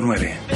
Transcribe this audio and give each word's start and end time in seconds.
9. 0.00 0.47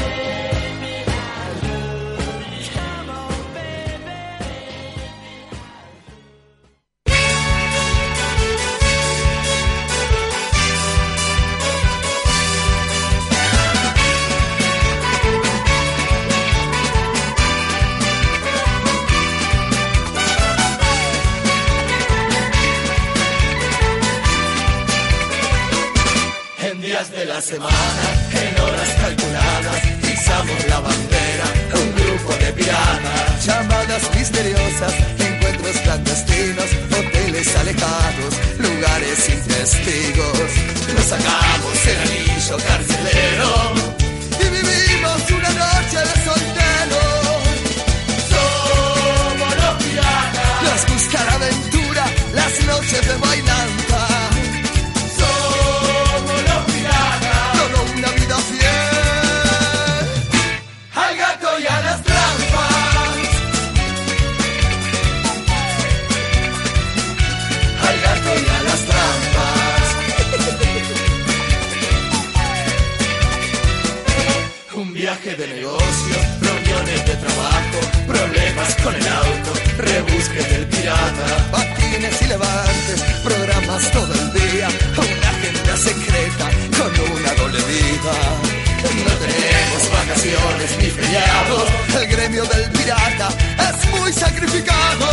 viaje 75.03 75.35
de 75.35 75.49
negocios, 75.49 76.23
reuniones 76.41 77.05
de 77.05 77.17
trabajo, 77.17 77.79
problemas 78.07 78.75
con 78.85 78.95
el 78.95 79.09
auto, 79.09 79.53
rebusque 79.79 80.41
del 80.45 80.65
pirata, 80.69 81.27
patines 81.51 82.23
y 82.23 82.27
levantes, 82.27 83.03
programas 83.25 83.91
todo 83.91 84.15
el 84.15 84.33
día, 84.33 84.69
una 84.97 85.29
agenda 85.35 85.77
secreta 85.77 86.47
con 86.79 86.93
una 87.17 87.35
doble 87.35 87.61
vida. 87.65 88.15
No 89.03 89.13
tenemos 89.25 89.83
vacaciones 89.91 90.71
ni 90.79 90.91
feriados, 90.91 91.69
el 92.01 92.07
gremio 92.07 92.45
del 92.45 92.71
pirata 92.71 93.29
es 93.59 93.91
muy 93.91 94.13
sacrificado. 94.13 95.07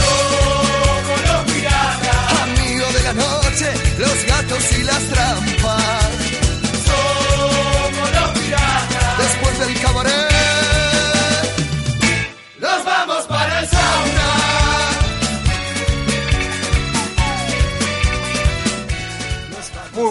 Somos 0.00 1.18
los 1.28 1.52
piratas, 1.54 2.40
amigos 2.42 2.92
de 2.92 3.02
la 3.04 3.12
noche, 3.14 3.72
los 3.96 4.26
gatos 4.26 4.64
y 4.78 4.82
las 4.82 5.02
trampas. 5.04 5.99
el 9.62 9.74
cabaret. 9.80 10.29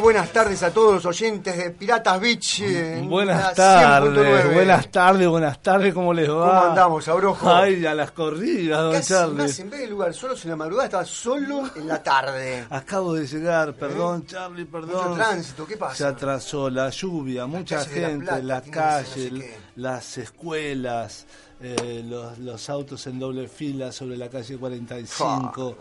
100.9. 0.09 0.63
a 0.63 0.71
todos 0.71 0.93
los 0.95 1.05
oyentes 1.05 1.55
de 1.55 1.69
Piratas 1.69 2.19
Beach. 2.19 2.63
buenas 3.03 3.53
tardes, 3.53 4.53
buenas 4.53 4.89
tardes, 4.89 5.27
buenas 5.27 5.61
tardes, 5.61 5.93
¿cómo 5.93 6.13
les 6.13 6.27
va? 6.27 6.33
¿Cómo 6.33 6.69
andamos, 6.69 7.07
Abrojo? 7.07 7.53
Ay, 7.53 7.85
a 7.85 7.93
las 7.93 8.09
corridas, 8.11 8.79
don 8.79 9.01
Charlie. 9.03 9.43
Más 9.43 9.59
en 9.59 9.69
vez 9.69 9.81
de 9.81 9.87
lugar 9.87 10.13
solo 10.15 10.33
en 10.41 10.49
la 10.49 10.55
madrugada, 10.55 10.85
estaba 10.85 11.05
solo 11.05 11.69
en 11.75 11.87
la 11.87 12.01
tarde. 12.01 12.65
Acabo 12.71 13.13
de 13.13 13.27
llegar, 13.27 13.75
perdón, 13.75 14.21
¿Eh? 14.21 14.31
Charlie, 14.31 14.65
perdón. 14.65 15.09
Mucho 15.09 15.13
tránsito, 15.13 15.67
¿qué 15.67 15.77
pasa? 15.77 15.95
Se 15.95 16.05
atrasó 16.05 16.71
la 16.71 16.89
lluvia, 16.89 17.45
mucha 17.45 17.85
gente, 17.85 18.41
la, 18.41 18.61
calle, 18.61 19.59
las 19.75 20.17
escuelas. 20.17 21.27
Eh, 21.61 22.05
los, 22.07 22.39
los, 22.39 22.69
autos 22.69 23.05
en 23.07 23.19
doble 23.19 23.49
fila 23.49 23.91
sobre 23.91 24.15
la 24.15 24.29
calle 24.29 24.57
45 24.57 25.75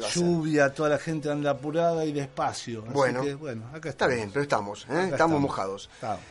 lluvia, 0.00 0.72
toda 0.72 0.90
la 0.90 0.98
gente 0.98 1.30
anda 1.30 1.50
apurada 1.50 2.04
y 2.04 2.12
despacio. 2.12 2.82
bueno, 2.92 3.22
bueno, 3.38 3.64
acá 3.72 3.88
está 3.88 4.06
bien, 4.06 4.30
pero 4.32 4.42
estamos, 4.42 4.86
¿eh? 4.90 5.08
estamos, 5.10 5.40
mojados. 5.40 5.88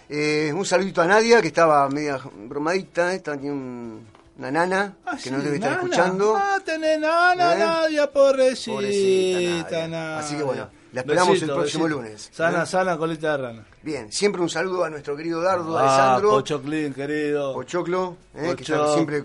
Eh, 0.09 0.51
un 0.55 0.65
saludito 0.65 1.01
a 1.01 1.05
Nadia, 1.05 1.41
que 1.41 1.47
estaba 1.47 1.87
media 1.89 2.19
bromadita, 2.47 3.13
está 3.13 3.33
aquí 3.33 3.49
una 3.49 4.51
nana 4.51 4.95
ah, 5.05 5.17
que 5.21 5.31
nos 5.31 5.43
debe 5.43 5.55
estar 5.55 5.73
escuchando. 5.73 6.35
Ah, 6.35 6.59
tenés 6.63 6.99
nana, 6.99 7.53
¿Eh? 7.53 7.59
Nadia, 7.59 8.11
pobrecita, 8.11 10.19
Así 10.19 10.35
que 10.35 10.43
bueno, 10.43 10.69
la 10.95 11.01
esperamos 11.01 11.41
el 11.41 11.49
próximo 11.49 11.87
lunes. 11.89 12.29
Sana, 12.31 12.63
¿eh? 12.63 12.65
sana, 12.65 12.97
colita 12.97 13.31
de 13.31 13.37
rana. 13.37 13.65
Bien, 13.83 14.09
siempre 14.13 14.41
un 14.41 14.49
saludo 14.49 14.85
a 14.85 14.89
nuestro 14.89 15.13
querido 15.17 15.41
Dardo, 15.41 15.77
ah, 15.77 15.81
Alessandro. 15.81 16.29
Pochoclín, 16.29 16.93
querido. 16.93 17.53
Pochoclo, 17.53 18.15
eh, 18.33 18.53
que 18.55 18.63
está 18.63 18.93
siempre 18.93 19.21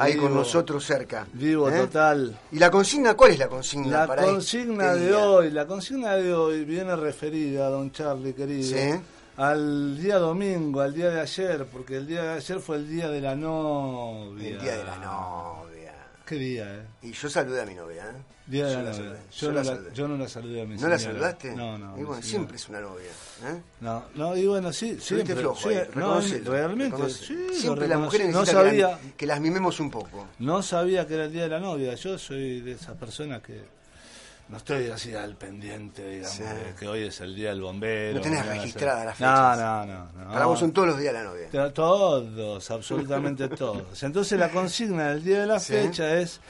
ahí 0.00 0.16
con 0.16 0.34
nosotros 0.34 0.84
cerca. 0.84 1.24
Vivo, 1.32 1.70
¿eh? 1.70 1.78
total. 1.78 2.36
¿Y 2.50 2.58
la 2.58 2.68
consigna? 2.68 3.14
¿Cuál 3.14 3.30
es 3.30 3.38
la 3.38 3.48
consigna 3.48 4.00
la 4.00 4.06
para 4.08 4.24
consigna 4.24 4.92
este 4.92 5.04
de 5.04 5.14
hoy, 5.14 5.50
la 5.52 5.66
consigna 5.68 6.16
de 6.16 6.34
hoy 6.34 6.64
viene 6.64 6.96
referida, 6.96 7.68
don 7.68 7.92
Charlie, 7.92 8.32
querido. 8.32 8.76
¿Sí? 8.76 9.00
Al 9.36 9.96
día 9.96 10.18
domingo, 10.18 10.80
al 10.80 10.92
día 10.92 11.10
de 11.10 11.20
ayer, 11.20 11.64
porque 11.66 11.96
el 11.98 12.08
día 12.08 12.22
de 12.24 12.32
ayer 12.34 12.58
fue 12.58 12.76
el 12.76 12.88
día 12.88 13.08
de 13.08 13.20
la 13.20 13.36
novia. 13.36 14.48
El 14.48 14.60
día 14.60 14.76
de 14.78 14.84
la 14.84 14.96
novia. 14.96 15.94
Qué 16.26 16.34
día, 16.34 16.74
¿eh? 16.74 16.86
Y 17.02 17.12
yo 17.12 17.28
saludé 17.28 17.62
a 17.62 17.66
mi 17.66 17.74
novia, 17.74 18.02
¿eh? 18.02 18.33
Día 18.46 18.66
de 18.66 18.74
la 18.74 18.90
novia. 18.90 19.16
Yo, 19.32 19.52
no 19.52 19.62
la, 19.62 19.92
yo, 19.94 20.08
no 20.08 20.16
la, 20.18 20.28
saludé 20.28 20.62
a 20.62 20.66
mi 20.66 20.76
¿No 20.76 20.88
la 20.88 20.98
saludaste? 20.98 21.56
No, 21.56 21.78
no. 21.78 21.98
Y 21.98 22.02
bueno, 22.02 22.22
siempre 22.22 22.56
es 22.56 22.68
una 22.68 22.80
novia. 22.80 23.08
¿eh? 23.46 23.62
No, 23.80 24.04
no, 24.14 24.36
y 24.36 24.46
bueno, 24.46 24.70
sí, 24.70 25.00
siempre. 25.00 25.34
flojo, 25.34 25.70
sí, 25.70 25.76
no, 25.94 26.20
realmente, 26.20 27.08
sí, 27.08 27.48
Siempre 27.54 27.88
las 27.88 27.98
mujeres 27.98 28.32
no 28.32 28.44
sabía, 28.44 28.98
que, 29.16 29.26
las 29.26 29.40
mimemos 29.40 29.80
un 29.80 29.90
poco. 29.90 30.26
No 30.40 30.62
sabía 30.62 31.06
que 31.06 31.14
era 31.14 31.24
el 31.24 31.32
día 31.32 31.44
de 31.44 31.48
la 31.48 31.60
novia. 31.60 31.94
Yo 31.94 32.18
soy 32.18 32.60
de 32.60 32.72
esas 32.72 32.96
personas 32.98 33.40
que 33.40 33.62
no 34.48 34.58
estoy 34.58 34.88
así 34.88 35.14
al 35.14 35.36
pendiente, 35.36 36.06
digamos, 36.06 36.38
que 36.78 36.86
hoy 36.86 37.04
es 37.04 37.20
el 37.22 37.34
día 37.34 37.48
del 37.48 37.62
bombero. 37.62 38.16
No 38.16 38.20
tenés 38.20 38.44
registrada 38.44 39.06
la 39.06 39.14
fecha. 39.14 39.56
No, 39.56 39.86
no, 39.86 40.08
no, 40.12 40.32
Para 40.32 40.44
vos 40.44 40.58
son 40.58 40.70
todos 40.70 40.88
los 40.88 40.98
días 40.98 41.14
de 41.14 41.18
la 41.18 41.24
novia. 41.24 41.72
Todos, 41.72 42.70
absolutamente 42.70 43.48
todos. 43.48 44.02
Entonces 44.02 44.38
la 44.38 44.50
consigna 44.50 45.08
del 45.08 45.24
día 45.24 45.40
de 45.40 45.46
la 45.46 45.60
fecha 45.60 46.18
es 46.18 46.40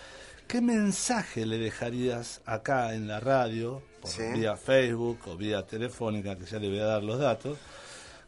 ¿Qué 0.46 0.60
mensaje 0.60 1.46
le 1.46 1.58
dejarías 1.58 2.40
acá 2.46 2.94
en 2.94 3.08
la 3.08 3.20
radio, 3.20 3.82
vía 4.34 4.56
Facebook 4.56 5.18
o 5.26 5.36
vía 5.36 5.66
telefónica, 5.66 6.36
que 6.36 6.44
ya 6.44 6.58
le 6.58 6.68
voy 6.68 6.80
a 6.80 6.84
dar 6.84 7.02
los 7.02 7.18
datos? 7.18 7.58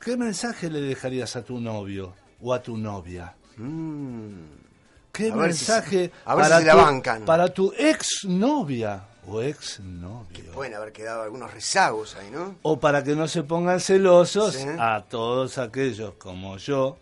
¿Qué 0.00 0.16
mensaje 0.16 0.70
le 0.70 0.80
dejarías 0.80 1.36
a 1.36 1.42
tu 1.42 1.60
novio 1.60 2.14
o 2.42 2.52
a 2.52 2.62
tu 2.62 2.76
novia? 2.76 3.34
Mm. 3.56 4.66
¿Qué 5.12 5.32
mensaje 5.32 6.10
para, 6.24 6.60
tu, 6.60 7.24
para 7.24 7.48
tu 7.48 7.72
ex 7.78 8.24
novia 8.24 9.02
o 9.26 9.40
ex 9.40 9.80
novio? 9.80 10.52
pueden 10.52 10.74
haber 10.74 10.92
quedado 10.92 11.22
algunos 11.22 11.52
rezagos 11.52 12.16
ahí, 12.16 12.30
¿no? 12.30 12.56
O 12.62 12.78
para 12.78 13.02
que 13.02 13.16
no 13.16 13.26
se 13.26 13.42
pongan 13.42 13.80
celosos 13.80 14.58
a 14.78 15.04
todos 15.08 15.58
aquellos 15.58 16.14
como 16.14 16.58
yo, 16.58 16.98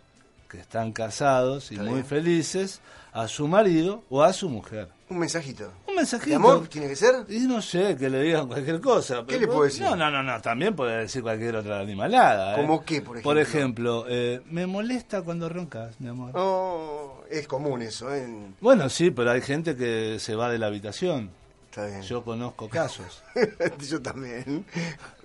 que 0.55 0.61
están 0.61 0.93
casados 0.93 1.73
y 1.73 1.79
muy 1.79 2.03
felices, 2.05 2.81
a 3.13 3.27
su 3.27 3.49
marido 3.49 4.05
o 4.09 4.23
a 4.23 4.33
su 4.33 4.49
mujer. 4.49 4.89
Un 5.09 5.19
mensajito. 5.19 5.73
Un 5.89 5.97
mensajito. 5.97 6.31
¿De 6.31 6.37
amor 6.37 6.69
tiene 6.69 6.89
que 6.89 6.97
ser? 6.97 7.27
Y 7.29 7.41
no 7.41 7.61
sé, 7.61 7.97
que 7.97 8.09
le 8.09 8.23
digan 8.23 8.47
cualquier 8.47 8.81
cosa. 8.81 9.25
¿Qué 9.27 9.39
le 9.39 9.47
puedo 9.47 9.65
decir? 9.65 9.83
No, 9.83 9.97
no, 9.97 10.11
no, 10.11 10.23
no, 10.23 10.41
también 10.41 10.75
puede 10.77 10.99
decir 10.99 11.23
cualquier 11.23 11.57
otra 11.57 11.81
animalada. 11.81 12.55
¿eh? 12.55 12.61
¿Cómo 12.61 12.85
qué, 12.85 13.03
por 13.03 13.17
ejemplo? 13.17 13.23
Por 13.23 13.39
ejemplo, 13.39 14.07
eh, 14.09 14.43
me 14.47 14.67
molesta 14.67 15.23
cuando 15.23 15.49
roncas, 15.49 16.01
mi 16.01 16.09
amor. 16.09 16.31
Oh, 16.35 17.25
es 17.29 17.47
común 17.49 17.83
eso, 17.83 18.15
¿eh? 18.15 18.27
Bueno, 18.61 18.89
sí, 18.89 19.11
pero 19.11 19.33
hay 19.33 19.43
gente 19.43 19.77
que 19.77 20.19
se 20.21 20.37
va 20.37 20.51
de 20.51 20.59
la 20.59 20.67
habitación. 20.67 21.31
Yo 22.07 22.23
conozco 22.23 22.69
casos. 22.71 23.23
yo 23.89 24.01
también. 24.01 24.65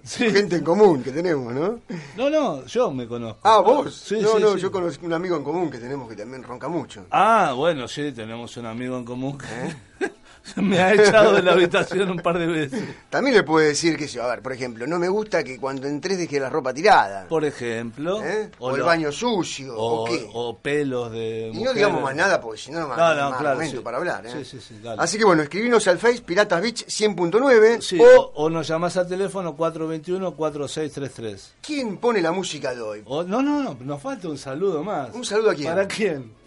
Gente 0.04 0.56
en 0.56 0.64
común 0.64 1.04
que 1.04 1.12
tenemos, 1.12 1.54
¿no? 1.54 1.80
No, 2.18 2.30
no, 2.30 2.66
yo 2.66 2.92
me 2.92 3.08
conozco. 3.08 3.40
Ah, 3.44 3.60
vos. 3.60 3.94
Sí, 3.96 4.20
no, 4.22 4.40
no, 4.40 4.58
yo 4.58 4.72
conozco 4.72 5.06
un 5.06 5.14
amigo 5.14 5.36
en 5.36 5.44
común 5.44 5.70
que 5.70 5.78
tenemos 5.78 6.10
que 6.10 6.16
también 6.16 6.44
ronca 6.44 6.68
mucho. 6.68 7.06
Ah, 7.12 7.54
bueno, 7.56 7.88
sí, 7.88 8.12
tenemos 8.12 8.56
un 8.58 8.66
amigo 8.66 8.98
en 8.98 9.06
común 9.06 9.38
que... 9.38 9.46
¿Eh? 9.46 10.12
me 10.56 10.80
ha 10.80 10.94
echado 10.94 11.34
de 11.34 11.44
la 11.44 11.54
habitación 11.54 12.12
un 12.12 12.18
par 12.18 12.38
de 12.38 12.48
veces. 12.48 12.84
También 13.10 13.36
le 13.36 13.44
puede 13.44 13.68
decir 13.68 13.98
que, 13.98 14.08
a 14.20 14.28
ver, 14.28 14.42
por 14.42 14.54
ejemplo, 14.54 14.88
no 14.88 15.00
me 15.00 15.10
gusta 15.10 15.44
que 15.44 15.60
cuando 15.60 15.88
entres 15.88 16.18
deje 16.18 16.40
la 16.40 16.50
ropa 16.50 16.74
tirada. 16.74 17.28
Por 17.28 17.46
ejemplo. 17.46 18.24
¿Eh? 18.24 18.50
O, 18.60 18.76
el 18.76 18.82
baño 18.84 19.12
sucio. 19.12 19.76
O, 19.76 20.08
o, 20.34 20.58
pelos 20.58 21.12
de. 21.12 21.52
Y 21.54 21.64
no 21.64 21.74
digamos 21.74 22.02
más 22.02 22.16
nada 22.16 22.40
porque 22.42 22.60
si 22.60 22.72
no, 22.72 22.82
no, 22.82 22.88
más 22.88 23.42
momento 23.42 23.84
para 23.84 23.98
hablar. 23.98 24.26
¿eh? 24.26 24.32
Sí, 24.32 24.46
sí, 24.46 24.60
sí, 24.60 24.82
Así 24.98 25.18
que 25.18 25.26
bueno, 25.26 25.44
escribinos 25.44 25.88
al 25.88 25.98
Face 25.98 26.22
Piratas 26.22 26.62
Beach 26.62 26.86
100.9 26.86 28.02
o, 28.02 28.32
o, 28.36 28.50
nos 28.50 28.68
llamás 28.68 28.98
al 28.98 29.08
teléfono 29.08 29.56
421-4633. 29.56 31.40
¿Quién 31.62 31.98
pone 31.98 32.22
la 32.22 32.32
música 32.32 32.74
de 32.74 32.82
hoy? 32.82 33.04
no, 33.08 33.24
no, 33.24 33.42
no, 33.42 33.78
nos 33.80 34.02
falta 34.02 34.28
un 34.28 34.38
saludo 34.38 34.84
más. 34.84 35.14
¿Un 35.14 35.26
saludo 35.26 35.52
a 35.52 35.56
quién? 35.56 35.70
¿Para 35.70 35.88
quién? 35.88 36.39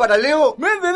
Para 0.00 0.16
Leo 0.16 0.54
Méndez, 0.56 0.94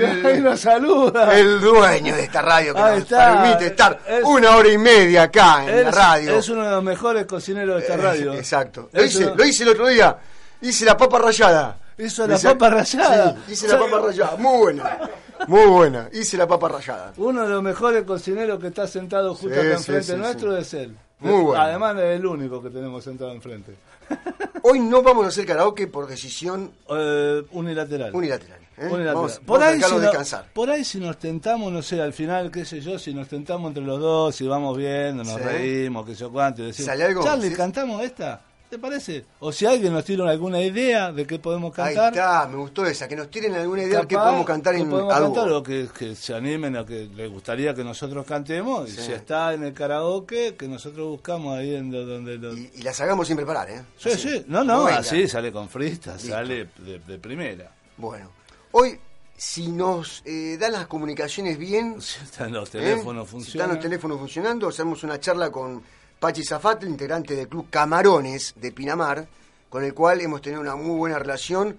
El, 0.00 0.26
ahí 0.26 0.40
nos 0.40 0.58
saluda. 0.58 1.38
El 1.38 1.60
dueño 1.60 2.16
de 2.16 2.22
esta 2.22 2.40
radio 2.40 2.74
que 2.74 2.80
nos 2.80 3.04
permite 3.04 3.66
estar 3.66 4.00
una 4.24 4.56
hora 4.56 4.68
y 4.70 4.78
media 4.78 5.24
acá 5.24 5.66
en 5.66 5.84
la 5.84 5.90
radio. 5.90 6.38
Es 6.38 6.48
uno 6.48 6.64
de 6.64 6.70
los 6.70 6.82
mejores 6.82 7.26
cocineros 7.26 7.76
de 7.76 7.82
esta 7.82 7.96
radio. 7.98 8.32
exacto. 8.32 8.88
Lo 8.92 9.04
hice, 9.04 9.30
lo 9.34 9.44
hice 9.44 9.64
el 9.64 9.68
otro 9.68 9.88
día. 9.88 10.16
Hice 10.62 10.86
la 10.86 10.96
papa 10.96 11.18
rallada. 11.18 11.76
Hizo 11.98 12.26
la 12.26 12.38
papa 12.38 12.70
rallada. 12.70 13.36
Sí, 13.46 13.52
hice 13.52 13.68
la 13.68 13.78
papa 13.78 14.00
rallada. 14.00 14.36
Muy 14.38 14.58
buena. 14.58 15.00
Muy 15.46 15.66
buena. 15.66 16.08
Hice 16.10 16.38
la 16.38 16.46
papa 16.46 16.68
rallada. 16.68 17.12
Uno 17.18 17.42
de 17.42 17.50
los 17.50 17.62
mejores 17.62 18.04
cocineros 18.04 18.58
que 18.58 18.68
está 18.68 18.86
sentado 18.86 19.34
justo 19.34 19.54
acá 19.54 19.72
enfrente 19.74 20.16
nuestro 20.16 20.56
es 20.56 20.72
él. 20.72 20.96
Muy 21.18 21.42
bueno. 21.42 21.62
Además 21.62 21.96
es 21.98 22.18
el 22.18 22.24
único 22.24 22.62
que 22.62 22.70
tenemos 22.70 23.04
sentado 23.04 23.32
enfrente. 23.32 23.74
Hoy 24.62 24.80
no 24.80 25.02
vamos 25.02 25.24
a 25.26 25.28
hacer 25.28 25.46
karaoke 25.46 25.86
por 25.86 26.06
decisión 26.06 26.72
eh, 26.88 27.42
unilateral. 27.52 28.14
Unilateral. 28.14 28.60
¿eh? 28.78 28.88
Vamos, 28.88 29.40
por 29.44 29.62
ahí 29.62 29.80
si 29.80 29.98
descansar. 29.98 30.50
por 30.52 30.70
ahí 30.70 30.84
si 30.84 30.98
nos 30.98 31.18
tentamos, 31.18 31.72
no 31.72 31.82
sé, 31.82 32.00
al 32.00 32.12
final, 32.12 32.50
qué 32.50 32.64
sé 32.64 32.80
yo, 32.80 32.98
si 32.98 33.14
nos 33.14 33.28
tentamos 33.28 33.68
entre 33.68 33.84
los 33.84 34.00
dos, 34.00 34.34
si 34.34 34.46
vamos 34.46 34.76
viendo, 34.76 35.22
nos 35.22 35.40
reímos, 35.40 36.06
qué 36.06 36.14
sé 36.14 36.26
cuánto, 36.26 36.62
y 36.62 36.66
decimos, 36.66 36.96
Charlie, 37.22 37.52
¿cantamos 37.52 38.02
esta? 38.02 38.40
¿Te 38.74 38.80
parece? 38.80 39.24
O 39.38 39.52
si 39.52 39.66
alguien 39.66 39.92
nos 39.92 40.04
tira 40.04 40.28
alguna 40.28 40.60
idea 40.60 41.12
de 41.12 41.24
qué 41.28 41.38
podemos 41.38 41.72
cantar. 41.72 42.06
Ahí 42.06 42.08
está, 42.08 42.48
me 42.48 42.56
gustó 42.56 42.84
esa, 42.84 43.06
que 43.06 43.14
nos 43.14 43.30
tiren 43.30 43.54
alguna 43.54 43.84
idea 43.84 44.00
de 44.00 44.08
qué 44.08 44.16
podemos 44.16 44.44
cantar 44.44 44.74
en 44.74 44.90
podemos 44.90 45.14
algo. 45.14 45.32
Cantar, 45.32 45.52
o 45.52 45.62
que, 45.62 46.16
se 46.16 46.34
animen 46.34 46.76
a 46.76 46.84
que 46.84 47.08
les 47.14 47.30
gustaría 47.30 47.72
que 47.72 47.84
nosotros 47.84 48.26
cantemos. 48.26 48.88
Y 48.88 48.96
si 48.96 49.12
está 49.12 49.54
en 49.54 49.62
el 49.62 49.72
karaoke, 49.72 50.56
que 50.56 50.66
nosotros 50.66 51.06
buscamos 51.06 51.56
ahí 51.56 51.76
en 51.76 51.92
donde... 51.92 52.34
Y, 52.74 52.82
las 52.82 53.00
hagamos 53.00 53.28
sin 53.28 53.36
preparar, 53.36 53.70
¿eh? 53.70 53.80
Sí, 53.96 54.10
sí. 54.16 54.44
No, 54.48 54.64
no, 54.64 54.88
así 54.88 55.28
sale 55.28 55.52
con 55.52 55.68
fristas, 55.68 56.20
sale 56.22 56.66
de, 56.76 57.18
primera. 57.20 57.70
Bueno, 57.96 58.32
hoy 58.72 58.98
si 59.36 59.68
nos 59.68 60.20
eh, 60.24 60.56
dan 60.58 60.72
las 60.72 60.88
comunicaciones 60.88 61.56
bien... 61.58 62.02
Si 62.02 62.24
están 62.24 62.52
los 62.52 62.70
teléfonos 62.70 63.28
funcionando. 63.28 63.38
¿eh? 63.38 63.44
Si 63.44 63.56
están 63.56 63.68
los 63.68 63.80
teléfonos 63.80 64.18
funcionando, 64.18 64.68
hacemos 64.68 65.04
una 65.04 65.20
charla 65.20 65.52
con 65.52 65.80
Pachi 66.18 66.44
Zafat, 66.44 66.84
integrante 66.84 67.34
del 67.34 67.48
club 67.48 67.68
Camarones 67.70 68.54
de 68.56 68.72
Pinamar, 68.72 69.26
con 69.68 69.84
el 69.84 69.92
cual 69.92 70.20
hemos 70.20 70.40
tenido 70.40 70.60
una 70.60 70.76
muy 70.76 70.96
buena 70.96 71.18
relación, 71.18 71.76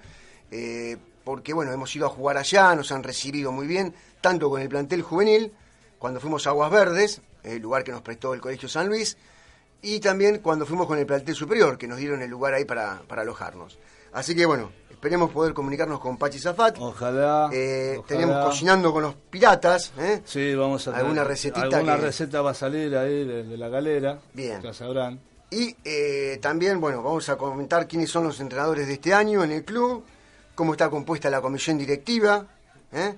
eh, 0.51 0.97
porque 1.23 1.53
bueno, 1.53 1.71
hemos 1.71 1.95
ido 1.95 2.05
a 2.05 2.09
jugar 2.09 2.37
allá, 2.37 2.75
nos 2.75 2.91
han 2.91 3.03
recibido 3.03 3.51
muy 3.51 3.67
bien, 3.67 3.95
tanto 4.21 4.49
con 4.49 4.61
el 4.61 4.69
plantel 4.69 5.01
juvenil, 5.01 5.51
cuando 5.97 6.19
fuimos 6.19 6.45
a 6.45 6.51
Aguas 6.51 6.71
Verdes, 6.71 7.21
el 7.43 7.61
lugar 7.61 7.83
que 7.83 7.91
nos 7.91 8.01
prestó 8.01 8.33
el 8.33 8.41
Colegio 8.41 8.69
San 8.69 8.87
Luis, 8.87 9.17
y 9.81 9.99
también 9.99 10.39
cuando 10.39 10.65
fuimos 10.65 10.87
con 10.87 10.97
el 10.99 11.05
plantel 11.05 11.35
superior, 11.35 11.77
que 11.77 11.87
nos 11.87 11.97
dieron 11.97 12.21
el 12.21 12.29
lugar 12.29 12.53
ahí 12.53 12.65
para, 12.65 13.01
para 13.07 13.21
alojarnos. 13.21 13.79
Así 14.13 14.35
que 14.35 14.45
bueno, 14.45 14.71
Esperemos 15.05 15.29
poder 15.29 15.53
comunicarnos 15.53 15.99
con 15.99 16.17
Pachi 16.17 16.39
Zafat. 16.39 16.77
Ojalá, 16.79 17.51
eh, 17.53 18.01
Tenemos 18.07 18.43
cocinando 18.43 18.91
con 18.91 19.03
los 19.03 19.13
piratas. 19.13 19.93
¿eh? 19.99 20.23
Sí, 20.25 20.55
vamos 20.55 20.87
a 20.87 20.97
Alguna 20.97 21.23
recetita. 21.23 21.77
Alguna 21.77 21.95
receta 21.95 22.41
va 22.41 22.49
a 22.49 22.53
salir 22.55 22.97
ahí 22.97 23.23
de, 23.23 23.55
la 23.55 23.69
galera. 23.69 24.17
Bien. 24.33 24.63
Ya 24.63 24.73
sabrán. 24.73 25.19
Y 25.51 25.75
eh, 25.85 26.39
también, 26.41 26.81
bueno, 26.81 27.03
vamos 27.03 27.29
a 27.29 27.37
comentar 27.37 27.87
quiénes 27.87 28.09
son 28.09 28.23
los 28.23 28.39
entrenadores 28.39 28.87
de 28.87 28.93
este 28.93 29.13
año 29.13 29.43
en 29.43 29.51
el 29.51 29.63
club, 29.63 30.03
cómo 30.55 30.71
está 30.71 30.89
compuesta 30.89 31.29
la 31.29 31.39
comisión 31.39 31.77
directiva. 31.77 32.43
¿eh? 32.91 33.13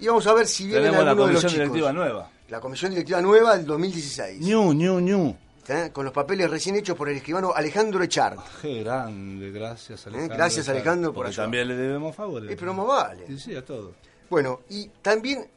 Y 0.00 0.08
vamos 0.08 0.26
a 0.26 0.34
ver 0.34 0.48
si 0.48 0.66
viene 0.66 0.90
la 0.90 1.14
comisión 1.14 1.52
directiva 1.52 1.92
nueva. 1.92 2.28
La 2.48 2.58
comisión 2.58 2.90
directiva 2.90 3.20
nueva 3.22 3.56
del 3.56 3.64
2016. 3.64 4.40
Ñu, 4.40 4.72
ñu, 4.72 4.98
ñu. 4.98 5.36
¿Eh? 5.70 5.90
con 5.92 6.04
los 6.04 6.12
papeles 6.12 6.50
recién 6.50 6.76
hechos 6.76 6.96
por 6.96 7.08
el 7.08 7.16
escribano 7.16 7.52
Alejandro 7.54 8.02
Echard. 8.02 8.38
Qué 8.62 8.82
grande, 8.82 9.50
gracias 9.50 10.06
¿Eh? 10.06 10.08
Alejandro. 10.10 10.36
Gracias 10.36 10.68
Alejandro 10.68 11.12
por 11.12 11.26
eso. 11.26 11.42
también 11.42 11.68
le 11.68 11.76
debemos 11.76 12.14
favores. 12.14 12.50
Es 12.50 12.56
pero 12.56 12.74
más 12.74 12.86
vale. 12.86 13.26
Sí, 13.26 13.38
sí, 13.38 13.56
a 13.56 13.64
todos. 13.64 13.92
Bueno, 14.30 14.60
y 14.68 14.88
también 15.02 15.48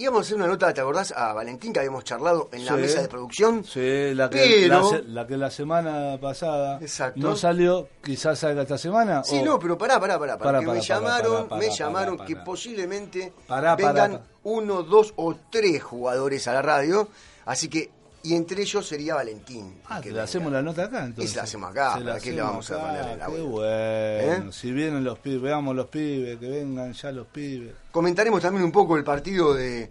íbamos 0.00 0.20
a 0.20 0.22
hacer 0.22 0.36
una 0.36 0.46
nota, 0.46 0.72
¿te 0.72 0.80
acordás? 0.80 1.12
A 1.12 1.32
Valentín, 1.34 1.72
que 1.72 1.80
habíamos 1.80 2.04
charlado 2.04 2.48
en 2.52 2.64
la 2.64 2.72
mesa 2.72 3.02
de 3.02 3.08
producción. 3.08 3.64
Sí, 3.64 4.14
la 4.14 4.30
que, 4.30 4.66
la, 5.06 5.26
que 5.26 5.36
la 5.36 5.50
semana 5.50 6.18
pasada 6.20 6.80
no 7.16 7.36
salió, 7.36 7.88
quizás 8.02 8.38
salga 8.38 8.62
esta 8.62 8.78
semana. 8.78 9.22
Sí, 9.24 9.42
no, 9.42 9.58
pero 9.58 9.76
pará, 9.76 10.00
pará, 10.00 10.18
pará. 10.18 10.38
pará, 10.38 10.60
me 10.60 10.80
llamaron, 10.80 11.48
me 11.58 11.70
llamaron 11.70 12.18
que 12.18 12.36
posiblemente 12.36 13.32
vengan 13.76 14.22
uno, 14.42 14.82
dos 14.82 15.12
o 15.16 15.36
tres 15.50 15.82
jugadores 15.82 16.48
a 16.48 16.54
la 16.54 16.62
radio. 16.62 17.08
Así 17.44 17.68
que 17.68 17.90
y 18.22 18.34
entre 18.34 18.62
ellos 18.62 18.86
sería 18.86 19.14
Valentín. 19.14 19.80
Ah, 19.88 20.00
que 20.00 20.10
le 20.10 20.20
hacemos 20.20 20.52
la 20.52 20.62
nota 20.62 20.84
acá 20.84 21.04
entonces. 21.04 21.32
Y 21.32 21.36
la 21.36 21.42
hacemos 21.42 21.70
acá, 21.70 21.94
¿para 21.94 22.20
qué 22.20 22.32
le 22.32 22.42
vamos 22.42 22.70
a 22.70 22.78
poner 22.78 23.18
la 23.18 23.26
Qué 23.26 23.40
bueno. 23.40 23.62
¿Eh? 23.64 24.52
Si 24.52 24.72
vienen 24.72 25.04
los 25.04 25.18
pibes, 25.18 25.40
veamos 25.40 25.74
los 25.74 25.86
pibes, 25.86 26.38
que 26.38 26.48
vengan 26.48 26.92
ya 26.92 27.12
los 27.12 27.26
pibes. 27.28 27.74
Comentaremos 27.90 28.40
también 28.42 28.64
un 28.64 28.72
poco 28.72 28.96
el 28.96 29.04
partido 29.04 29.54
de, 29.54 29.82
eh, 29.82 29.90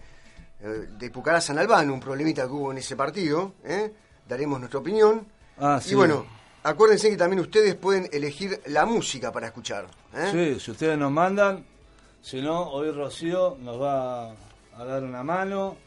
de 0.62 1.10
Pucará 1.10 1.42
San 1.42 1.58
Albano, 1.58 1.94
un 1.94 2.00
problemita 2.00 2.44
que 2.44 2.52
hubo 2.52 2.72
en 2.72 2.78
ese 2.78 2.96
partido. 2.96 3.54
¿eh? 3.64 3.92
Daremos 4.28 4.60
nuestra 4.60 4.80
opinión. 4.80 5.26
Ah, 5.58 5.80
sí. 5.82 5.92
Y 5.92 5.96
bueno, 5.96 6.26
acuérdense 6.64 7.10
que 7.10 7.18
también 7.18 7.40
ustedes 7.40 7.76
pueden 7.76 8.08
elegir 8.12 8.62
la 8.68 8.86
música 8.86 9.32
para 9.32 9.48
escuchar. 9.48 9.88
Sí, 10.32 10.60
si 10.60 10.72
ustedes 10.72 10.98
nos 10.98 11.12
mandan, 11.12 11.66
si 12.22 12.42
no, 12.42 12.70
hoy 12.70 12.92
Rocío 12.92 13.58
nos 13.60 13.82
va 13.82 14.32
a 14.32 14.86
dar 14.86 15.04
una 15.04 15.24
mano 15.24 15.78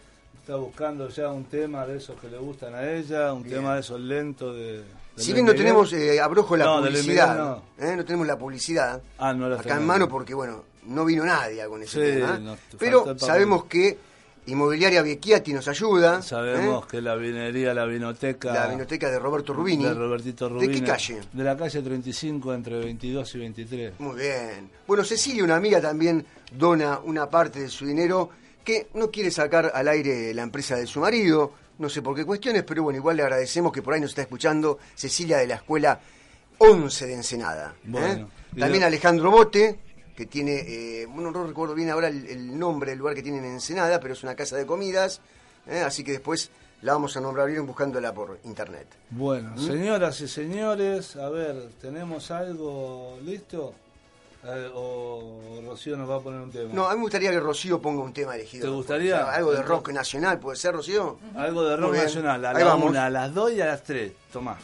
está 0.43 0.57
buscando 0.57 1.09
ya 1.09 1.31
un 1.31 1.45
tema 1.45 1.87
de 1.87 1.99
esos 1.99 2.21
que 2.21 2.29
le 2.29 2.37
gustan 2.37 2.75
a 2.75 2.91
ella, 2.91 3.33
un 3.33 3.45
tema 3.45 3.75
de 3.75 3.81
esos 3.81 4.01
lentos 4.01 4.57
de... 4.57 4.83
si 5.15 5.33
bien 5.33 5.47
no 5.47 5.55
tenemos 5.55 5.93
eh, 5.93 6.21
abrojo 6.21 6.57
la 6.57 6.81
publicidad, 6.81 7.37
no. 7.37 7.63
¿eh? 7.79 7.95
no. 7.97 8.05
tenemos 8.05 8.27
la 8.27 8.37
publicidad 8.37 9.01
ah, 9.19 9.31
acá 9.31 9.77
en 9.77 9.87
mano 9.87 10.09
porque 10.09 10.35
bueno, 10.35 10.65
no 10.87 11.05
vino 11.05 11.25
nadie 11.25 11.65
con 11.69 11.81
ese 11.85 12.15
tema, 12.15 12.57
pero 12.77 13.17
sabemos 13.17 13.67
que 13.67 13.97
Inmobiliaria 14.45 15.03
Vecchiati 15.03 15.53
nos 15.53 15.69
ayuda. 15.69 16.21
Sabemos 16.21 16.83
¿eh? 16.83 16.89
que 16.91 17.01
la 17.01 17.15
vinería, 17.15 17.73
la 17.73 17.85
vinoteca. 17.85 18.53
La 18.53 18.67
vinoteca 18.67 19.09
de 19.09 19.21
Roberto 19.21 19.53
Rubini. 19.53 19.85
De 19.85 19.95
Robertito 19.95 20.49
Rubini. 20.49 20.75
¿De 20.75 20.81
qué 20.81 20.85
calle? 20.85 21.21
De 21.33 21.45
la 21.45 21.57
calle 21.57 21.81
35 21.81 22.53
entre 22.53 22.81
22 22.81 23.35
y 23.37 23.39
23. 23.39 24.01
Muy 24.01 24.17
bien. 24.17 24.69
Bueno, 24.85 25.05
Cecilia, 25.05 25.45
una 25.45 25.55
amiga, 25.55 25.81
también 25.81 26.27
dona 26.51 26.99
una 27.05 27.31
parte 27.31 27.61
de 27.61 27.69
su 27.69 27.87
dinero 27.87 28.31
que 28.63 28.89
no 28.95 29.11
quiere 29.11 29.31
sacar 29.31 29.73
al 29.75 29.89
aire 29.89 30.33
la 30.35 30.43
empresa 30.43 30.77
de 30.77 30.87
su 30.87 31.01
marido, 31.01 31.53
no 31.79 31.89
sé 31.89 32.03
por 32.03 32.15
qué 32.15 32.25
cuestiones, 32.25 32.63
pero 32.65 32.83
bueno, 32.83 32.99
igual 32.99 33.17
le 33.17 33.23
agradecemos 33.23 33.73
que 33.73 33.83
por 33.83 33.95
ahí 33.95 34.01
nos 34.01 34.11
está 34.11 34.23
escuchando 34.23 34.79
Cecilia 34.95 35.39
de 35.39 35.47
la 35.47 35.57
Escuela 35.57 36.01
11 36.59 37.07
de 37.07 37.15
Ensenada. 37.15 37.75
¿eh? 37.95 38.25
También 38.59 38.85
Alejandro 38.85 39.31
Bote, 39.31 39.79
que 40.15 40.27
tiene, 40.27 40.61
eh, 40.67 41.07
bueno, 41.07 41.31
no 41.31 41.47
recuerdo 41.47 41.75
bien 41.75 41.91
ahora 41.91 42.09
el, 42.09 42.59
nombre 42.59 42.91
del 42.91 42.99
lugar 42.99 43.15
que 43.15 43.23
tiene 43.23 43.39
en 43.39 43.47
Ensenada, 43.47 43.99
pero 44.01 44.15
es 44.15 44.23
una 44.23 44.37
casa 44.37 44.57
de 44.57 44.67
comidas, 44.67 45.21
¿eh? 45.67 45.81
así 45.81 46.05
que 46.05 46.13
después 46.13 46.51
la 46.83 46.93
vamos 46.93 47.17
a 47.17 47.21
nombrar 47.21 47.49
bien 47.49 47.67
buscándola 47.67 48.13
por 48.13 48.39
internet. 48.45 48.87
Bueno, 49.11 49.55
¿Mm? 49.57 49.67
señoras 49.67 50.21
y 50.21 50.29
señores, 50.29 51.17
a 51.17 51.31
ver, 51.31 51.71
¿tenemos 51.81 52.31
algo 52.31 53.19
listo? 53.25 53.75
Eh, 54.45 54.71
o 54.75 55.63
Rocío 55.65 55.97
nos 55.97 56.11
va 56.11 56.17
a 56.17 56.21
poner 56.21 56.41
un 56.41 56.51
tema. 56.51 56.73
No, 56.73 56.87
a 56.87 56.91
mí 56.91 56.97
me 56.97 57.03
gustaría 57.03 57.31
que 57.31 57.39
Rocío 57.39 57.81
ponga 57.81 58.03
un 58.03 58.13
tema 58.13 58.35
elegido. 58.35 58.67
¿Te 58.67 58.75
gustaría? 58.75 59.25
algo 59.31 59.53
de 59.53 59.63
rock 59.63 59.91
nacional, 59.91 60.41
¿puede 60.41 60.57
ser, 60.57 60.75
Rocío? 60.75 61.19
Algo 61.37 61.65
de 61.65 61.77
rock 61.77 61.95
nacional, 61.95 62.45
a 62.45 62.53
la 62.53 62.75
una, 62.75 63.07
a 63.07 63.11
las 63.11 63.33
dos 63.33 63.53
y 63.53 63.61
a 63.61 63.67
las 63.67 63.83
tres. 63.83 64.13
Tomá. 64.33 64.59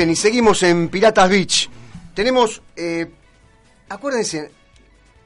Bien, 0.00 0.10
y 0.12 0.16
seguimos 0.16 0.62
en 0.62 0.88
Piratas 0.88 1.28
Beach. 1.28 1.68
Tenemos, 2.14 2.62
eh, 2.74 3.06
acuérdense, 3.90 4.50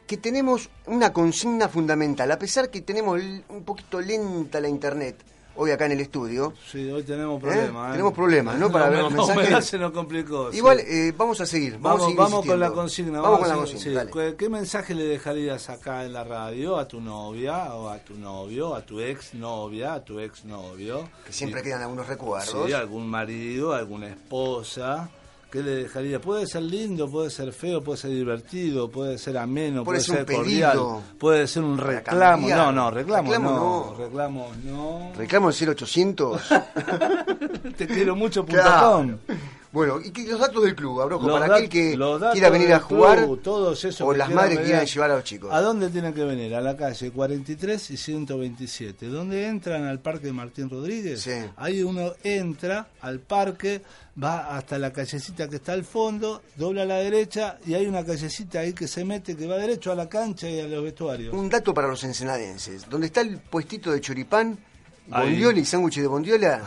que 0.05 0.17
tenemos 0.17 0.69
una 0.87 1.13
consigna 1.13 1.69
fundamental, 1.69 2.33
a 2.33 2.41
pesar 2.41 2.71
que 2.71 2.81
tenemos 2.81 3.21
un 3.51 3.63
poquito 3.65 4.01
lenta 4.01 4.61
la 4.61 4.69
internet 4.69 5.15
hoy 5.57 5.71
acá 5.71 5.87
en 5.87 5.93
el 5.93 6.01
estudio. 6.01 6.53
Sí, 6.71 6.91
hoy 6.91 7.03
tenemos 7.03 7.41
problemas. 7.41 7.89
¿Eh? 7.89 7.93
Tenemos 7.93 8.13
problemas, 8.13 8.59
¿no? 8.59 8.71
Para 8.71 8.89
ver 8.91 9.03
los 9.03 9.13
mensajes. 9.13 9.65
se 9.65 9.79
nos 9.79 9.93
complicó. 9.93 10.53
Igual, 10.53 10.81
eh, 10.81 11.13
vamos 11.17 11.41
a 11.41 11.47
seguir. 11.47 11.79
Vamos, 11.79 12.15
vamos, 12.15 12.47
con 12.47 12.59
la 12.59 12.71
consigna. 12.71 13.21
Vamos, 13.21 13.41
con 13.41 13.49
la 13.49 13.55
consigna. 13.57 14.07
¿Qué 14.37 14.49
mensaje 14.49 14.95
le 14.95 15.05
dejarías 15.05 15.71
acá 15.71 16.05
en 16.05 16.13
la 16.13 16.25
radio 16.25 16.79
a 16.79 16.89
tu 16.89 17.01
novia 17.01 17.75
o 17.75 17.89
a 17.89 17.99
tu 17.99 18.15
novio, 18.17 18.75
a 18.75 18.83
tu 18.83 19.01
ex 19.01 19.35
novia, 19.35 19.95
a 19.95 20.05
tu 20.05 20.21
ex 20.21 20.45
novio? 20.45 21.09
Que 21.27 21.33
siempre 21.33 21.63
quedan 21.63 21.83
algunos 21.83 22.07
recuerdos. 22.07 22.67
Sí, 22.67 22.73
algún 22.73 23.07
marido, 23.09 23.73
alguna 23.73 24.09
esposa. 24.09 25.11
¿Qué 25.55 25.63
le 25.63 25.85
dejaría? 25.85 26.21
Puede 26.21 26.49
ser 26.49 26.63
lindo, 26.63 27.09
puede 27.09 27.31
ser 27.31 27.53
feo, 27.53 27.81
puede 27.81 27.97
ser 27.97 28.11
divertido, 28.11 28.91
puede 28.91 29.19
ser 29.19 29.39
ameno, 29.39 29.85
puede, 29.85 30.01
ser 30.01 30.27
cordial, 30.27 30.81
puede 31.17 31.47
ser 31.47 31.63
un 31.63 31.79
reclamo. 31.79 32.49
No, 32.49 32.73
no, 32.73 32.91
reclamo, 32.91 33.31
reclamo 33.31 33.51
no, 33.53 33.95
Reclamo 33.97 34.51
no. 34.65 35.13
Reclamo 35.17 35.51
el 35.51 35.55
0800. 35.55 36.43
Te 37.77 37.87
quiero 37.87 38.17
mucho, 38.17 38.45
punto 38.45 39.17
bueno, 39.75 39.99
y 40.01 40.27
los 40.29 40.39
datos 40.39 40.63
del 40.63 40.77
club, 40.77 41.01
Abrojo, 41.01 41.27
para 41.27 41.57
aquel 41.57 41.69
que 41.69 41.99
quiera 42.31 42.49
venir 42.49 42.73
a 42.73 42.79
jugar 42.79 43.27
todos 43.43 43.85
esos 43.85 44.03
o 44.03 44.15
las 44.15 44.31
madres 44.31 44.59
que 44.59 44.65
quieran 44.67 44.87
llevar 44.87 45.11
a 45.11 45.17
los 45.17 45.25
chicos. 45.25 45.53
¿A 45.53 45.61
dónde 45.61 45.89
tienen 45.91 46.15
que 46.15 46.23
venir? 46.23 46.55
A 46.55 46.61
la 46.61 46.77
calle 46.77 47.11
43 47.11 47.91
y 47.91 47.97
127. 47.97 49.09
¿Dónde 49.09 49.49
entran 49.49 49.83
al 49.83 49.99
parque 49.99 50.33
Martín 50.33 50.71
Rodríguez? 50.71 51.23
Sí. 51.23 51.33
Ahí 51.57 51.83
uno 51.83 52.13
entra 52.23 52.87
al 53.01 53.19
parque, 53.19 53.83
va 54.23 54.57
hasta 54.57 54.79
la 54.79 54.93
callecita 54.93 55.49
que 55.49 55.57
está 55.57 55.73
al 55.73 55.83
fondo, 55.83 56.43
dobla 56.55 56.83
a 56.83 56.87
la 56.87 56.99
derecha 56.99 57.59
y 57.67 57.75
hay 57.75 57.87
una 57.87 58.05
callecita 58.05 58.61
ahí 58.61 58.75
que 58.75 58.87
se 58.87 59.05
mete, 59.05 59.37
que 59.37 59.49
va 59.49 59.57
derecho 59.57 59.91
a 59.91 59.97
la 59.97 60.09
cancha 60.09 60.49
y 60.49 60.61
a 60.61 60.69
los 60.69 60.85
vestuarios. 60.85 61.35
Un 61.35 61.49
dato 61.49 61.75
para 61.75 61.89
los 61.89 62.05
ensenadenses. 62.05 62.89
Donde 62.89 63.09
está 63.09 63.23
el 63.23 63.39
puestito 63.39 63.91
de 63.91 64.01
choripán, 64.01 64.57
Bondiola 65.07 65.59
y 65.59 65.65
sándwich 65.65 65.97
de 65.99 66.07
bondiola. 66.07 66.63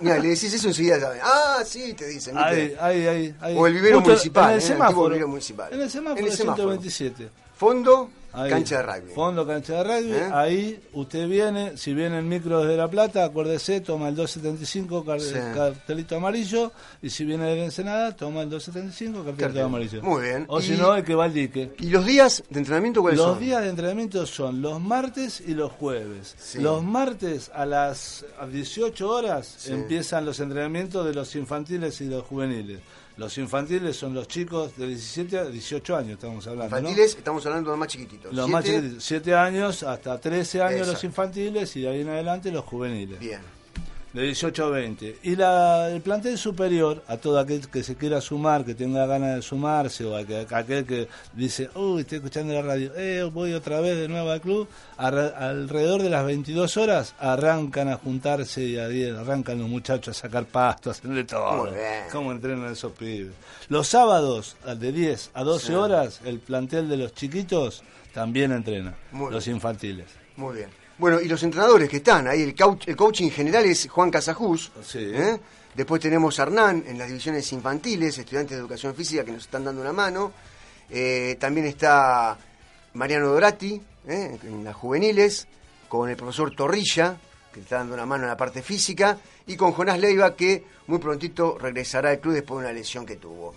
mira, 0.00 0.18
le 0.18 0.28
decís 0.28 0.52
eso 0.52 0.68
enseguida 0.68 1.00
saben. 1.00 1.20
Ah, 1.22 1.62
sí, 1.64 1.94
te 1.94 2.06
dicen. 2.06 2.36
Ahí, 2.36 2.74
ahí, 2.80 3.34
ahí, 3.40 3.56
O 3.56 3.66
el 3.66 3.74
vivero 3.74 4.00
municipal. 4.00 4.50
En 4.50 4.56
el, 4.56 4.62
semáforo, 4.62 5.14
en 5.14 5.22
el 5.22 5.42
semáforo. 5.42 5.74
En 5.74 5.80
el 5.80 5.90
semáforo. 5.90 6.26
127. 6.32 7.28
Fondo, 7.56 8.10
cancha 8.32 8.78
de 8.78 8.82
rugby. 8.82 9.14
Fondo, 9.14 9.46
cancha 9.46 9.82
de 9.82 9.84
rugby. 9.84 10.12
¿Eh? 10.12 10.30
Ahí 10.32 10.80
usted 10.92 11.28
viene, 11.28 11.76
si 11.76 11.94
viene 11.94 12.18
el 12.18 12.24
micro 12.24 12.60
desde 12.60 12.76
La 12.76 12.88
Plata, 12.88 13.24
acuérdese, 13.24 13.80
toma 13.80 14.08
el 14.08 14.16
275 14.16 15.04
cartelito 15.04 16.16
amarillo. 16.16 16.72
Y 17.02 17.10
si 17.10 17.24
viene 17.24 17.44
de 17.46 17.64
Ensenada, 17.64 18.14
toma 18.14 18.42
el 18.42 18.50
275 18.50 19.24
cartelito 19.24 19.64
amarillo. 19.64 20.02
Muy 20.02 20.22
bien. 20.22 20.44
O 20.48 20.60
si 20.60 20.72
no, 20.72 20.94
el 20.94 21.04
que 21.04 21.14
va 21.14 21.24
al 21.24 21.32
dique. 21.32 21.72
¿Y 21.78 21.90
los 21.90 22.04
días 22.04 22.42
de 22.50 22.58
entrenamiento 22.58 23.02
cuáles 23.02 23.18
los 23.18 23.26
son? 23.26 23.34
Los 23.34 23.40
días 23.40 23.62
de 23.62 23.68
entrenamiento 23.70 24.26
son 24.26 24.62
los 24.62 24.80
martes 24.80 25.40
y 25.40 25.54
los 25.54 25.72
jueves. 25.72 26.36
Los 26.60 26.82
martes 26.82 27.50
a 27.54 27.66
las 27.66 28.24
18 28.50 29.08
horas 29.08 29.68
empiezan 29.68 30.24
los 30.24 30.40
entrenamientos 30.40 31.06
de 31.06 31.14
los 31.14 31.34
infantiles 31.36 32.00
y 32.00 32.06
los 32.06 32.24
juveniles. 32.24 32.80
Los 33.18 33.36
infantiles 33.36 33.96
son 33.96 34.14
los 34.14 34.28
chicos 34.28 34.76
de 34.76 34.86
17 34.86 35.38
a 35.38 35.44
18 35.46 35.96
años, 35.96 36.12
estamos 36.12 36.46
hablando. 36.46 36.78
Infantiles, 36.78 37.16
estamos 37.16 37.44
hablando 37.46 37.70
de 37.70 37.72
los 37.72 37.80
más 37.80 37.88
chiquititos. 37.88 38.32
Los 38.32 38.48
más 38.48 38.64
chiquititos, 38.64 39.04
7 39.04 39.34
años 39.34 39.82
hasta 39.82 40.20
13 40.20 40.62
años 40.62 40.86
los 40.86 41.02
infantiles 41.02 41.74
y 41.76 41.82
de 41.82 41.88
ahí 41.88 42.00
en 42.02 42.08
adelante 42.08 42.52
los 42.52 42.64
juveniles. 42.64 43.18
Bien 43.18 43.57
de 44.12 44.22
18 44.22 44.64
a 44.64 44.70
20. 44.70 45.18
Y 45.22 45.36
la, 45.36 45.90
el 45.90 46.00
plantel 46.00 46.38
superior, 46.38 47.02
a 47.08 47.16
todo 47.18 47.38
aquel 47.38 47.68
que 47.68 47.82
se 47.82 47.96
quiera 47.96 48.20
sumar, 48.20 48.64
que 48.64 48.74
tenga 48.74 49.06
ganas 49.06 49.36
de 49.36 49.42
sumarse, 49.42 50.04
o 50.04 50.16
a, 50.16 50.20
aquel 50.20 50.84
que 50.84 51.08
dice, 51.34 51.68
uy, 51.74 52.02
estoy 52.02 52.18
escuchando 52.18 52.54
la 52.54 52.62
radio, 52.62 52.92
eh, 52.96 53.22
voy 53.24 53.52
otra 53.52 53.80
vez 53.80 53.96
de 53.96 54.08
nuevo 54.08 54.30
al 54.30 54.40
club, 54.40 54.68
alrededor 54.96 56.02
de 56.02 56.10
las 56.10 56.24
22 56.24 56.76
horas 56.76 57.14
arrancan 57.18 57.88
a 57.88 57.96
juntarse 57.96 58.62
y 58.64 58.78
a, 58.78 59.20
arrancan 59.20 59.58
los 59.58 59.68
muchachos 59.68 60.16
a 60.16 60.20
sacar 60.20 60.46
pasto, 60.46 60.90
a 60.90 60.92
hacerle 60.92 61.24
todo. 61.24 61.68
¿Cómo 62.10 62.32
entrenan 62.32 62.72
esos 62.72 62.92
pibes? 62.92 63.32
Los 63.68 63.88
sábados, 63.88 64.56
de 64.78 64.92
10 64.92 65.30
a 65.34 65.44
12 65.44 65.76
horas, 65.76 66.20
el 66.24 66.38
plantel 66.40 66.88
de 66.88 66.96
los 66.96 67.14
chiquitos 67.14 67.82
también 68.12 68.52
entrena, 68.52 68.94
los 69.12 69.46
infantiles. 69.46 70.06
Muy 70.36 70.56
bien. 70.56 70.87
Bueno, 70.98 71.20
y 71.20 71.28
los 71.28 71.40
entrenadores 71.44 71.88
que 71.88 71.98
están 71.98 72.26
ahí, 72.26 72.42
el, 72.42 72.56
coach, 72.56 72.88
el 72.88 72.96
coaching 72.96 73.30
general 73.30 73.64
es 73.64 73.88
Juan 73.88 74.10
Casajús. 74.10 74.72
¿eh? 74.94 75.38
Después 75.72 76.02
tenemos 76.02 76.38
a 76.40 76.42
Hernán 76.42 76.82
en 76.88 76.98
las 76.98 77.06
divisiones 77.06 77.52
infantiles, 77.52 78.18
estudiantes 78.18 78.56
de 78.56 78.60
educación 78.60 78.96
física 78.96 79.24
que 79.24 79.30
nos 79.30 79.44
están 79.44 79.64
dando 79.64 79.80
una 79.80 79.92
mano. 79.92 80.32
Eh, 80.90 81.36
también 81.38 81.66
está 81.66 82.36
Mariano 82.94 83.28
Dorati 83.28 83.80
¿eh? 84.08 84.38
en 84.42 84.64
las 84.64 84.74
juveniles, 84.74 85.46
con 85.88 86.10
el 86.10 86.16
profesor 86.16 86.52
Torrilla, 86.56 87.16
que 87.52 87.60
está 87.60 87.76
dando 87.76 87.94
una 87.94 88.04
mano 88.04 88.24
en 88.24 88.30
la 88.30 88.36
parte 88.36 88.60
física, 88.60 89.16
y 89.46 89.54
con 89.54 89.70
Jonás 89.70 90.00
Leiva, 90.00 90.34
que 90.34 90.64
muy 90.88 90.98
prontito 90.98 91.58
regresará 91.58 92.10
al 92.10 92.18
club 92.18 92.34
después 92.34 92.58
de 92.58 92.66
una 92.66 92.72
lesión 92.72 93.06
que 93.06 93.16
tuvo. 93.16 93.54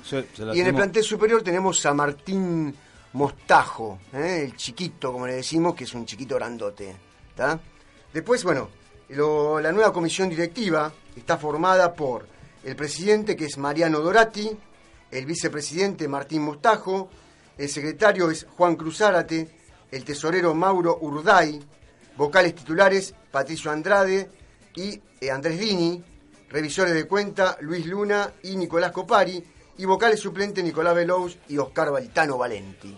y 0.54 0.60
en 0.60 0.68
el 0.68 0.76
plantel 0.76 1.04
superior 1.04 1.42
tenemos 1.42 1.84
a 1.88 1.94
Martín 1.96 2.76
Mostajo, 3.14 3.98
el 4.14 4.56
chiquito, 4.56 5.12
como 5.12 5.26
le 5.26 5.34
decimos, 5.34 5.74
que 5.74 5.86
es 5.86 5.94
un 5.96 6.06
chiquito 6.06 6.36
grandote. 6.36 7.11
Después, 8.14 8.44
bueno, 8.44 8.70
la 9.10 9.72
nueva 9.72 9.92
comisión 9.92 10.30
directiva 10.30 10.92
está 11.16 11.38
formada 11.38 11.94
por 11.94 12.28
el 12.64 12.76
presidente, 12.76 13.36
que 13.36 13.46
es 13.46 13.58
Mariano 13.58 14.00
Dorati, 14.00 14.50
el 15.10 15.26
vicepresidente 15.26 16.08
Martín 16.08 16.44
Mostajo, 16.44 17.10
el 17.58 17.70
secretario 17.70 18.32
es 18.32 18.46
Juan 18.58 18.76
Cruzárate, 18.76 19.50
el 19.92 20.06
tesorero 20.06 20.54
Mauro 20.54 20.98
Urday, 21.02 21.60
vocales 22.16 22.56
titulares 22.56 23.14
Patricio 23.30 23.72
Andrade 23.72 24.30
y 24.76 25.02
eh, 25.20 25.32
Andrés 25.32 25.60
Dini, 25.60 26.04
revisores 26.50 26.94
de 26.94 27.06
cuenta 27.08 27.58
Luis 27.62 27.86
Luna 27.86 28.32
y 28.44 28.56
Nicolás 28.56 28.92
Copari, 28.92 29.44
y 29.78 29.86
vocales 29.86 30.20
suplentes 30.20 30.64
Nicolás 30.64 30.96
Velous 30.96 31.38
y 31.50 31.58
Oscar 31.58 31.92
Baltano 31.92 32.38
Valenti. 32.38 32.96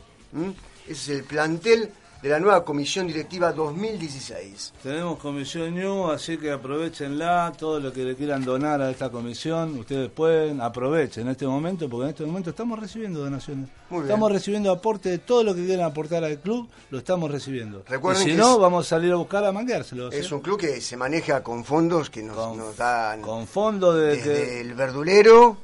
Ese 0.86 0.92
es 0.92 1.10
el 1.10 1.24
plantel 1.24 1.92
de 2.24 2.30
la 2.30 2.40
nueva 2.40 2.64
Comisión 2.64 3.06
Directiva 3.06 3.52
2016. 3.52 4.76
Tenemos 4.82 5.20
Comisión 5.20 5.76
New, 5.76 6.10
así 6.10 6.38
que 6.38 6.52
aprovechenla, 6.52 7.52
todo 7.58 7.82
lo 7.82 7.92
que 7.92 8.06
le 8.06 8.16
quieran 8.16 8.46
donar 8.46 8.82
a 8.82 8.90
esta 8.90 9.10
comisión, 9.10 9.78
ustedes 9.78 10.10
pueden, 10.10 10.62
aprovechen 10.62 11.24
en 11.24 11.32
este 11.32 11.46
momento, 11.46 11.90
porque 11.90 12.06
en 12.06 12.10
este 12.12 12.26
momento 12.26 12.52
estamos 12.52 12.80
recibiendo 12.80 13.20
donaciones. 13.20 13.68
estamos 13.92 14.32
recibiendo 14.32 14.72
aporte 14.72 15.10
de 15.10 15.18
todo 15.18 15.44
lo 15.44 15.54
que 15.54 15.66
quieran 15.66 15.86
aportar 15.86 16.24
al 16.24 16.40
club, 16.40 16.70
lo 16.92 17.00
estamos 17.00 17.30
recibiendo. 17.30 17.84
Recuerden 17.90 18.26
y 18.26 18.32
si 18.32 18.38
no, 18.38 18.58
vamos 18.58 18.86
a 18.86 18.90
salir 18.92 19.12
a 19.12 19.18
buscar 19.18 19.44
a 19.44 19.52
mangueárselo. 19.52 20.10
Es 20.10 20.32
un 20.32 20.40
club 20.40 20.58
que 20.58 20.80
se 20.80 20.96
maneja 20.96 21.44
con 21.44 21.66
fondos 21.66 22.10
que 22.10 22.24
nos, 22.24 22.78
dan... 22.78 23.22
Con 23.22 23.48
fondos 23.48 23.98
de... 23.98 24.16
Desde 24.16 24.62
el 24.62 24.74
verdulero, 24.76 25.58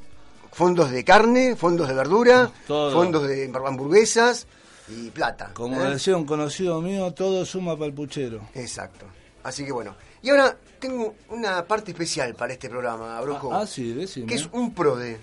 fondos 0.52 0.92
de 0.92 1.06
carne, 1.06 1.56
fondos 1.56 1.88
de 1.88 1.94
verdura, 1.94 2.52
fondos 2.68 3.30
de 3.30 3.50
hamburguesas 3.66 4.46
y 4.90 5.10
plata. 5.10 5.52
Como 5.54 5.82
¿eh? 5.82 5.90
decía 5.92 6.18
un 6.18 6.26
conocido 6.26 6.82
mío, 6.82 7.14
todo 7.14 7.46
suma 7.46 7.74
para 7.74 7.88
el 7.88 7.94
puchero. 7.94 8.42
Exacto. 8.54 9.06
Así 9.44 9.66
que 9.66 9.72
bueno. 9.72 9.96
Y 10.22 10.30
ahora 10.30 10.58
tengo 10.80 11.16
una 11.30 11.66
parte 11.66 11.92
especial 11.92 12.36
para 12.36 12.54
este 12.54 12.70
programa, 12.70 13.20
Brojo. 13.22 13.54
Ah, 13.54 13.62
ah 13.62 13.68
sí, 13.68 13.94
decime. 13.94 14.28
Que 14.28 14.36
es 14.36 14.50
un 14.52 14.74
PRODE. 14.74 15.20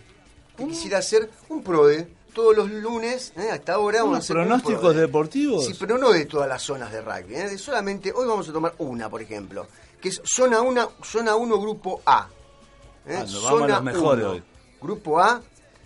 quisiera 0.56 0.98
hacer 0.98 1.30
un 1.48 1.62
PRODE 1.62 2.08
todos 2.36 2.54
los 2.54 2.70
lunes, 2.70 3.32
¿eh? 3.36 3.48
hasta 3.50 3.72
ahora 3.72 4.02
vamos 4.02 4.16
a 4.16 4.18
hacer 4.18 4.36
pronósticos 4.36 4.94
deportivos? 4.94 5.64
Sí, 5.64 5.74
pero 5.80 5.96
no 5.96 6.10
de 6.12 6.26
todas 6.26 6.46
las 6.46 6.62
zonas 6.62 6.92
de 6.92 7.00
rugby. 7.00 7.34
¿eh? 7.34 7.56
solamente, 7.56 8.12
hoy 8.12 8.26
vamos 8.26 8.46
a 8.46 8.52
tomar 8.52 8.74
una, 8.76 9.08
por 9.08 9.22
ejemplo, 9.22 9.66
que 9.98 10.10
es 10.10 10.20
zona 10.22 10.60
1, 10.60 10.92
zona 11.02 11.34
1 11.34 11.58
grupo 11.58 12.02
A. 12.04 12.28
¿eh? 13.06 13.20
Ah, 13.22 13.26
zona 13.26 13.80
vamos 13.80 13.94
a 13.94 14.28
hoy. 14.28 14.42
Grupo 14.82 15.18
A, 15.18 15.40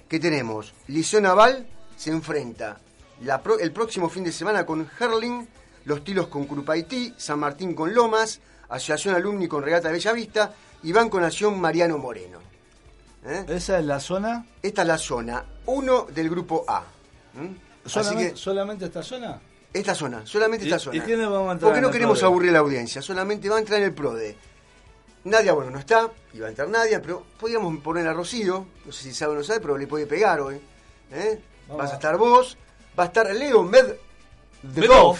que 0.08 0.18
tenemos 0.18 0.74
Liceo 0.88 1.20
Naval 1.20 1.68
se 1.96 2.10
enfrenta 2.10 2.80
el 3.60 3.72
próximo 3.72 4.08
fin 4.08 4.24
de 4.24 4.32
semana 4.32 4.64
con 4.64 4.88
Herling, 4.98 5.46
Los 5.84 6.04
Tilos 6.04 6.28
con 6.28 6.46
Curupaití, 6.46 7.14
San 7.16 7.38
Martín 7.38 7.74
con 7.74 7.94
Lomas, 7.94 8.40
Asociación 8.68 9.14
Alumni 9.14 9.46
con 9.46 9.62
Regata 9.62 9.90
Bellavista 9.90 10.52
y 10.82 10.92
Banco 10.92 11.20
Nación 11.20 11.60
Mariano 11.60 11.98
Moreno. 11.98 12.38
¿Eh? 13.24 13.44
¿Esa 13.48 13.78
es 13.78 13.84
la 13.84 14.00
zona? 14.00 14.46
Esta 14.62 14.82
es 14.82 14.88
la 14.88 14.96
zona 14.96 15.44
1 15.66 16.06
del 16.14 16.30
grupo 16.30 16.64
A. 16.66 16.84
¿Solamente, 17.84 18.36
¿Solamente 18.36 18.86
esta 18.86 19.02
zona? 19.02 19.40
Esta 19.72 19.94
zona, 19.94 20.26
solamente 20.26 20.64
esta 20.64 20.78
zona. 20.78 20.96
¿Y 20.96 21.00
quiénes 21.00 21.28
vamos 21.28 21.48
a 21.48 21.52
entrar 21.52 21.70
Porque 21.70 21.80
no 21.80 21.90
queremos 21.90 22.22
aburrir 22.22 22.50
a 22.50 22.54
la 22.54 22.58
audiencia, 22.60 23.02
solamente 23.02 23.48
va 23.48 23.56
a 23.56 23.60
entrar 23.60 23.78
en 23.78 23.86
el 23.86 23.94
PRODE. 23.94 24.36
Nadia, 25.24 25.52
bueno, 25.52 25.70
no 25.70 25.78
está, 25.78 26.10
iba 26.32 26.46
a 26.46 26.50
entrar 26.50 26.68
Nadia, 26.68 27.02
pero 27.02 27.24
podríamos 27.38 27.76
poner 27.80 28.08
a 28.08 28.14
Rocío, 28.14 28.66
no 28.84 28.92
sé 28.92 29.04
si 29.04 29.14
sabe 29.14 29.34
o 29.34 29.36
no 29.36 29.44
sabe, 29.44 29.60
pero 29.60 29.76
le 29.76 29.86
puede 29.86 30.06
pegar 30.06 30.40
hoy. 30.40 30.60
¿eh? 31.12 31.40
Vas 31.68 31.92
a 31.92 31.94
estar 31.94 32.16
vos, 32.16 32.56
va 32.98 33.04
a 33.04 33.06
estar 33.06 33.34
Leo 33.34 33.62
Medvedov, 33.62 35.18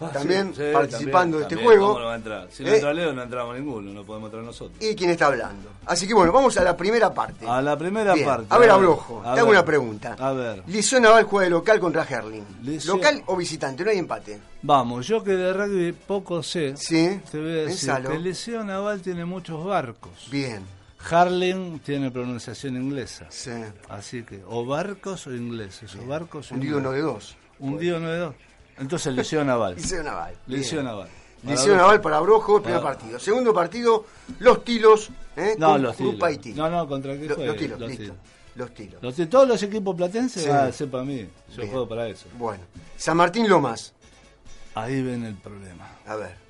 Ah, 0.00 0.08
también 0.10 0.54
participando 0.72 1.36
de 1.36 1.42
este 1.42 1.56
juego. 1.56 1.88
¿cómo 1.88 1.98
no 1.98 2.06
va 2.06 2.14
a 2.14 2.16
entrar? 2.16 2.48
Si 2.50 2.64
no 2.64 2.70
eh, 2.70 2.76
entra 2.76 2.94
Leo, 2.94 3.12
no 3.12 3.22
entramos 3.22 3.54
ninguno, 3.54 3.92
no 3.92 4.02
podemos 4.02 4.28
entrar 4.28 4.42
nosotros. 4.42 4.78
¿Y 4.80 4.94
quién 4.94 5.10
está 5.10 5.26
hablando? 5.26 5.68
Así 5.84 6.08
que 6.08 6.14
bueno, 6.14 6.32
vamos 6.32 6.56
a 6.56 6.64
la 6.64 6.74
primera 6.74 7.12
parte. 7.12 7.46
A 7.46 7.60
la 7.60 7.76
primera 7.76 8.14
parte. 8.24 8.46
A 8.48 8.56
ver, 8.56 8.70
Abrojo, 8.70 9.20
te 9.22 9.40
hago 9.40 9.50
una 9.50 9.64
pregunta. 9.64 10.16
A 10.18 10.32
ver. 10.32 10.62
Liceo 10.68 11.00
Naval 11.00 11.24
juega 11.24 11.44
de 11.44 11.50
local 11.50 11.78
contra 11.80 12.04
Herling. 12.04 12.46
¿Local 12.86 13.22
o 13.26 13.36
visitante? 13.36 13.84
No 13.84 13.90
hay 13.90 13.98
empate. 13.98 14.40
Vamos, 14.62 15.06
yo 15.06 15.22
que 15.22 15.32
de 15.32 15.52
rugby 15.52 15.92
poco 15.92 16.42
sé, 16.42 16.76
sí, 16.78 17.20
te 17.30 17.38
voy 17.38 17.50
a 17.50 17.64
decir 17.66 17.92
que 18.42 18.64
Naval 18.64 19.02
tiene 19.02 19.26
muchos 19.26 19.62
barcos. 19.64 20.28
Bien. 20.30 20.79
Harling 21.08 21.80
tiene 21.80 22.10
pronunciación 22.10 22.76
inglesa. 22.76 23.26
Sí. 23.30 23.50
Así 23.88 24.22
que, 24.22 24.42
o 24.46 24.64
barcos 24.64 25.26
o 25.26 25.34
ingleses, 25.34 25.94
o 25.96 26.06
barcos 26.06 26.52
o 26.52 26.54
Un 26.54 26.60
día 26.60 26.76
uno 26.76 26.92
de 26.92 27.00
dos. 27.00 27.36
Un 27.58 27.78
día 27.78 27.96
uno 27.96 28.08
de 28.08 28.18
dos. 28.18 28.34
Entonces, 28.78 29.14
Liceo 29.14 29.44
Naval. 29.44 29.74
Liceo 29.76 30.02
Naval. 30.02 30.34
Liceo 30.46 30.82
Naval. 30.82 31.08
Liceo 31.42 31.74
Naval 31.74 32.00
para 32.00 32.20
Brojo, 32.20 32.62
primer 32.62 32.82
partido. 32.82 33.18
Segundo 33.18 33.54
partido, 33.54 34.04
Los 34.40 34.62
Tilos. 34.62 35.10
¿eh? 35.36 35.54
No, 35.58 35.78
los 35.78 35.96
Tilos. 35.96 36.56
No, 36.56 36.68
no, 36.68 36.86
¿contra 36.86 37.18
qué 37.18 37.26
Los, 37.26 37.56
tilos, 37.56 37.80
los 37.80 37.88
listo. 37.90 38.14
Los 38.56 38.74
Tilos. 38.74 39.30
todos 39.30 39.48
los 39.48 39.62
equipos 39.62 39.96
platenses 39.96 40.46
van 40.46 40.66
a 40.68 40.72
ser 40.72 40.90
para 40.90 41.04
mí. 41.04 41.26
Yo 41.56 41.66
juego 41.66 41.88
para 41.88 42.08
eso. 42.08 42.26
Bueno. 42.38 42.62
San 42.96 43.16
Martín 43.16 43.48
Lomas. 43.48 43.94
Ahí 44.74 45.02
ven 45.02 45.24
el 45.24 45.34
problema. 45.34 45.88
A 46.06 46.16
ver. 46.16 46.49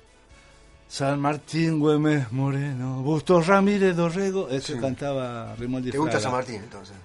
San 0.91 1.21
Martín 1.21 1.79
Güemes 1.79 2.33
Moreno, 2.33 3.01
Busto 3.01 3.39
Ramírez 3.41 3.95
Dorrego. 3.95 4.49
Ese 4.49 4.77
cantaba 4.77 5.55
Rimoldi 5.55 5.89
¿Te 5.89 5.97
gusta 5.97 6.19
San 6.19 6.33
Martín 6.33 6.55
entonces? 6.55 6.97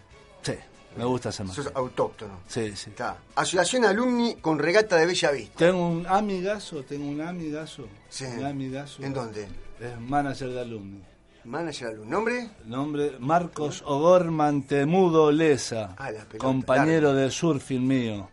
Sí. 0.42 0.55
Me 0.96 1.05
gusta 1.05 1.31
San 1.31 1.46
Martín. 1.46 1.62
Sos 1.62 1.72
autóctono. 1.72 2.40
Sí, 2.49 2.75
sí. 2.75 2.90
Está. 2.90 3.16
Asociación 3.37 3.85
Alumni 3.85 4.35
con 4.40 4.59
regata 4.59 4.96
de 4.96 5.07
Bella 5.07 5.31
Vista. 5.31 5.59
Tengo 5.59 5.87
un 5.87 6.05
amigazo, 6.05 6.83
tengo 6.83 7.07
un 7.09 7.20
amigazo. 7.20 7.87
Sí. 8.09 8.25
Un 8.25 8.46
amigazo. 8.46 9.05
¿En 9.05 9.14
dónde? 9.14 9.46
Es 9.79 10.01
manager 10.01 10.49
de 10.49 10.61
alumni. 10.62 11.03
Manager 11.44 11.87
de 11.87 11.94
alumni. 11.94 12.11
¿Nombre? 12.11 12.51
Nombre 12.64 13.12
Marcos 13.20 13.85
Ogorman 13.87 14.64
Temudo 14.64 15.31
Lesa. 15.31 15.94
Ah, 15.96 16.11
la 16.11 16.25
pelota, 16.25 16.38
compañero 16.38 17.14
de 17.14 17.31
surfing 17.31 17.87
mío. 17.87 18.29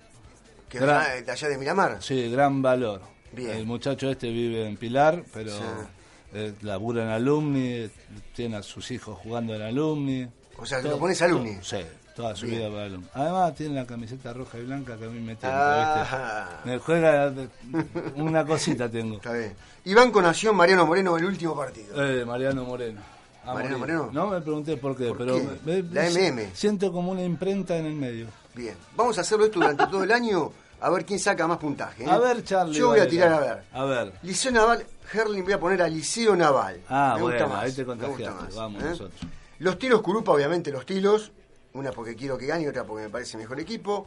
¿Que 0.67 0.79
de 0.79 1.31
allá 1.31 1.47
de 1.47 1.57
Miramar? 1.59 2.01
Sí, 2.01 2.31
gran 2.31 2.63
valor. 2.63 3.12
Bien. 3.35 3.51
El 3.51 3.65
muchacho 3.65 4.09
este 4.09 4.29
vive 4.29 4.67
en 4.67 4.77
Pilar, 4.77 5.23
pero 5.33 5.51
eh, 6.33 6.53
labura 6.61 7.03
en 7.03 7.09
alumni, 7.09 7.89
tiene 8.35 8.57
a 8.57 8.63
sus 8.63 8.89
hijos 8.91 9.17
jugando 9.19 9.55
en 9.55 9.61
alumni. 9.61 10.27
O 10.57 10.65
sea, 10.65 10.81
¿lo 10.81 10.97
pones 10.97 11.21
alumni? 11.21 11.57
sí, 11.61 11.77
Toda 12.15 12.35
su 12.35 12.45
vida 12.45 12.69
para 12.69 12.99
Además 13.13 13.55
tiene 13.55 13.75
la 13.75 13.87
camiseta 13.87 14.33
roja 14.33 14.59
y 14.59 14.63
blanca 14.63 14.97
que 14.97 15.05
a 15.05 15.09
mí 15.09 15.19
me 15.19 15.35
tiene. 15.35 15.55
Ah. 15.55 16.61
Me 16.63 16.77
juega 16.77 17.33
una 18.15 18.45
cosita 18.45 18.89
tengo. 18.89 19.15
Está 19.15 19.33
bien. 19.33 19.55
Nación 20.21 20.55
Mariano 20.55 20.85
Moreno 20.85 21.17
el 21.17 21.25
último 21.25 21.55
partido. 21.55 22.03
Eh, 22.03 22.23
Mariano 22.23 22.65
Moreno. 22.65 23.01
Mariano 23.45 23.79
Moreno. 23.79 24.09
No 24.11 24.27
me 24.27 24.41
pregunté 24.41 24.77
por 24.77 24.95
qué, 24.95 25.13
pero 25.17 25.39
la 25.65 26.09
MM. 26.09 26.51
Siento 26.53 26.91
como 26.91 27.11
una 27.11 27.23
imprenta 27.23 27.77
en 27.77 27.87
el 27.87 27.95
medio. 27.95 28.27
Bien. 28.53 28.75
Vamos 28.95 29.17
a 29.17 29.21
hacerlo 29.21 29.45
esto 29.45 29.59
durante 29.59 29.87
todo 29.87 30.03
el 30.03 30.11
año 30.11 30.51
a 30.81 30.89
ver 30.89 31.05
quién 31.05 31.19
saca 31.19 31.47
más 31.47 31.57
puntaje. 31.57 32.03
¿eh? 32.03 32.09
A 32.09 32.17
ver, 32.17 32.43
Charlie. 32.43 32.77
Yo 32.77 32.89
voy 32.89 32.99
a 32.99 33.07
tirar 33.07 33.33
a 33.33 33.39
ver. 33.39 33.63
A 33.71 33.85
ver. 33.85 34.13
Liceo 34.23 34.51
Naval, 34.51 34.85
Herling 35.13 35.43
voy 35.43 35.53
a 35.53 35.59
poner 35.59 35.81
a 35.81 35.87
Liceo 35.87 36.35
Naval. 36.35 36.81
Ah, 36.89 37.13
me 37.15 37.23
bueno, 37.23 37.37
gusta 37.37 37.55
más. 37.55 37.63
ahí 37.65 37.71
te 37.71 37.85
contagiaste. 37.85 38.55
Vamos 38.55 38.83
¿eh? 38.83 38.85
nosotros. 38.89 39.21
Los 39.59 39.79
tiros 39.79 40.01
Curupa, 40.01 40.31
obviamente 40.31 40.71
los 40.71 40.85
tiros 40.85 41.31
una 41.73 41.91
porque 41.91 42.15
quiero 42.15 42.37
que 42.37 42.45
gane 42.45 42.63
y 42.63 42.67
otra 42.67 42.83
porque 42.83 43.03
me 43.03 43.09
parece 43.09 43.37
mejor 43.37 43.59
equipo. 43.59 44.05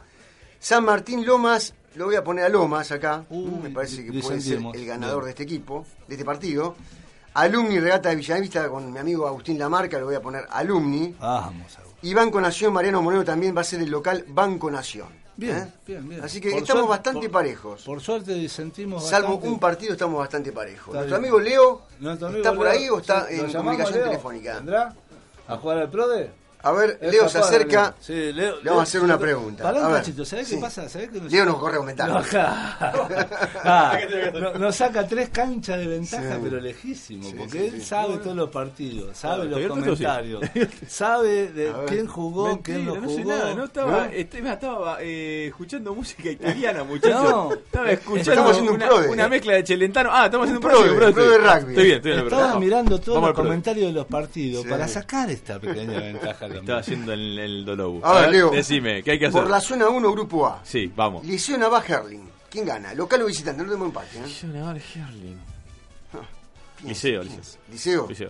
San 0.59 0.85
Martín 0.85 1.25
Lomas, 1.25 1.73
lo 1.95 2.05
voy 2.05 2.15
a 2.15 2.23
poner 2.23 2.45
a 2.45 2.49
Lomas 2.49 2.91
acá, 2.91 3.25
me 3.29 3.69
parece 3.69 4.05
que 4.05 4.19
puede 4.21 4.41
ser 4.41 4.59
el 4.73 4.85
ganador 4.85 5.25
de 5.25 5.31
este 5.31 5.43
equipo, 5.43 5.85
de 6.07 6.15
este 6.15 6.25
partido. 6.25 6.75
Alumni 7.35 7.79
Regata 7.79 8.09
de 8.09 8.15
Villavista 8.15 8.67
con 8.67 8.91
mi 8.91 8.97
amigo 8.97 9.27
Agustín 9.27 9.59
Lamarca, 9.59 9.99
lo 9.99 10.05
voy 10.05 10.15
a 10.15 10.21
poner 10.21 10.45
Alumni. 10.49 11.15
Vamos, 11.19 11.77
y 12.01 12.13
Banco 12.13 12.41
Nación, 12.41 12.73
Mariano 12.73 13.01
Moreno 13.01 13.23
también 13.23 13.55
va 13.55 13.61
a 13.61 13.63
ser 13.63 13.81
el 13.81 13.89
local 13.89 14.25
Banco 14.27 14.71
Nación. 14.71 15.09
Bien, 15.37 15.57
¿eh? 15.57 15.73
bien, 15.85 16.09
bien. 16.09 16.23
Así 16.23 16.41
que 16.41 16.49
estamos 16.49 16.89
bastante 16.89 17.29
parejos. 17.29 17.83
Por 17.83 18.01
suerte 18.01 18.33
disentimos 18.33 19.07
Salvo 19.07 19.35
un 19.35 19.59
partido 19.59 19.93
estamos 19.93 20.17
bastante 20.17 20.51
parejos. 20.51 20.93
Nuestro 20.93 21.15
amigo 21.15 21.39
Leo, 21.39 21.83
¿está 22.35 22.53
por 22.53 22.67
ahí 22.67 22.89
o 22.89 22.97
está 22.99 23.29
en 23.29 23.53
comunicación 23.53 24.03
telefónica? 24.03 24.55
¿Vendrá 24.55 24.95
a 25.47 25.57
jugar 25.57 25.77
al 25.77 25.89
PRODE? 25.89 26.46
A 26.67 26.71
ver, 26.73 26.99
Leo 27.01 27.29
se 27.29 27.39
acerca. 27.39 27.95
Sí, 27.97 28.33
Leo, 28.33 28.57
le 28.61 28.69
vamos 28.69 28.81
a 28.81 28.83
hacer 28.83 29.01
una 29.01 29.17
pregunta. 29.17 29.63
Pará 29.63 29.87
un 29.87 29.93
cachito, 29.93 30.25
¿sabés 30.25 30.49
qué 30.49 30.57
pasa? 30.57 30.89
¿Sabés 30.89 31.09
que 31.09 31.21
nos 31.21 31.31
Leo 31.31 31.45
nos 31.45 31.57
corre 31.59 31.77
comentarios. 31.77 32.27
ah, 32.35 33.97
nos 34.59 34.75
saca 34.75 35.07
tres 35.07 35.29
canchas 35.29 35.79
de 35.79 35.87
ventaja, 35.87 36.37
pero 36.43 36.59
lejísimo, 36.59 37.31
porque 37.37 37.67
él 37.67 37.81
sabe 37.81 38.17
todos 38.17 38.35
los 38.35 38.49
partidos, 38.49 39.17
sabe 39.17 39.45
los 39.45 39.65
comentarios, 39.67 40.41
sabe 40.87 41.53
de 41.53 41.71
quién 41.87 42.05
jugó, 42.05 42.59
quién 42.61 42.85
no, 42.85 42.95
jugó. 42.95 43.07
No 43.07 43.09
sé 43.11 43.23
nada, 43.23 43.53
no 43.53 43.63
estaba, 43.63 44.07
este, 44.07 44.39
estaba 44.39 44.97
eh, 44.99 45.47
escuchando 45.47 45.95
música 45.95 46.29
italiana, 46.29 46.83
muchachos. 46.83 47.59
estaba 47.65 47.91
escuchando 47.91 48.73
una, 48.73 48.93
una, 48.93 49.29
mezcla 49.29 49.53
de 49.53 49.63
Chelentano. 49.63 50.09
Ah, 50.11 50.25
estamos 50.25 50.49
haciendo 50.49 50.67
un 50.67 50.73
pro, 50.73 51.13
pro, 51.13 51.29
de 51.29 51.37
rugby. 51.37 51.69
Estoy 51.69 51.85
bien, 51.85 51.97
estoy 51.97 52.11
bien. 52.11 52.23
Estaba 52.25 52.59
mirando 52.59 52.99
todos 52.99 53.21
los 53.21 53.33
comentarios 53.33 53.87
de 53.87 53.93
los 53.93 54.05
partidos 54.05 54.65
para 54.65 54.85
sacar 54.85 55.31
esta 55.31 55.59
pequeña 55.59 55.99
ventaja. 55.99 56.47
Estaba 56.59 56.79
haciendo 56.79 57.13
el, 57.13 57.37
el 57.39 57.65
Dolobu. 57.65 58.05
A 58.05 58.21
ver, 58.21 58.31
Leo. 58.31 58.49
Decime, 58.51 59.03
¿qué 59.03 59.11
hay 59.11 59.19
que 59.19 59.27
hacer? 59.27 59.41
Por 59.41 59.49
la 59.49 59.59
zona 59.59 59.89
1, 59.89 60.11
grupo 60.11 60.47
A. 60.47 60.61
Sí, 60.63 60.91
vamos. 60.95 61.25
Liceo 61.25 61.57
Naval 61.57 61.83
Herling. 61.87 62.29
¿Quién 62.49 62.65
gana? 62.65 62.93
¿Local 62.93 63.21
o 63.21 63.25
visitante? 63.25 63.61
No 63.61 63.69
tenemos 63.69 63.87
empate. 63.87 64.17
¿eh? 64.17 64.21
Liceo 64.25 64.49
Naval 64.49 64.77
Herling. 64.95 65.37
Liceo, 66.83 67.23
liceo. 67.23 67.41
Liceo. 67.71 68.07
Liceo. 68.07 68.29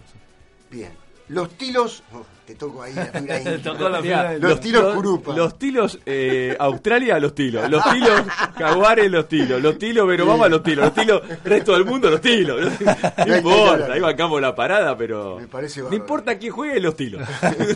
Bien. 0.72 0.92
Los 1.30 1.50
tilos. 1.58 2.04
Oh, 2.14 2.26
te 2.46 2.56
toco 2.56 2.82
ahí 2.82 2.94
la 2.94 3.06
fibra 4.02 4.34
la 4.34 4.38
Los 4.38 4.62
tilos 4.62 4.96
Curupa. 4.96 5.36
Los 5.36 5.60
tilos 5.60 6.00
eh, 6.06 6.56
Australia, 6.58 7.20
los 7.20 7.36
tilos. 7.36 7.70
Los 7.70 7.84
tilos 7.92 8.22
Jaguares, 8.58 9.12
los 9.12 9.28
tilos. 9.28 9.62
Los 9.62 9.78
tilos 9.78 10.08
Verobama, 10.08 10.48
los 10.48 10.64
tilos. 10.64 10.86
Los 10.86 10.94
tilos 10.94 11.22
resto 11.44 11.74
del 11.74 11.86
mundo, 11.86 12.10
los 12.10 12.22
tilos. 12.22 12.72
No 13.28 13.36
importa, 13.36 13.94
ahí 13.94 14.00
bancamos 14.00 14.40
la 14.42 14.56
parada, 14.56 14.98
pero. 14.98 15.38
Me 15.40 15.48
parece 15.48 15.82
No 15.82 15.94
importa 15.94 16.38
quién 16.38 16.54
juegue, 16.54 16.80
los 16.80 16.96
tilos. 16.96 17.28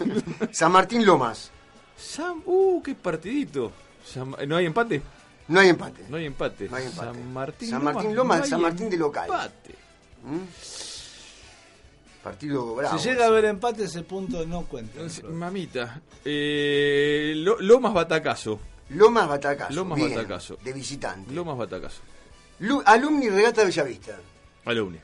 San 0.52 0.72
Martín 0.72 1.06
Lomas. 1.06 1.52
San, 1.98 2.42
uh, 2.46 2.82
qué 2.82 2.96
partidito. 2.96 3.72
¿No 4.48 4.56
hay 4.56 4.66
empate? 4.66 5.02
No 5.48 5.60
hay 5.60 5.70
empate. 5.70 6.06
No 6.08 6.18
hay 6.18 6.26
empate. 6.26 6.70
No 6.70 6.78
hay 6.78 6.86
empate. 6.86 7.06
San 7.14 7.34
Martín, 7.34 7.70
San 7.70 7.84
Martín 7.84 8.16
Lomas, 8.16 8.48
San 8.48 8.62
Martín 8.62 8.90
de 8.90 8.98
local. 8.98 9.26
Empate. 9.26 9.76
¿Mm? 10.24 10.90
Partido 12.24 12.76
bravo. 12.76 12.98
Si 12.98 13.10
llega 13.10 13.26
a 13.26 13.28
haber 13.28 13.46
empate, 13.46 13.86
ese 13.86 14.04
punto 14.04 14.46
no 14.46 14.64
cuenta. 14.66 15.00
Mamita. 15.30 16.02
Eh, 16.24 17.34
Lomas 17.36 17.94
Batacazo. 17.94 18.60
Lomas 18.90 19.28
Batacazo. 19.28 19.74
Lomas 19.74 19.98
Bien, 19.98 20.16
Batacazo. 20.16 20.58
De 20.64 20.74
visitante. 20.74 21.34
Lomas 21.34 21.58
Batacazo. 21.58 22.02
Lu 22.60 22.82
alumni 22.86 23.30
Regata 23.30 23.64
Bellavista. 23.64 24.20
Alumni. 24.66 25.00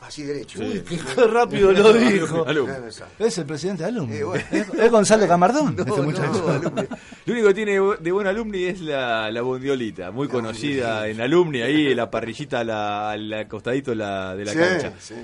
Así 0.00 0.22
derecho. 0.22 0.60
Uy, 0.60 0.80
qué 0.82 1.24
rápido 1.24 1.72
lo 1.72 1.92
dijo. 1.92 2.46
Es 3.18 3.38
el 3.38 3.46
presidente 3.46 3.82
de 3.82 3.88
alumni. 3.88 4.16
Eh, 4.16 4.66
¿Es, 4.78 4.90
Gonzalo 4.90 5.26
Camardón. 5.26 5.74
No, 5.76 5.84
este 5.84 6.02
muchacho. 6.02 6.60
Lo 7.24 7.32
único 7.32 7.48
que 7.48 7.54
tiene 7.54 7.80
de 7.98 8.12
buen 8.12 8.26
alumni 8.26 8.64
es 8.64 8.80
la, 8.80 9.30
la 9.30 9.42
bondiolita, 9.42 10.10
muy 10.10 10.28
conocida 10.28 11.08
en 11.08 11.20
alumni, 11.20 11.62
ahí 11.62 11.94
la 11.94 12.10
parrillita 12.10 12.60
al 12.60 13.28
la, 13.28 13.48
costadito 13.48 13.94
la, 13.94 14.36
de 14.36 14.44
la 14.44 14.54
cancha. 14.54 14.92
Sí. 15.00 15.14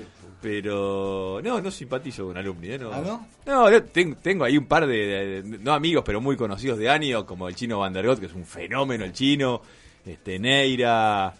Pero 0.45 1.41
no, 1.43 1.59
no 1.59 1.71
simpatizo 1.71 2.27
con 2.27 2.37
alumni. 2.37 2.67
¿eh? 2.69 2.77
No, 2.77 2.93
¿Ah, 2.93 3.01
no? 3.03 3.27
No, 3.47 3.83
tengo, 3.85 4.15
tengo, 4.17 4.43
ahí 4.43 4.59
un 4.59 4.67
par 4.67 4.85
de, 4.85 5.41
no 5.43 5.73
amigos, 5.73 6.03
pero 6.05 6.21
muy 6.21 6.37
conocidos 6.37 6.77
de 6.77 6.87
años, 6.87 7.23
como 7.23 7.49
el 7.49 7.55
chino 7.55 7.79
Van 7.79 7.91
der 7.91 8.05
Gott, 8.05 8.19
que 8.19 8.27
es 8.27 8.33
un 8.35 8.45
fenómeno 8.45 9.05
el 9.05 9.11
chino, 9.11 9.63
este 10.05 10.37
Neira, 10.37 11.33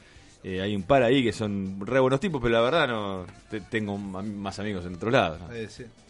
eh, 0.43 0.59
hay 0.59 0.75
un 0.75 0.81
par 0.81 1.03
ahí 1.03 1.23
que 1.23 1.31
son 1.31 1.85
re 1.85 1.99
buenos 1.99 2.19
tipos, 2.19 2.41
pero 2.41 2.55
la 2.55 2.61
verdad 2.61 2.87
no 2.87 3.27
tengo 3.69 3.95
más 3.95 4.57
amigos 4.57 4.83
en 4.87 4.95
otros 4.95 5.13
lados. 5.13 5.39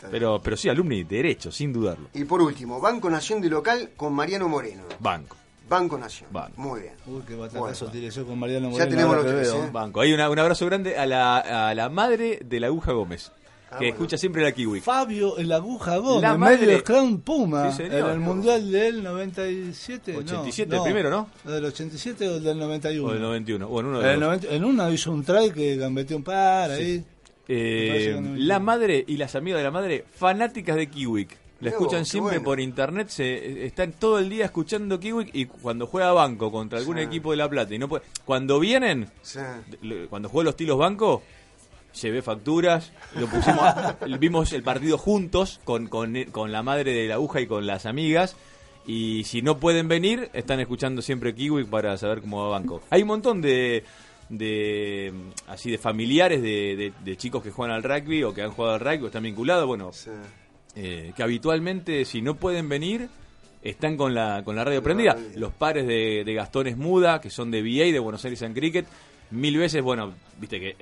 Pero, 0.09 0.39
pero 0.41 0.55
sí, 0.55 0.69
alumni 0.69 1.03
derecho, 1.03 1.51
sin 1.51 1.73
dudarlo. 1.73 2.07
Y 2.13 2.23
por 2.23 2.41
último, 2.41 2.79
Banco 2.79 3.09
Nación 3.09 3.41
de 3.41 3.49
Local 3.49 3.89
con 3.97 4.13
Mariano 4.13 4.47
Moreno. 4.47 4.83
Banco. 5.01 5.35
Banco 5.67 5.97
Nación. 5.97 6.29
Muy 6.57 6.81
bien. 6.81 6.93
Uy, 7.07 7.21
qué 7.27 7.35
batacazo 7.35 7.87
tiré 7.87 8.09
yo 8.09 8.25
con 8.25 8.37
Mariano 8.37 8.69
Moreno. 8.69 8.85
Ya 8.85 8.89
tenemos 8.89 9.15
los 9.15 9.25
tres, 9.25 9.53
¿eh? 9.53 9.69
Banco. 9.71 10.01
Hay 10.01 10.13
un 10.13 10.19
abrazo 10.19 10.65
grande 10.65 10.97
a 10.97 11.05
la, 11.05 11.69
a 11.69 11.73
la 11.73 11.89
madre 11.89 12.39
de 12.43 12.59
la 12.59 12.67
aguja 12.67 12.91
Gómez. 12.91 13.31
Ah, 13.71 13.79
que 13.79 13.89
escucha 13.89 14.17
siempre 14.17 14.43
la 14.43 14.51
Kiwi. 14.51 14.79
Fabio, 14.79 15.37
el 15.37 15.51
aguja 15.51 15.97
Gómez, 15.97 16.21
la 16.21 16.37
medio 16.37 16.67
de 16.67 16.83
Crown 16.83 17.21
Puma, 17.21 17.75
en 17.77 17.91
el 17.91 18.19
Mundial 18.19 18.71
del 18.71 19.03
97. 19.03 20.17
87, 20.17 20.75
el 20.75 20.83
primero, 20.83 21.09
¿no? 21.09 21.29
¿Del 21.43 21.65
87 21.65 22.29
o 22.29 22.39
del 22.39 22.59
91? 22.59 23.07
O 23.07 23.13
del 23.13 23.21
91, 23.21 23.67
o 23.67 23.79
en 23.79 23.85
uno 23.87 23.99
de 23.99 24.13
en, 24.13 24.19
90, 24.19 24.47
en 24.49 24.65
uno 24.65 24.91
hizo 24.91 25.11
un 25.11 25.23
try 25.23 25.51
que 25.51 25.75
gambeteó 25.77 26.17
un 26.17 26.23
par 26.23 26.71
ahí. 26.71 27.03
Eh, 27.47 28.19
la 28.37 28.59
madre 28.59 29.03
y 29.07 29.17
las 29.17 29.35
amigas 29.35 29.59
de 29.59 29.63
la 29.63 29.71
madre, 29.71 30.05
fanáticas 30.15 30.75
de 30.75 30.87
Kiwi. 30.87 31.27
La 31.61 31.69
escuchan 31.69 32.05
siempre 32.05 32.41
por 32.41 32.59
internet, 32.59 33.07
se 33.07 33.65
están 33.65 33.93
todo 33.93 34.19
el 34.19 34.29
día 34.29 34.45
escuchando 34.45 34.99
Kiwi 34.99 35.29
y 35.33 35.45
cuando 35.45 35.87
juega 35.87 36.11
banco 36.11 36.51
contra 36.51 36.79
algún 36.79 36.97
equipo 36.97 37.31
de 37.31 37.37
La 37.37 37.49
Plata 37.49 37.73
y 37.73 37.79
no 37.79 37.87
puede, 37.87 38.03
cuando 38.25 38.59
vienen, 38.59 39.09
cuando 40.09 40.27
juega 40.27 40.45
los 40.45 40.57
tilos 40.57 40.77
banco, 40.77 41.23
llevé 42.01 42.21
facturas, 42.21 42.91
lo 43.15 43.27
pusimos, 43.27 43.73
vimos 44.19 44.53
el 44.53 44.63
partido 44.63 44.97
juntos 44.97 45.61
con, 45.63 45.87
con, 45.87 46.51
la 46.51 46.63
madre 46.63 46.93
de 46.93 47.07
la 47.07 47.15
aguja 47.15 47.41
y 47.41 47.47
con 47.47 47.65
las 47.65 47.85
amigas. 47.85 48.35
Y 48.87 49.23
si 49.23 49.41
no 49.41 49.57
pueden 49.57 49.87
venir, 49.87 50.29
están 50.33 50.59
escuchando 50.59 51.01
siempre 51.01 51.33
Kiwi 51.33 51.63
para 51.63 51.97
saber 51.97 52.21
cómo 52.21 52.43
va 52.43 52.59
Banco. 52.59 52.81
Hay 52.91 53.01
un 53.01 53.07
montón 53.07 53.41
de, 53.41 53.83
de 54.29 55.11
así 55.47 55.71
de 55.71 55.77
familiares 55.77 56.41
de, 56.41 56.93
de, 57.03 57.17
chicos 57.17 57.41
que 57.41 57.49
juegan 57.49 57.75
al 57.75 57.81
rugby 57.81 58.23
o 58.23 58.33
que 58.33 58.43
han 58.43 58.51
jugado 58.51 58.75
al 58.75 58.79
rugby 58.81 59.03
o 59.03 59.07
están 59.07 59.23
vinculados. 59.23 59.65
Bueno, 59.65 59.91
eh, 60.75 61.13
que 61.15 61.23
habitualmente 61.23 62.05
si 62.05 62.21
no 62.21 62.35
pueden 62.35 62.69
venir 62.69 63.09
están 63.61 63.97
con 63.97 64.13
la 64.13 64.43
con 64.43 64.55
la 64.55 64.63
radio 64.63 64.83
prendida. 64.83 65.17
Los 65.35 65.53
pares 65.53 65.87
de, 65.87 66.23
de 66.23 66.33
Gastón 66.33 66.67
Esmuda, 66.67 67.19
que 67.19 67.29
son 67.29 67.51
de 67.51 67.61
VA, 67.61 67.91
de 67.91 67.99
Buenos 67.99 68.23
Aires 68.25 68.41
en 68.43 68.53
Cricket, 68.53 68.85
mil 69.31 69.57
veces, 69.57 69.81
bueno, 69.81 70.13
viste 70.39 70.59
que... 70.59 70.75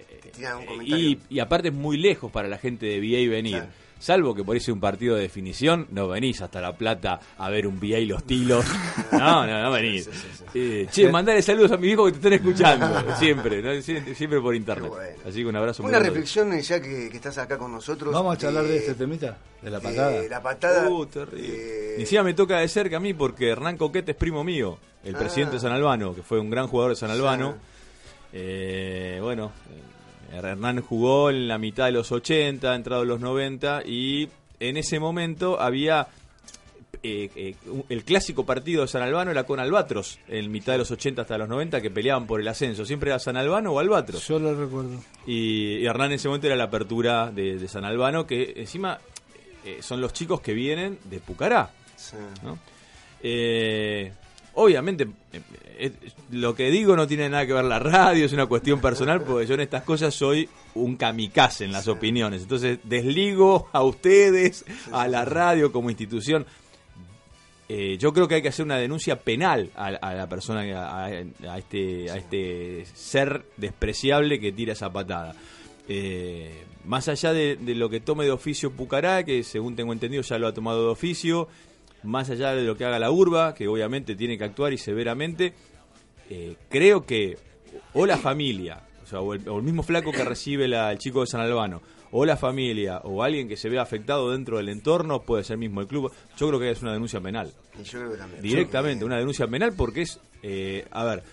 y, 0.83 1.19
y, 1.29 1.39
aparte 1.39 1.69
es 1.69 1.73
muy 1.73 1.97
lejos 1.97 2.31
para 2.31 2.47
la 2.47 2.57
gente 2.57 2.85
de 2.85 2.99
VA 2.99 3.29
venir. 3.29 3.63
Salvo 4.03 4.35
que 4.35 4.43
por 4.43 4.57
eso 4.57 4.73
un 4.73 4.81
partido 4.81 5.15
de 5.15 5.21
definición, 5.21 5.87
no 5.91 6.09
venís 6.09 6.41
hasta 6.41 6.59
La 6.59 6.73
Plata 6.73 7.21
a 7.37 7.49
ver 7.49 7.65
un 7.65 7.79
VA 7.79 7.99
y 7.99 8.05
los 8.05 8.25
tilos. 8.25 8.65
No, 9.13 9.45
no, 9.45 9.61
no 9.61 9.71
venís. 9.71 10.09
Eh, 10.53 10.87
che, 10.91 11.09
mandale 11.09 11.41
saludos 11.41 11.71
a 11.71 11.77
mi 11.77 11.87
hijo 11.87 12.05
que 12.05 12.11
te 12.11 12.17
están 12.17 12.33
escuchando. 12.33 13.15
Siempre, 13.19 13.81
siempre 13.81 14.41
por 14.41 14.55
internet. 14.55 14.91
Así 15.25 15.39
que 15.39 15.45
un 15.45 15.55
abrazo. 15.55 15.83
Una 15.83 15.99
reflexión 15.99 16.59
ya 16.59 16.81
que, 16.81 17.07
estás 17.07 17.37
acá 17.37 17.57
con 17.57 17.71
nosotros. 17.71 18.11
Vamos 18.11 18.35
a 18.35 18.37
charlar 18.37 18.65
de 18.65 18.77
este 18.77 18.95
temita, 18.95 19.37
de 19.61 19.69
la 19.69 19.79
patada. 19.79 20.21
la 20.23 20.41
patada. 20.41 20.89
Uh, 20.89 21.05
terrible. 21.05 21.95
Ni 21.99 22.03
siquiera 22.03 22.23
me 22.23 22.33
toca 22.33 22.59
de 22.59 22.67
cerca 22.67 22.97
a 22.97 22.99
mí 22.99 23.13
porque 23.13 23.49
Hernán 23.49 23.77
Coquete 23.77 24.11
es 24.11 24.17
primo 24.17 24.43
mío, 24.43 24.79
el 25.05 25.15
presidente 25.15 25.51
de 25.51 25.57
ah. 25.59 25.61
San 25.61 25.71
Albano, 25.71 26.13
que 26.13 26.23
fue 26.23 26.39
un 26.39 26.49
gran 26.49 26.67
jugador 26.67 26.91
de 26.91 26.97
San 26.97 27.11
Albano. 27.11 27.55
Eh, 28.33 29.19
bueno, 29.21 29.53
eh, 29.69 29.92
Hernán 30.33 30.81
jugó 30.81 31.29
en 31.29 31.47
la 31.47 31.57
mitad 31.57 31.85
de 31.85 31.91
los 31.91 32.11
80, 32.11 32.75
entrado 32.75 33.03
en 33.03 33.09
los 33.09 33.19
90 33.19 33.83
y 33.85 34.29
en 34.59 34.77
ese 34.77 34.99
momento 34.99 35.59
había 35.59 36.07
eh, 37.01 37.55
el 37.89 38.03
clásico 38.03 38.45
partido 38.45 38.81
de 38.81 38.87
San 38.87 39.01
Albano 39.01 39.31
era 39.31 39.43
con 39.43 39.59
Albatros, 39.59 40.19
en 40.27 40.51
mitad 40.51 40.73
de 40.73 40.79
los 40.79 40.91
80 40.91 41.21
hasta 41.21 41.37
los 41.37 41.49
90, 41.49 41.81
que 41.81 41.91
peleaban 41.91 42.25
por 42.25 42.39
el 42.39 42.47
ascenso. 42.47 42.85
Siempre 42.85 43.09
era 43.09 43.19
San 43.19 43.37
Albano 43.37 43.71
o 43.71 43.79
Albatros. 43.79 44.27
Yo 44.27 44.39
lo 44.39 44.55
recuerdo. 44.55 44.99
Y, 45.27 45.85
Hernán 45.85 46.07
en 46.07 46.13
ese 46.13 46.27
momento 46.27 46.47
era 46.47 46.55
la 46.55 46.65
apertura 46.65 47.31
de, 47.31 47.67
San 47.67 47.85
Albano, 47.85 48.25
que 48.25 48.53
encima 48.57 48.99
son 49.81 50.01
los 50.01 50.13
chicos 50.13 50.41
que 50.41 50.53
vienen 50.53 50.99
de 51.05 51.19
Pucará. 51.19 51.71
Sí. 51.95 52.17
Obviamente, 54.55 55.03
eh, 55.03 55.09
eh, 55.33 55.41
lo 56.31 56.55
que 56.55 56.69
digo 56.69 56.95
no 56.95 57.07
tiene 57.07 57.29
nada 57.29 57.45
que 57.45 57.53
ver 57.53 57.65
la 57.65 57.79
radio, 57.79 58.25
es 58.25 58.33
una 58.33 58.45
cuestión 58.45 58.79
personal, 58.81 59.21
porque 59.21 59.45
yo 59.47 59.53
en 59.55 59.61
estas 59.61 59.83
cosas 59.83 60.13
soy 60.13 60.49
un 60.75 60.95
kamikaze 60.95 61.65
en 61.65 61.71
las 61.71 61.87
opiniones. 61.87 62.43
Entonces, 62.43 62.79
desligo 62.83 63.69
a 63.71 63.83
ustedes, 63.83 64.65
a 64.91 65.07
la 65.07 65.25
radio 65.25 65.71
como 65.71 65.89
institución. 65.89 66.45
Eh, 67.69 67.97
yo 67.97 68.13
creo 68.13 68.27
que 68.27 68.35
hay 68.35 68.41
que 68.41 68.49
hacer 68.49 68.65
una 68.65 68.77
denuncia 68.77 69.21
penal 69.21 69.69
a, 69.75 69.91
la 69.91 70.27
persona, 70.27 70.61
a, 70.61 71.57
este, 71.57 72.11
a 72.11 72.17
este 72.17 72.85
ser 72.93 73.45
despreciable 73.57 74.39
que 74.39 74.51
tira 74.51 74.73
esa 74.73 74.91
patada. 74.91 75.35
más 76.85 77.07
allá 77.07 77.33
de, 77.33 77.55
de, 77.55 77.75
lo 77.75 77.89
que 77.89 77.99
tome 77.99 78.25
de 78.25 78.31
oficio 78.31 78.71
Pucará, 78.71 79.23
que 79.23 79.43
según 79.43 79.75
tengo 79.75 79.93
entendido 79.93 80.21
ya 80.23 80.37
lo 80.37 80.47
ha 80.47 80.53
tomado 80.53 80.85
de 80.85 80.91
oficio, 80.91 81.47
más 82.03 82.29
allá 82.29 82.53
de 82.53 82.63
lo 82.63 82.75
que 82.75 82.85
haga 82.85 82.99
la 82.99 83.11
urba, 83.11 83.53
que 83.53 83.67
obviamente 83.67 84.15
tiene 84.15 84.37
que 84.37 84.43
actuar 84.43 84.73
y 84.73 84.77
severamente, 84.77 85.53
eh, 86.29 86.55
creo 86.69 87.05
que 87.05 87.37
o 87.93 88.05
la 88.05 88.17
familia, 88.17 88.83
o, 89.03 89.07
sea, 89.07 89.21
o, 89.21 89.33
el, 89.33 89.63
mismo 89.63 89.83
flaco 89.83 90.11
que 90.11 90.23
recibe 90.23 90.65
el 90.65 90.97
chico 90.97 91.21
de 91.21 91.27
San 91.27 91.41
Albano, 91.41 91.81
o 92.11 92.25
la 92.25 92.37
familia, 92.37 92.99
o 93.03 93.23
alguien 93.23 93.47
que 93.47 93.57
se 93.57 93.69
vea 93.69 93.81
afectado 93.81 94.31
dentro 94.31 94.57
del 94.57 94.69
entorno, 94.69 95.23
puede 95.23 95.43
ser 95.43 95.57
mismo 95.57 95.81
el 95.81 95.87
club, 95.87 96.11
yo 96.37 96.47
creo 96.47 96.59
que 96.59 96.69
es 96.69 96.81
una 96.81 96.93
denuncia 96.93 97.19
penal. 97.19 97.51
Directamente, 98.41 99.03
una 99.03 99.17
denuncia 99.17 99.47
penal 99.47 99.73
porque 99.75 100.03
es, 100.03 100.19
eh, 100.43 100.85
a 100.91 101.03
ver, 101.05 101.23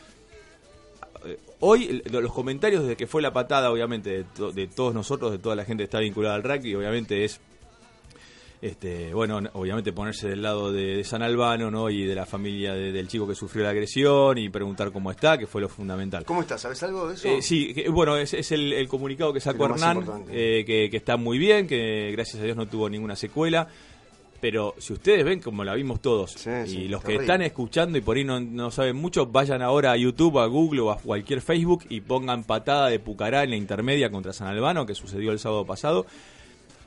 hoy 1.61 2.03
los 2.11 2.33
comentarios 2.33 2.83
desde 2.83 2.97
que 2.97 3.07
fue 3.07 3.21
la 3.21 3.33
patada, 3.33 3.71
obviamente, 3.71 4.25
de, 4.25 4.53
de, 4.53 4.67
todos 4.67 4.95
nosotros, 4.95 5.33
de 5.33 5.39
toda 5.39 5.55
la 5.55 5.65
gente 5.65 5.83
que 5.83 5.85
está 5.85 6.01
vinculada 6.01 6.35
al 6.35 6.43
rugby, 6.43 6.75
obviamente 6.75 7.25
es 7.25 7.41
este, 8.63 9.15
bueno, 9.15 9.41
obviamente 9.55 9.93
ponerse 9.93 10.29
del 10.29 10.43
lado 10.43 10.71
de, 10.71 11.03
San 11.05 11.23
Albano, 11.23 11.71
¿no? 11.71 11.89
Y 11.89 12.05
de 12.05 12.15
la 12.15 12.27
familia 12.27 12.75
del 12.75 13.09
chico 13.09 13.27
que 13.27 13.35
sufrió 13.35 13.65
la 13.65 13.71
agresión 13.71 14.37
y 14.37 14.51
preguntar 14.51 14.93
cómo 14.93 15.11
está, 15.11 15.39
que 15.39 15.47
fue 15.47 15.63
lo 15.63 15.69
fundamental. 15.69 16.25
¿Cómo 16.27 16.43
está? 16.43 16.59
¿Sabes 16.59 16.83
algo 16.83 17.09
de 17.09 17.15
eso? 17.15 17.29
Eh, 17.29 17.41
sí, 17.41 17.75
bueno, 17.91 18.17
es, 18.19 18.53
el, 18.53 18.87
comunicado 18.89 19.33
que 19.33 19.41
sacó 19.41 19.65
Hernán, 19.65 20.27
eh, 20.31 20.65
que, 20.67 20.95
está 20.95 21.17
muy 21.17 21.39
bien, 21.39 21.67
que 21.67 22.11
gracias 22.13 22.43
a 22.43 22.45
Dios 22.45 22.57
no 22.57 22.67
tuvo 22.67 22.91
ninguna 22.91 23.17
secuela. 23.17 23.67
Pero 24.43 24.75
si 24.79 24.95
ustedes 24.95 25.23
ven, 25.23 25.41
como 25.41 25.65
la 25.65 25.75
vimos 25.75 26.01
todos, 26.01 26.35
y 26.67 26.89
los 26.89 27.05
que 27.05 27.17
están 27.17 27.43
escuchando 27.43 27.99
y 27.99 28.01
por 28.01 28.17
ahí 28.17 28.25
no, 28.25 28.41
no, 28.41 28.71
saben 28.71 28.97
mucho, 28.97 29.27
vayan 29.27 29.61
ahora 29.61 29.93
a 29.93 29.97
YouTube, 29.99 30.39
a 30.39 30.47
Google 30.47 30.81
o 30.81 30.91
a 30.91 30.99
cualquier 30.99 31.43
Facebook 31.43 31.85
y 31.91 32.01
pongan 32.01 32.45
patada 32.45 32.89
de 32.89 32.99
Pucará 32.99 33.43
en 33.43 33.51
la 33.51 33.57
intermedia 33.57 34.11
contra 34.11 34.33
San 34.33 34.49
Albano, 34.49 34.87
que 34.87 34.95
sucedió 34.95 35.33
el 35.33 35.39
sábado 35.39 35.67
pasado 35.67 36.07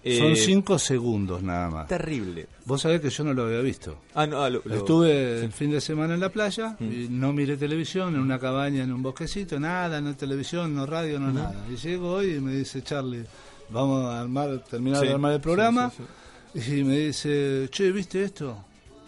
son 0.04 0.32
eh, 0.32 0.36
cinco 0.36 0.78
segundos 0.78 1.42
nada 1.42 1.70
más. 1.70 1.88
Terrible. 1.88 2.48
Vos 2.66 2.82
sabés 2.82 3.00
que 3.00 3.10
yo 3.10 3.24
no 3.24 3.34
lo 3.34 3.46
había 3.46 3.62
visto. 3.62 4.00
Ah, 4.14 4.28
no, 4.28 4.44
ah, 4.44 4.50
Estuve 4.50 5.46
el 5.46 5.52
fin 5.54 5.72
de 5.72 5.80
semana 5.80 6.14
en 6.16 6.20
la 6.20 6.30
playa, 6.30 6.76
mm. 6.78 6.84
y 6.84 7.08
no 7.10 7.32
miré 7.32 7.56
televisión, 7.56 8.14
en 8.14 8.20
una 8.20 8.38
cabaña, 8.38 8.84
en 8.84 8.92
un 8.92 9.02
bosquecito, 9.02 9.60
nada, 9.60 10.02
no 10.02 10.14
televisión, 10.16 10.76
no 10.76 10.86
radio, 10.86 11.20
no 11.20 11.32
nada. 11.32 11.66
Y 11.72 11.78
llego 11.78 12.12
hoy 12.12 12.34
y 12.34 12.40
me 12.42 12.54
dice 12.54 12.82
Charlie, 12.82 13.24
vamos 13.70 14.06
a 14.06 14.20
armar, 14.20 14.60
terminar 14.70 15.02
de 15.02 15.14
armar 15.14 15.34
el 15.34 15.42
programa. 15.42 15.90
y 16.54 16.84
me 16.84 16.98
dice, 17.00 17.70
che, 17.72 17.92
¿viste 17.92 18.24
esto? 18.24 18.58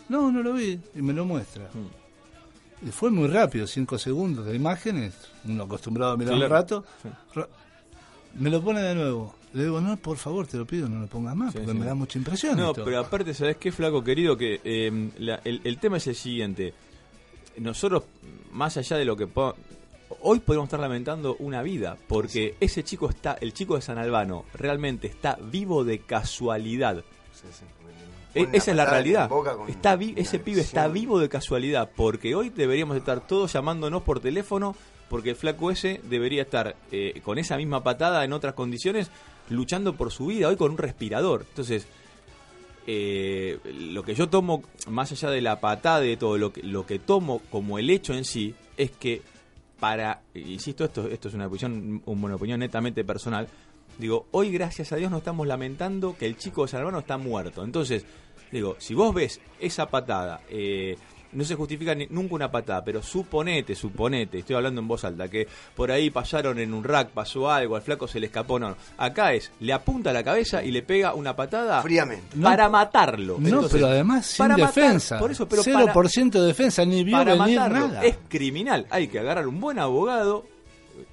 No, 0.08 0.32
no 0.32 0.42
lo 0.42 0.54
vi. 0.54 0.80
Y 0.96 1.02
me 1.02 1.12
lo 1.12 1.26
muestra. 1.26 1.66
Mm. 1.74 2.88
Y 2.88 2.92
fue 2.92 3.12
muy 3.12 3.28
rápido, 3.28 3.68
cinco 3.68 3.98
segundos 3.98 4.46
de 4.46 4.56
imágenes, 4.56 5.14
uno 5.44 5.64
acostumbrado 5.64 6.14
a 6.14 6.18
mirar 6.18 6.36
un 6.36 6.50
rato. 6.50 6.86
Me 8.36 8.50
lo 8.50 8.62
pone 8.62 8.82
de 8.82 8.96
nuevo 8.96 9.36
le 9.56 9.64
digo, 9.64 9.80
no, 9.80 9.96
por 9.96 10.18
favor, 10.18 10.46
te 10.46 10.58
lo 10.58 10.66
pido, 10.68 10.90
no 10.90 11.00
lo 11.00 11.08
pongas 11.08 11.34
más, 11.34 11.54
porque 11.54 11.74
me 11.74 11.86
da 11.86 11.96
mucha 11.96 12.18
impresión. 12.18 12.58
No, 12.58 12.74
pero 12.74 13.00
aparte, 13.00 13.34
¿sabes 13.34 13.56
qué, 13.56 13.72
flaco 13.72 14.04
querido? 14.04 14.36
Que 14.36 14.60
em, 14.66 15.12
el, 15.18 15.78
tema 15.78 15.96
es 15.96 16.08
el 16.08 16.16
siguiente. 16.16 16.74
Nosotros, 17.60 18.04
más 18.52 18.76
allá 18.76 18.98
de 18.98 19.06
lo 19.06 19.16
que... 19.16 19.30
Hoy 20.22 20.40
podemos 20.40 20.66
estar 20.66 20.80
lamentando 20.80 21.38
una 21.40 21.62
vida, 21.62 21.98
porque 22.08 22.56
ese 22.60 22.84
chico 22.84 23.10
está, 23.10 23.38
el 23.40 23.54
chico 23.54 23.76
de 23.76 23.82
San 23.82 23.98
Albano, 23.98 24.44
realmente 24.54 25.08
está 25.08 25.38
vivo 25.42 25.86
de 25.86 26.00
casualidad. 26.00 27.06
E, 28.34 28.50
esa 28.52 28.72
es 28.72 28.78
la 28.78 28.86
realidad. 28.86 29.32
Está 29.70 29.98
ese 30.18 30.40
pibe 30.40 30.60
está 30.60 30.90
vivo 30.90 31.18
de 31.18 31.30
casualidad, 31.30 31.90
porque 31.96 32.36
hoy 32.36 32.50
deberíamos 32.50 32.98
estar 32.98 33.26
todos 33.26 33.54
llamándonos 33.54 34.04
por 34.04 34.20
teléfono, 34.20 34.76
porque 35.10 35.30
el 35.30 35.36
flaco 35.38 35.72
ese 35.72 36.02
debería 36.04 36.42
estar 36.42 36.76
eh, 36.92 37.22
con 37.24 37.38
esa 37.38 37.56
misma 37.56 37.84
patada 37.84 38.26
en 38.26 38.34
otras 38.34 38.54
condiciones 38.54 39.10
luchando 39.50 39.96
por 39.96 40.12
su 40.12 40.28
vida 40.28 40.48
hoy 40.48 40.56
con 40.56 40.72
un 40.72 40.78
respirador. 40.78 41.46
Entonces, 41.50 41.88
eh, 42.88 43.60
lo 43.78 44.04
que 44.04 44.14
yo 44.14 44.30
tomo, 44.30 44.64
más 44.88 45.12
allá 45.12 45.30
de 45.30 45.42
la 45.42 45.60
patada 45.60 46.02
de 46.02 46.18
todo, 46.18 46.38
lo 46.38 46.54
que, 46.54 46.64
lo 46.64 46.86
que 46.86 47.00
tomo 47.00 47.40
como 47.50 47.80
el 47.80 47.90
hecho 47.90 48.14
en 48.14 48.26
sí, 48.26 48.54
es 48.78 48.92
que 48.92 49.22
para, 49.80 50.22
insisto, 50.34 50.86
esto, 50.86 51.08
esto 51.08 51.28
es 51.28 51.34
una 51.34 51.48
opinión, 51.48 52.02
una 52.06 52.36
opinión 52.36 52.60
netamente 52.60 53.04
personal, 53.04 53.48
digo, 53.98 54.28
hoy 54.32 54.52
gracias 54.52 54.92
a 54.92 54.98
Dios 54.98 55.12
no 55.12 55.18
estamos 55.18 55.48
lamentando 55.48 56.16
que 56.18 56.26
el 56.26 56.38
chico 56.38 56.64
de 56.64 56.70
Salvano 56.70 57.00
está 57.00 57.18
muerto. 57.18 57.64
Entonces, 57.64 58.06
digo, 58.52 58.76
si 58.80 58.94
vos 58.94 59.14
ves 59.14 59.42
esa 59.60 59.88
patada, 59.88 60.42
eh, 60.50 60.98
no 61.36 61.44
se 61.44 61.56
justifica 61.56 61.96
nunca 62.10 62.36
una 62.36 62.52
patada, 62.52 62.84
pero 62.84 63.04
suponete, 63.04 63.76
suponete, 63.76 64.40
estoy 64.40 64.56
hablando 64.56 64.82
en 64.82 64.88
voz 64.88 65.04
alta, 65.04 65.28
que 65.28 65.48
por 65.76 65.92
ahí 65.92 66.10
pasaron 66.10 66.60
en 66.60 66.74
un 66.74 66.84
rack, 66.84 67.10
pasó 67.10 67.52
algo, 67.52 67.76
al 67.76 67.82
flaco 67.82 68.08
se 68.08 68.20
le 68.20 68.28
escapó, 68.28 68.58
no, 68.58 68.76
Acá 68.98 69.34
es, 69.34 69.52
le 69.60 69.74
apunta 69.74 70.14
la 70.14 70.24
cabeza 70.24 70.64
y 70.64 70.72
le 70.72 70.82
pega 70.82 71.14
una 71.14 71.36
patada 71.36 71.82
fríamente 71.82 72.38
para 72.42 72.70
matarlo. 72.70 73.38
No, 73.40 73.68
pero 73.70 73.88
además 73.88 74.26
sin 74.26 74.56
defensa. 74.56 75.20
por 75.20 75.32
eso, 75.32 75.48
pero 75.48 75.64
0% 75.64 76.32
de 76.32 76.48
defensa, 76.48 76.86
ni 76.86 77.04
vio 77.04 77.18
para 77.18 77.36
nada. 77.36 78.04
Es 78.04 78.18
criminal, 78.28 78.88
hay 78.90 79.08
que 79.08 79.20
agarrar 79.20 79.48
un 79.48 79.60
buen 79.60 79.80
abogado 79.80 80.46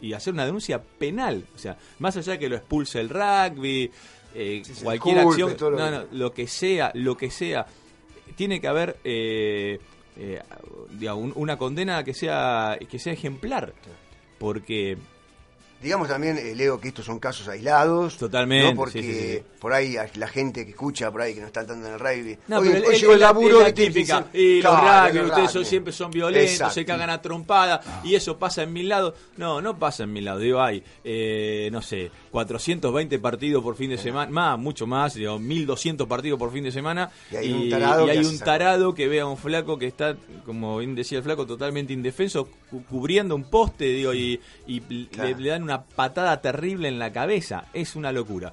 y 0.01 0.13
hacer 0.13 0.33
una 0.33 0.47
denuncia 0.47 0.81
penal, 0.81 1.45
o 1.55 1.59
sea, 1.59 1.77
más 1.99 2.17
allá 2.17 2.33
de 2.33 2.39
que 2.39 2.49
lo 2.49 2.57
expulse 2.57 3.01
el 3.01 3.09
rugby, 3.09 3.91
eh, 4.35 4.63
cualquier 4.83 5.19
acción, 5.19 5.57
no, 5.61 5.91
no, 5.91 6.05
lo 6.13 6.33
que 6.33 6.47
sea, 6.47 6.93
lo 6.95 7.17
que 7.17 7.31
sea, 7.31 7.67
tiene 8.37 8.61
que 8.61 8.69
haber 8.69 8.97
eh, 9.05 9.81
eh, 10.17 10.41
una 11.15 11.57
condena 11.57 12.05
que 12.05 12.15
sea 12.15 12.79
que 12.91 12.99
sea 12.99 13.13
ejemplar. 13.13 13.75
Porque 14.39 14.99
Digamos 15.83 16.09
también, 16.09 16.39
eh, 16.39 16.55
Leo, 16.55 16.81
que 16.81 16.89
estos 16.89 17.05
son 17.05 17.19
casos 17.19 17.49
aislados. 17.49 18.17
Totalmente. 18.17 18.71
¿no? 18.71 18.77
Porque 18.77 19.43
por 19.59 19.73
ahí 19.73 19.97
la 20.15 20.29
gente 20.29 20.65
que 20.65 20.71
escucha, 20.71 21.11
por 21.11 21.23
ahí 21.23 21.35
que 21.35 21.41
no 21.41 21.47
está 21.47 21.67
tanto 21.67 21.87
en 21.87 21.95
el 21.95 21.99
rugby. 21.99 22.39
No, 22.49 22.59
hoy, 22.59 22.69
pero 22.71 22.93
llegó 22.93 23.13
el, 23.15 23.21
laburo 23.21 23.69
y 23.69 23.73
típica. 23.73 24.27
y 24.33 24.63
los 24.63 24.75
rugby, 24.79 25.21
ustedes 25.21 25.69
siempre 25.69 25.93
son 25.93 26.11
violentos, 26.11 26.73
se 26.73 26.85
cagan 26.85 27.11
a 27.11 27.21
trompada. 27.21 27.81
Y 28.05 28.15
eso 28.15 28.39
pasa 28.39 28.63
en 28.63 28.73
mil 28.73 28.89
lados. 28.89 29.15
No, 29.37 29.61
no 29.61 29.79
pasa 29.79 30.05
en 30.05 30.13
mil 30.13 30.25
lados. 30.25 30.43
Digo, 30.43 30.61
hay, 30.61 30.83
eh, 31.05 31.69
no 31.73 31.83
sé, 31.83 32.11
420 32.31 33.19
partidos 33.19 33.63
por 33.63 33.77
fin 33.77 33.91
de 33.91 33.99
semana. 33.99 34.31
Más, 34.31 34.59
mucho 34.59 34.87
más. 34.87 35.15
Digo, 35.15 35.39
1200 35.39 36.07
partidos 36.07 36.39
por 36.39 36.53
fin 36.53 36.65
de 36.65 36.73
semana. 36.73 37.11
Y 37.31 37.37
hay 37.37 37.53
un 37.53 37.71
tarado, 37.71 38.07
y 38.07 38.11
hay 38.11 38.25
un 38.25 38.39
tarado 38.39 38.95
que 38.95 39.09
ve 39.09 39.21
a 39.21 39.27
un 39.27 39.37
flaco 39.37 39.79
que 39.79 39.87
está, 39.87 40.17
como 40.45 40.79
bien 40.79 40.95
decía 40.95 41.19
el 41.19 41.25
flaco, 41.25 41.47
totalmente 41.47 41.93
indefenso, 41.93 42.49
cubriendo 42.89 43.35
un 43.35 43.45
poste, 43.45 43.85
digo, 43.85 44.15
y, 44.15 44.41
le 44.67 45.49
dan 45.49 45.63
una 45.63 45.72
patada 45.81 46.41
terrible 46.41 46.89
en 46.89 46.99
la 46.99 47.13
cabeza. 47.13 47.65
Es 47.73 47.97
una 47.97 48.13
locura. 48.13 48.53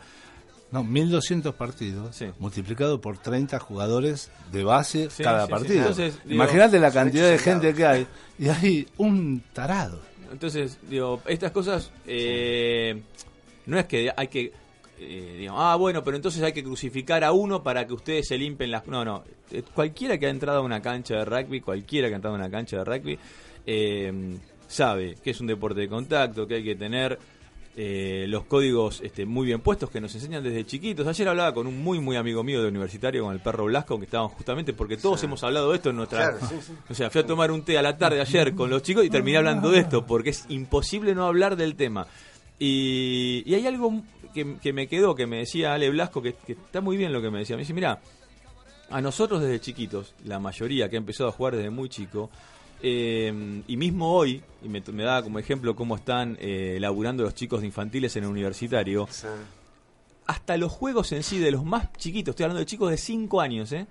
No, 0.72 0.84
1200 0.84 1.56
partidos 1.56 2.24
multiplicado 2.38 3.02
por 3.02 3.18
30 3.18 3.60
jugadores 3.60 4.32
de 4.52 4.64
base 4.64 5.10
cada 5.18 5.48
partido. 5.48 5.92
Imagínate 6.28 6.80
la 6.80 6.92
cantidad 6.92 7.30
de 7.30 7.40
gente 7.40 7.74
que 7.74 7.86
hay 7.86 8.08
y 8.38 8.50
hay 8.50 8.88
un 8.98 9.44
tarado. 9.52 10.00
Entonces, 10.32 10.78
digo, 10.88 11.22
estas 11.26 11.52
cosas 11.52 11.92
eh, 12.06 13.02
no 13.66 13.80
es 13.80 13.86
que 13.88 14.12
hay 14.16 14.28
que 14.28 14.54
eh, 15.02 15.48
ah, 15.50 15.78
bueno, 15.80 16.04
pero 16.04 16.18
entonces 16.18 16.44
hay 16.44 16.52
que 16.52 16.64
crucificar 16.64 17.24
a 17.24 17.32
uno 17.32 17.64
para 17.64 17.88
que 17.88 17.94
ustedes 17.94 18.28
se 18.28 18.38
limpen 18.38 18.70
las... 18.70 18.86
No, 18.86 19.06
no, 19.06 19.24
eh, 19.50 19.64
cualquiera 19.74 20.18
que 20.18 20.28
ha 20.28 20.30
entrado 20.30 20.60
a 20.60 20.62
una 20.62 20.82
cancha 20.82 21.16
de 21.16 21.26
rugby, 21.26 21.62
cualquiera 21.62 22.10
que 22.10 22.16
ha 22.16 22.18
entrado 22.18 22.36
a 22.36 22.40
una 22.40 22.50
cancha 22.50 22.78
de 22.78 22.84
rugby, 22.84 23.18
eh, 23.66 24.38
sabe 24.70 25.18
que 25.22 25.32
es 25.32 25.42
un 25.42 25.48
deporte 25.48 25.82
de 25.82 25.90
contacto, 25.90 26.48
que 26.48 26.56
hay 26.56 26.64
que 26.64 26.76
tener 26.76 27.20
eh, 27.76 28.26
los 28.28 28.46
códigos 28.46 29.02
este, 29.02 29.26
muy 29.26 29.48
bien 29.48 29.62
puestos 29.62 29.90
que 29.90 30.00
nos 30.00 30.14
enseñan 30.14 30.44
desde 30.44 30.66
chiquitos. 30.66 31.08
Ayer 31.08 31.28
hablaba 31.28 31.54
con 31.54 31.66
un 31.66 31.82
muy, 31.82 32.00
muy 32.00 32.16
amigo 32.16 32.44
mío 32.44 32.62
de 32.62 32.68
universitario, 32.68 33.24
con 33.24 33.34
el 33.34 33.40
perro 33.40 33.66
Blasco, 33.66 33.98
que 33.98 34.06
estábamos 34.06 34.34
justamente, 34.34 34.74
porque 34.74 34.98
todos 34.98 35.24
hemos 35.24 35.44
hablado 35.44 35.72
de 35.72 35.78
esto 35.78 35.90
en 35.90 35.96
nuestra... 35.96 36.38
O 36.90 36.94
sea, 36.94 37.10
fui 37.10 37.22
a 37.22 37.26
tomar 37.26 37.52
un 37.52 37.64
té 37.64 37.78
a 37.78 37.82
la 37.82 37.98
tarde 37.98 38.22
ayer 38.22 38.54
con 38.54 38.70
los 38.70 38.84
chicos 38.84 39.06
y 39.06 39.10
terminé 39.10 39.38
hablando 39.38 39.72
de 39.72 39.80
esto, 39.80 40.06
porque 40.06 40.32
es 40.32 40.46
imposible 40.50 41.16
no 41.16 41.26
hablar 41.26 41.56
del 41.56 41.76
tema. 41.76 42.08
Y, 42.60 43.54
hay 43.54 43.66
algo 43.66 44.02
que, 44.34 44.74
me 44.74 44.88
quedó, 44.88 45.16
que 45.16 45.26
me 45.26 45.38
decía 45.38 45.74
Ale 45.74 45.90
Blasco, 45.90 46.22
que, 46.22 46.34
que 46.34 46.54
está 46.54 46.82
muy 46.82 46.98
bien 46.98 47.12
lo 47.12 47.22
que 47.22 47.32
me 47.32 47.40
decía. 47.40 47.56
Me 47.56 47.62
dice, 47.62 47.74
mira, 47.74 48.00
a 48.90 49.02
nosotros 49.02 49.42
desde 49.42 49.60
chiquitos, 49.60 50.14
la 50.26 50.40
mayoría 50.40 50.90
que 50.90 50.98
ha 50.98 51.00
empezado 51.00 51.30
a 51.30 51.32
jugar 51.32 51.56
desde 51.56 51.70
muy 51.70 51.90
chico, 51.90 52.30
eh, 52.82 53.62
y 53.68 53.78
mismo 53.78 54.14
hoy, 54.14 54.42
y 54.64 54.70
me, 54.70 54.82
me, 54.92 55.04
da 55.04 55.22
como 55.22 55.40
ejemplo 55.40 55.76
cómo 55.76 55.96
están 55.96 56.38
eh, 56.40 56.78
laburando 56.80 57.24
los 57.24 57.34
chicos 57.34 57.62
de 57.62 57.68
infantiles 57.68 58.16
en 58.16 58.24
el 58.24 58.30
universitario, 58.30 59.08
hasta 60.26 60.58
los 60.58 60.72
juegos 60.72 61.12
en 61.12 61.24
sí, 61.24 61.40
de 61.40 61.52
los 61.52 61.66
más 61.66 61.92
chiquitos, 61.94 62.34
estoy 62.34 62.44
hablando 62.46 62.60
de 62.60 62.66
chicos 62.66 62.92
de 62.92 62.98
5 62.98 63.42
años, 63.42 63.72
¿eh? 63.72 63.88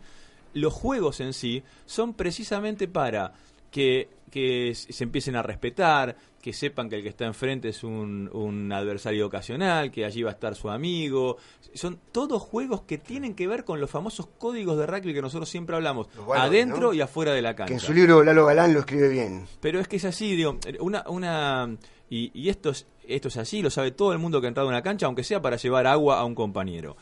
los 0.55 0.73
juegos 0.73 1.21
en 1.21 1.33
sí 1.33 1.63
son 1.87 2.15
precisamente 2.15 2.89
para 2.89 3.35
que, 3.71 4.09
que 4.31 4.75
se 4.75 5.05
empiecen 5.05 5.37
a 5.37 5.43
respetar, 5.43 6.17
que 6.41 6.53
sepan 6.53 6.89
que 6.89 6.97
el 6.97 7.03
que 7.03 7.09
está 7.09 7.27
enfrente 7.27 7.69
es 7.69 7.83
un, 7.83 8.31
un, 8.33 8.73
adversario 8.73 9.27
ocasional, 9.27 9.91
que 9.91 10.05
allí 10.05 10.23
va 10.23 10.31
a 10.31 10.35
estar 10.35 10.55
su 10.55 10.71
amigo. 10.71 11.37
Son 11.75 11.99
todos 12.13 12.41
juegos 12.41 12.83
que 12.83 12.99
tienen 12.99 13.35
que 13.35 13.47
ver 13.47 13.65
con 13.65 13.81
los 13.81 13.91
famosos 13.91 14.29
códigos 14.39 14.79
de 14.79 14.87
rugby 14.87 15.13
que 15.13 15.23
nosotros 15.23 15.49
siempre 15.49 15.77
hablamos, 15.77 16.09
adentro 16.35 16.95
y 16.95 17.01
afuera 17.01 17.33
de 17.33 17.43
la 17.43 17.55
cancha. 17.55 17.69
Que 17.69 17.75
en 17.75 17.81
su 17.81 17.93
libro 17.93 18.23
Lalo 18.23 18.47
Galán 18.47 18.73
lo 18.73 18.81
escribe 18.81 19.09
bien. 19.09 19.47
Pero 19.61 19.81
es 19.81 19.89
que 19.89 19.97
es 19.97 20.05
así, 20.05 20.37
digo, 20.37 20.59
una, 20.81 21.05
una 21.09 21.77
y, 22.09 22.31
y 22.33 22.49
esto, 22.49 22.71
es, 22.71 22.87
esto 23.07 23.29
es 23.29 23.37
así, 23.37 23.61
lo 23.63 23.71
sabe 23.71 23.91
todo 23.91 24.13
el 24.13 24.19
mundo 24.19 24.41
que 24.41 24.47
ha 24.47 24.49
entrado 24.49 24.69
a 24.69 24.73
una 24.73 24.83
cancha, 24.83 25.07
aunque 25.07 25.25
sea 25.25 25.43
para 25.43 25.57
llevar 25.57 25.87
agua 25.87 26.19
a 26.19 26.25
un 26.25 26.35
compañero 26.35 26.97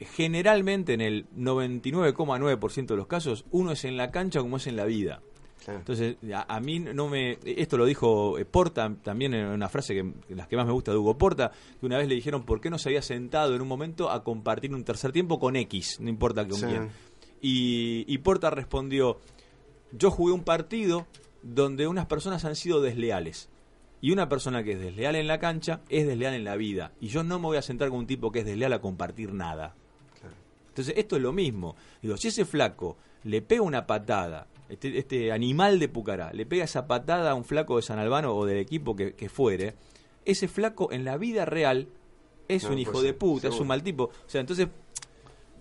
generalmente 0.00 0.94
en 0.94 1.00
el 1.00 1.26
99,9% 1.36 2.86
de 2.86 2.96
los 2.96 3.06
casos, 3.06 3.44
uno 3.50 3.72
es 3.72 3.84
en 3.84 3.96
la 3.96 4.10
cancha 4.10 4.40
como 4.40 4.58
es 4.58 4.66
en 4.66 4.76
la 4.76 4.84
vida. 4.84 5.22
Entonces, 5.66 6.16
a, 6.32 6.60
mí 6.60 6.78
no 6.78 7.08
me. 7.08 7.38
Esto 7.44 7.76
lo 7.76 7.84
dijo 7.84 8.38
eh, 8.38 8.44
Porta 8.44 8.94
también 9.02 9.34
en 9.34 9.46
una 9.46 9.68
frase 9.68 9.94
que 9.94 10.34
las 10.34 10.46
que 10.48 10.56
más 10.56 10.66
me 10.66 10.72
gusta 10.72 10.92
de 10.92 10.98
Hugo 10.98 11.18
Porta, 11.18 11.50
que 11.78 11.86
una 11.86 11.98
vez 11.98 12.08
le 12.08 12.14
dijeron 12.14 12.44
por 12.44 12.60
qué 12.60 12.70
no 12.70 12.78
se 12.78 12.88
había 12.88 13.02
sentado 13.02 13.54
en 13.54 13.60
un 13.60 13.68
momento 13.68 14.10
a 14.10 14.22
compartir 14.24 14.74
un 14.74 14.84
tercer 14.84 15.12
tiempo 15.12 15.38
con 15.38 15.56
X, 15.56 16.00
no 16.00 16.08
importa 16.08 16.46
con 16.46 16.60
quién. 16.60 16.90
Y, 17.40 18.04
y 18.06 18.18
Porta 18.18 18.50
respondió: 18.50 19.18
Yo 19.92 20.10
jugué 20.10 20.32
un 20.32 20.44
partido 20.44 21.06
donde 21.42 21.86
unas 21.86 22.06
personas 22.06 22.44
han 22.44 22.56
sido 22.56 22.80
desleales. 22.80 23.48
Y 24.00 24.12
una 24.12 24.28
persona 24.28 24.62
que 24.62 24.72
es 24.72 24.80
desleal 24.80 25.16
en 25.16 25.26
la 25.26 25.40
cancha 25.40 25.80
es 25.88 26.06
desleal 26.06 26.34
en 26.34 26.44
la 26.44 26.56
vida. 26.56 26.92
Y 27.00 27.08
yo 27.08 27.24
no 27.24 27.38
me 27.40 27.46
voy 27.46 27.56
a 27.56 27.62
sentar 27.62 27.88
con 27.88 27.98
un 27.98 28.06
tipo 28.06 28.30
que 28.30 28.40
es 28.40 28.46
desleal 28.46 28.72
a 28.72 28.80
compartir 28.80 29.32
nada. 29.32 29.74
Entonces, 30.68 30.94
esto 30.96 31.16
es 31.16 31.22
lo 31.22 31.32
mismo. 31.32 31.74
Digo, 32.00 32.16
si 32.16 32.28
ese 32.28 32.44
flaco 32.44 32.96
le 33.24 33.42
pega 33.42 33.62
una 33.62 33.84
patada 33.84 34.46
este, 34.68 34.98
este, 34.98 35.32
animal 35.32 35.78
de 35.78 35.88
Pucará, 35.88 36.32
le 36.32 36.46
pega 36.46 36.64
esa 36.64 36.86
patada 36.86 37.30
a 37.30 37.34
un 37.34 37.44
flaco 37.44 37.76
de 37.76 37.82
San 37.82 37.98
Albano 37.98 38.34
o 38.34 38.46
del 38.46 38.58
equipo 38.58 38.94
que, 38.94 39.28
fuere, 39.28 39.74
ese 40.24 40.48
flaco 40.48 40.92
en 40.92 41.04
la 41.04 41.16
vida 41.16 41.44
real 41.44 41.88
es 42.48 42.64
un 42.64 42.78
hijo 42.78 43.02
de 43.02 43.14
puta, 43.14 43.48
es 43.48 43.60
un 43.60 43.66
mal 43.66 43.82
tipo. 43.82 44.04
O 44.04 44.28
sea, 44.28 44.40
entonces 44.40 44.68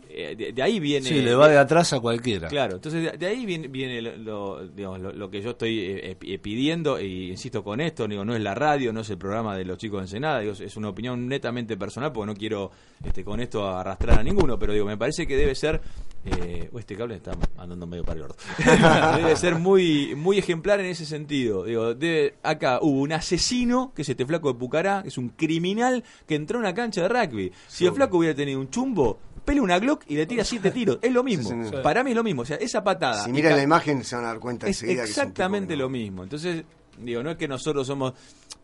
eh, 0.10 0.52
de, 0.54 0.64
ahí 0.64 0.80
viene... 0.80 1.08
Sí, 1.08 1.22
le 1.22 1.36
va 1.36 1.48
de 1.48 1.58
atrás 1.58 1.94
a 1.94 2.00
cualquiera. 2.00 2.48
Claro, 2.48 2.76
entonces 2.76 3.20
de, 3.20 3.26
ahí 3.26 3.46
viene, 3.46 3.68
viene 3.68 4.02
lo, 4.02 4.64
lo, 4.64 5.30
que 5.30 5.42
yo 5.42 5.52
estoy 5.52 5.80
eh, 5.80 6.18
eh, 6.20 6.40
pidiendo, 6.40 7.00
y 7.00 7.30
insisto 7.30 7.64
con 7.64 7.82
esto, 7.82 8.08
digo, 8.08 8.24
no 8.24 8.36
es 8.36 8.42
la 8.42 8.56
radio, 8.56 8.94
no 8.94 9.02
es 9.02 9.10
el 9.10 9.18
programa 9.18 9.56
de 9.58 9.66
los 9.66 9.78
chicos 9.78 10.00
de 10.00 10.04
Ensenada, 10.06 10.40
digo, 10.40 10.54
es 10.54 10.78
una 10.78 10.90
opinión 10.90 11.28
netamente 11.28 11.78
personal, 11.78 12.12
porque 12.12 12.28
no 12.28 12.36
quiero 12.36 12.72
este, 13.04 13.24
con 13.24 13.40
esto 13.40 13.68
arrastrar 13.68 14.20
a 14.20 14.24
ninguno, 14.24 14.58
pero 14.58 14.74
digo, 14.74 14.86
me 14.86 14.98
parece 14.98 15.28
que 15.28 15.36
debe 15.36 15.56
ser... 15.56 15.82
Eh, 16.30 16.70
este 16.78 16.96
cable 16.96 17.16
está 17.16 17.32
andando 17.58 17.88
medio 17.88 18.04
para 18.04 18.16
el 18.16 18.28
gordo. 18.28 18.36
debe 19.18 19.36
ser 19.36 19.56
muy 19.56 20.16
muy 20.16 20.38
ejemplar 20.38 20.80
en 20.80 20.88
ese 20.88 21.06
sentido. 21.06 21.64
Digo, 21.64 21.94
debe, 21.94 22.36
acá 22.44 22.80
hubo 22.82 23.02
un 23.02 23.14
asesino, 23.14 23.92
que 23.96 24.02
es 24.02 24.10
este 24.10 24.26
flaco 24.26 24.52
de 24.52 24.60
Pucará, 24.60 25.02
que 25.04 25.10
es 25.10 25.18
un 25.18 25.30
criminal 25.30 26.04
que 26.28 26.36
entró 26.36 26.60
a 26.60 26.62
una 26.62 26.74
cancha 26.74 27.02
de 27.02 27.10
rugby. 27.10 27.52
Si 27.68 27.86
el 27.86 27.94
flaco 27.94 28.18
hubiera 28.18 28.36
tenido 28.36 28.60
un 28.60 28.70
chumbo, 28.70 29.20
pele 29.46 29.62
una 29.62 29.80
Glock 29.80 30.04
y 30.08 30.16
le 30.16 30.26
tira 30.26 30.44
siete 30.44 30.72
tiros. 30.72 31.00
Es 31.02 31.12
lo 31.12 31.24
mismo. 31.24 31.72
Para 31.82 32.04
mí 32.04 32.12
es 32.12 32.16
lo 32.16 32.24
mismo. 32.24 32.42
O 32.42 32.46
sea, 32.46 32.58
esa 32.58 32.84
patada. 32.84 33.24
Si 33.24 33.32
miran 33.32 33.56
la 33.56 33.64
imagen 33.64 34.04
se 34.04 34.16
van 34.16 34.26
a 34.26 34.28
dar 34.30 34.40
cuenta 34.40 34.68
es 34.68 34.84
exactamente 34.84 35.76
lo 35.76 35.90
mismo. 35.90 36.24
Entonces, 36.24 36.64
digo, 37.00 37.24
no 37.24 37.32
es 37.32 37.38
que 37.38 37.48
nosotros 37.48 37.88
somos. 37.88 38.14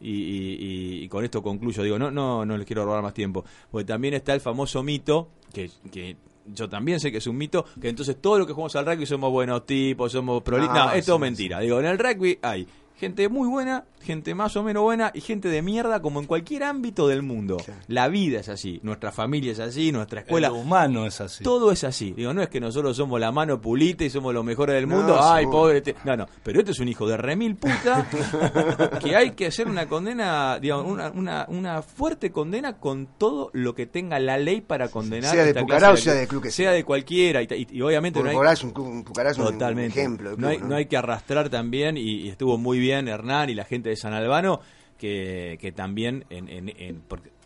Y, 0.06 1.08
con 1.08 1.24
esto 1.24 1.42
concluyo, 1.42 1.82
digo, 1.82 1.98
no, 1.98 2.12
no, 2.12 2.46
no 2.46 2.58
les 2.58 2.68
quiero 2.68 2.84
robar 2.84 3.02
más 3.02 3.14
tiempo. 3.14 3.46
Porque 3.72 3.86
también 3.86 4.14
está 4.16 4.34
el 4.34 4.42
famoso 4.42 4.84
mito, 4.84 5.30
que, 5.54 5.72
que 5.90 6.18
yo 6.46 6.70
también 6.70 7.00
sé 7.00 7.12
que 7.12 7.18
es 7.18 7.28
un 7.28 7.38
mito, 7.38 7.66
que 7.80 7.90
entonces 7.90 8.18
todo 8.22 8.40
lo 8.40 8.46
que 8.46 8.54
jugamos 8.54 8.76
al 8.76 8.86
rugby 8.86 9.06
somos 9.06 9.32
buenos 9.32 9.66
tipos, 9.66 10.12
somos 10.12 10.42
pro 10.44 10.58
No, 10.58 10.92
es 10.92 11.06
todo 11.06 11.20
mentira. 11.20 11.60
Digo, 11.60 11.80
en 11.80 11.86
el 11.86 11.98
rugby 11.98 12.38
hay 12.42 12.68
gente 13.04 13.28
muy 13.28 13.50
buena, 13.50 13.84
gente 14.02 14.34
más 14.34 14.56
o 14.56 14.64
menos 14.64 14.82
buena 14.82 15.12
y 15.14 15.20
gente 15.20 15.50
de 15.50 15.62
mierda 15.62 16.02
como 16.02 16.22
en 16.22 16.26
cualquier 16.26 16.64
ámbito 16.64 17.10
del 17.10 17.22
mundo. 17.22 17.58
La 17.90 18.08
vida 18.08 18.40
es 18.40 18.48
así, 18.48 18.80
nuestra 18.82 19.12
familia 19.12 19.52
es 19.52 19.60
así, 19.60 19.92
nuestra 19.92 20.22
escuela. 20.22 20.48
El 20.48 20.54
humano 20.54 21.06
es 21.06 21.20
así. 21.20 21.44
Todo 21.44 21.74
es 21.74 21.84
así. 21.84 22.12
Digo, 22.12 22.34
no 22.34 22.42
es 22.42 22.48
que 22.48 22.62
nosotros 22.62 22.96
somos 22.96 23.20
la 23.20 23.34
mano 23.34 23.60
pulita 23.60 24.06
y 24.06 24.10
somos 24.10 24.34
los 24.34 24.46
mejores 24.46 24.76
del 24.76 24.88
mundo. 24.88 25.20
Ay, 25.22 25.46
pobre. 25.48 25.84
No, 26.06 26.16
no. 26.16 26.28
Pero 26.44 26.60
este 26.60 26.72
es 26.72 26.80
un 26.80 26.88
hijo 26.88 27.06
de 27.06 27.18
remil 27.18 27.58
puta 27.58 28.08
que 29.04 29.18
hay 29.18 29.32
que 29.32 29.48
hacer 29.48 29.68
una 29.68 29.86
condena, 29.90 30.60
digamos, 30.60 30.90
una, 30.90 31.12
una, 31.12 31.46
una, 31.50 31.82
fuerte 31.82 32.32
condena 32.32 32.78
con 32.78 33.08
todo 33.18 33.50
lo 33.52 33.76
que 33.76 33.86
tenga 33.86 34.18
la 34.18 34.38
ley 34.38 34.62
para 34.62 34.88
condenar. 34.88 35.30
Sea 35.30 35.44
de 35.44 35.54
Pucará 35.54 35.92
o 35.92 35.98
sea 35.98 36.14
de 36.14 36.26
club 36.26 36.42
que 36.42 36.52
sea. 36.52 36.72
de 36.72 36.86
cualquiera. 36.86 37.42
Y, 37.42 37.82
obviamente 37.82 38.24
no 38.24 38.30
hay. 38.30 38.54
Es 38.54 38.64
un, 38.64 39.04
Pucará 39.04 39.32
es 39.32 39.38
un 39.38 39.80
ejemplo. 39.80 40.36
no, 40.38 40.48
hay, 40.48 40.60
¿no? 40.60 40.76
hay 40.76 40.86
que 40.86 40.96
arrastrar 40.96 41.50
también, 41.50 41.98
y 41.98 42.30
estuvo 42.30 42.58
muy 42.58 42.80
bien 42.80 42.93
Hernán 42.94 43.50
y 43.50 43.56
la 43.56 43.66
gente 43.66 43.90
de 43.90 43.96
San 43.96 44.14
Albano 44.14 44.60
que, 44.98 45.58
que 45.60 45.72
también, 45.72 46.26
en, 46.30 46.48
en, 46.50 47.02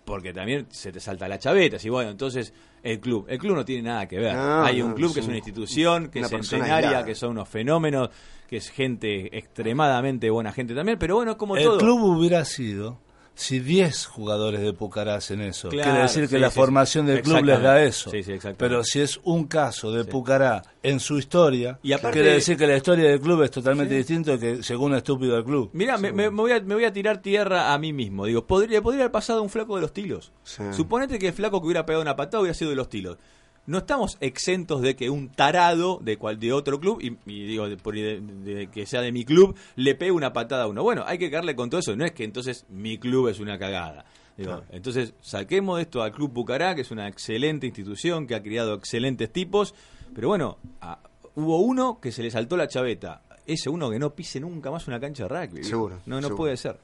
porque, 0.05 0.33
también 0.33 0.67
se 0.69 0.91
te 0.91 0.99
salta 0.99 1.27
la 1.27 1.39
chaveta. 1.39 1.77
Y 1.83 1.89
bueno, 1.89 2.11
entonces 2.11 2.53
el 2.83 2.99
club, 2.99 3.25
el 3.27 3.37
club 3.39 3.55
no 3.55 3.65
tiene 3.65 3.83
nada 3.83 4.07
que 4.07 4.17
ver. 4.17 4.35
Hay 4.35 4.81
un 4.81 4.93
club 4.93 5.13
que 5.13 5.21
es 5.21 5.27
una 5.27 5.37
institución, 5.37 6.09
que 6.09 6.19
es 6.19 6.29
centenaria, 6.29 7.03
que 7.03 7.15
son 7.15 7.31
unos 7.31 7.49
fenómenos, 7.49 8.09
que 8.47 8.57
es 8.57 8.69
gente 8.69 9.37
extremadamente 9.37 10.29
buena 10.29 10.51
gente 10.51 10.73
también, 10.73 10.97
pero 10.97 11.15
bueno, 11.15 11.37
como 11.37 11.55
todo. 11.55 11.73
El 11.73 11.79
club 11.79 12.01
hubiera 12.03 12.45
sido 12.45 12.99
si 13.37 13.59
10 13.59 14.07
jugadores 14.07 14.61
de 14.61 14.73
Pucará 14.73 15.13
hacen 15.13 15.41
eso, 15.41 15.69
quiere 15.69 16.01
decir 16.01 16.27
que 16.27 16.39
la 16.39 16.49
formación 16.49 17.05
del 17.05 17.21
club 17.21 17.43
les 17.45 17.61
da 17.61 17.83
eso. 17.83 18.11
Pero 18.57 18.83
si 18.83 18.99
es 18.99 19.19
un 19.23 19.45
caso 19.45 19.91
de 19.91 20.05
Pucará 20.05 20.63
en 20.81 20.99
su 20.99 21.19
historia, 21.19 21.79
quiere 21.83 22.33
decir 22.33 22.57
que 22.57 22.65
la 22.65 22.75
historia 22.75 23.07
del 23.09 23.21
club 23.21 23.43
es 23.43 23.51
totalmente 23.51 23.93
distinta 23.93 24.39
que 24.39 24.63
según 24.63 24.95
estúpido 24.95 25.35
del 25.35 25.43
club. 25.43 25.69
Mira, 25.73 25.99
me, 25.99 26.29
voy 26.29 26.51
a, 26.51 26.91
tirar 26.91 27.21
tierra 27.21 27.73
a 27.73 27.77
mí 27.77 27.93
mismo. 27.93 28.25
Digo, 28.25 28.47
podría, 28.47 28.81
podría 28.81 29.03
haber 29.03 29.11
pasado 29.11 29.43
un 29.43 29.49
flaco 29.49 29.75
de 29.75 29.81
los 29.81 29.93
tilos. 29.93 30.31
Suponete 30.71 31.19
que 31.19 31.27
el 31.27 31.33
flaco 31.33 31.61
que 31.61 31.67
hubiera 31.67 31.85
pegado 31.85 32.01
una 32.01 32.15
patada 32.15 32.41
hubiera 32.41 32.55
sido 32.55 32.71
de 32.71 32.75
los 32.75 32.89
tilos. 32.89 33.17
No 33.67 33.79
estamos 33.79 34.17
exentos 34.21 34.81
de 34.81 34.95
que 34.95 35.09
un 35.09 35.29
tarado 35.29 35.99
de 36.01 36.17
cual 36.17 36.39
de 36.39 36.53
otro 36.53 36.79
club, 36.79 36.99
y, 37.01 37.45
digo, 37.45 37.67
de, 37.69 38.69
que 38.71 38.85
sea 38.85 39.01
de 39.01 39.11
mi 39.11 39.25
club, 39.25 39.55
le 39.75 39.93
pegue 39.93 40.11
una 40.11 40.33
patada 40.33 40.63
a 40.63 40.67
uno. 40.67 40.83
Bueno, 40.83 41.03
hay 41.05 41.17
que 41.17 41.29
caerle 41.29 41.55
con 41.55 41.69
todo 41.69 41.81
eso. 41.81 41.95
No 41.95 42.05
es 42.05 42.13
que 42.13 42.23
entonces 42.23 42.65
mi 42.69 42.97
club 42.97 43.27
es 43.27 43.39
una 43.39 43.59
cagada. 43.59 44.05
Entonces, 44.69 45.13
saquemos 45.21 45.81
esto 45.81 46.03
al 46.03 46.11
Club 46.11 46.31
Bucará, 46.31 46.75
que 46.75 46.81
es 46.81 46.91
una 46.91 47.07
excelente 47.07 47.65
institución, 47.65 48.27
que 48.27 48.35
ha 48.35 48.43
criado 48.43 48.75
excelentes 48.75 49.31
tipos, 49.31 49.73
pero 50.13 50.27
bueno, 50.27 50.59
hubo 51.35 51.59
uno 51.59 51.99
que 51.99 52.11
se 52.11 52.23
le 52.23 52.31
saltó 52.31 52.55
la 52.55 52.67
chaveta. 52.67 53.23
Ese 53.45 53.69
uno 53.69 53.89
que 53.89 53.97
no 53.97 54.13
pise 54.13 54.39
nunca 54.39 54.69
más 54.69 54.87
una 54.87 54.99
cancha 54.99 55.23
de 55.23 55.29
rugby. 55.29 55.63
Seguro. 55.63 55.99
No, 56.05 56.21
no 56.21 56.35
puede 56.35 56.55
ser. 56.55 56.79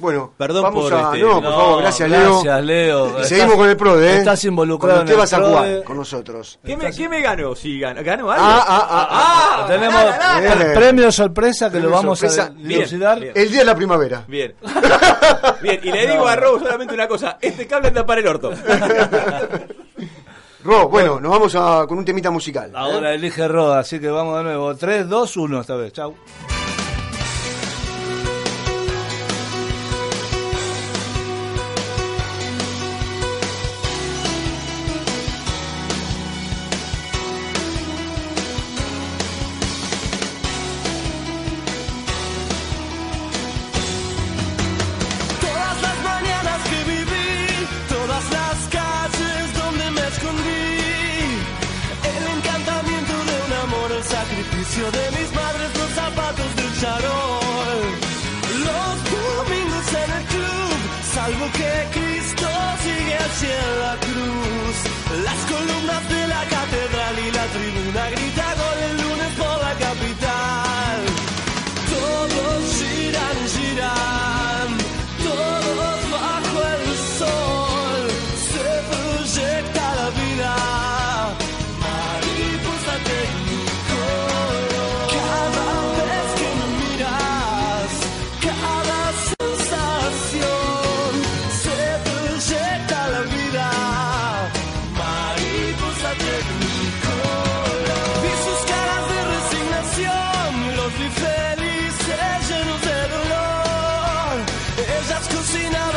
Bueno, 0.00 0.32
Perdón 0.38 0.62
vamos 0.62 0.84
por 0.84 0.94
a. 0.94 1.06
este- 1.06 1.18
No, 1.18 1.42
por 1.42 1.52
favor, 1.52 1.82
gracias, 1.82 2.08
Leo. 2.08 2.34
Gracias, 2.42 2.64
Leo. 2.64 3.20
Y 3.20 3.24
seguimos 3.24 3.56
con 3.56 3.68
el 3.68 3.76
PRODE. 3.76 4.12
¿eh? 4.12 4.18
Estás 4.18 4.44
involucrado 4.44 5.04
Cuando 5.04 5.12
en 5.12 5.18
usted 5.18 5.34
el 5.36 5.42
vas 5.42 5.52
a 5.56 5.66
jugar 5.68 5.84
con 5.84 5.96
nosotros. 5.96 6.58
¿Qué 6.64 6.76
me, 6.76 6.92
qué 6.92 7.08
me 7.08 7.20
ganó? 7.20 7.56
Si 7.56 7.80
ganó, 7.80 8.04
¿ganó 8.04 8.30
algo? 8.30 8.44
Ah, 8.46 8.64
ah, 8.68 8.86
ah, 8.90 9.08
ah. 9.10 9.64
Tenemos 9.66 10.04
Bien. 10.40 10.62
el 10.68 10.72
premio 10.74 11.10
sorpresa 11.10 11.66
que 11.66 11.72
Premio 11.72 11.90
lo 11.90 11.96
vamos 11.96 12.18
sorpresa. 12.20 12.44
a 12.44 12.50
dilucidar. 12.50 13.18
Bien, 13.18 13.32
El 13.34 13.50
día 13.50 13.58
de 13.58 13.64
la 13.64 13.74
primavera. 13.74 14.24
Bien. 14.28 14.54
Bien, 15.62 15.80
y 15.82 15.90
le 15.90 16.06
digo 16.06 16.28
a 16.28 16.36
Rob 16.36 16.60
solamente 16.60 16.94
una 16.94 17.08
cosa. 17.08 17.36
Este 17.40 17.66
cable 17.66 17.88
anda 17.88 18.06
para 18.06 18.20
el 18.20 18.26
orto. 18.28 18.52
Ro, 20.64 20.88
bueno, 20.88 21.18
nos 21.20 21.30
vamos 21.30 21.54
a, 21.56 21.86
con 21.88 21.98
un 21.98 22.04
temita 22.04 22.30
musical. 22.30 22.70
¿eh? 22.70 22.74
Ahora 22.76 23.14
elige 23.14 23.46
Roda, 23.48 23.80
así 23.80 23.98
que 23.98 24.08
vamos 24.08 24.36
de 24.38 24.44
nuevo. 24.44 24.76
3, 24.76 25.08
2, 25.08 25.36
1 25.36 25.60
esta 25.60 25.74
vez. 25.76 25.92
Chau. 25.92 26.14
that's 105.08 105.26
cause 105.28 105.87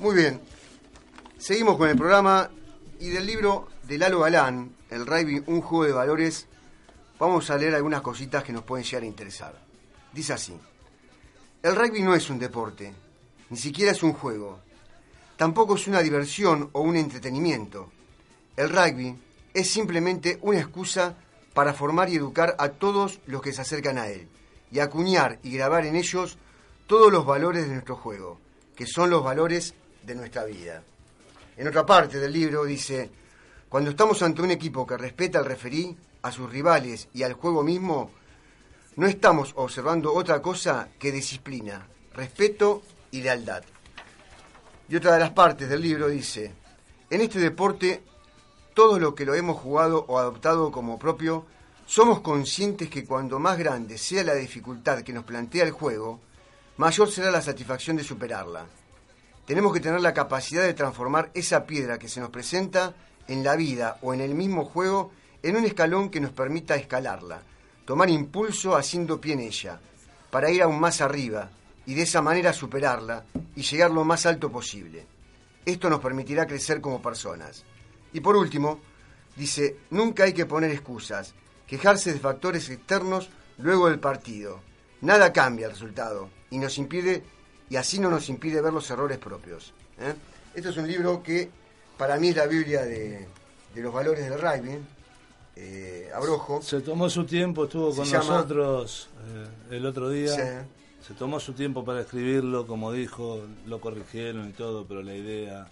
Muy 0.00 0.16
bien. 0.16 0.40
Seguimos 1.38 1.76
con 1.76 1.88
el 1.88 1.96
programa 1.96 2.50
y 2.98 3.10
del 3.10 3.24
libro 3.24 3.68
de 3.84 3.98
Lalo 3.98 4.20
Galán, 4.20 4.74
El 4.90 5.06
rugby, 5.06 5.44
un 5.46 5.60
juego 5.60 5.84
de 5.84 5.92
valores, 5.92 6.48
vamos 7.20 7.50
a 7.50 7.56
leer 7.56 7.74
algunas 7.76 8.00
cositas 8.00 8.42
que 8.42 8.52
nos 8.52 8.64
pueden 8.64 8.84
llegar 8.84 9.04
a 9.04 9.06
interesar. 9.06 9.54
Dice 10.12 10.32
así, 10.32 10.58
el 11.62 11.76
rugby 11.76 12.02
no 12.02 12.16
es 12.16 12.28
un 12.30 12.40
deporte, 12.40 12.92
ni 13.50 13.56
siquiera 13.56 13.92
es 13.92 14.02
un 14.02 14.12
juego, 14.12 14.58
tampoco 15.36 15.76
es 15.76 15.86
una 15.86 16.00
diversión 16.00 16.70
o 16.72 16.80
un 16.80 16.96
entretenimiento. 16.96 17.92
El 18.56 18.70
rugby 18.70 19.16
es 19.52 19.70
simplemente 19.70 20.38
una 20.42 20.58
excusa 20.58 21.14
para 21.52 21.74
formar 21.74 22.08
y 22.08 22.16
educar 22.16 22.56
a 22.58 22.70
todos 22.70 23.20
los 23.26 23.40
que 23.40 23.52
se 23.52 23.60
acercan 23.60 23.98
a 23.98 24.08
él 24.08 24.28
y 24.74 24.80
acuñar 24.80 25.38
y 25.44 25.52
grabar 25.52 25.86
en 25.86 25.94
ellos 25.94 26.36
todos 26.88 27.12
los 27.12 27.24
valores 27.24 27.68
de 27.68 27.74
nuestro 27.74 27.94
juego, 27.94 28.40
que 28.74 28.86
son 28.86 29.08
los 29.08 29.22
valores 29.22 29.72
de 30.02 30.16
nuestra 30.16 30.44
vida. 30.44 30.82
En 31.56 31.68
otra 31.68 31.86
parte 31.86 32.18
del 32.18 32.32
libro 32.32 32.64
dice, 32.64 33.08
cuando 33.68 33.90
estamos 33.90 34.20
ante 34.22 34.42
un 34.42 34.50
equipo 34.50 34.84
que 34.84 34.96
respeta 34.96 35.38
al 35.38 35.44
referí, 35.44 35.96
a 36.22 36.32
sus 36.32 36.50
rivales 36.50 37.08
y 37.14 37.22
al 37.22 37.34
juego 37.34 37.62
mismo, 37.62 38.10
no 38.96 39.06
estamos 39.06 39.52
observando 39.54 40.12
otra 40.12 40.42
cosa 40.42 40.88
que 40.98 41.12
disciplina, 41.12 41.86
respeto 42.12 42.82
y 43.12 43.22
lealtad. 43.22 43.62
Y 44.88 44.96
otra 44.96 45.12
de 45.12 45.20
las 45.20 45.30
partes 45.30 45.68
del 45.68 45.82
libro 45.82 46.08
dice, 46.08 46.52
en 47.10 47.20
este 47.20 47.38
deporte, 47.38 48.02
todos 48.74 49.00
los 49.00 49.14
que 49.14 49.24
lo 49.24 49.36
hemos 49.36 49.56
jugado 49.56 50.04
o 50.08 50.18
adoptado 50.18 50.72
como 50.72 50.98
propio, 50.98 51.46
somos 51.86 52.20
conscientes 52.20 52.88
que 52.88 53.04
cuando 53.04 53.38
más 53.38 53.58
grande 53.58 53.98
sea 53.98 54.24
la 54.24 54.34
dificultad 54.34 55.02
que 55.02 55.12
nos 55.12 55.24
plantea 55.24 55.64
el 55.64 55.70
juego, 55.70 56.20
mayor 56.78 57.10
será 57.10 57.30
la 57.30 57.42
satisfacción 57.42 57.96
de 57.96 58.04
superarla. 58.04 58.66
Tenemos 59.46 59.72
que 59.72 59.80
tener 59.80 60.00
la 60.00 60.14
capacidad 60.14 60.62
de 60.62 60.74
transformar 60.74 61.30
esa 61.34 61.66
piedra 61.66 61.98
que 61.98 62.08
se 62.08 62.20
nos 62.20 62.30
presenta 62.30 62.94
en 63.28 63.44
la 63.44 63.56
vida 63.56 63.98
o 64.00 64.14
en 64.14 64.22
el 64.22 64.34
mismo 64.34 64.64
juego 64.64 65.12
en 65.42 65.56
un 65.56 65.64
escalón 65.66 66.08
que 66.08 66.20
nos 66.20 66.32
permita 66.32 66.74
escalarla, 66.74 67.42
tomar 67.84 68.08
impulso 68.08 68.76
haciendo 68.76 69.20
pie 69.20 69.34
en 69.34 69.40
ella, 69.40 69.78
para 70.30 70.50
ir 70.50 70.62
aún 70.62 70.80
más 70.80 71.02
arriba 71.02 71.50
y 71.84 71.92
de 71.94 72.02
esa 72.02 72.22
manera 72.22 72.54
superarla 72.54 73.26
y 73.54 73.62
llegar 73.62 73.90
lo 73.90 74.04
más 74.04 74.24
alto 74.24 74.50
posible. 74.50 75.06
Esto 75.66 75.90
nos 75.90 76.00
permitirá 76.00 76.46
crecer 76.46 76.80
como 76.80 77.02
personas. 77.02 77.62
Y 78.14 78.20
por 78.20 78.36
último, 78.36 78.80
dice, 79.36 79.76
nunca 79.90 80.24
hay 80.24 80.32
que 80.32 80.46
poner 80.46 80.70
excusas, 80.70 81.34
quejarse 81.66 82.12
de 82.12 82.20
factores 82.20 82.68
externos 82.70 83.28
luego 83.58 83.88
del 83.88 83.98
partido. 83.98 84.60
Nada 85.00 85.32
cambia 85.32 85.66
el 85.66 85.72
resultado 85.72 86.28
y 86.50 86.58
nos 86.58 86.78
impide 86.78 87.22
y 87.70 87.76
así 87.76 87.98
no 87.98 88.10
nos 88.10 88.28
impide 88.28 88.60
ver 88.60 88.72
los 88.72 88.88
errores 88.90 89.18
propios. 89.18 89.72
¿eh? 89.98 90.14
Esto 90.54 90.70
es 90.70 90.76
un 90.76 90.86
libro 90.86 91.22
que 91.22 91.50
para 91.98 92.16
mí 92.18 92.28
es 92.28 92.36
la 92.36 92.46
Biblia 92.46 92.82
de, 92.84 93.26
de 93.74 93.80
los 93.82 93.92
valores 93.92 94.28
del 94.28 94.40
rugby. 94.40 94.78
Eh, 95.56 96.10
Abrojo. 96.14 96.60
Se 96.62 96.80
tomó 96.80 97.08
su 97.08 97.24
tiempo, 97.24 97.64
estuvo 97.64 97.94
con 97.94 98.04
llama- 98.06 98.24
nosotros 98.24 99.08
eh, 99.28 99.76
el 99.76 99.86
otro 99.86 100.08
día. 100.10 100.34
Sí. 100.34 100.68
Se 101.06 101.14
tomó 101.14 101.38
su 101.38 101.52
tiempo 101.52 101.84
para 101.84 102.00
escribirlo, 102.00 102.66
como 102.66 102.90
dijo, 102.90 103.42
lo 103.66 103.80
corrigieron 103.80 104.48
y 104.48 104.52
todo, 104.52 104.86
pero 104.86 105.02
la 105.02 105.14
idea, 105.14 105.68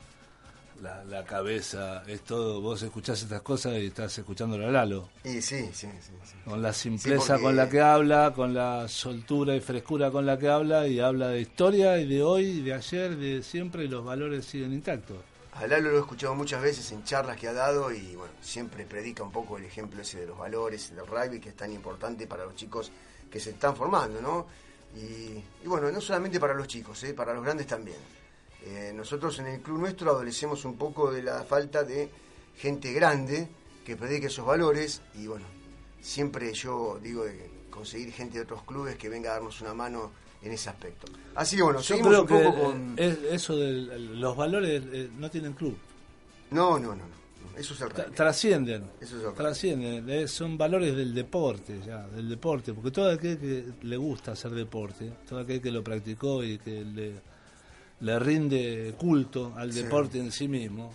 la, 0.82 1.04
la 1.04 1.24
cabeza, 1.24 2.02
es 2.06 2.22
todo. 2.22 2.60
Vos 2.60 2.82
escuchás 2.82 3.22
estas 3.22 3.40
cosas 3.42 3.74
y 3.78 3.86
estás 3.86 4.18
escuchando 4.18 4.56
a 4.56 4.70
Lalo. 4.70 5.08
Y 5.24 5.40
sí, 5.40 5.66
sí, 5.72 5.88
sí, 6.00 6.12
sí. 6.24 6.34
Con 6.44 6.60
la 6.60 6.72
simpleza 6.72 7.34
porque- 7.34 7.42
con 7.44 7.56
la 7.56 7.68
que 7.68 7.80
habla, 7.80 8.32
con 8.34 8.52
la 8.52 8.88
soltura 8.88 9.54
y 9.54 9.60
frescura 9.60 10.10
con 10.10 10.26
la 10.26 10.38
que 10.38 10.48
habla, 10.48 10.86
y 10.88 10.98
habla 11.00 11.28
de 11.28 11.40
historia 11.40 11.98
y 11.98 12.06
de 12.08 12.22
hoy, 12.22 12.44
y 12.46 12.62
de 12.62 12.74
ayer, 12.74 13.16
de 13.16 13.42
siempre, 13.42 13.84
y 13.84 13.88
los 13.88 14.04
valores 14.04 14.44
siguen 14.44 14.72
intactos. 14.72 15.16
A 15.54 15.66
Lalo 15.66 15.90
lo 15.90 15.98
he 15.98 16.00
escuchado 16.00 16.34
muchas 16.34 16.62
veces 16.62 16.90
en 16.92 17.04
charlas 17.04 17.36
que 17.36 17.46
ha 17.46 17.52
dado 17.52 17.92
y 17.92 18.16
bueno, 18.16 18.32
siempre 18.40 18.86
predica 18.86 19.22
un 19.22 19.30
poco 19.30 19.58
el 19.58 19.64
ejemplo 19.64 20.00
ese 20.00 20.20
de 20.20 20.26
los 20.26 20.38
valores 20.38 20.94
del 20.96 21.06
rugby 21.06 21.40
que 21.40 21.50
es 21.50 21.56
tan 21.56 21.70
importante 21.72 22.26
para 22.26 22.44
los 22.46 22.56
chicos 22.56 22.90
que 23.30 23.38
se 23.38 23.50
están 23.50 23.76
formando, 23.76 24.20
¿no? 24.22 24.46
Y, 24.96 25.42
y 25.62 25.66
bueno, 25.66 25.90
no 25.92 26.00
solamente 26.00 26.40
para 26.40 26.54
los 26.54 26.66
chicos, 26.66 27.02
¿eh? 27.04 27.12
para 27.14 27.34
los 27.34 27.44
grandes 27.44 27.66
también. 27.66 27.98
Eh, 28.64 28.92
nosotros 28.94 29.38
en 29.40 29.46
el 29.46 29.60
club 29.60 29.78
nuestro 29.78 30.10
adolecemos 30.10 30.64
un 30.64 30.76
poco 30.76 31.10
de 31.12 31.22
la 31.22 31.42
falta 31.44 31.82
de 31.82 32.08
gente 32.56 32.92
grande 32.92 33.48
que 33.84 33.96
predique 33.96 34.26
esos 34.26 34.46
valores 34.46 35.02
y 35.14 35.26
bueno, 35.26 35.44
siempre 36.00 36.52
yo 36.54 36.98
digo 37.02 37.24
de 37.24 37.50
conseguir 37.70 38.12
gente 38.12 38.38
de 38.38 38.44
otros 38.44 38.62
clubes 38.62 38.96
que 38.96 39.08
venga 39.08 39.30
a 39.30 39.34
darnos 39.34 39.60
una 39.60 39.74
mano 39.74 40.12
en 40.42 40.52
ese 40.52 40.70
aspecto. 40.70 41.06
Así 41.34 41.56
que 41.56 41.62
bueno, 41.62 41.78
Yo 41.80 41.84
seguimos 41.84 42.08
creo 42.10 42.22
un 42.22 42.26
que 42.28 42.44
poco 42.50 42.64
con... 42.70 42.94
es- 42.98 43.18
eso 43.30 43.56
de 43.56 43.72
los 43.98 44.36
valores 44.36 44.82
eh, 44.92 45.10
no 45.18 45.30
tienen 45.30 45.52
club. 45.54 45.76
No, 46.50 46.78
no, 46.78 46.88
no, 46.94 46.96
no. 46.96 47.22
Eso 47.58 47.74
es 47.74 47.80
el 47.82 47.88
Tra- 47.90 48.14
trascienden, 48.14 48.84
Eso 49.00 49.16
es 49.18 49.24
que- 49.24 49.30
trascienden, 49.36 50.08
eh, 50.08 50.28
son 50.28 50.56
valores 50.56 50.96
del 50.96 51.12
deporte 51.14 51.80
ya, 51.84 52.06
del 52.08 52.28
deporte, 52.28 52.72
porque 52.72 52.90
todo 52.90 53.10
aquel 53.10 53.38
que 53.38 53.64
le 53.82 53.96
gusta 53.96 54.32
hacer 54.32 54.52
deporte, 54.52 55.12
todo 55.28 55.40
aquel 55.40 55.60
que 55.60 55.70
lo 55.70 55.82
practicó 55.84 56.42
y 56.44 56.58
que 56.58 56.84
le, 56.84 57.14
le 58.02 58.18
rinde 58.18 58.94
culto 58.98 59.52
al 59.56 59.72
Sí. 59.72 59.82
deporte 59.82 60.18
en 60.18 60.30
sí 60.30 60.46
mismo, 60.48 60.92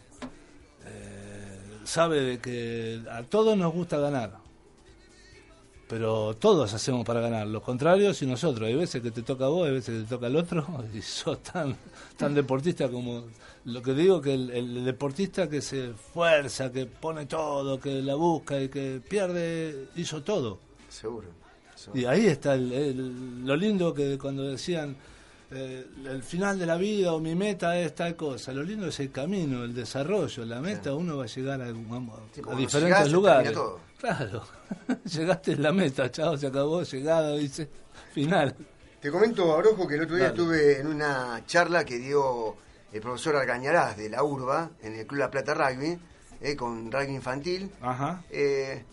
eh, 0.85 1.79
sabe 1.83 2.21
de 2.21 2.39
que 2.39 3.01
a 3.11 3.23
todos 3.23 3.57
nos 3.57 3.73
gusta 3.73 3.97
ganar, 3.97 4.37
pero 5.87 6.33
todos 6.35 6.73
hacemos 6.73 7.05
para 7.05 7.21
ganar, 7.21 7.47
los 7.47 7.63
contrarios 7.63 8.21
y 8.21 8.25
nosotros. 8.27 8.67
Hay 8.67 8.75
veces 8.75 9.01
que 9.01 9.09
te 9.11 9.23
toca 9.23 9.45
a 9.45 9.47
vos, 9.47 9.67
hay 9.67 9.73
veces 9.73 9.95
que 9.99 10.03
te 10.03 10.09
toca 10.09 10.27
al 10.27 10.35
otro, 10.35 10.65
y 10.93 11.01
sos 11.01 11.41
tan, 11.41 11.77
tan 12.17 12.33
deportista 12.35 12.89
como 12.89 13.23
lo 13.65 13.81
que 13.81 13.93
digo, 13.93 14.21
que 14.21 14.33
el, 14.33 14.49
el 14.51 14.83
deportista 14.85 15.49
que 15.49 15.61
se 15.61 15.91
esfuerza, 15.91 16.71
que 16.71 16.85
pone 16.87 17.25
todo, 17.25 17.79
que 17.79 18.01
la 18.01 18.15
busca 18.15 18.61
y 18.61 18.67
que 18.69 19.01
pierde, 19.07 19.87
hizo 19.95 20.23
todo. 20.23 20.59
Seguro. 20.89 21.27
seguro. 21.75 22.01
Y 22.01 22.05
ahí 22.05 22.27
está 22.27 22.55
el- 22.55 22.71
el- 22.73 23.45
lo 23.45 23.55
lindo 23.55 23.93
que 23.93 24.17
cuando 24.17 24.43
decían 24.43 24.95
eh, 25.51 25.85
el 26.05 26.23
final 26.23 26.59
de 26.59 26.65
la 26.65 26.75
vida 26.77 27.13
o 27.13 27.19
mi 27.19 27.35
meta 27.35 27.77
es 27.79 27.95
tal 27.95 28.15
cosa. 28.15 28.51
Lo 28.51 28.63
lindo 28.63 28.87
es 28.87 28.99
el 28.99 29.11
camino, 29.11 29.63
el 29.63 29.73
desarrollo, 29.73 30.45
la 30.45 30.59
meta. 30.59 30.93
Uno 30.93 31.17
va 31.17 31.23
a 31.23 31.27
llegar 31.27 31.61
a, 31.61 31.65
a- 31.65 31.73
Sí, 32.33 32.41
a 32.47 32.55
diferentes 32.55 32.81
llegás, 32.83 33.11
lugares. 33.11 33.53
todo. 33.53 33.79
Claro, 33.99 34.43
llegaste 35.05 35.53
a 35.53 35.57
la 35.57 35.71
meta, 35.71 36.11
chao, 36.11 36.37
se 36.37 36.47
acabó, 36.47 36.83
llegada, 36.83 37.33
dice, 37.35 37.67
final. 38.13 38.55
Te 39.01 39.09
comento, 39.11 39.53
Abrojo, 39.53 39.87
que 39.87 39.95
el 39.95 40.01
otro 40.03 40.15
día 40.17 40.25
Dale. 40.29 40.35
estuve 40.37 40.79
en 40.79 40.87
una 40.87 41.41
charla 41.45 41.83
que 41.85 41.97
dio 41.97 42.55
el 42.93 43.01
profesor 43.01 43.35
Argañarás 43.37 43.97
de 43.97 44.09
la 44.09 44.23
URBA 44.23 44.71
en 44.81 44.93
el 44.95 45.07
Club 45.07 45.19
La 45.19 45.31
Plata 45.31 45.53
Rugby, 45.53 45.97
eh, 46.41 46.55
con 46.55 46.91
rugby 46.91 47.13
infantil. 47.15 47.71
Ajá. 47.81 48.23
Eh, 48.29 48.83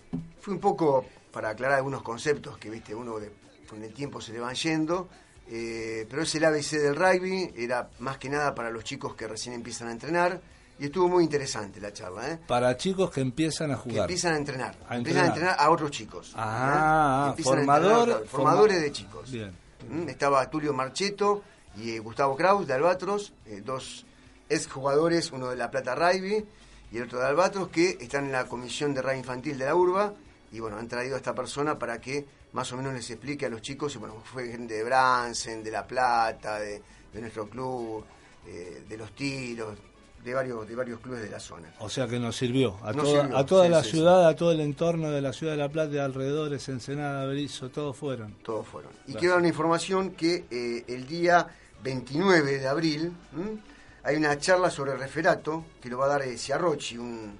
fue 0.40 0.54
un 0.54 0.60
poco 0.60 1.04
para 1.32 1.50
aclarar 1.50 1.78
algunos 1.78 2.02
conceptos 2.02 2.56
que, 2.58 2.70
viste, 2.70 2.94
uno 2.94 3.18
de- 3.18 3.32
con 3.68 3.82
el 3.82 3.92
tiempo 3.92 4.20
se 4.20 4.32
le 4.32 4.40
van 4.40 4.54
yendo. 4.54 5.08
Eh, 5.48 6.06
pero 6.08 6.22
es 6.22 6.34
el 6.34 6.44
ABC 6.44 6.72
del 6.72 6.96
rugby, 6.96 7.52
era 7.56 7.88
más 7.98 8.18
que 8.18 8.28
nada 8.28 8.54
para 8.54 8.70
los 8.70 8.84
chicos 8.84 9.14
que 9.14 9.26
recién 9.28 9.54
empiezan 9.54 9.88
a 9.88 9.92
entrenar. 9.92 10.40
Y 10.78 10.86
estuvo 10.86 11.08
muy 11.08 11.22
interesante 11.22 11.80
la 11.80 11.92
charla, 11.92 12.30
¿eh? 12.32 12.38
Para 12.48 12.76
chicos 12.76 13.08
que 13.10 13.20
empiezan 13.20 13.70
a 13.70 13.74
que 13.76 13.80
jugar. 13.82 13.98
empiezan 14.00 14.34
a 14.34 14.38
entrenar. 14.38 14.74
A 14.88 14.96
empiezan 14.96 15.24
a 15.24 15.26
entrenar. 15.28 15.52
entrenar 15.52 15.56
a 15.60 15.70
otros 15.70 15.90
chicos. 15.92 16.30
¿eh? 16.30 16.32
Ah, 16.36 17.26
a 17.26 17.28
entrenar, 17.28 18.24
formadores 18.26 18.28
forma- 18.28 18.66
de 18.82 18.92
chicos. 18.92 19.30
Bien. 19.30 19.52
Mm, 19.88 20.08
Estaba 20.08 20.50
Tulio 20.50 20.72
Marcheto 20.72 21.44
y 21.76 21.98
Gustavo 21.98 22.34
Kraus 22.36 22.66
de 22.66 22.72
Albatros, 22.74 23.32
eh, 23.46 23.62
dos 23.64 24.04
exjugadores, 24.48 25.30
uno 25.30 25.48
de 25.50 25.56
La 25.56 25.70
Plata 25.70 25.94
Rugby 25.94 26.44
y 26.90 26.96
el 26.96 27.04
otro 27.04 27.20
de 27.20 27.26
Albatros, 27.26 27.68
que 27.68 27.96
están 28.00 28.24
en 28.26 28.32
la 28.32 28.46
comisión 28.46 28.94
de 28.94 29.02
rugby 29.02 29.18
infantil 29.18 29.56
de 29.58 29.64
la 29.66 29.74
URBA 29.76 30.12
y 30.54 30.60
bueno, 30.60 30.78
han 30.78 30.86
traído 30.86 31.16
a 31.16 31.18
esta 31.18 31.34
persona 31.34 31.76
para 31.76 32.00
que 32.00 32.24
más 32.52 32.72
o 32.72 32.76
menos 32.76 32.94
les 32.94 33.10
explique 33.10 33.44
a 33.46 33.48
los 33.48 33.60
chicos, 33.60 33.92
y 33.96 33.98
bueno, 33.98 34.22
fue 34.22 34.46
gente 34.48 34.74
de 34.74 34.84
Bransen, 34.84 35.64
de 35.64 35.70
La 35.72 35.84
Plata, 35.84 36.60
de, 36.60 36.80
de 37.12 37.20
nuestro 37.20 37.48
club, 37.48 38.04
eh, 38.46 38.84
de 38.88 38.96
los 38.96 39.10
tiros, 39.16 39.76
de 40.22 40.32
varios, 40.32 40.68
de 40.68 40.76
varios 40.76 41.00
clubes 41.00 41.22
de 41.22 41.28
la 41.28 41.40
zona. 41.40 41.74
O 41.80 41.88
sea 41.88 42.06
que 42.06 42.20
nos 42.20 42.36
sirvió. 42.36 42.78
A 42.84 42.92
Nos 42.92 43.04
toda, 43.04 43.22
sirvió, 43.22 43.36
a 43.36 43.46
toda 43.46 43.64
sí, 43.64 43.70
la 43.72 43.82
sí, 43.82 43.90
ciudad, 43.90 44.28
a 44.28 44.36
todo 44.36 44.52
el 44.52 44.60
entorno 44.60 45.10
de 45.10 45.20
la 45.20 45.32
ciudad 45.32 45.54
de 45.54 45.58
La 45.58 45.68
Plata, 45.68 45.90
de 45.90 46.00
alrededores, 46.00 46.68
Ensenada, 46.68 47.26
Berizo, 47.26 47.70
todos 47.70 47.96
fueron. 47.96 48.34
todos 48.44 48.64
fueron. 48.68 48.92
Y 48.92 48.96
Gracias. 49.12 49.18
quiero 49.18 49.32
dar 49.32 49.40
una 49.40 49.48
información 49.48 50.10
que 50.12 50.44
eh, 50.52 50.84
el 50.86 51.08
día 51.08 51.48
29 51.82 52.58
de 52.58 52.68
abril 52.68 53.12
¿m? 53.36 53.58
hay 54.04 54.14
una 54.16 54.38
charla 54.38 54.70
sobre 54.70 54.92
el 54.92 55.00
referato 55.00 55.64
que 55.82 55.88
lo 55.90 55.98
va 55.98 56.04
a 56.04 56.08
dar 56.10 56.22
eh, 56.22 56.38
Ciarrochi, 56.38 56.96
un, 56.96 57.36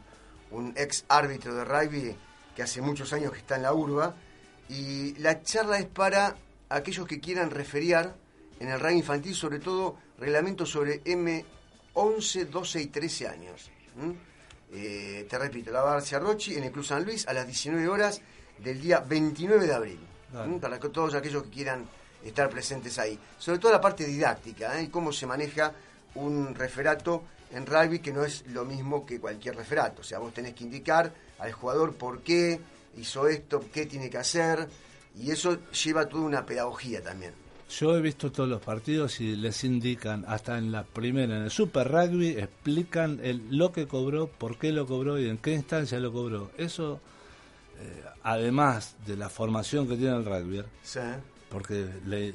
un 0.50 0.72
ex 0.76 1.04
árbitro 1.08 1.54
de 1.54 1.64
rugby 1.64 2.16
que 2.54 2.62
hace 2.62 2.80
muchos 2.80 3.12
años 3.12 3.32
que 3.32 3.38
está 3.38 3.56
en 3.56 3.62
la 3.62 3.74
urba. 3.74 4.14
Y 4.68 5.14
la 5.18 5.42
charla 5.42 5.78
es 5.78 5.86
para 5.86 6.36
aquellos 6.68 7.06
que 7.06 7.20
quieran 7.20 7.50
referiar 7.50 8.14
en 8.60 8.68
el 8.68 8.80
rugby 8.80 8.98
infantil, 8.98 9.34
sobre 9.34 9.58
todo 9.58 9.96
reglamentos 10.18 10.70
sobre 10.70 11.02
M11, 11.04 12.46
12 12.46 12.82
y 12.82 12.86
13 12.86 13.28
años. 13.28 13.70
Eh, 14.72 15.26
te 15.28 15.38
repito, 15.38 15.70
la 15.70 15.82
Barcia 15.82 16.18
Rochi 16.18 16.56
en 16.56 16.64
el 16.64 16.72
Club 16.72 16.84
San 16.84 17.04
Luis 17.04 17.26
a 17.28 17.32
las 17.32 17.46
19 17.46 17.88
horas 17.88 18.20
del 18.58 18.80
día 18.80 19.00
29 19.00 19.66
de 19.66 19.74
abril. 19.74 20.00
¿Mm? 20.32 20.58
Para 20.58 20.80
que 20.80 20.88
todos 20.88 21.14
aquellos 21.14 21.44
que 21.44 21.50
quieran 21.50 21.86
estar 22.24 22.48
presentes 22.48 22.98
ahí. 22.98 23.18
Sobre 23.38 23.58
todo 23.58 23.70
la 23.70 23.80
parte 23.80 24.04
didáctica, 24.04 24.78
¿eh? 24.80 24.84
y 24.84 24.88
cómo 24.88 25.12
se 25.12 25.26
maneja 25.26 25.72
un 26.16 26.54
referato 26.54 27.24
en 27.52 27.66
rugby 27.66 28.00
que 28.00 28.12
no 28.12 28.24
es 28.24 28.46
lo 28.48 28.64
mismo 28.64 29.06
que 29.06 29.20
cualquier 29.20 29.56
referato. 29.56 30.00
O 30.00 30.04
sea, 30.04 30.18
vos 30.18 30.34
tenés 30.34 30.54
que 30.54 30.64
indicar 30.64 31.12
al 31.38 31.52
jugador 31.52 31.94
por 31.94 32.20
qué 32.22 32.60
hizo 32.96 33.26
esto, 33.28 33.64
qué 33.72 33.86
tiene 33.86 34.10
que 34.10 34.18
hacer, 34.18 34.68
y 35.16 35.30
eso 35.30 35.58
lleva 35.70 36.08
toda 36.08 36.24
una 36.24 36.44
pedagogía 36.46 37.02
también. 37.02 37.32
Yo 37.70 37.96
he 37.96 38.00
visto 38.00 38.30
todos 38.30 38.48
los 38.48 38.60
partidos 38.62 39.20
y 39.20 39.34
les 39.36 39.64
indican, 39.64 40.24
hasta 40.28 40.58
en 40.58 40.70
la 40.70 40.84
primera, 40.84 41.36
en 41.36 41.44
el 41.44 41.50
Super 41.50 41.90
Rugby, 41.90 42.28
explican 42.28 43.18
el, 43.22 43.42
lo 43.56 43.72
que 43.72 43.86
cobró, 43.86 44.28
por 44.28 44.58
qué 44.58 44.70
lo 44.70 44.86
cobró 44.86 45.18
y 45.18 45.28
en 45.28 45.38
qué 45.38 45.54
instancia 45.54 45.98
lo 45.98 46.12
cobró. 46.12 46.50
Eso, 46.58 47.00
eh, 47.80 48.04
además 48.22 48.96
de 49.06 49.16
la 49.16 49.28
formación 49.28 49.88
que 49.88 49.96
tiene 49.96 50.16
el 50.16 50.24
rugby, 50.24 50.62
Sí. 50.82 51.00
porque 51.48 51.88
le, 52.06 52.34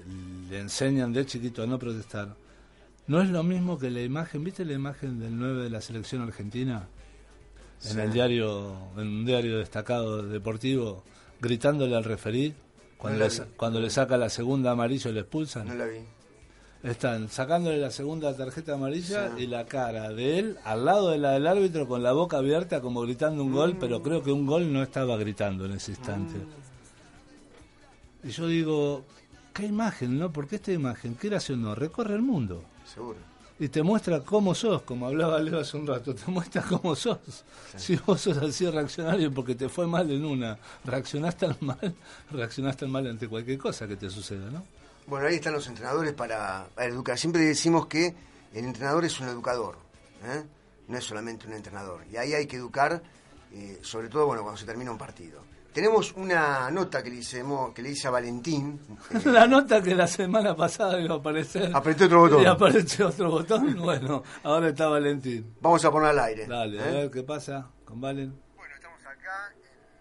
le 0.50 0.60
enseñan 0.60 1.14
de 1.14 1.26
chiquito 1.26 1.64
a 1.64 1.68
no 1.68 1.78
protestar, 1.80 2.36
no 3.08 3.22
es 3.22 3.30
lo 3.30 3.44
mismo 3.44 3.78
que 3.80 3.90
la 3.92 4.02
imagen, 4.02 4.44
¿viste 4.44 4.66
la 4.66 4.74
imagen 4.74 5.20
del 5.20 5.38
9 5.38 5.64
de 5.64 5.70
la 5.70 5.80
selección 5.82 6.22
argentina? 6.24 6.88
En 7.86 8.00
el 8.00 8.12
diario, 8.12 8.74
en 8.98 9.08
un 9.08 9.26
diario 9.26 9.58
destacado 9.60 10.22
deportivo, 10.24 11.04
gritándole 11.40 11.96
al 11.96 12.04
referí, 12.04 12.54
cuando, 12.98 13.20
No 13.20 13.26
le, 13.28 13.42
cuando 13.56 13.80
le 13.80 13.90
saca 13.90 14.18
la 14.18 14.30
segunda 14.30 14.72
amarilla 14.72 15.10
y 15.10 15.14
le 15.14 15.22
expulsan. 15.22 15.68
No 15.68 15.76
la 15.76 15.86
vi. 15.86 16.00
Están 16.84 17.30
sacándole 17.30 17.78
la 17.78 17.92
segunda 17.92 18.36
tarjeta 18.36 18.74
amarilla 18.74 19.32
Sí. 19.36 19.44
y 19.44 19.48
la 19.48 19.66
cara 19.66 20.10
de 20.12 20.40
él 20.40 20.58
al 20.64 20.86
lado 20.86 21.10
de 21.10 21.18
la 21.18 21.32
del 21.32 21.46
árbitro 21.48 21.88
con 21.88 22.04
la 22.04 22.14
boca 22.14 22.38
abierta 22.38 22.80
como 22.82 23.02
gritando 23.02 23.44
un 23.44 23.52
gol, 23.52 23.78
pero 23.80 24.02
creo 24.02 24.24
que 24.24 24.32
un 24.32 24.46
gol 24.46 24.72
no 24.72 24.82
estaba 24.84 25.18
gritando 25.18 25.66
en 25.66 25.74
ese 25.74 25.92
instante. 25.92 26.36
Y 28.24 28.30
yo 28.30 28.48
digo, 28.48 29.06
qué 29.54 29.66
imagen, 29.66 30.20
¿no? 30.20 30.32
Porque 30.32 30.58
esta 30.58 30.72
imagen, 30.72 31.16
quieras 31.16 31.50
o 31.50 31.56
no, 31.56 31.76
recorre 31.76 32.16
el 32.16 32.22
mundo. 32.22 32.64
Seguro. 32.86 33.20
Y 33.60 33.68
te 33.68 33.84
muestra 33.84 34.22
cómo 34.22 34.56
sos, 34.56 34.84
como 34.84 35.08
hablaba 35.08 35.38
Leo 35.40 35.60
hace 35.60 35.76
un 35.76 35.86
rato, 35.86 36.16
te 36.16 36.32
muestra 36.32 36.62
cómo 36.62 36.96
sos. 36.96 37.44
Si 37.76 37.98
vos 37.98 38.22
sos 38.22 38.38
así 38.38 38.70
reaccionario 38.70 39.34
porque 39.34 39.54
te 39.54 39.68
fue 39.68 39.86
mal 39.86 40.10
en 40.10 40.24
una, 40.24 40.58
reaccionaste 40.86 41.46
al 41.46 41.58
mal, 41.60 41.96
reaccionaste 42.32 42.86
al 42.86 42.92
mal 42.92 43.06
ante 43.08 43.28
cualquier 43.28 43.58
cosa 43.58 43.86
que 43.86 43.98
te 43.98 44.10
suceda, 44.10 44.50
¿no? 44.50 44.64
Bueno, 45.08 45.28
ahí 45.28 45.36
están 45.36 45.54
los 45.54 45.68
entrenadores 45.68 46.14
para, 46.14 46.68
para 46.74 46.88
educar. 46.88 47.18
Siempre 47.18 47.42
decimos 47.42 47.88
que 47.88 48.16
el 48.54 48.66
entrenador 48.66 49.04
es 49.04 49.20
un 49.20 49.28
educador, 49.28 49.78
¿eh? 50.24 50.44
no 50.88 50.98
es 50.98 51.04
solamente 51.04 51.48
un 51.48 51.54
entrenador. 51.54 52.06
Y 52.12 52.18
ahí 52.18 52.34
hay 52.34 52.46
que 52.46 52.56
educar, 52.56 53.02
eh, 53.52 53.80
sobre 53.82 54.08
todo 54.08 54.26
bueno 54.26 54.42
cuando 54.42 54.58
se 54.58 54.66
termina 54.66 54.92
un 54.92 54.98
partido. 54.98 55.42
Tenemos 55.80 56.12
una 56.18 56.70
nota 56.72 57.02
que 57.02 57.10
le, 57.10 57.16
hicimos, 57.16 57.74
que 57.74 57.82
le 57.82 57.92
hice 57.92 58.10
a 58.10 58.12
Valentín. 58.12 58.82
eh, 59.12 59.22
La 59.24 59.48
nota 59.48 59.82
que 59.82 59.96
la 59.96 60.08
semana 60.08 60.54
pasada 60.54 61.00
iba 61.00 61.16
a 61.16 61.20
aparecer. 61.20 61.72
Apreté 61.74 62.04
otro 62.04 62.20
botón. 62.20 62.42
Y 62.42 62.46
apareció 62.48 63.08
otro 63.08 63.32
botón. 63.32 63.76
Bueno, 63.80 64.22
ahora 64.44 64.68
está 64.68 64.90
Valentín. 64.90 65.56
Vamos 65.62 65.86
a 65.86 65.90
poner 65.90 66.10
al 66.10 66.20
aire. 66.20 66.48
Dale, 66.48 66.82
a 66.82 66.86
¿eh? 66.86 66.92
ver 66.92 67.12
qué 67.12 67.24
pasa 67.24 67.70
con 67.86 68.02
Valen. 68.02 68.38
Bueno, 68.58 68.76
estamos 68.76 69.00
acá 69.06 69.54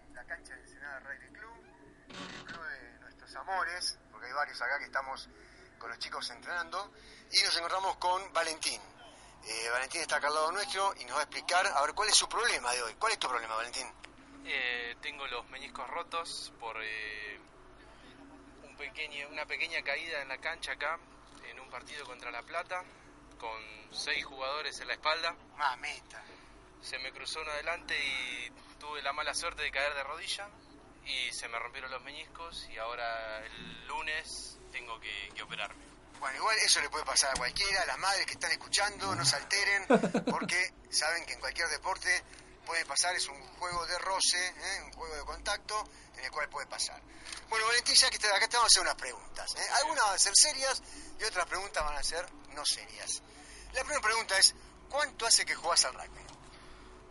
en 0.09 0.15
la 0.15 0.25
cancha 0.25 0.53
del 0.53 0.67
Senado 0.67 0.99
Rugby 0.99 1.39
Club, 1.39 1.63
el 2.09 2.43
club 2.43 2.61
de 2.61 2.99
nuestros 2.99 3.35
amores, 3.37 3.99
porque 4.11 4.27
hay 4.27 4.33
varios 4.33 4.61
acá 4.61 4.79
que 4.79 4.85
estamos 4.85 5.29
con 5.77 5.89
los 5.91 5.99
chicos 5.99 6.29
entrenando, 6.29 6.91
y 7.31 7.41
nos 7.41 7.55
encontramos 7.55 7.95
con 7.95 8.21
Valentín. 8.33 8.81
Eh, 9.47 9.69
Valentín 9.71 10.01
está 10.01 10.17
acá 10.17 10.27
al 10.27 10.33
lado 10.33 10.51
nuestro 10.51 10.93
y 10.99 11.05
nos 11.05 11.15
va 11.15 11.21
a 11.21 11.23
explicar, 11.23 11.65
a 11.65 11.81
ver, 11.83 11.93
cuál 11.95 12.09
es 12.09 12.15
su 12.17 12.27
problema 12.27 12.69
de 12.73 12.81
hoy. 12.83 12.95
¿Cuál 12.99 13.13
es 13.13 13.19
tu 13.19 13.29
problema, 13.29 13.55
Valentín? 13.55 13.87
Eh, 14.51 14.95
tengo 14.99 15.27
los 15.27 15.47
meñiscos 15.51 15.87
rotos 15.87 16.51
por 16.59 16.75
eh, 16.83 17.39
un 18.63 18.75
pequeño, 18.77 19.29
una 19.29 19.45
pequeña 19.45 19.83
caída 19.83 20.23
en 20.23 20.27
la 20.27 20.39
cancha 20.39 20.71
acá, 20.71 20.97
en 21.47 21.59
un 21.59 21.69
partido 21.69 22.03
contra 22.03 22.31
La 22.31 22.41
Plata, 22.41 22.83
con 23.37 23.61
seis 23.91 24.25
jugadores 24.25 24.79
en 24.79 24.87
la 24.87 24.93
espalda. 24.93 25.35
Mamita. 25.55 26.23
Se 26.81 26.97
me 26.97 27.11
cruzó 27.11 27.41
uno 27.41 27.51
adelante 27.51 27.95
y 27.95 28.49
tuve 28.79 29.03
la 29.03 29.13
mala 29.13 29.35
suerte 29.35 29.61
de 29.61 29.69
caer 29.69 29.93
de 29.93 30.03
rodilla 30.03 30.49
y 31.05 31.31
se 31.31 31.47
me 31.47 31.59
rompieron 31.59 31.91
los 31.91 32.01
meñiscos 32.01 32.67
y 32.71 32.77
ahora 32.79 33.45
el 33.45 33.87
lunes 33.87 34.57
tengo 34.71 34.99
que, 34.99 35.29
que 35.35 35.43
operarme. 35.43 35.83
Bueno, 36.19 36.37
igual 36.37 36.57
eso 36.65 36.81
le 36.81 36.89
puede 36.89 37.05
pasar 37.05 37.35
a 37.35 37.37
cualquiera, 37.37 37.83
a 37.83 37.85
las 37.85 37.99
madres 37.99 38.25
que 38.25 38.33
están 38.33 38.51
escuchando, 38.51 39.13
no 39.13 39.23
se 39.23 39.35
alteren, 39.35 39.85
porque 40.25 40.73
saben 40.89 41.23
que 41.27 41.33
en 41.33 41.39
cualquier 41.39 41.67
deporte 41.69 42.09
puede 42.69 42.85
pasar, 42.85 43.15
es 43.15 43.27
un 43.27 43.41
juego 43.57 43.83
de 43.87 43.97
roce, 43.97 44.47
¿eh? 44.47 44.83
un 44.85 44.91
juego 44.93 45.15
de 45.15 45.25
contacto 45.25 45.83
en 46.15 46.23
el 46.23 46.29
cual 46.29 46.47
puede 46.49 46.67
pasar. 46.67 47.01
Bueno, 47.49 47.65
Valentín, 47.65 47.95
ya 47.95 48.11
que 48.11 48.17
estás 48.17 48.31
acá 48.31 48.47
te 48.47 48.57
vamos 48.57 48.65
a 48.65 48.73
hacer 48.73 48.81
unas 48.83 48.93
preguntas. 48.95 49.55
¿eh? 49.55 49.67
Algunas 49.81 50.03
van 50.05 50.13
a 50.13 50.19
ser 50.19 50.33
serias 50.35 50.83
y 51.19 51.23
otras 51.23 51.47
preguntas 51.47 51.83
van 51.83 51.97
a 51.97 52.03
ser 52.03 52.31
no 52.53 52.63
serias. 52.63 53.23
La 53.73 53.81
primera 53.81 54.01
pregunta 54.01 54.37
es, 54.37 54.53
¿cuánto 54.87 55.25
hace 55.25 55.47
que 55.47 55.55
jugás 55.55 55.83
al 55.85 55.95
rugby? 55.95 56.21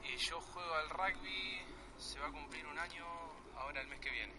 Y 0.04 0.16
yo 0.18 0.40
juego 0.40 0.74
al 0.74 0.90
rugby, 0.90 1.66
se 1.98 2.20
va 2.20 2.28
a 2.28 2.30
cumplir 2.30 2.64
un 2.64 2.78
año 2.78 3.04
ahora 3.56 3.80
el 3.80 3.88
mes 3.88 3.98
que 3.98 4.11
viene. 4.11 4.34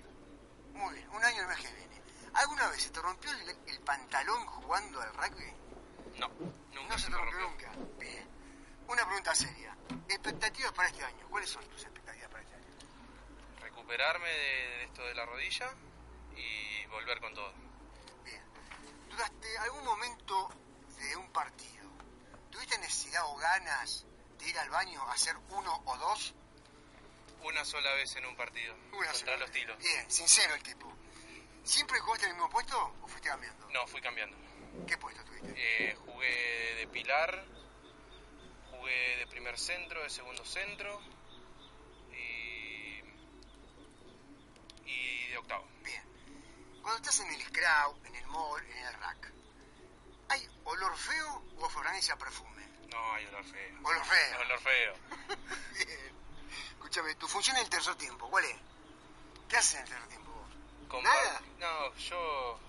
Muy 0.71 0.93
bien, 0.95 1.09
un 1.09 1.21
año 1.21 1.41
el 1.41 1.47
mes 1.49 1.57
que 1.59 1.73
viene. 1.73 2.01
¿Alguna 2.33 2.69
vez 2.69 2.81
se 2.83 2.91
te 2.91 3.01
rompió 3.01 3.29
el, 3.33 3.57
el 3.67 3.79
pantalón 3.81 4.45
jugando 4.45 5.01
al 5.01 5.13
rugby? 5.15 5.53
No, 6.17 6.29
nunca 6.29 6.93
No 6.93 6.97
se 6.97 7.03
se 7.07 7.11
te 7.11 7.17
rompió 7.17 7.39
rompió. 7.41 7.67
nunca. 7.67 7.99
Bien. 7.99 8.38
Una 8.89 9.05
pregunta 9.05 9.35
seria. 9.35 9.75
¿Expectativas 10.07 10.71
para 10.73 10.89
este 10.89 11.03
año? 11.03 11.27
¿Cuáles 11.29 11.49
son 11.49 11.63
tus 11.69 11.83
expectativas 11.83 12.29
para 12.29 12.43
este 12.43 12.55
año? 12.55 12.65
recuperarme 13.61 14.27
de, 14.27 14.77
de 14.77 14.83
esto 14.85 15.03
de 15.03 15.13
la 15.13 15.25
rodilla 15.25 15.69
y 16.35 16.85
volver 16.87 17.19
con 17.19 17.33
todo. 17.35 17.53
Bien. 18.23 18.41
Durante 19.09 19.57
algún 19.59 19.85
momento 19.85 20.49
de 20.97 21.15
un 21.17 21.31
partido, 21.31 21.87
¿tuviste 22.49 22.79
necesidad 22.79 23.23
o 23.27 23.35
ganas 23.35 24.05
de 24.39 24.49
ir 24.49 24.57
al 24.57 24.69
baño 24.69 25.03
a 25.03 25.13
hacer 25.13 25.35
uno 25.49 25.83
o 25.85 25.97
dos? 25.97 26.33
Una 27.43 27.63
sola 27.65 27.93
vez 27.93 28.15
en 28.15 28.25
un 28.25 28.35
partido 28.35 28.73
Una 28.73 29.11
contra 29.11 29.13
sola 29.13 29.37
los 29.37 29.51
tilos. 29.51 29.77
Bien, 29.77 30.09
sincero 30.09 30.55
el 30.55 30.63
tipo. 30.63 30.91
¿Siempre 31.63 31.99
jugaste 31.99 32.25
en 32.25 32.31
el 32.31 32.37
mismo 32.37 32.49
puesto 32.49 32.95
o 33.03 33.07
fuiste 33.07 33.29
cambiando? 33.29 33.69
No, 33.69 33.85
fui 33.85 34.01
cambiando. 34.01 34.35
¿Qué 34.87 34.97
puesto 34.97 35.23
tuviste? 35.25 35.53
Eh, 35.55 35.95
jugué 35.95 36.75
de 36.75 36.87
pilar, 36.87 37.45
jugué 38.89 39.17
de 39.17 39.27
primer 39.27 39.57
centro, 39.57 40.01
de 40.01 40.09
segundo 40.09 40.43
centro 40.45 40.99
y, 42.11 43.01
y 44.85 45.27
de 45.27 45.37
octavo. 45.37 45.67
Bien. 45.83 46.03
Cuando 46.81 46.97
estás 46.97 47.19
en 47.19 47.33
el 47.33 47.41
scrau, 47.41 47.95
en 48.05 48.15
el 48.15 48.27
mall, 48.27 48.65
en 48.65 48.77
el 48.87 48.93
rack, 48.95 49.31
¿hay 50.29 50.47
olor 50.63 50.97
feo 50.97 51.43
o 51.59 51.69
fragancia 51.69 52.15
perfume? 52.17 52.67
No, 52.89 53.13
hay 53.13 53.25
olor 53.27 53.45
feo. 53.45 53.77
Olor 53.83 54.05
feo. 54.05 54.39
Olor 54.45 54.59
feo. 54.59 54.93
Bien. 55.73 56.19
Escúchame, 56.71 57.15
tu 57.15 57.27
función 57.27 57.57
en 57.57 57.63
el 57.63 57.69
tercer 57.69 57.95
tiempo, 57.95 58.29
¿cuál 58.29 58.45
es? 58.45 58.55
¿Qué 59.47 59.57
haces 59.57 59.75
en 59.75 59.81
el 59.81 59.89
tercer 59.89 60.07
tiempo 60.09 60.31
vos? 60.31 61.03
Nada. 61.03 61.41
No, 61.59 61.95
yo 61.95 62.59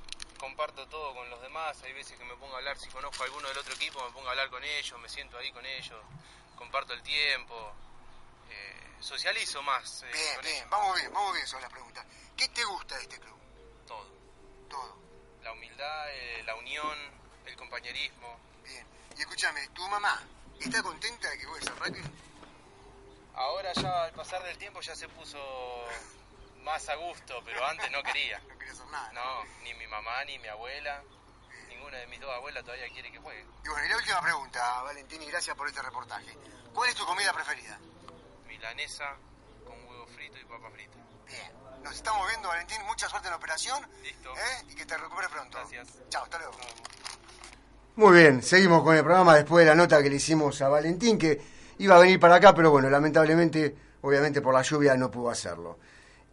comparto 0.40 0.86
todo 0.88 1.14
con 1.14 1.28
los 1.28 1.40
demás. 1.42 1.80
Hay 1.82 1.92
veces 1.92 2.18
que 2.18 2.24
me 2.24 2.34
pongo 2.36 2.54
a 2.54 2.58
hablar, 2.58 2.78
si 2.78 2.88
conozco 2.88 3.22
a 3.22 3.26
alguno 3.26 3.46
del 3.48 3.58
otro 3.58 3.74
equipo, 3.74 4.02
me 4.04 4.10
pongo 4.12 4.28
a 4.28 4.30
hablar 4.30 4.48
con 4.48 4.64
ellos, 4.64 4.98
me 4.98 5.08
siento 5.08 5.36
ahí 5.38 5.52
con 5.52 5.64
ellos, 5.66 6.02
comparto 6.56 6.94
el 6.94 7.02
tiempo, 7.02 7.72
eh, 8.48 8.96
socializo 9.00 9.62
más. 9.62 10.02
eh, 10.04 10.06
Bien, 10.12 10.40
bien, 10.42 10.56
ellos. 10.56 10.70
vamos 10.70 10.96
bien, 10.96 11.12
vamos 11.12 11.34
bien 11.34 11.46
sobre 11.46 11.62
la 11.62 11.68
pregunta. 11.68 12.04
¿Qué 12.36 12.48
te 12.48 12.64
gusta 12.64 12.96
de 12.96 13.02
este 13.02 13.20
club? 13.20 13.38
Todo. 13.86 14.06
Todo. 14.68 14.96
La 15.42 15.52
humildad, 15.52 16.10
eh, 16.10 16.42
la 16.44 16.54
unión, 16.56 16.98
el 17.44 17.56
compañerismo. 17.56 18.38
Bien. 18.64 18.86
Y 19.16 19.20
escúchame, 19.20 19.68
¿tu 19.68 19.86
mamá 19.88 20.22
está 20.58 20.82
contenta 20.82 21.28
de 21.28 21.38
que 21.38 21.46
al 21.46 21.76
rugby? 21.78 22.02
Ahora 23.34 23.72
ya 23.74 24.04
al 24.04 24.12
pasar 24.12 24.42
del 24.42 24.56
tiempo 24.58 24.80
ya 24.80 24.94
se 24.96 25.08
puso 25.08 25.38
más 26.62 26.88
a 26.88 26.94
gusto, 26.96 27.40
pero 27.44 27.64
antes 27.64 27.90
no 27.90 28.02
quería. 28.02 28.40
No 28.48 28.58
quería 28.58 28.72
hacer 28.72 28.86
nada. 28.86 29.12
No, 29.12 29.44
ni 29.62 29.74
mi 29.74 29.86
mamá 29.86 30.24
ni 30.24 30.38
mi 30.38 30.48
abuela, 30.48 31.02
ninguna 31.68 31.98
de 31.98 32.06
mis 32.08 32.20
dos 32.20 32.30
abuelas 32.30 32.64
todavía 32.64 32.88
quiere 32.92 33.10
que 33.10 33.18
juegue. 33.18 33.44
Y 33.64 33.68
bueno, 33.68 33.86
y 33.86 33.88
la 33.88 33.96
última 33.96 34.20
pregunta, 34.20 34.82
Valentín, 34.82 35.22
y 35.22 35.26
gracias 35.26 35.56
por 35.56 35.68
este 35.68 35.82
reportaje. 35.82 36.36
¿Cuál 36.74 36.88
es 36.88 36.94
tu 36.94 37.04
comida 37.04 37.32
preferida? 37.32 37.78
Milanesa 38.46 39.16
con 39.64 39.76
huevo 39.88 40.06
frito 40.06 40.38
y 40.38 40.44
papa 40.44 40.70
frita. 40.70 40.98
Bien. 41.26 41.82
Nos 41.82 41.94
estamos 41.94 42.28
viendo, 42.28 42.48
Valentín. 42.48 42.78
Mucha 42.86 43.08
suerte 43.08 43.28
en 43.28 43.32
la 43.32 43.36
operación. 43.38 43.86
Listo. 44.02 44.32
¿eh? 44.34 44.64
Y 44.68 44.74
que 44.74 44.84
te 44.84 44.96
recuperes 44.96 45.30
pronto. 45.30 45.58
Gracias. 45.58 45.98
Chao, 46.10 46.24
hasta 46.24 46.38
luego. 46.38 46.54
Muy 47.96 48.18
bien, 48.18 48.42
seguimos 48.42 48.82
con 48.82 48.96
el 48.96 49.02
programa 49.02 49.34
después 49.34 49.64
de 49.64 49.70
la 49.70 49.74
nota 49.74 50.02
que 50.02 50.08
le 50.08 50.16
hicimos 50.16 50.60
a 50.62 50.68
Valentín, 50.68 51.18
que 51.18 51.40
iba 51.78 51.96
a 51.96 51.98
venir 51.98 52.20
para 52.20 52.36
acá, 52.36 52.54
pero 52.54 52.70
bueno, 52.70 52.88
lamentablemente, 52.88 53.76
obviamente 54.02 54.40
por 54.40 54.54
la 54.54 54.62
lluvia 54.62 54.96
no 54.96 55.10
pudo 55.10 55.30
hacerlo. 55.30 55.78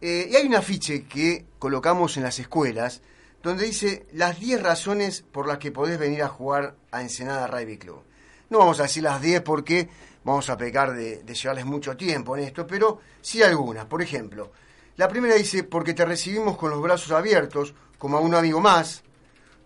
Eh, 0.00 0.28
y 0.30 0.36
hay 0.36 0.46
un 0.46 0.54
afiche 0.54 1.04
que 1.04 1.46
colocamos 1.58 2.16
en 2.16 2.22
las 2.22 2.38
escuelas 2.38 3.02
donde 3.42 3.64
dice 3.64 4.06
las 4.12 4.38
10 4.38 4.62
razones 4.62 5.24
por 5.32 5.46
las 5.46 5.58
que 5.58 5.72
podés 5.72 5.98
venir 5.98 6.22
a 6.22 6.28
jugar 6.28 6.76
a 6.90 7.02
Ensenada 7.02 7.46
Rugby 7.46 7.78
Club. 7.78 8.02
No 8.50 8.58
vamos 8.58 8.80
a 8.80 8.84
decir 8.84 9.02
las 9.02 9.20
10 9.20 9.42
porque 9.42 9.88
vamos 10.24 10.48
a 10.50 10.56
pecar 10.56 10.94
de, 10.94 11.22
de 11.22 11.34
llevarles 11.34 11.66
mucho 11.66 11.96
tiempo 11.96 12.36
en 12.36 12.44
esto, 12.44 12.66
pero 12.66 13.00
sí 13.20 13.42
algunas. 13.42 13.86
Por 13.86 14.02
ejemplo, 14.02 14.52
la 14.96 15.08
primera 15.08 15.34
dice, 15.34 15.64
porque 15.64 15.94
te 15.94 16.04
recibimos 16.04 16.56
con 16.56 16.70
los 16.70 16.82
brazos 16.82 17.12
abiertos, 17.12 17.74
como 17.98 18.16
a 18.16 18.20
un 18.20 18.34
amigo 18.34 18.60
más, 18.60 19.02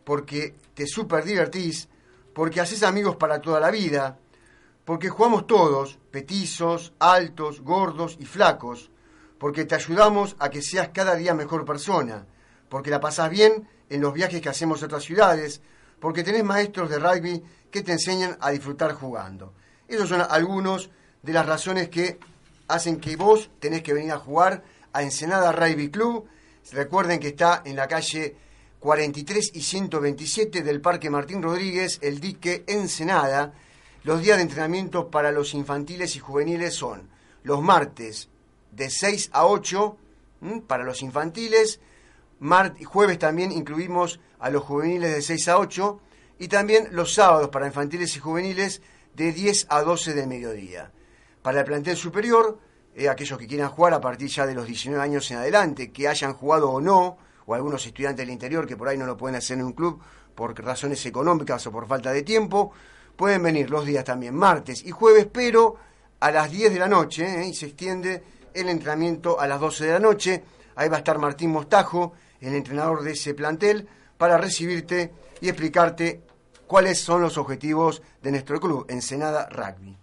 porque 0.05 0.55
te 0.75 0.87
súper 0.87 1.25
divertís, 1.25 1.89
porque 2.35 2.61
haces 2.61 2.83
amigos 2.83 3.17
para 3.17 3.41
toda 3.41 3.61
la 3.61 3.71
vida, 3.71 4.19
porque 4.85 5.09
jugamos 5.09 5.47
todos, 5.47 5.99
petizos, 6.11 6.93
altos, 6.99 7.61
gordos 7.61 8.17
y 8.21 8.25
flacos, 8.25 8.92
porque 9.43 9.65
te 9.65 9.75
ayudamos 9.75 10.37
a 10.39 10.51
que 10.51 10.63
seas 10.63 10.91
cada 10.91 11.17
día 11.17 11.35
mejor 11.35 11.65
persona, 11.65 12.25
porque 12.69 12.91
la 12.91 13.01
pasás 13.01 13.29
bien 13.29 13.69
en 13.91 14.01
los 14.01 14.15
viajes 14.15 14.41
que 14.41 14.49
hacemos 14.49 14.81
a 14.81 14.87
otras 14.87 15.03
ciudades, 15.03 15.61
porque 15.99 16.23
tenés 16.23 16.45
maestros 16.45 16.89
de 16.89 17.01
rugby 17.01 17.43
que 17.69 17.83
te 17.83 17.91
enseñan 17.91 18.39
a 18.41 18.53
disfrutar 18.53 18.93
jugando. 18.93 19.53
Esos 19.89 20.09
son 20.09 20.23
algunos 20.31 20.91
de 21.25 21.33
las 21.33 21.45
razones 21.45 21.89
que 21.89 22.21
hacen 22.69 23.01
que 23.01 23.17
vos 23.17 23.51
tenés 23.59 23.83
que 23.83 23.93
venir 23.93 24.13
a 24.13 24.21
jugar 24.21 24.63
a 24.93 25.03
Ensenada 25.03 25.51
Rugby 25.51 25.91
Club. 25.91 26.29
Recuerden 26.71 27.19
que 27.19 27.29
está 27.29 27.63
en 27.65 27.75
la 27.75 27.89
calle 27.89 28.37
43 28.79 29.57
y 29.57 29.61
127 29.61 30.63
del 30.63 30.81
Parque 30.81 31.11
Martín 31.11 31.43
Rodríguez, 31.43 31.99
el 32.01 32.21
dique 32.21 32.63
Ensenada. 32.69 33.55
Los 34.05 34.23
días 34.23 34.37
de 34.37 34.45
entrenamiento 34.45 35.11
para 35.11 35.33
los 35.33 35.53
infantiles 35.55 36.15
y 36.15 36.21
juveniles 36.21 36.75
son 36.75 37.11
los 37.43 37.61
martes 37.61 38.29
de 38.73 38.91
6 38.91 39.31
a 39.33 39.47
8 39.47 39.97
para 40.67 40.85
los 40.85 41.03
infantiles, 41.03 41.81
jueves 42.85 43.19
también 43.19 43.53
incluimos 43.53 44.19
a 44.41 44.51
los 44.51 44.65
juveniles 44.65 45.15
de 45.15 45.23
6 45.23 45.49
a 45.49 45.59
8 45.59 46.01
y 46.39 46.49
también 46.49 46.89
los 46.91 47.15
sábados 47.15 47.49
para 47.51 47.69
infantiles 47.69 48.17
y 48.17 48.19
juveniles 48.19 48.83
de 49.15 49.33
10 49.33 49.67
a 49.69 49.83
12 49.83 50.15
del 50.15 50.27
mediodía. 50.27 50.91
Para 51.43 51.61
el 51.61 51.67
plantel 51.67 51.97
superior, 51.97 52.59
eh, 52.95 53.09
aquellos 53.09 53.39
que 53.39 53.47
quieran 53.47 53.71
jugar 53.71 53.95
a 53.95 54.01
partir 54.01 54.29
ya 54.29 54.47
de 54.47 54.55
los 54.55 54.67
19 54.67 55.03
años 55.03 55.31
en 55.31 55.39
adelante, 55.39 55.93
que 55.93 56.09
hayan 56.09 56.35
jugado 56.35 56.71
o 56.71 56.81
no, 56.81 57.19
o 57.47 57.55
algunos 57.55 57.87
estudiantes 57.87 58.27
del 58.27 58.33
interior 58.33 58.67
que 58.67 58.77
por 58.77 58.89
ahí 58.89 58.97
no 58.97 59.07
lo 59.07 59.17
pueden 59.17 59.37
hacer 59.37 59.59
en 59.59 59.65
un 59.65 59.73
club 59.73 60.01
por 60.35 60.59
razones 60.65 61.05
económicas 61.07 61.67
o 61.67 61.73
por 61.73 61.87
falta 61.87 62.13
de 62.13 62.23
tiempo, 62.23 62.73
pueden 63.17 63.43
venir 63.43 63.71
los 63.71 63.85
días 63.85 64.05
también 64.05 64.35
martes 64.35 64.85
y 64.85 64.91
jueves, 64.91 65.27
pero 65.31 65.77
a 66.21 66.31
las 66.31 66.51
10 66.51 66.73
de 66.73 66.79
la 66.79 66.89
noche, 66.89 67.43
¿eh? 67.43 67.49
y 67.49 67.55
se 67.55 67.67
extiende 67.67 68.23
el 68.55 68.69
entrenamiento 68.69 69.41
a 69.41 69.47
las 69.47 69.61
12 69.61 69.87
de 69.87 69.93
la 69.93 69.99
noche. 69.99 70.45
Ahí 70.75 70.89
va 70.89 70.97
a 70.97 70.99
estar 70.99 71.19
Martín 71.19 71.51
Mostajo, 71.51 72.15
el 72.41 72.55
entrenador 72.55 73.03
de 73.03 73.13
ese 73.13 73.35
plantel, 73.35 73.89
para 74.17 74.39
recibirte 74.39 75.13
y 75.41 75.49
explicarte 75.49 76.23
cuáles 76.67 77.01
son 77.01 77.21
los 77.21 77.37
objetivos 77.39 78.03
de 78.23 78.31
nuestro 78.31 78.61
club, 78.61 78.87
Ensenada 78.89 79.49
Rugby. 79.49 79.97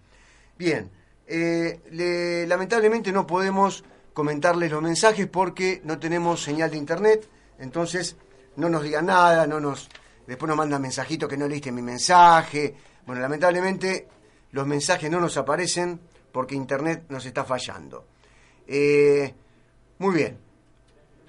Bien, 0.58 0.92
eh, 1.26 2.46
lamentablemente 2.48 3.12
no 3.12 3.26
podemos 3.26 3.84
comentarles 4.14 4.72
los 4.72 4.82
mensajes 4.82 5.28
porque 5.28 5.82
no 5.86 5.98
tenemos 5.98 6.44
señal 6.44 6.72
de 6.72 6.78
internet, 6.78 7.30
entonces 7.60 8.18
no 8.56 8.70
nos 8.70 8.84
digan 8.84 9.06
nada, 9.06 9.48
no 9.48 9.60
nos 9.60 9.90
después 10.28 10.48
nos 10.48 10.58
mandan 10.58 10.82
mensajitos 10.82 11.30
que 11.30 11.38
no 11.38 11.48
leíste 11.48 11.72
mi 11.72 11.82
mensaje. 11.82 12.76
Bueno, 13.06 13.22
lamentablemente 13.22 14.08
los 14.52 14.68
mensajes 14.68 15.10
no 15.10 15.20
nos 15.20 15.38
aparecen 15.38 16.00
porque 16.32 16.56
internet 16.56 17.06
nos 17.10 17.26
está 17.26 17.44
fallando. 17.44 18.06
Eh, 18.72 19.34
muy 19.98 20.16
bien. 20.16 20.38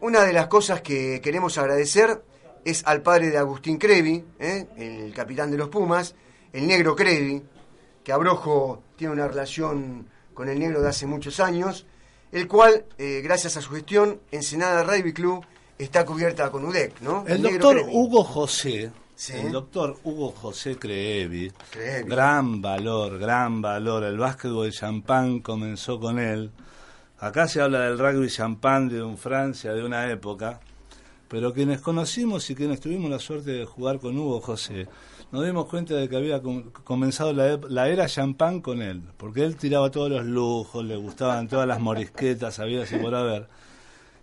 Una 0.01 0.20
de 0.24 0.32
las 0.34 0.47
cosas 0.47 0.82
que 0.82 1.20
queremos 1.22 1.57
agradecer 1.57 2.22
es 2.64 2.84
al 2.84 3.01
padre 3.01 3.30
de 3.30 3.38
Agustín 3.38 3.78
Crevi, 3.78 4.22
eh, 4.38 4.66
el 4.76 5.14
capitán 5.14 5.51
de 5.51 5.57
los 5.57 5.70
Pumas, 5.70 6.14
el 6.53 6.66
negro 6.66 6.95
Crevi, 6.95 7.43
que 8.05 8.12
Abrojo 8.12 8.82
tiene 8.97 9.14
una 9.14 9.26
relación 9.26 10.07
con 10.34 10.51
el 10.51 10.59
negro 10.59 10.82
de 10.82 10.88
hace 10.91 11.07
muchos 11.07 11.41
años, 11.41 11.86
el 12.30 12.47
cual, 12.47 12.84
eh, 12.99 13.22
gracias 13.24 13.57
a 13.57 13.62
su 13.62 13.70
gestión, 13.70 14.20
Ensenada 14.30 14.82
Rugby 14.82 15.14
Club 15.14 15.45
está 15.78 16.05
cubierta 16.05 16.51
con 16.51 16.66
UDEC, 16.66 17.01
¿no? 17.01 17.24
El, 17.26 17.41
doctor 17.41 17.86
Hugo 17.91 18.22
José, 18.22 18.91
el 19.30 19.51
doctor 19.51 19.97
Hugo 20.05 20.30
José 20.32 20.76
Creevi, 20.76 21.51
gran 22.05 22.61
valor, 22.61 23.18
gran 23.18 23.62
valor. 23.62 24.05
El 24.05 24.18
básquetbol 24.18 24.66
de 24.66 24.72
champán 24.72 25.41
comenzó 25.41 25.99
con 25.99 26.18
él. 26.18 26.51
Acá 27.20 27.46
se 27.46 27.60
habla 27.60 27.80
del 27.80 27.98
rugby 27.98 28.28
champán 28.30 28.88
de 28.88 29.02
un 29.02 29.18
Francia 29.18 29.74
de 29.74 29.84
una 29.84 30.10
época, 30.10 30.58
pero 31.28 31.52
quienes 31.52 31.82
conocimos 31.82 32.48
y 32.48 32.54
quienes 32.54 32.80
tuvimos 32.80 33.10
la 33.10 33.18
suerte 33.18 33.50
de 33.50 33.66
jugar 33.66 33.98
con 33.98 34.16
Hugo 34.16 34.40
José, 34.40 34.88
nos 35.30 35.44
dimos 35.44 35.66
cuenta 35.66 35.94
de 35.96 36.08
que 36.08 36.16
había 36.16 36.40
comenzado 36.82 37.34
la, 37.34 37.88
era 37.88 38.06
champán 38.06 38.62
con 38.62 38.80
él, 38.80 39.02
porque 39.18 39.44
él 39.44 39.56
tiraba 39.56 39.90
todos 39.90 40.10
los 40.10 40.24
lujos, 40.24 40.82
le 40.82 40.96
gustaban 40.96 41.46
todas 41.46 41.68
las 41.68 41.78
morisquetas, 41.78 42.58
había 42.58 42.84
así 42.84 42.96
por 42.96 43.14
haber. 43.14 43.48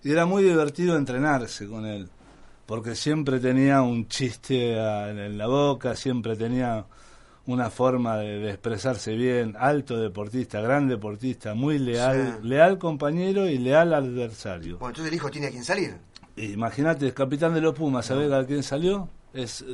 Y 0.03 0.11
era 0.11 0.25
muy 0.25 0.41
divertido 0.41 0.97
entrenarse 0.97 1.67
con 1.67 1.85
él, 1.85 2.09
porque 2.65 2.95
siempre 2.95 3.39
tenía 3.39 3.83
un 3.83 4.07
chiste 4.07 4.71
en 4.71 5.37
la 5.37 5.45
boca, 5.45 5.95
siempre 5.95 6.35
tenía 6.35 6.87
una 7.47 7.69
forma 7.69 8.17
de, 8.17 8.49
expresarse 8.49 9.13
bien, 9.15 9.55
alto 9.57 9.97
deportista, 9.97 10.61
gran 10.61 10.87
deportista, 10.87 11.53
muy 11.53 11.79
leal, 11.79 12.39
leal 12.43 12.77
compañero 12.77 13.47
y 13.47 13.57
leal 13.57 13.93
adversario. 13.93 14.77
Bueno, 14.77 14.89
entonces 14.89 15.11
el 15.11 15.15
hijo 15.15 15.31
tiene 15.31 15.47
a 15.47 15.49
quién 15.49 15.63
salir. 15.63 15.97
Imagínate, 16.35 17.07
el 17.07 17.13
capitán 17.13 17.53
de 17.53 17.61
los 17.61 17.73
Pumas, 17.73 18.05
¿sabés 18.05 18.31
a 18.31 18.45
quién 18.45 18.61
salió? 18.61 19.09
Es 19.33 19.65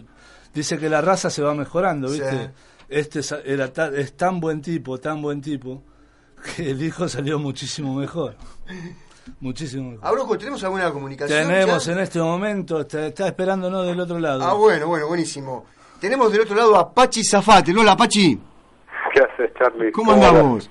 dice 0.54 0.78
que 0.78 0.90
la 0.90 1.02
raza 1.02 1.30
se 1.30 1.42
va 1.42 1.54
mejorando, 1.54 2.10
¿viste? 2.10 2.52
Este 2.88 3.22
era 3.46 3.72
es 3.96 4.14
tan 4.14 4.40
buen 4.40 4.62
tipo, 4.62 5.00
tan 5.00 5.22
buen 5.22 5.42
tipo, 5.42 5.82
que 6.56 6.72
el 6.72 6.82
hijo 6.84 7.08
salió 7.10 7.40
muchísimo 7.40 7.96
mejor. 7.96 8.36
Muchísimo 9.40 9.92
mejor. 9.92 10.38
¿tenemos 10.38 10.64
alguna 10.64 10.92
comunicación? 10.92 11.48
Tenemos 11.48 11.88
en 11.88 12.00
este 12.00 12.20
momento, 12.20 12.82
está, 12.82 13.08
está 13.08 13.28
esperándonos 13.28 13.86
del 13.86 14.00
otro 14.00 14.20
lado. 14.20 14.44
Ah, 14.44 14.54
bueno, 14.54 14.88
bueno, 14.88 15.08
buenísimo. 15.08 15.66
Tenemos 16.04 16.34
del 16.34 16.42
otro 16.42 16.54
lado 16.54 16.76
a 16.76 16.94
Pachi 16.94 17.24
Zafate. 17.24 17.72
Hola, 17.72 17.96
Pachi. 17.96 18.38
¿Qué 19.14 19.22
haces, 19.22 19.54
Charlie? 19.58 19.90
¿Cómo, 19.94 20.12
andamos? 20.12 20.70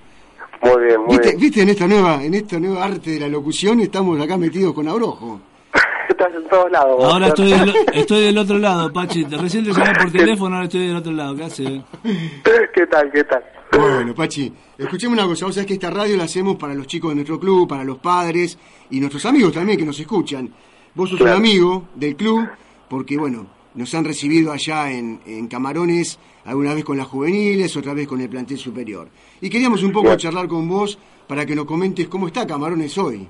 Muy 0.60 0.84
bien, 0.84 1.00
muy 1.00 1.08
¿Viste, 1.08 1.28
bien. 1.28 1.40
¿Viste 1.40 1.62
en 1.62 1.68
esta 1.70 1.86
nueva 1.86 2.22
en 2.22 2.34
esta 2.34 2.60
nueva 2.60 2.84
arte 2.84 3.12
de 3.12 3.20
la 3.20 3.28
locución? 3.28 3.80
Estamos 3.80 4.20
acá 4.20 4.36
metidos 4.36 4.74
con 4.74 4.86
Abrojo. 4.88 5.40
Estás 6.10 6.34
en 6.34 6.46
todos 6.50 6.70
lados. 6.70 7.02
Ahora 7.02 7.28
estoy 7.28 7.50
del, 7.50 7.74
estoy 7.94 8.24
del 8.24 8.36
otro 8.36 8.58
lado, 8.58 8.92
Pachi. 8.92 9.24
Recién 9.30 9.64
te 9.64 9.72
llamé 9.72 9.94
por 9.94 10.12
teléfono, 10.12 10.54
ahora 10.56 10.66
estoy 10.66 10.86
del 10.88 10.96
otro 10.96 11.12
lado. 11.12 11.34
¿Qué 11.34 11.44
haces? 11.44 11.80
¿Qué 12.74 12.86
tal, 12.88 13.10
qué 13.10 13.24
tal? 13.24 13.42
Bueno, 13.72 14.14
Pachi, 14.14 14.52
escuchemos 14.76 15.16
una 15.16 15.26
cosa. 15.26 15.46
Vos 15.46 15.54
sabés 15.54 15.66
que 15.66 15.74
esta 15.74 15.88
radio 15.88 16.14
la 16.18 16.24
hacemos 16.24 16.56
para 16.56 16.74
los 16.74 16.86
chicos 16.86 17.10
de 17.12 17.14
nuestro 17.14 17.40
club, 17.40 17.66
para 17.66 17.84
los 17.84 17.96
padres 17.96 18.58
y 18.90 19.00
nuestros 19.00 19.24
amigos 19.24 19.54
también 19.54 19.78
que 19.78 19.86
nos 19.86 19.98
escuchan. 19.98 20.52
Vos 20.94 21.08
sos 21.08 21.22
un 21.22 21.28
amigo 21.28 21.84
del 21.94 22.16
club 22.16 22.46
porque, 22.86 23.16
bueno, 23.16 23.61
nos 23.74 23.94
han 23.94 24.04
recibido 24.04 24.52
allá 24.52 24.90
en, 24.90 25.20
en, 25.26 25.48
Camarones, 25.48 26.18
alguna 26.44 26.74
vez 26.74 26.84
con 26.84 26.96
las 26.96 27.06
juveniles, 27.06 27.76
otra 27.76 27.94
vez 27.94 28.06
con 28.06 28.20
el 28.20 28.28
plantel 28.28 28.58
superior. 28.58 29.08
Y 29.40 29.48
queríamos 29.48 29.82
un 29.82 29.92
poco 29.92 30.14
charlar 30.16 30.48
con 30.48 30.68
vos 30.68 30.98
para 31.26 31.46
que 31.46 31.54
nos 31.54 31.64
comentes 31.64 32.08
cómo 32.08 32.26
está 32.26 32.46
Camarones 32.46 32.96
hoy. 32.98 33.28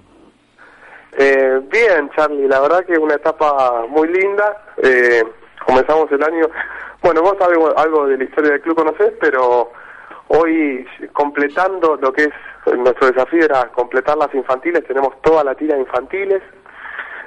Eh, 1.18 1.60
bien, 1.70 2.10
Charlie, 2.16 2.48
la 2.48 2.60
verdad 2.60 2.84
que 2.84 2.94
es 2.94 2.98
una 2.98 3.14
etapa 3.14 3.84
muy 3.88 4.08
linda. 4.08 4.74
Eh, 4.82 5.22
comenzamos 5.66 6.10
el 6.10 6.22
año, 6.22 6.48
bueno, 7.02 7.22
vos 7.22 7.36
sabés 7.38 7.58
algo 7.76 8.06
de 8.06 8.16
la 8.16 8.24
historia 8.24 8.52
del 8.52 8.60
club 8.62 8.76
conocés, 8.76 9.12
pero 9.20 9.70
hoy 10.28 10.84
completando 11.12 11.96
lo 11.96 12.12
que 12.12 12.24
es 12.24 12.78
nuestro 12.78 13.08
desafío 13.08 13.44
era 13.44 13.68
completar 13.68 14.16
las 14.16 14.34
infantiles, 14.34 14.86
tenemos 14.86 15.20
toda 15.20 15.44
la 15.44 15.54
tira 15.54 15.74
de 15.74 15.82
infantiles. 15.82 16.42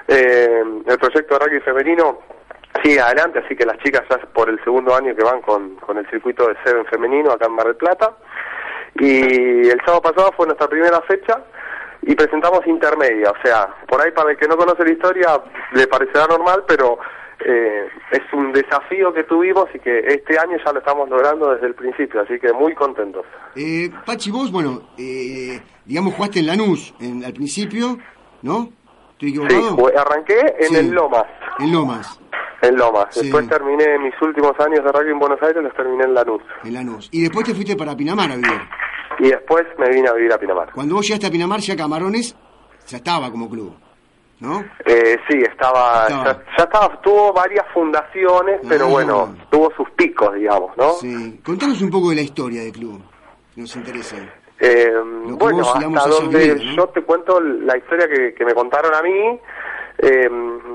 Eh, 0.07 0.63
el 0.85 0.97
proyecto 0.99 1.37
de 1.37 1.45
rugby 1.45 1.59
femenino 1.61 2.19
sigue 2.83 2.99
adelante, 2.99 3.39
así 3.39 3.55
que 3.55 3.65
las 3.65 3.77
chicas 3.79 4.03
ya 4.09 4.17
por 4.33 4.49
el 4.49 4.63
segundo 4.63 4.95
año 4.95 5.15
que 5.15 5.23
van 5.23 5.41
con, 5.41 5.75
con 5.75 5.97
el 5.97 6.09
circuito 6.09 6.47
de 6.47 6.55
Seven 6.63 6.85
femenino 6.85 7.31
acá 7.31 7.45
en 7.45 7.53
Mar 7.53 7.67
del 7.67 7.75
Plata. 7.75 8.15
Y 8.99 9.67
el 9.67 9.79
sábado 9.85 10.01
pasado 10.01 10.31
fue 10.37 10.45
nuestra 10.45 10.67
primera 10.67 11.01
fecha 11.01 11.43
y 12.01 12.15
presentamos 12.15 12.65
intermedia, 12.67 13.31
o 13.31 13.41
sea, 13.43 13.67
por 13.87 14.01
ahí 14.01 14.11
para 14.11 14.31
el 14.31 14.37
que 14.37 14.47
no 14.47 14.57
conoce 14.57 14.83
la 14.83 14.91
historia 14.91 15.41
le 15.73 15.87
parecerá 15.87 16.27
normal, 16.27 16.63
pero 16.67 16.99
eh, 17.43 17.87
es 18.11 18.21
un 18.33 18.51
desafío 18.53 19.13
que 19.13 19.23
tuvimos 19.23 19.67
y 19.73 19.79
que 19.79 19.99
este 19.99 20.37
año 20.37 20.57
ya 20.63 20.71
lo 20.71 20.79
estamos 20.79 21.09
logrando 21.09 21.53
desde 21.53 21.67
el 21.67 21.73
principio, 21.73 22.21
así 22.21 22.39
que 22.39 22.53
muy 22.53 22.73
contentos. 22.75 23.25
Eh, 23.55 23.89
Pachi, 24.05 24.31
vos, 24.31 24.51
bueno, 24.51 24.89
eh, 24.97 25.59
digamos, 25.83 26.13
jugaste 26.13 26.39
en 26.39 26.47
Lanús 26.47 26.93
en, 26.99 27.25
al 27.25 27.33
principio, 27.33 27.97
¿no? 28.43 28.69
¿Estoy 29.15 29.29
equivocado? 29.29 29.75
Sí, 29.89 29.93
arranqué 29.97 30.55
en 30.59 30.75
el 30.75 30.91
Lomas. 30.91 31.25
En 31.59 31.71
Lomas. 31.71 32.19
En 32.61 32.75
Lomas. 32.75 33.15
Después 33.15 33.47
terminé 33.47 33.97
mis 33.99 34.13
últimos 34.21 34.51
años 34.59 34.83
de 34.83 34.91
rugby 34.91 35.11
en 35.11 35.19
Buenos 35.19 35.41
Aires, 35.41 35.63
los 35.63 35.73
terminé 35.73 36.03
en 36.03 36.13
Lanús. 36.13 36.41
En 36.63 36.73
Lanús. 36.73 37.09
Y 37.11 37.21
después 37.21 37.45
te 37.45 37.53
fuiste 37.53 37.75
para 37.75 37.95
Pinamar 37.95 38.31
a 38.31 38.35
vivir. 38.35 38.61
Y 39.19 39.29
después 39.29 39.63
me 39.77 39.89
vine 39.89 40.09
a 40.09 40.13
vivir 40.13 40.33
a 40.33 40.37
Pinamar. 40.37 40.71
Cuando 40.73 40.95
vos 40.95 41.07
llegaste 41.07 41.27
a 41.27 41.31
Pinamar, 41.31 41.59
ya 41.61 41.75
Camarones 41.75 42.35
ya 42.87 42.97
estaba 42.97 43.31
como 43.31 43.49
club. 43.49 43.73
¿no? 44.41 44.65
Eh, 44.85 45.17
sí, 45.29 45.37
estaba, 45.49 46.07
Estaba. 46.07 46.23
Ya, 46.25 46.43
ya 46.57 46.63
estaba, 46.65 47.01
tuvo 47.01 47.31
varias 47.31 47.65
fundaciones, 47.73 48.59
pero 48.67 48.87
Ah. 48.87 48.89
bueno, 48.89 49.35
tuvo 49.49 49.71
sus 49.77 49.89
picos, 49.91 50.33
digamos, 50.35 50.75
¿no? 50.75 50.91
Sí. 50.95 51.39
Contanos 51.43 51.81
un 51.81 51.89
poco 51.89 52.09
de 52.09 52.17
la 52.17 52.21
historia 52.21 52.61
del 52.63 52.73
club, 52.73 53.01
nos 53.55 53.73
interesa. 53.77 54.17
Eh, 54.59 54.93
bueno, 55.31 55.63
hasta 55.97 56.09
donde 56.09 56.59
yo 56.75 56.87
te 56.87 57.01
cuento 57.01 57.39
la 57.41 57.77
historia 57.77 58.07
que, 58.07 58.33
que 58.33 58.45
me 58.45 58.53
contaron 58.53 58.93
a 58.95 59.01
mí, 59.01 59.39
eh, 59.97 60.29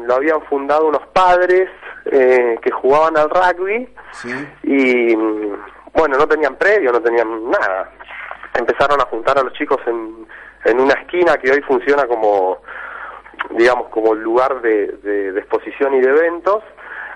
lo 0.06 0.14
habían 0.14 0.42
fundado 0.42 0.86
unos 0.88 1.06
padres 1.08 1.68
eh, 2.06 2.58
que 2.62 2.70
jugaban 2.70 3.16
al 3.16 3.30
rugby 3.30 3.88
Sí. 4.12 4.28
y 4.64 5.16
mm, 5.16 5.56
bueno, 5.94 6.18
no 6.18 6.26
tenían 6.26 6.56
predio, 6.56 6.92
no 6.92 7.00
tenían 7.00 7.50
nada. 7.50 7.90
Empezaron 8.54 9.00
a 9.00 9.04
juntar 9.06 9.38
a 9.38 9.42
los 9.42 9.52
chicos 9.54 9.78
en, 9.86 10.26
en 10.64 10.80
una 10.80 10.94
esquina 10.94 11.36
que 11.38 11.50
hoy 11.50 11.60
funciona 11.62 12.06
como, 12.06 12.58
digamos, 13.50 13.88
como 13.88 14.14
lugar 14.14 14.60
de, 14.60 14.88
de- 15.02 15.32
de 15.32 15.40
exposición 15.40 15.94
y 15.94 16.00
de 16.00 16.10
eventos. 16.10 16.62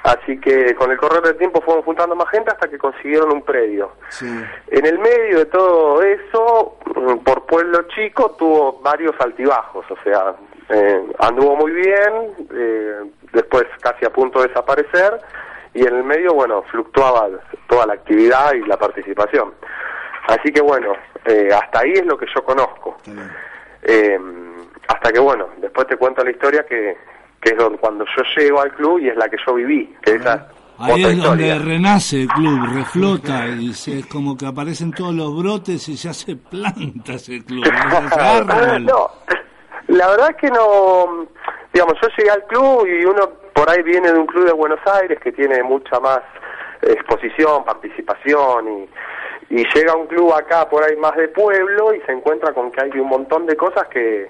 Así 0.05 0.39
que 0.39 0.75
con 0.75 0.91
el 0.91 0.99
correr 0.99 1.23
del 1.23 1.39
tiempo 1.39 1.63
fueron 1.63 1.83
juntando 1.83 2.15
más 2.15 2.29
gente 2.29 2.51
hasta 2.51 2.69
que 2.69 2.77
consiguieron 2.77 3.33
un 3.33 3.43
predio. 3.43 3.93
Sí. 4.11 4.27
En 4.69 4.85
el 4.85 4.99
medio 4.99 5.39
de 5.39 5.47
todo 5.47 6.03
eso, 6.03 6.77
mm, 6.95 7.25
por 7.25 7.47
pueblo 7.47 7.85
chico, 7.89 8.33
tuvo 8.39 8.81
varios 8.83 9.19
altibajos, 9.19 9.87
o 9.91 9.97
sea, 10.05 10.35
eh, 10.69 11.07
anduvo 11.21 11.57
muy 11.57 11.73
bien, 11.73 12.35
eh, 12.55 13.01
después 13.33 13.65
casi 13.81 14.05
a 14.05 14.13
punto 14.13 14.43
de 14.43 14.49
desaparecer, 14.49 15.21
y 15.73 15.87
en 15.87 15.97
el 15.97 16.05
medio, 16.05 16.35
bueno, 16.35 16.63
fluctuaba 16.65 17.27
toda 17.67 17.87
la 17.87 17.95
actividad 17.95 18.53
y 18.53 18.61
la 18.67 18.77
participación. 18.77 19.55
Así 20.29 20.53
que 20.53 20.61
bueno, 20.61 20.93
eh, 21.25 21.49
hasta 21.51 21.81
ahí 21.81 21.93
es 21.93 22.05
lo 22.05 22.19
que 22.19 22.27
yo 22.35 22.45
conozco. 22.45 22.99
Eh, 23.83 24.19
hasta 24.87 25.13
que 25.13 25.19
bueno, 25.19 25.49
después 25.57 25.87
te 25.87 25.97
cuento 25.97 26.23
la 26.23 26.31
historia 26.31 26.67
que, 26.67 26.95
que 27.45 27.51
es 27.51 27.59
donde, 27.59 27.79
cuando 27.79 28.05
yo 28.05 28.23
llego 28.37 28.61
al 28.61 28.73
club 28.73 28.99
y 29.01 29.09
es 29.09 29.17
la 29.17 29.29
que 29.29 29.37
yo 29.47 29.55
viví, 29.55 29.95
que 30.03 30.13
esa 30.13 30.35
es 30.35 30.65
Ahí 30.77 31.05
es 31.05 31.23
donde 31.23 31.57
renace 31.57 32.23
el 32.23 32.29
club, 32.29 32.59
reflota 32.75 33.47
y 33.47 33.73
se, 33.73 34.01
es 34.01 34.07
como 34.07 34.37
que 34.37 34.47
aparecen 34.47 34.91
todos 34.91 35.15
los 35.15 35.37
brotes 35.37 35.89
y 35.89 35.97
se 35.97 36.09
hace 36.09 36.35
plantas 36.35 37.29
el 37.29 37.45
club. 37.45 37.65
árbol. 38.11 38.85
no, 38.87 39.09
la 39.87 40.09
verdad 40.09 40.31
es 40.31 40.37
que 40.37 40.51
no, 40.51 41.29
digamos, 41.73 41.95
yo 42.03 42.09
llegué 42.19 42.31
al 42.31 42.45
club 42.47 42.87
y 42.89 43.05
uno 43.05 43.23
por 43.53 43.71
ahí 43.71 43.83
viene 43.85 44.11
de 44.11 44.19
un 44.19 44.27
club 44.27 44.47
de 44.47 44.53
Buenos 44.53 44.81
Aires 45.01 45.21
que 45.21 45.31
tiene 45.31 45.63
mucha 45.63 46.01
más 46.01 46.21
exposición, 46.83 47.65
participación 47.65 48.89
y, 49.51 49.61
y 49.61 49.65
llega 49.75 49.93
a 49.93 49.97
un 49.97 50.09
club 50.09 50.33
acá 50.33 50.69
por 50.69 50.83
ahí 50.83 50.97
más 50.97 51.15
de 51.15 51.29
pueblo 51.29 51.95
y 51.95 52.01
se 52.01 52.13
encuentra 52.13 52.53
con 52.53 52.73
que 52.73 52.81
hay 52.81 52.91
un 52.99 53.09
montón 53.09 53.47
de 53.47 53.57
cosas 53.57 53.87
que, 53.89 54.29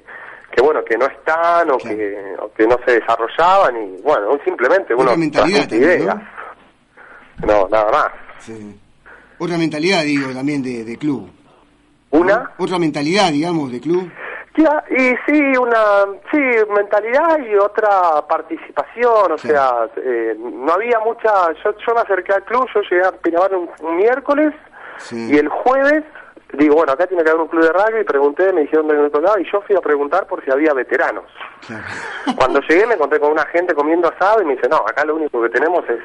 que 0.55 0.63
bueno, 0.63 0.85
que 0.85 0.97
no 0.97 1.07
están 1.07 1.71
o, 1.71 1.79
Claro. 1.79 1.97
que, 1.97 2.37
o 2.41 2.53
que 2.53 2.67
no 2.67 2.79
se 2.87 3.01
desarrollaban 3.01 3.77
y 3.77 4.01
bueno, 4.03 4.39
simplemente 4.45 4.95
uno 4.95 5.11
transmite 5.33 5.77
ideas. 5.77 6.17
¿no? 7.47 7.69
nada 7.69 7.91
más. 7.91 8.07
Sí. 8.39 8.81
Otra 9.39 9.59
mentalidad, 9.59 10.03
digo, 10.05 10.33
también 10.33 10.63
de, 10.63 10.85
de 10.85 10.97
club. 10.97 11.29
Una, 12.11 12.53
Otra 12.59 12.79
mentalidad, 12.79 13.31
digamos, 13.33 13.73
de 13.73 13.81
club. 13.81 14.09
Ya, 14.57 14.85
y 14.89 15.17
sí, 15.27 15.41
una 15.59 16.05
sí, 16.31 16.39
mentalidad 16.77 17.41
y 17.41 17.57
otra 17.57 18.25
participación, 18.29 19.33
o 19.33 19.39
Sí. 19.39 19.49
sea, 19.49 19.89
eh, 19.97 20.37
no 20.39 20.73
había 20.75 21.01
mucha, 21.01 21.53
yo, 21.65 21.75
yo 21.85 21.95
me 21.95 22.01
acerqué 22.03 22.33
al 22.35 22.45
club, 22.45 22.69
yo 22.73 22.81
llegué 22.83 23.05
a 23.05 23.11
Pinamar 23.11 23.53
un, 23.57 23.69
un 23.81 23.97
miércoles 23.97 24.55
Sí. 24.99 25.33
y 25.33 25.39
el 25.39 25.49
jueves, 25.49 26.05
digo, 26.57 26.77
bueno, 26.77 26.93
acá 26.93 27.07
tiene 27.07 27.23
que 27.25 27.31
haber 27.31 27.43
un 27.43 27.49
club 27.49 27.63
de 27.63 27.73
rugby, 27.73 28.01
y 28.01 28.05
pregunté, 28.05 28.53
me 28.53 28.63
dijeron 28.63 28.87
dónde 28.89 29.03
me 29.03 29.11
tocaba 29.11 29.41
y 29.41 29.45
yo 29.51 29.61
fui 29.63 29.77
a 29.77 29.81
preguntar 29.81 30.27
por 30.27 30.45
si 30.45 30.51
había 30.51 30.73
veteranos. 30.75 31.25
Claro. 31.67 31.85
Cuando 32.37 32.61
llegué 32.61 32.87
me 32.87 32.95
encontré 32.95 33.21
con 33.21 33.33
una 33.33 33.47
gente 33.47 33.75
comiendo 33.75 34.09
asado 34.09 34.43
y 34.43 34.45
me 34.47 34.55
dice, 34.57 34.69
no, 34.69 34.77
acá 34.79 35.05
lo 35.05 35.17
único 35.17 35.41
que 35.43 35.49
tenemos 35.51 35.85
es 35.89 36.01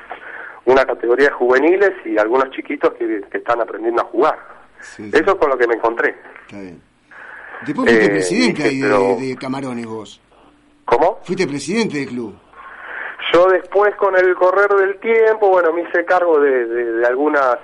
una 0.65 0.85
categoría 0.85 1.27
de 1.29 1.33
juveniles 1.33 1.91
y 2.05 2.17
algunos 2.17 2.49
chiquitos 2.51 2.93
que, 2.93 3.21
que 3.31 3.37
están 3.39 3.61
aprendiendo 3.61 4.01
a 4.01 4.05
jugar. 4.05 4.37
Sí. 4.81 5.09
Eso 5.13 5.31
es 5.31 5.35
con 5.35 5.49
lo 5.49 5.57
que 5.57 5.67
me 5.67 5.75
encontré. 5.75 6.15
Está 6.47 6.59
bien. 6.61 6.81
Después 7.65 7.89
fuiste 7.89 8.05
Eh, 8.05 8.09
presidente 8.09 8.63
ahí 8.63 8.79
de, 8.79 8.87
pero- 8.87 9.15
de 9.19 9.35
Camarones 9.35 9.85
vos. 9.85 10.21
¿Cómo? 10.85 11.19
Fuiste 11.23 11.45
presidente 11.47 11.97
del 11.97 12.07
club. 12.07 12.35
Yo 13.33 13.47
después, 13.47 13.93
con 13.95 14.15
el 14.15 14.33
correr 14.35 14.69
del 14.69 14.99
tiempo, 14.99 15.49
bueno, 15.49 15.71
me 15.73 15.81
hice 15.81 16.03
cargo 16.05 16.39
de, 16.39 16.65
de- 16.65 16.91
de 16.93 17.05
algunas 17.07 17.57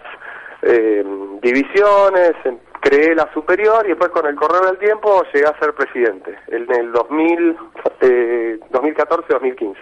eh, 0.62 1.04
divisiones, 1.42 2.34
em, 2.44 2.58
creé 2.86 3.16
la 3.16 3.28
superior 3.34 3.84
y 3.86 3.90
después 3.90 4.12
con 4.12 4.28
el 4.28 4.36
correr 4.36 4.62
del 4.66 4.78
tiempo 4.78 5.24
llegué 5.34 5.48
a 5.48 5.58
ser 5.60 5.74
presidente 5.74 6.38
en 6.48 6.72
el 6.72 6.92
2000, 6.92 7.58
eh, 8.02 8.60
2014-2015. 8.72 9.76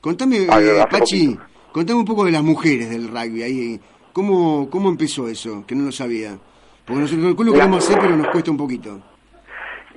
Contame, 0.00 0.46
Ay, 0.48 0.66
eh, 0.66 0.84
Pachi, 0.90 1.38
contame 1.72 2.00
un 2.00 2.06
poco 2.06 2.24
de 2.24 2.32
las 2.32 2.42
mujeres 2.42 2.88
del 2.88 3.08
rugby. 3.08 3.42
ahí 3.42 3.80
¿Cómo, 4.14 4.70
¿Cómo 4.70 4.88
empezó 4.88 5.28
eso? 5.28 5.64
Que 5.66 5.74
no 5.74 5.84
lo 5.84 5.92
sabía. 5.92 6.38
Porque 6.86 7.02
nosotros 7.02 7.36
el 7.38 7.46
lo 7.46 7.52
queremos 7.52 7.84
hacer, 7.84 7.98
pero 8.00 8.16
nos 8.16 8.28
cuesta 8.28 8.50
un 8.50 8.56
poquito. 8.56 8.98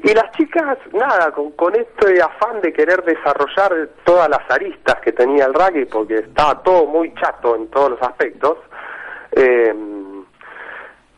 Y 0.03 0.13
las 0.13 0.29
chicas, 0.35 0.77
nada, 0.91 1.31
con, 1.31 1.51
con 1.51 1.73
este 1.75 2.21
afán 2.21 2.59
de 2.61 2.73
querer 2.73 3.01
desarrollar 3.05 3.91
todas 4.03 4.27
las 4.27 4.41
aristas 4.49 4.95
que 5.01 5.13
tenía 5.13 5.45
el 5.45 5.53
rugby, 5.53 5.85
porque 5.85 6.15
estaba 6.15 6.61
todo 6.63 6.85
muy 6.85 7.13
chato 7.13 7.55
en 7.55 7.67
todos 7.69 7.91
los 7.91 8.01
aspectos, 8.01 8.57
eh, 9.31 9.73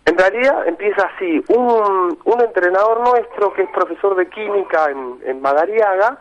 en 0.05 0.17
realidad 0.17 0.67
empieza 0.67 1.09
así. 1.15 1.43
Un, 1.49 2.17
un 2.23 2.41
entrenador 2.41 3.01
nuestro, 3.01 3.53
que 3.53 3.63
es 3.63 3.69
profesor 3.69 4.15
de 4.15 4.27
química 4.27 4.89
en, 4.89 5.19
en 5.25 5.41
Madariaga, 5.41 6.17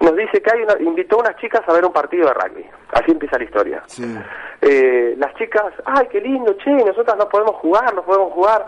nos 0.00 0.16
dice 0.16 0.40
que 0.40 0.50
hay 0.52 0.62
una, 0.62 0.76
invitó 0.80 1.16
a 1.16 1.20
unas 1.20 1.36
chicas 1.36 1.62
a 1.66 1.72
ver 1.72 1.84
un 1.84 1.92
partido 1.92 2.26
de 2.26 2.34
rugby. 2.34 2.66
Así 2.92 3.10
empieza 3.10 3.38
la 3.38 3.44
historia. 3.44 3.82
Sí. 3.86 4.18
Eh, 4.62 5.14
las 5.18 5.34
chicas, 5.34 5.72
ay, 5.84 6.08
qué 6.10 6.20
lindo, 6.20 6.54
che, 6.54 6.70
nosotras 6.70 7.16
no 7.18 7.28
podemos 7.28 7.56
jugar, 7.56 7.94
no 7.94 8.02
podemos 8.02 8.32
jugar. 8.32 8.66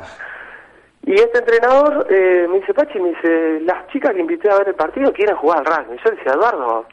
Y 1.04 1.14
este 1.14 1.38
entrenador 1.38 2.06
eh, 2.10 2.46
me 2.48 2.60
dice, 2.60 2.74
Pachi, 2.74 3.00
me 3.00 3.10
dice, 3.10 3.60
las 3.62 3.86
chicas 3.88 4.12
que 4.12 4.20
invité 4.20 4.50
a 4.50 4.58
ver 4.58 4.68
el 4.68 4.74
partido 4.74 5.12
quieren 5.12 5.36
jugar 5.36 5.58
al 5.58 5.64
rugby. 5.64 5.98
Yo 6.04 6.10
le 6.10 6.16
decía, 6.16 6.32
Eduardo, 6.32 6.86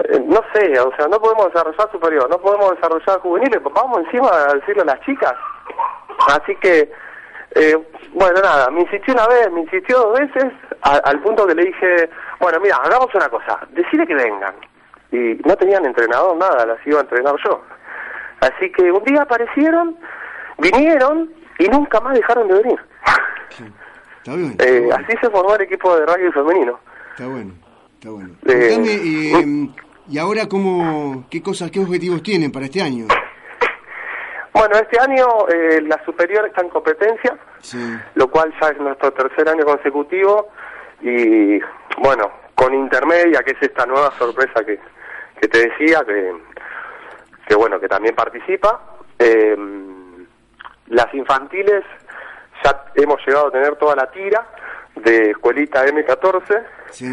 eh, 0.00 0.20
no 0.26 0.40
sé, 0.52 0.78
o 0.80 0.94
sea, 0.96 1.06
no 1.06 1.20
podemos 1.20 1.46
desarrollar 1.46 1.90
superior, 1.90 2.28
no 2.28 2.38
podemos 2.38 2.74
desarrollar 2.74 3.20
juveniles, 3.20 3.62
vamos 3.62 3.98
encima 3.98 4.28
a 4.28 4.54
decirle 4.54 4.82
a 4.82 4.86
las 4.86 5.00
chicas. 5.02 5.34
Así 6.28 6.54
que, 6.56 6.90
eh, 7.54 7.76
bueno, 8.14 8.40
nada, 8.40 8.70
me 8.70 8.82
insistió 8.82 9.14
una 9.14 9.26
vez, 9.28 9.50
me 9.52 9.60
insistió 9.62 9.98
dos 9.98 10.18
veces, 10.20 10.52
a- 10.82 10.96
al 11.04 11.20
punto 11.20 11.46
que 11.46 11.54
le 11.54 11.64
dije, 11.64 12.10
bueno, 12.40 12.58
mira, 12.60 12.76
hagamos 12.76 13.14
una 13.14 13.28
cosa, 13.28 13.58
decide 13.70 14.06
que 14.06 14.14
vengan. 14.14 14.54
Y 15.10 15.38
no 15.46 15.56
tenían 15.56 15.84
entrenador, 15.84 16.36
nada, 16.36 16.64
las 16.64 16.86
iba 16.86 16.98
a 16.98 17.02
entrenar 17.02 17.34
yo. 17.44 17.60
Así 18.40 18.70
que 18.72 18.90
un 18.90 19.04
día 19.04 19.22
aparecieron, 19.22 19.96
vinieron 20.58 21.30
y 21.58 21.68
nunca 21.68 22.00
más 22.00 22.14
dejaron 22.14 22.48
de 22.48 22.54
venir. 22.62 22.78
Está 24.18 24.36
bien. 24.36 24.50
está 24.52 24.64
Eh, 24.64 24.80
bueno. 24.80 24.96
así 25.04 25.16
se 25.20 25.30
formó 25.30 25.54
el 25.56 25.62
equipo 25.62 25.96
de 25.96 26.06
rugby 26.06 26.32
femenino. 26.32 26.78
Está 27.10 27.26
bueno. 27.26 27.52
Está 27.94 28.10
bueno. 28.10 28.30
Eh, 28.46 28.68
Contame, 28.70 28.94
eh, 28.94 29.68
¿y 30.08 30.18
ahora 30.18 30.48
cómo, 30.48 31.24
qué 31.30 31.42
cosas, 31.42 31.70
qué 31.70 31.80
objetivos 31.80 32.22
tienen 32.22 32.50
para 32.50 32.64
este 32.66 32.80
año? 32.82 33.06
Bueno, 34.52 34.74
este 34.76 34.98
año 35.00 35.26
eh, 35.48 35.80
la 35.82 36.02
superior 36.04 36.46
está 36.46 36.60
en 36.62 36.68
competencia, 36.68 37.36
Sí. 37.60 37.78
lo 38.14 38.28
cual 38.28 38.52
ya 38.60 38.68
es 38.68 38.78
nuestro 38.78 39.12
tercer 39.12 39.48
año 39.48 39.64
consecutivo 39.64 40.50
y 41.00 41.58
bueno, 41.98 42.30
con 42.54 42.74
intermedia, 42.74 43.42
que 43.42 43.52
es 43.52 43.62
esta 43.62 43.86
nueva 43.86 44.10
sorpresa 44.18 44.64
que, 44.64 44.78
que 45.40 45.48
te 45.48 45.68
decía, 45.68 46.02
que, 46.06 46.32
que 47.46 47.54
bueno, 47.54 47.80
que 47.80 47.88
también 47.88 48.14
participa. 48.14 48.80
Eh, 49.18 49.56
las 50.88 51.12
infantiles 51.14 51.82
ya 52.62 52.84
hemos 52.96 53.24
llegado 53.26 53.48
a 53.48 53.50
tener 53.52 53.76
toda 53.76 53.96
la 53.96 54.10
tira 54.10 54.46
de 54.96 55.30
escuelita 55.30 55.86
M14 55.86 56.62
Sí. 56.90 57.06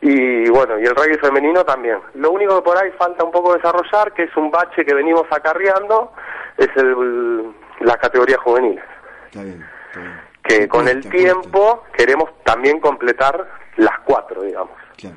Y 0.00 0.48
bueno, 0.50 0.78
y 0.78 0.84
el 0.84 0.94
rugby 0.94 1.16
femenino 1.18 1.64
también. 1.64 1.98
Lo 2.14 2.30
único 2.30 2.56
que 2.56 2.62
por 2.62 2.76
ahí 2.78 2.90
falta 2.98 3.24
un 3.24 3.30
poco 3.32 3.54
desarrollar, 3.54 4.12
que 4.12 4.24
es 4.24 4.36
un 4.36 4.50
bache 4.50 4.84
que 4.84 4.94
venimos 4.94 5.24
acarreando, 5.30 6.12
es 6.58 6.68
el, 6.76 7.52
las 7.80 7.96
categorías 7.96 8.38
juveniles. 8.40 8.84
Está 9.26 9.42
bien. 9.42 9.64
Está 9.88 10.00
bien. 10.00 10.20
Que 10.42 10.68
con 10.68 10.86
el 10.86 11.00
Cuesta, 11.02 11.10
tiempo 11.10 11.84
queremos 11.96 12.30
también 12.44 12.78
completar 12.80 13.48
las 13.76 13.98
cuatro, 14.04 14.42
digamos. 14.42 14.76
Claro. 14.96 15.16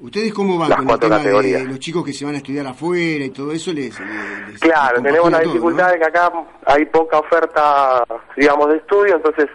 ¿Ustedes 0.00 0.34
cómo 0.34 0.58
van 0.58 0.68
Las 0.68 0.78
con 0.78 0.84
el 0.86 0.88
cuatro 0.88 1.08
tema 1.08 1.18
categorías. 1.22 1.62
de 1.62 1.68
los 1.68 1.78
chicos 1.78 2.04
que 2.04 2.12
se 2.12 2.24
van 2.24 2.34
a 2.34 2.38
estudiar 2.38 2.66
afuera 2.66 3.24
y 3.24 3.30
todo 3.30 3.52
eso? 3.52 3.72
Les, 3.72 3.98
les- 4.00 4.48
les 4.48 4.60
Claro, 4.60 5.00
tenemos 5.00 5.30
la 5.30 5.38
todo, 5.40 5.48
dificultad 5.52 5.86
¿no? 5.86 5.92
de 5.92 5.98
que 6.00 6.04
acá 6.04 6.32
hay 6.66 6.84
poca 6.86 7.18
oferta, 7.20 8.04
digamos, 8.36 8.68
de 8.68 8.76
estudio, 8.78 9.14
entonces 9.14 9.46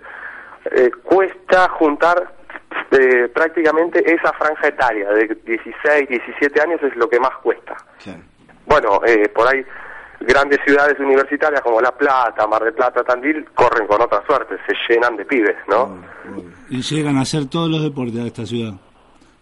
eh, 0.72 0.90
cuesta 1.04 1.68
juntar 1.72 2.34
eh, 2.92 3.28
prácticamente 3.34 4.00
esa 4.14 4.32
franja 4.34 4.68
etaria 4.68 5.10
de 5.12 5.38
16, 5.46 6.10
17 6.10 6.62
años 6.62 6.82
es 6.84 6.96
lo 6.96 7.10
que 7.10 7.20
más 7.20 7.36
cuesta. 7.44 7.76
Bueno, 8.66 9.02
eh, 9.06 9.30
por 9.30 9.48
ahí 9.48 9.64
grandes 10.20 10.60
ciudades 10.66 11.00
universitarias 11.00 11.62
como 11.62 11.80
La 11.80 11.92
Plata, 11.92 12.46
Mar 12.48 12.64
del 12.64 12.74
Plata, 12.74 13.04
Tandil, 13.04 13.46
corren 13.54 13.88
con 13.88 14.02
otra 14.02 14.24
suerte, 14.26 14.56
se 14.66 14.74
llenan 14.94 15.16
de 15.16 15.26
pibes, 15.26 15.56
¿no? 15.68 15.98
Y 16.70 16.82
llegan 16.82 17.18
a 17.18 17.22
hacer 17.22 17.46
todos 17.46 17.70
los 17.70 17.84
deportes 17.84 18.20
a 18.20 18.28
esta 18.28 18.46
ciudad. 18.46 18.74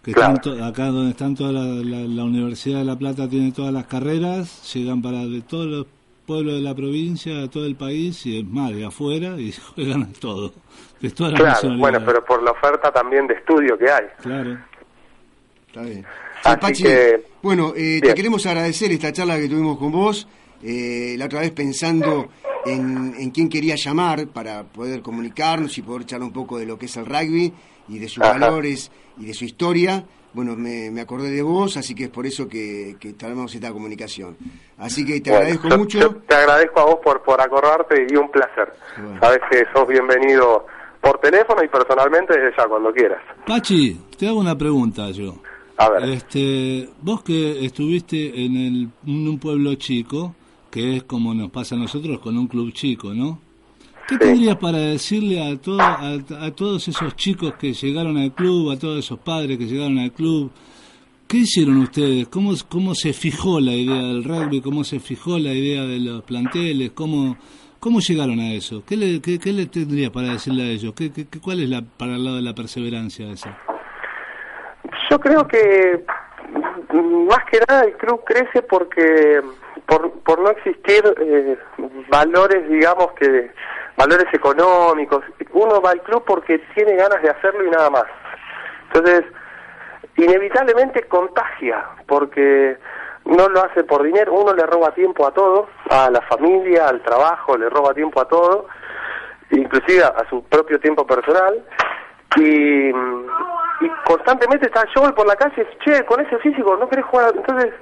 que 0.04 0.12
están 0.12 0.36
acá 0.62 0.84
donde 0.86 1.10
están 1.10 1.34
toda 1.34 1.50
la, 1.50 1.60
la- 1.64 2.06
la 2.06 2.24
Universidad 2.24 2.78
de 2.78 2.84
La 2.84 2.94
Plata 2.96 3.28
tiene 3.28 3.50
todas 3.52 3.72
las 3.72 3.86
carreras, 3.86 4.72
llegan 4.74 5.02
para 5.02 5.18
de 5.18 5.40
todos 5.42 5.66
los 5.66 5.86
pueblos 6.26 6.54
de 6.56 6.60
la 6.60 6.74
provincia, 6.74 7.34
de 7.36 7.48
todo 7.48 7.64
el 7.66 7.76
país 7.76 8.26
y 8.26 8.38
es 8.40 8.44
más, 8.44 8.74
de 8.74 8.84
afuera 8.84 9.38
y 9.40 9.52
juegan 9.74 10.02
a 10.02 10.12
todo, 10.20 10.52
de 11.00 11.10
todas 11.10 11.32
las 11.32 11.60
Claro, 11.60 11.78
bueno, 11.78 12.00
pero 12.04 12.24
por 12.24 12.42
la 12.42 12.50
oferta 12.50 12.90
también 12.92 13.26
de 13.26 13.34
estudio 13.34 13.78
que 13.78 13.90
hay. 13.90 14.04
Claro. 14.20 14.58
Está 15.68 15.82
bien. 15.82 16.02
Sí, 16.02 16.40
Así 16.44 16.60
Pachi, 16.60 16.82
que- 16.82 17.24
bueno, 17.42 17.72
eh, 17.76 18.00
te 18.02 18.14
queremos 18.14 18.44
agradecer 18.46 18.90
esta 18.92 19.12
charla 19.12 19.38
que 19.38 19.48
tuvimos 19.48 19.78
con 19.78 19.92
vos. 19.92 20.26
eh, 20.62 21.14
la 21.18 21.26
otra 21.26 21.40
vez 21.40 21.50
pensando 21.52 22.28
en, 22.64 23.14
en 23.18 23.30
quién 23.30 23.48
quería 23.48 23.74
llamar 23.76 24.26
para 24.28 24.64
poder 24.64 25.02
comunicarnos 25.02 25.76
y 25.78 25.82
poder 25.82 26.06
charlar 26.06 26.26
un 26.28 26.32
poco 26.32 26.58
de 26.58 26.64
lo 26.66 26.78
que 26.78 26.86
es 26.86 26.96
el 26.96 27.04
rugby 27.06 27.52
y 27.88 27.98
de 27.98 28.08
sus 28.08 28.24
Ajá. 28.24 28.38
valores 28.38 28.90
y 29.18 29.26
de 29.26 29.34
su 29.34 29.44
historia. 29.44 30.04
Bueno, 30.32 30.54
me, 30.54 30.90
me 30.90 31.00
acordé 31.00 31.30
de 31.30 31.40
vos, 31.42 31.76
así 31.78 31.94
que 31.94 32.04
es 32.04 32.10
por 32.10 32.26
eso 32.26 32.46
que, 32.46 32.96
que 33.00 33.14
tenemos 33.14 33.54
esta 33.54 33.72
comunicación. 33.72 34.36
Así 34.76 35.04
que 35.06 35.20
te 35.20 35.30
Bueno, 35.30 35.46
agradezco 35.46 35.68
yo- 35.70 35.78
mucho. 35.78 35.98
yo 36.00 36.14
te 36.16 36.34
agradezco 36.34 36.80
a 36.80 36.84
vos 36.84 36.96
por, 37.02 37.22
por 37.22 37.40
acordarte 37.40 38.06
y 38.10 38.16
un 38.16 38.30
placer. 38.30 38.72
Bueno. 39.02 39.18
Sabes 39.20 39.38
que 39.50 39.64
sos 39.72 39.88
bienvenido 39.88 40.66
por 41.00 41.18
teléfono 41.20 41.62
y 41.64 41.68
personalmente 41.68 42.38
desde 42.38 42.54
ya, 42.56 42.66
cuando 42.68 42.92
quieras. 42.92 43.22
Pachi, 43.46 43.98
te 44.18 44.28
hago 44.28 44.40
una 44.40 44.58
pregunta 44.58 45.10
yo. 45.10 45.36
A 45.78 45.88
ver. 45.90 46.04
Este, 46.10 46.88
vos 47.00 47.22
que 47.22 47.64
estuviste 47.64 48.44
en, 48.44 48.56
el, 48.56 48.88
en 49.06 49.28
un 49.28 49.38
pueblo 49.38 49.74
chico, 49.76 50.34
que 50.70 50.96
es 50.98 51.02
como 51.04 51.32
nos 51.32 51.50
pasa 51.50 51.74
a 51.76 51.78
nosotros 51.78 52.18
con 52.20 52.36
un 52.36 52.46
club 52.48 52.72
chico, 52.72 53.14
¿no? 53.14 53.40
¿Qué 54.08 54.18
tendrías 54.18 54.56
para 54.56 54.78
decirle 54.78 55.42
a, 55.42 55.56
todo, 55.56 55.80
a, 55.80 56.12
a 56.46 56.50
todos 56.52 56.86
esos 56.86 57.16
chicos 57.16 57.54
que 57.54 57.72
llegaron 57.72 58.16
al 58.16 58.32
club, 58.32 58.70
a 58.70 58.78
todos 58.78 59.04
esos 59.04 59.18
padres 59.18 59.58
que 59.58 59.66
llegaron 59.66 59.98
al 59.98 60.12
club? 60.12 60.50
¿Qué 61.26 61.38
hicieron 61.38 61.78
ustedes? 61.78 62.28
¿Cómo, 62.28 62.52
cómo 62.68 62.94
se 62.94 63.12
fijó 63.12 63.58
la 63.58 63.72
idea 63.74 64.00
del 64.02 64.22
rugby? 64.22 64.60
¿Cómo 64.60 64.84
se 64.84 65.00
fijó 65.00 65.38
la 65.40 65.52
idea 65.52 65.82
de 65.82 65.98
los 65.98 66.22
planteles? 66.22 66.92
¿Cómo, 66.92 67.36
cómo 67.80 67.98
llegaron 67.98 68.38
a 68.38 68.52
eso? 68.52 68.84
¿Qué 68.86 68.96
le, 68.96 69.20
qué, 69.20 69.40
qué 69.40 69.52
le 69.52 69.66
tendrías 69.66 70.10
para 70.12 70.28
decirle 70.28 70.62
a 70.62 70.66
ellos? 70.68 70.94
¿Qué, 70.94 71.10
qué, 71.10 71.26
qué- 71.26 71.40
¿Cuál 71.40 71.60
es 71.64 71.68
la, 71.68 71.82
para 71.82 72.14
el 72.14 72.22
lado 72.22 72.36
de 72.36 72.42
la 72.42 72.54
perseverancia 72.54 73.28
esa? 73.32 73.58
Yo 75.10 75.18
creo 75.18 75.48
que 75.48 76.04
mm, 76.94 77.26
más 77.26 77.40
que 77.50 77.58
nada 77.68 77.82
el 77.86 77.94
club 77.96 78.20
crece 78.24 78.62
porque 78.62 79.40
por, 79.86 80.10
por 80.20 80.40
no 80.40 80.50
existir 80.50 81.02
eh, 81.20 81.58
valores, 82.08 82.68
digamos 82.68 83.12
que 83.12 83.50
valores 83.96 84.26
económicos. 84.32 85.24
Uno 85.52 85.80
va 85.80 85.90
al 85.90 86.02
club 86.02 86.24
porque 86.26 86.58
tiene 86.74 86.96
ganas 86.96 87.22
de 87.22 87.30
hacerlo 87.30 87.64
y 87.64 87.70
nada 87.70 87.90
más. 87.90 88.04
Entonces, 88.92 89.24
inevitablemente 90.16 91.02
contagia 91.04 91.84
porque 92.06 92.76
no 93.24 93.48
lo 93.48 93.64
hace 93.64 93.84
por 93.84 94.02
dinero, 94.02 94.34
uno 94.34 94.54
le 94.54 94.64
roba 94.66 94.92
tiempo 94.92 95.26
a 95.26 95.32
todo, 95.32 95.68
a 95.90 96.10
la 96.10 96.20
familia, 96.22 96.88
al 96.88 97.02
trabajo, 97.02 97.56
le 97.56 97.68
roba 97.68 97.92
tiempo 97.92 98.20
a 98.20 98.28
todo, 98.28 98.68
inclusive 99.50 100.04
a, 100.04 100.24
su 100.30 100.44
propio 100.44 100.78
tiempo 100.78 101.06
personal 101.06 101.64
y, 102.36 102.88
y 102.88 103.88
constantemente 104.04 104.66
estás, 104.66 104.86
yo 104.94 105.02
por 105.14 105.26
la 105.26 105.36
calle, 105.36 105.66
che, 105.84 106.04
con 106.04 106.20
ese 106.20 106.38
físico 106.38 106.76
no 106.76 106.88
querés 106.88 107.04
jugar, 107.06 107.32
entonces 107.34 107.72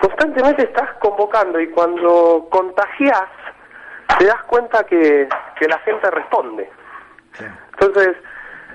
constantemente 0.00 0.64
estás 0.64 0.90
convocando 1.00 1.60
y 1.60 1.68
cuando 1.68 2.46
contagias 2.50 3.28
te 4.18 4.26
das 4.26 4.42
cuenta 4.44 4.84
que, 4.84 5.28
que 5.58 5.68
la 5.68 5.78
gente 5.80 6.10
responde. 6.10 6.70
Entonces, 7.72 8.16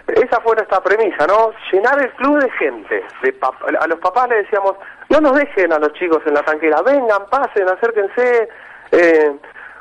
esa 0.08 0.42
fue 0.42 0.56
nuestra 0.56 0.82
premisa, 0.82 1.28
¿no? 1.28 1.52
Llenar 1.72 2.02
el 2.02 2.12
club 2.14 2.42
de 2.42 2.50
gente. 2.52 3.04
De 3.22 3.36
a 3.80 3.88
los 3.88 4.00
papás 4.00 4.30
le 4.30 4.38
decíamos, 4.38 4.76
no 5.10 5.22
nos 5.22 5.36
dejen 5.36 5.72
a 5.72 5.80
los 5.80 5.94
chicos 5.94 6.22
en 6.26 6.34
la 6.34 6.44
tanquera, 6.44 6.82
vengan, 6.82 7.26
pasen, 7.30 7.70
acérquense. 7.70 8.50
Eh, 8.92 9.32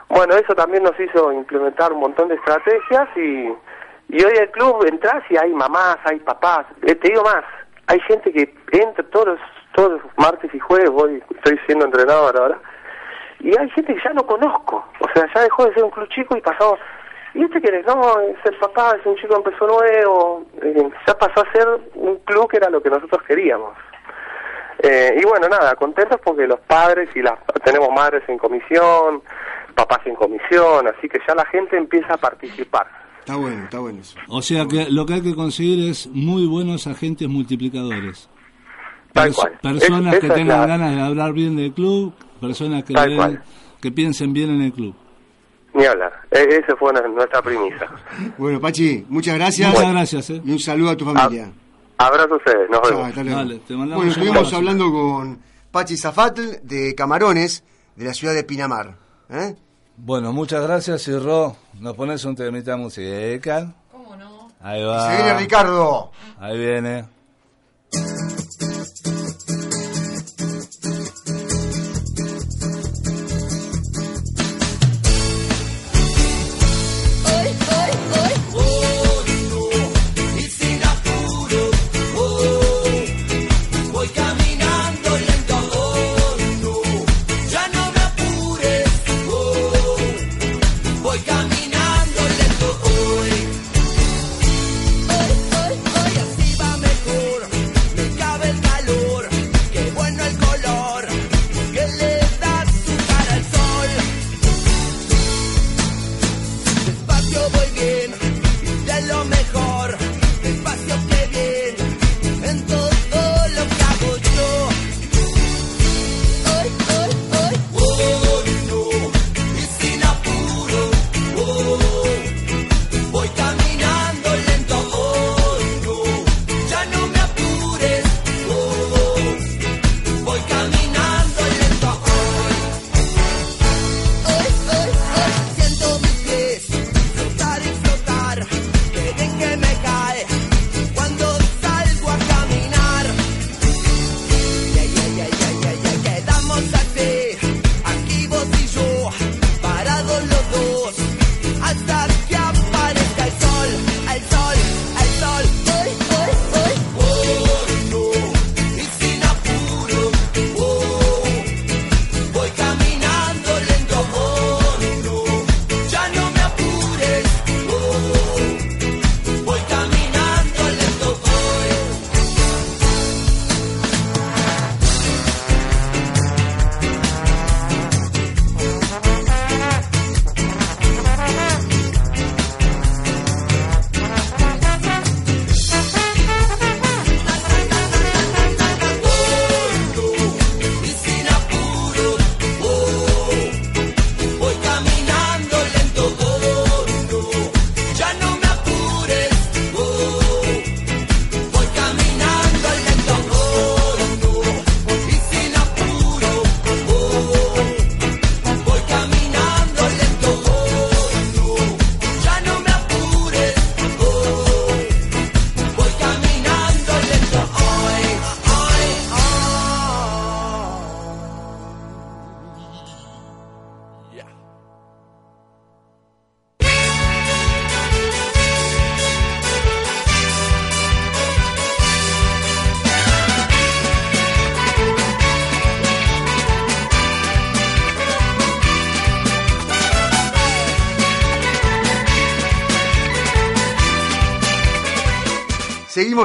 bueno, 0.08 0.36
eso 0.36 0.54
también 0.54 0.82
nos 0.82 0.98
hizo 1.00 1.32
implementar 1.32 1.92
un 1.92 2.00
montón 2.00 2.28
de 2.28 2.34
estrategias 2.34 3.08
y, 3.16 3.54
y 4.08 4.24
hoy 4.24 4.32
el 4.38 4.50
club 4.50 4.84
entras 4.86 5.22
y 5.30 5.36
hay 5.36 5.52
mamás, 5.52 5.98
hay 6.04 6.18
papás. 6.20 6.66
Eh, 6.82 6.94
te 6.94 7.08
digo 7.08 7.22
más, 7.24 7.44
hay 7.86 8.00
gente 8.00 8.32
que 8.32 8.54
entra 8.72 9.04
todos 9.10 9.28
los, 9.28 9.40
todos 9.78 10.02
los 10.02 10.12
martes 10.16 10.52
y 10.52 10.58
jueves, 10.58 10.90
voy, 10.90 11.22
estoy 11.36 11.56
siendo 11.66 11.84
entrenador 11.84 12.36
ahora, 12.36 12.60
y 13.38 13.56
hay 13.56 13.70
gente 13.70 13.94
que 13.94 14.00
ya 14.02 14.12
no 14.12 14.26
conozco. 14.26 14.84
O 14.98 15.06
sea, 15.14 15.24
ya 15.32 15.42
dejó 15.42 15.66
de 15.66 15.74
ser 15.74 15.84
un 15.84 15.90
club 15.90 16.08
chico 16.08 16.36
y 16.36 16.40
pasamos 16.40 16.80
¿Y 17.34 17.44
este 17.44 17.60
quién 17.60 17.74
es? 17.76 17.86
No, 17.86 18.20
es 18.20 18.36
el 18.44 18.56
papá, 18.56 18.96
es 18.98 19.06
un 19.06 19.14
chico 19.14 19.28
que 19.28 19.50
empezó 19.50 19.66
nuevo. 19.68 20.46
eh, 20.62 20.90
ya 21.06 21.14
pasó 21.16 21.46
a 21.46 21.52
ser 21.52 21.68
un 21.94 22.16
club 22.24 22.50
que 22.50 22.56
era 22.56 22.68
lo 22.70 22.82
que 22.82 22.90
nosotros 22.90 23.22
queríamos. 23.28 23.74
Eh, 24.82 25.20
y 25.20 25.24
bueno, 25.24 25.48
nada, 25.48 25.76
contentos 25.76 26.18
porque 26.24 26.48
los 26.48 26.58
padres 26.60 27.08
y 27.14 27.22
las 27.22 27.38
tenemos 27.64 27.90
madres 27.94 28.24
en 28.28 28.38
comisión, 28.38 29.22
papás 29.76 30.00
en 30.06 30.16
comisión, 30.16 30.88
así 30.88 31.08
que 31.08 31.20
ya 31.28 31.34
la 31.36 31.44
gente 31.46 31.76
empieza 31.76 32.14
a 32.14 32.16
participar. 32.16 32.88
Está 33.20 33.36
bueno, 33.36 33.62
está 33.64 33.78
bueno 33.78 34.00
eso. 34.00 34.18
O 34.28 34.42
sea 34.42 34.64
que 34.66 34.86
lo 34.90 35.06
que 35.06 35.14
hay 35.14 35.22
que 35.22 35.36
conseguir 35.36 35.88
es 35.90 36.08
muy 36.08 36.46
buenos 36.46 36.88
agentes 36.88 37.28
multiplicadores. 37.28 38.28
Tal 39.18 39.30
Pers- 39.30 39.34
cual. 39.34 39.58
Personas 39.62 40.14
Es- 40.14 40.20
que 40.20 40.28
tengan 40.30 40.60
la- 40.60 40.66
ganas 40.66 40.94
de 40.94 41.00
hablar 41.00 41.32
bien 41.32 41.56
del 41.56 41.72
club, 41.72 42.12
personas 42.40 42.84
que, 42.84 42.94
den- 42.94 43.40
piensen 43.94 44.32
bien 44.32 44.50
en 44.50 44.62
el 44.62 44.72
club. 44.72 44.94
Ni 45.74 45.84
hablar. 45.84 46.12
E- 46.30 46.60
esa 46.64 46.74
fue 46.76 46.92
nu- 46.92 47.14
nuestra 47.14 47.40
premisa. 47.42 47.86
Bueno, 48.38 48.60
Pachi, 48.60 49.04
muchas 49.08 49.34
gracias. 49.36 49.72
Muchas 49.72 49.90
gracias, 49.92 50.30
¿eh? 50.30 50.42
Y 50.44 50.52
un 50.52 50.58
saludo 50.58 50.90
a 50.90 50.96
tu 50.96 51.04
familia. 51.04 51.50
Abrazo 51.98 52.34
a 52.34 52.36
ustedes, 52.36 52.70
nos 52.70 52.80
vemos. 52.82 53.14
Dale, 53.14 53.58
te 53.58 53.74
mandamos 53.74 53.96
bueno, 53.96 54.10
estuvimos 54.12 54.36
abrazo. 54.38 54.56
hablando 54.56 54.92
con 54.92 55.38
Pachi 55.70 55.96
Zafatl 55.96 56.42
de 56.62 56.94
Camarones, 56.94 57.64
de 57.96 58.04
la 58.04 58.14
ciudad 58.14 58.34
de 58.34 58.44
Pinamar. 58.44 58.96
¿eh? 59.30 59.54
Bueno, 59.96 60.32
muchas 60.32 60.62
gracias 60.62 61.06
y 61.08 61.18
Ro, 61.18 61.56
nos 61.80 61.94
pones 61.96 62.24
un 62.24 62.36
temita 62.36 62.76
musical. 62.76 63.74
¿Cómo 63.90 64.14
no? 64.16 64.48
Ahí 64.60 64.80
Y 64.80 64.84
va. 64.84 65.10
se 65.10 65.22
viene 65.22 65.38
Ricardo. 65.40 66.12
Ahí 66.38 66.56
viene. 66.56 67.04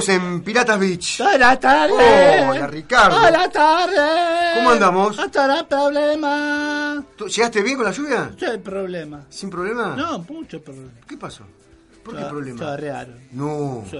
Seguimos 0.01 0.09
en 0.09 0.41
Piratas 0.41 0.79
Beach. 0.79 1.19
Buenas 1.21 1.59
tardes. 1.59 2.45
Hola, 2.49 2.65
Ricardo. 2.67 3.19
Buenas 3.19 3.51
tardes. 3.51 4.55
¿Cómo 4.55 4.69
andamos? 4.71 5.19
Hasta 5.19 5.59
el 5.59 5.65
problema. 5.67 7.03
¿Tú 7.15 7.27
¿Llegaste 7.27 7.61
bien 7.61 7.75
con 7.75 7.85
la 7.85 7.91
lluvia? 7.91 8.31
Sí, 8.39 8.45
problema. 8.63 9.25
¿Sin 9.29 9.51
problema? 9.51 9.95
No, 9.95 10.17
mucho 10.19 10.59
problema. 10.63 10.89
¿Qué 11.07 11.15
pasó? 11.15 11.43
¿Por 12.03 12.15
qué 12.15 12.21
Chor- 12.21 12.29
problema? 12.29 12.59
Chorrearon. 12.59 13.19
No. 13.33 13.83
Sí. 13.91 13.99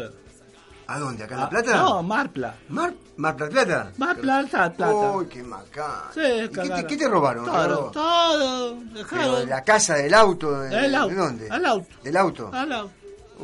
¿A 0.88 0.98
dónde? 1.00 1.24
¿Acá 1.26 1.36
en 1.36 1.40
La 1.42 1.46
Ah, 1.46 1.50
Plata? 1.50 1.78
No, 1.78 2.02
Marpla. 2.04 2.56
¿Mar, 2.70 2.94
Mar 3.18 3.36
Plata? 3.36 3.92
Mar 3.98 4.18
Plata, 4.18 4.74
Plata. 4.74 4.92
Uy, 5.12 5.26
qué 5.28 5.44
macán. 5.44 5.92
Sí, 6.14 6.22
¿Y 6.22 6.24
qué, 6.42 6.48
te, 6.48 6.52
cagaron. 6.56 6.88
qué 6.88 6.98
te 6.98 7.08
robaron? 7.08 7.46
Todo, 7.46 7.54
Ricardo? 7.56 7.92
todo. 7.92 8.78
Pero 8.94 8.98
Dejaron. 9.04 9.40
de 9.42 9.46
la 9.46 9.64
casa, 9.64 9.94
del 9.96 10.14
auto, 10.16 10.60
de, 10.60 10.70
Del 10.70 10.96
auto, 10.96 11.10
¿de 11.10 11.16
dónde? 11.22 11.48
al 11.52 11.66
auto. 11.68 11.88
¿Del 12.04 12.18
auto? 12.18 12.50
Al 12.52 12.70
lado. 12.70 12.90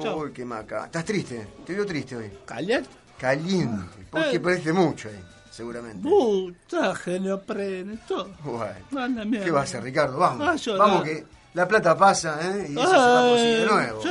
Uy, 0.07 0.31
qué 0.31 0.45
macán. 0.45 0.85
¿Estás 0.85 1.05
triste? 1.05 1.47
Te 1.65 1.73
veo 1.73 1.85
triste 1.85 2.15
hoy. 2.15 2.31
Caliente. 2.45 2.89
Caliente. 3.17 4.05
Porque 4.09 4.35
Eh. 4.35 4.39
parece 4.39 4.71
mucho 4.73 5.09
ahí, 5.09 5.19
seguramente. 5.51 6.07
Puta, 6.07 6.93
neoprene, 7.19 7.99
todo. 8.07 8.29
Bueno. 8.43 9.23
¿Qué 9.43 9.51
va 9.51 9.61
a 9.61 9.63
hacer, 9.63 9.83
Ricardo? 9.83 10.23
A 10.23 10.35
Vamos. 10.35 10.65
Vamos 10.77 11.03
que 11.03 11.25
la 11.53 11.67
plata 11.67 11.97
pasa, 11.97 12.39
¿eh? 12.41 12.67
Y 12.69 12.73
eso 12.73 12.87
se 12.89 12.95
va 12.95 13.19
a 13.19 13.29
conseguir 13.29 13.59
de 13.59 13.65
nuevo. 13.65 14.01
Sí. 14.01 14.09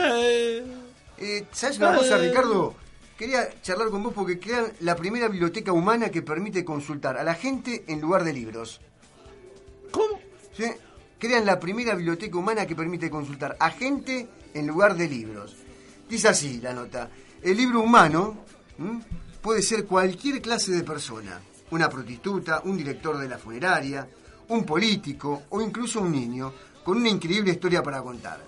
Eh, 1.21 1.47
¿Sabes 1.53 1.79
una 1.79 1.97
cosa. 1.97 2.19
Ricardo? 2.19 2.75
Quería 3.17 3.49
charlar 3.63 3.89
con 3.91 4.03
vos 4.05 4.13
porque 4.15 4.39
crean 4.39 4.67
la 4.81 4.95
primera 4.95 5.27
biblioteca 5.27 5.73
humana 5.73 6.09
que 6.11 6.23
permite 6.23 6.65
consultar 6.65 7.17
a 7.17 7.25
la 7.25 7.35
gente 7.35 7.85
en 7.89 8.01
lugar 8.01 8.23
de 8.23 8.33
libros. 8.33 8.81
¿Cómo? 9.91 10.21
¿Sí? 10.57 10.65
Crean 11.19 11.45
la 11.45 11.59
primera 11.59 11.97
biblioteca 11.97 12.39
humana 12.39 12.65
que 12.67 12.77
permite 12.77 13.11
consultar 13.11 13.57
a 13.59 13.71
gente 13.71 14.29
en 14.55 14.67
lugar 14.69 14.95
de 14.95 15.09
libros. 15.09 15.57
Dice 16.09 16.29
así 16.29 16.61
la 16.61 16.73
nota. 16.73 17.11
El 17.43 17.57
libro 17.57 17.81
humano 17.81 18.45
puede 19.43 19.63
ser 19.63 19.85
cualquier 19.85 20.41
clase 20.41 20.73
de 20.73 20.83
persona. 20.83 21.41
Una 21.71 21.89
prostituta, 21.89 22.63
un 22.65 22.77
director 22.79 23.19
de 23.19 23.29
la 23.29 23.37
funeraria, 23.37 24.09
un 24.49 24.65
político 24.65 25.43
o 25.51 25.61
incluso 25.61 26.01
un 26.01 26.13
niño 26.13 26.53
con 26.83 26.97
una 26.97 27.11
increíble 27.11 27.53
historia 27.53 27.83
para 27.83 28.01
contar. 28.01 28.41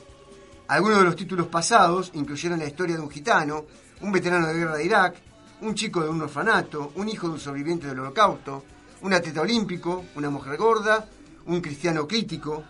Algunos 0.69 0.99
de 0.99 1.05
los 1.05 1.17
títulos 1.17 1.49
pasados 1.49 2.11
incluyeron 2.15 2.59
la 2.59 2.65
historia 2.65 2.97
de 2.97 3.03
un 3.03 3.11
gitano, 3.11 3.67
un 4.01 4.11
veterano 4.11 4.47
de 4.47 4.55
guerra 4.55 4.77
de 4.77 4.85
Irak, 4.85 5.17
un 5.61 5.75
chico 5.75 6.03
de 6.03 6.09
un 6.09 6.23
orfanato, 6.23 6.93
un 6.95 7.09
hijo 7.11 7.27
de 7.27 7.35
un 7.35 7.41
sobreviviente 7.41 7.87
del 7.87 8.01
holocausto, 8.01 8.65
un 9.03 9.13
atleta 9.13 9.43
olímpico, 9.43 10.07
una 10.15 10.31
mujer 10.31 10.57
gorda, 10.57 11.07
un 11.47 11.61
cristiano 11.61 12.09
crítico. 12.09 12.65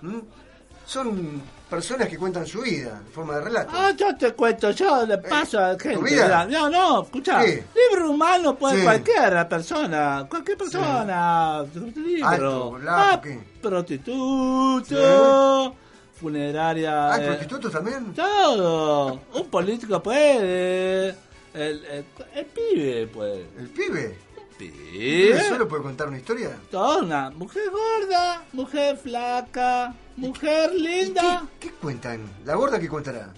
Son 0.85 1.43
personas 1.71 2.09
que 2.09 2.19
cuentan 2.19 2.45
su 2.47 2.61
vida 2.63 3.01
en 3.07 3.13
forma 3.13 3.37
de 3.37 3.43
relato. 3.43 3.71
Ah, 3.73 3.93
yo 3.97 4.15
te 4.17 4.33
cuento, 4.35 4.71
yo 4.73 5.07
le 5.07 5.19
paso 5.19 5.59
a 5.59 5.79
gente. 5.79 5.97
vida? 6.03 6.45
No, 6.47 6.69
no, 6.69 7.03
escucha. 7.05 7.41
¿Qué? 7.45 7.65
Libro 7.89 8.11
humano 8.11 8.57
puede 8.57 8.79
Sí. 8.79 8.83
cualquier 8.83 9.49
persona. 9.49 10.27
Cualquier 10.29 10.59
persona. 10.59 11.65
Libro. 11.73 12.27
Alto, 12.29 12.71
blanco, 12.73 13.01
ah, 13.01 13.21
¿qué? 13.23 13.41
prostituto. 13.63 15.75
Funeraria. 16.21 17.15
¿Hay 17.15 17.23
eh, 17.23 17.27
prostitutos 17.29 17.73
también? 17.73 18.13
Todo. 18.15 19.21
Un 19.35 19.49
político 19.49 20.03
puede. 20.03 21.09
El, 21.55 21.85
el, 21.85 22.05
el 22.35 22.47
pibe 22.47 23.07
puede. 23.07 23.47
¿El 23.59 23.69
pibe? 23.71 24.19
El 24.61 24.67
¿El 24.67 24.73
pibe. 24.73 25.27
pibe 25.33 25.49
solo 25.49 25.69
puede 25.69 25.83
contar 25.83 26.09
una 26.09 26.19
historia? 26.19 26.57
Toda 26.71 26.99
una 26.99 27.31
mujer 27.31 27.65
gorda, 27.71 28.43
mujer 28.53 28.97
flaca, 28.99 29.95
mujer 30.17 30.73
linda. 30.75 31.45
¿Qué, 31.59 31.69
qué 31.69 31.75
cuentan? 31.75 32.21
¿La 32.45 32.55
gorda 32.55 32.79
qué 32.79 32.89
contará? 32.89 33.33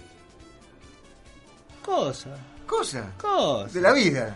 Cosa. 1.83 2.29
Cosa. 2.65 3.11
Cosa. 3.21 3.67
De 3.73 3.81
la 3.81 3.91
vida. 3.93 4.35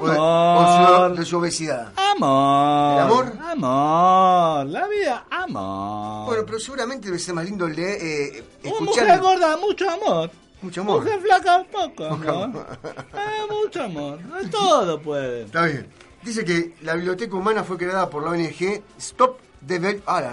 O 0.00 0.06
de, 0.06 0.12
Amor. 0.14 0.56
o 1.02 1.08
su- 1.10 1.16
de 1.20 1.24
su 1.26 1.36
obesidad. 1.38 1.92
Amor. 1.96 2.92
¿El 2.94 3.00
amor? 3.00 3.32
Amor. 3.42 4.66
La 4.66 4.88
vida, 4.88 5.26
amor. 5.30 6.26
Bueno, 6.28 6.44
pero 6.46 6.58
seguramente 6.58 7.06
debe 7.08 7.18
ser 7.18 7.34
más 7.34 7.44
lindo 7.44 7.68
leer, 7.68 7.98
eh, 8.00 8.44
Una 8.64 8.72
escuchar 8.72 9.04
mujer 9.04 9.20
gorda, 9.20 9.56
mucho 9.58 9.90
amor. 9.90 10.30
mucho 10.62 10.80
amor. 10.80 11.02
Mujer 11.02 11.20
flaca, 11.20 11.64
poco 11.70 12.04
amor. 12.06 12.66
Eh, 12.84 13.52
mucho 13.64 13.82
amor. 13.82 14.18
Eh, 14.40 14.48
Todo 14.50 15.00
puede. 15.02 15.42
Está 15.44 15.66
bien. 15.66 15.86
Dice 16.22 16.44
que 16.44 16.74
la 16.82 16.94
biblioteca 16.94 17.34
humana 17.34 17.64
fue 17.64 17.76
creada 17.76 18.08
por 18.08 18.22
la 18.22 18.30
ONG 18.30 18.82
Stop 18.98 19.40
the 19.66 19.78
Violence. 19.78 20.04
Ah. 20.06 20.28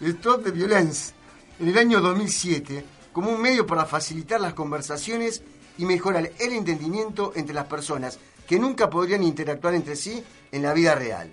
Stop 0.00 0.44
the 0.44 0.50
Violence. 0.50 1.12
En 1.58 1.68
el 1.68 1.78
año 1.78 2.00
2007, 2.00 2.84
como 3.12 3.30
un 3.30 3.40
medio 3.40 3.66
para 3.66 3.86
facilitar 3.86 4.40
las 4.40 4.52
conversaciones 4.52 5.42
y 5.78 5.86
mejorar 5.86 6.30
el 6.38 6.52
entendimiento 6.52 7.32
entre 7.36 7.54
las 7.54 7.64
personas 7.64 8.18
que 8.46 8.58
nunca 8.58 8.90
podrían 8.90 9.22
interactuar 9.22 9.74
entre 9.74 9.96
sí 9.96 10.22
en 10.52 10.62
la 10.62 10.74
vida 10.74 10.94
real. 10.94 11.30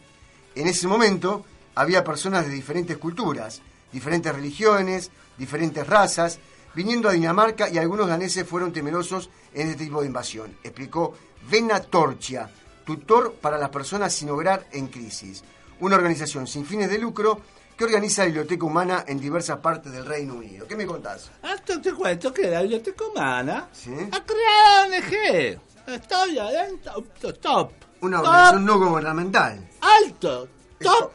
En 0.55 0.68
ese 0.68 0.88
momento 0.88 1.45
había 1.76 2.03
personas 2.05 2.47
de 2.47 2.53
diferentes 2.53 2.97
culturas, 2.97 3.61
diferentes 3.91 4.34
religiones, 4.34 5.11
diferentes 5.38 5.86
razas, 5.86 6.39
viniendo 6.76 7.09
a 7.09 7.13
Dinamarca 7.13 7.70
y 7.70 7.78
algunos 7.78 8.07
daneses 8.07 8.47
fueron 8.47 8.72
temerosos 8.72 9.30
en 9.53 9.68
este 9.68 9.86
tipo 9.86 10.01
de 10.01 10.07
invasión, 10.07 10.57
explicó 10.63 11.13
Vena 11.49 11.79
Torchia, 11.79 12.49
tutor 12.85 13.33
para 13.33 13.57
las 13.57 13.69
personas 13.69 14.13
sin 14.13 14.29
hogar 14.29 14.65
en 14.71 14.87
crisis, 14.87 15.43
una 15.79 15.95
organización 15.95 16.47
sin 16.47 16.65
fines 16.65 16.89
de 16.89 16.97
lucro 16.97 17.41
que 17.77 17.83
organiza 17.83 18.21
la 18.21 18.27
biblioteca 18.27 18.65
humana 18.65 19.03
en 19.07 19.19
diversas 19.19 19.59
partes 19.59 19.91
del 19.91 20.05
Reino 20.05 20.35
Unido. 20.35 20.65
¿Qué 20.67 20.75
me 20.75 20.85
contás? 20.85 21.29
Hasta 21.41 21.81
te 21.81 21.93
cuento 21.93 22.33
que 22.33 22.49
la 22.49 22.61
biblioteca 22.61 23.05
humana 23.05 23.67
¿Sí? 23.73 23.91
ha 24.11 24.23
creado 24.23 24.85
ONG. 24.85 25.59
Estoy 25.87 26.39
adentro. 26.39 27.03
Top. 27.41 27.71
Una 28.01 28.17
Top. 28.17 28.27
organización 28.27 28.65
no 28.65 28.79
gubernamental. 28.79 29.69
Alto. 29.81 30.47
Top. 30.79 31.11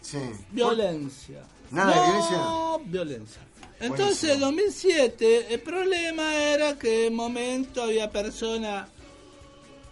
Sí. 0.00 0.18
Violencia. 0.50 1.42
¿Nada 1.70 1.90
de 1.90 1.96
no, 1.96 2.04
violencia? 2.06 2.38
violencia. 2.86 3.42
Entonces, 3.80 4.30
en 4.34 4.40
2007, 4.40 5.52
el 5.52 5.60
problema 5.60 6.34
era 6.34 6.78
que 6.78 7.08
en 7.08 7.14
momento 7.14 7.82
había 7.82 8.10
personas 8.10 8.88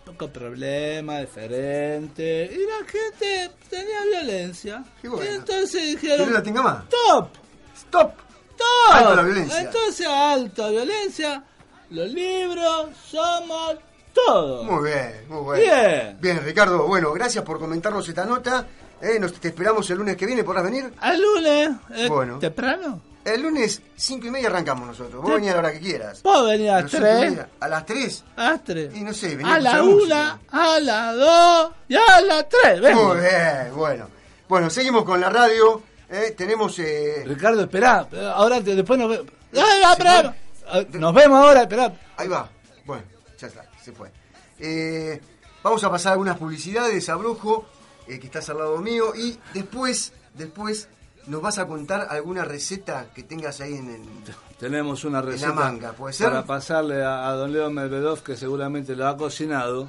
poco 0.05 0.29
problema, 0.29 1.21
diferente, 1.21 2.51
y 2.53 2.67
la 2.67 2.87
gente 2.89 3.51
tenía 3.71 4.03
violencia. 4.05 4.85
Qué 5.01 5.09
bueno. 5.09 5.25
Y 5.25 5.35
entonces 5.35 5.81
¿Que 5.81 5.87
dijeron, 6.09 6.33
la 6.33 6.43
tenga 6.43 6.63
más? 6.63 6.89
¡Top! 6.89 7.29
¡Stop! 7.77 8.13
¡Top! 8.57 8.93
Alto 8.93 9.15
la 9.17 9.23
violencia. 9.23 9.61
Entonces, 9.61 10.07
alta 10.07 10.69
violencia, 10.71 11.45
los 11.91 12.11
libros 12.13 12.89
somos 13.09 13.77
todo. 14.13 14.65
Muy 14.65 14.91
bien, 14.91 15.25
muy 15.29 15.61
bien. 15.61 15.71
Bien. 15.71 16.19
Bien, 16.21 16.45
Ricardo, 16.45 16.87
bueno, 16.87 17.13
gracias 17.13 17.45
por 17.45 17.59
comentarnos 17.59 18.09
esta 18.09 18.25
nota. 18.25 18.67
Eh, 19.01 19.19
nos, 19.19 19.33
te 19.35 19.49
esperamos 19.49 19.89
el 19.91 19.99
lunes 19.99 20.17
que 20.17 20.27
viene, 20.27 20.45
¿podrás 20.45 20.65
venir? 20.65 20.93
Al 21.01 21.20
lunes, 21.20 21.70
eh, 21.95 22.09
Bueno. 22.09 22.39
temprano. 22.39 23.01
El 23.24 23.43
lunes, 23.43 23.81
cinco 23.97 24.27
y 24.27 24.31
media 24.31 24.49
arrancamos 24.49 24.86
nosotros. 24.89 25.23
Vos 25.23 25.35
venís 25.35 25.51
a 25.51 25.55
la 25.55 25.59
hora 25.61 25.73
que 25.73 25.78
quieras. 25.81 26.20
Puedo 26.23 26.44
venir 26.47 26.70
a 26.70 26.81
las 26.82 26.90
cinco 26.90 27.05
y 27.07 27.09
3. 27.11 27.31
media, 27.31 27.49
¿A 27.61 27.69
las 27.69 27.86
tres? 27.86 28.24
A 28.36 28.51
las 28.51 28.65
3. 28.65 28.94
Y 28.97 29.01
no 29.03 29.15
sé, 29.15 29.36
vení 29.36 29.49
A 29.51 29.61
la 29.61 29.70
escuchar 29.70 29.82
1, 29.82 29.94
música. 29.94 30.39
a 30.51 30.81
la 30.81 31.12
2 31.12 31.70
y 31.89 31.94
a 31.94 32.20
la 32.20 32.49
3. 32.49 32.81
Muy 32.97 33.16
bien, 33.19 33.77
bueno. 33.77 34.09
Bueno, 34.49 34.70
seguimos 34.70 35.05
con 35.05 35.20
la 35.20 35.31
radio. 35.31 35.82
eh, 36.11 36.35
tenemos... 36.36 36.78
eh, 36.81 37.23
Ricardo, 37.27 37.62
esperá. 37.62 38.09
Ahora 38.35 38.61
te- 38.61 38.74
después 38.74 38.99
nos 38.99 39.09
vemos. 39.11 39.27
Ah, 39.57 39.65
se 39.86 39.93
esperá. 39.93 40.36
Ah, 40.66 40.82
Nos 40.93 41.15
vemos 41.15 41.44
ahora, 41.44 41.62
esperá. 41.62 41.93
Ahí 42.16 42.28
va. 42.28 42.49
Bueno, 42.85 43.03
ya 43.39 43.47
está, 43.47 43.65
se 43.82 43.93
fue. 43.93 44.11
Eh, 44.59 45.20
vamos 45.62 45.82
a 45.85 45.90
pasar 45.90 46.12
algunas 46.12 46.36
publicidades 46.39 47.09
a 47.09 47.15
Brujo, 47.16 47.66
eh, 48.09 48.19
que 48.19 48.27
estás 48.27 48.49
al 48.51 48.59
lado 48.59 48.78
mío, 48.78 49.15
y 49.15 49.39
después, 49.55 50.12
después 50.35 50.89
nos 51.27 51.40
vas 51.43 51.59
a 51.59 51.66
contar 51.66 52.07
alguna 52.11 52.44
receta 52.44 53.07
que 53.15 53.23
tengas 53.23 53.61
ahí 53.61 53.74
en 53.74 53.90
el... 53.90 54.03
Tenemos 54.59 55.05
una 55.05 55.20
receta 55.23 55.53
manga, 55.53 55.93
¿puede 55.93 56.12
ser? 56.15 56.28
para 56.28 56.44
pasarle 56.44 57.03
a, 57.05 57.28
a 57.28 57.32
don 57.35 57.53
Leo 57.53 57.70
Medvedov, 57.70 58.23
que 58.23 58.36
seguramente 58.36 58.94
lo 58.97 59.09
ha 59.09 59.16
cocinado. 59.16 59.89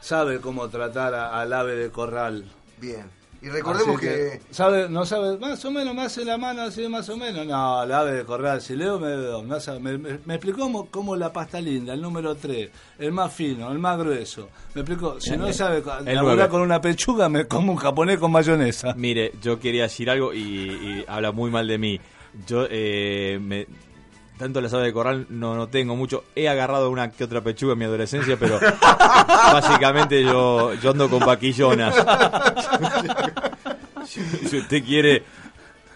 Sabe 0.00 0.40
cómo 0.40 0.68
tratar 0.68 1.14
a- 1.14 1.40
al 1.40 1.52
ave 1.52 1.76
de 1.76 1.90
corral. 1.90 2.44
Bien. 2.78 3.10
Y 3.44 3.48
recordemos 3.50 4.00
que... 4.00 4.40
sabe, 4.50 4.88
no 4.88 5.04
sabe, 5.04 5.36
más 5.36 5.62
o 5.66 5.70
menos, 5.70 5.94
me 5.94 6.00
hace 6.02 6.24
la 6.24 6.38
mano 6.38 6.62
así, 6.62 6.88
más 6.88 7.06
o 7.10 7.16
menos. 7.18 7.46
No, 7.46 7.82
el 7.82 7.92
ave 7.92 8.12
de 8.12 8.24
corral, 8.24 8.62
si 8.62 8.74
Leo 8.74 8.98
no 9.42 9.60
sabe, 9.60 9.80
me, 9.80 9.98
me- 9.98 10.18
me 10.24 10.34
explicó 10.36 10.60
cómo, 10.60 10.86
cómo 10.90 11.14
la 11.14 11.30
pasta 11.30 11.60
linda, 11.60 11.92
el 11.92 12.00
número 12.00 12.34
3, 12.36 12.70
el 13.00 13.12
más 13.12 13.30
fino, 13.34 13.70
el 13.70 13.78
más 13.78 13.98
grueso. 13.98 14.48
Me 14.74 14.80
explicó, 14.80 15.20
si 15.20 15.36
no 15.36 15.52
sabe 15.52 15.82
el 16.06 16.14
laburar 16.14 16.48
con 16.48 16.62
una 16.62 16.80
pechuga, 16.80 17.28
me 17.28 17.44
como 17.46 17.72
un 17.72 17.78
japonés 17.78 18.18
con 18.18 18.32
mayonesa. 18.32 18.94
Mire, 18.96 19.32
yo 19.42 19.60
quería 19.60 19.82
decir 19.82 20.08
algo 20.08 20.32
y, 20.32 20.38
y 20.40 21.04
habla 21.06 21.30
muy 21.30 21.50
mal 21.50 21.68
de 21.68 21.76
mí. 21.76 22.00
Yo, 22.46 22.66
eh, 22.70 23.38
me, 23.42 23.66
tanto 24.38 24.60
la 24.60 24.68
sabe 24.68 24.86
de 24.86 24.92
corral 24.92 25.26
no, 25.28 25.54
no 25.54 25.68
tengo 25.68 25.94
mucho. 25.94 26.24
He 26.34 26.48
agarrado 26.48 26.90
una 26.90 27.10
que 27.12 27.22
otra 27.22 27.40
pechuga 27.42 27.74
en 27.74 27.78
mi 27.78 27.84
adolescencia, 27.84 28.36
pero 28.36 28.58
básicamente 29.52 30.22
yo, 30.24 30.74
yo 30.74 30.90
ando 30.90 31.08
con 31.08 31.20
vaquillonas. 31.20 31.94
si, 34.48 34.56
usted 34.58 34.84
quiere 34.84 35.22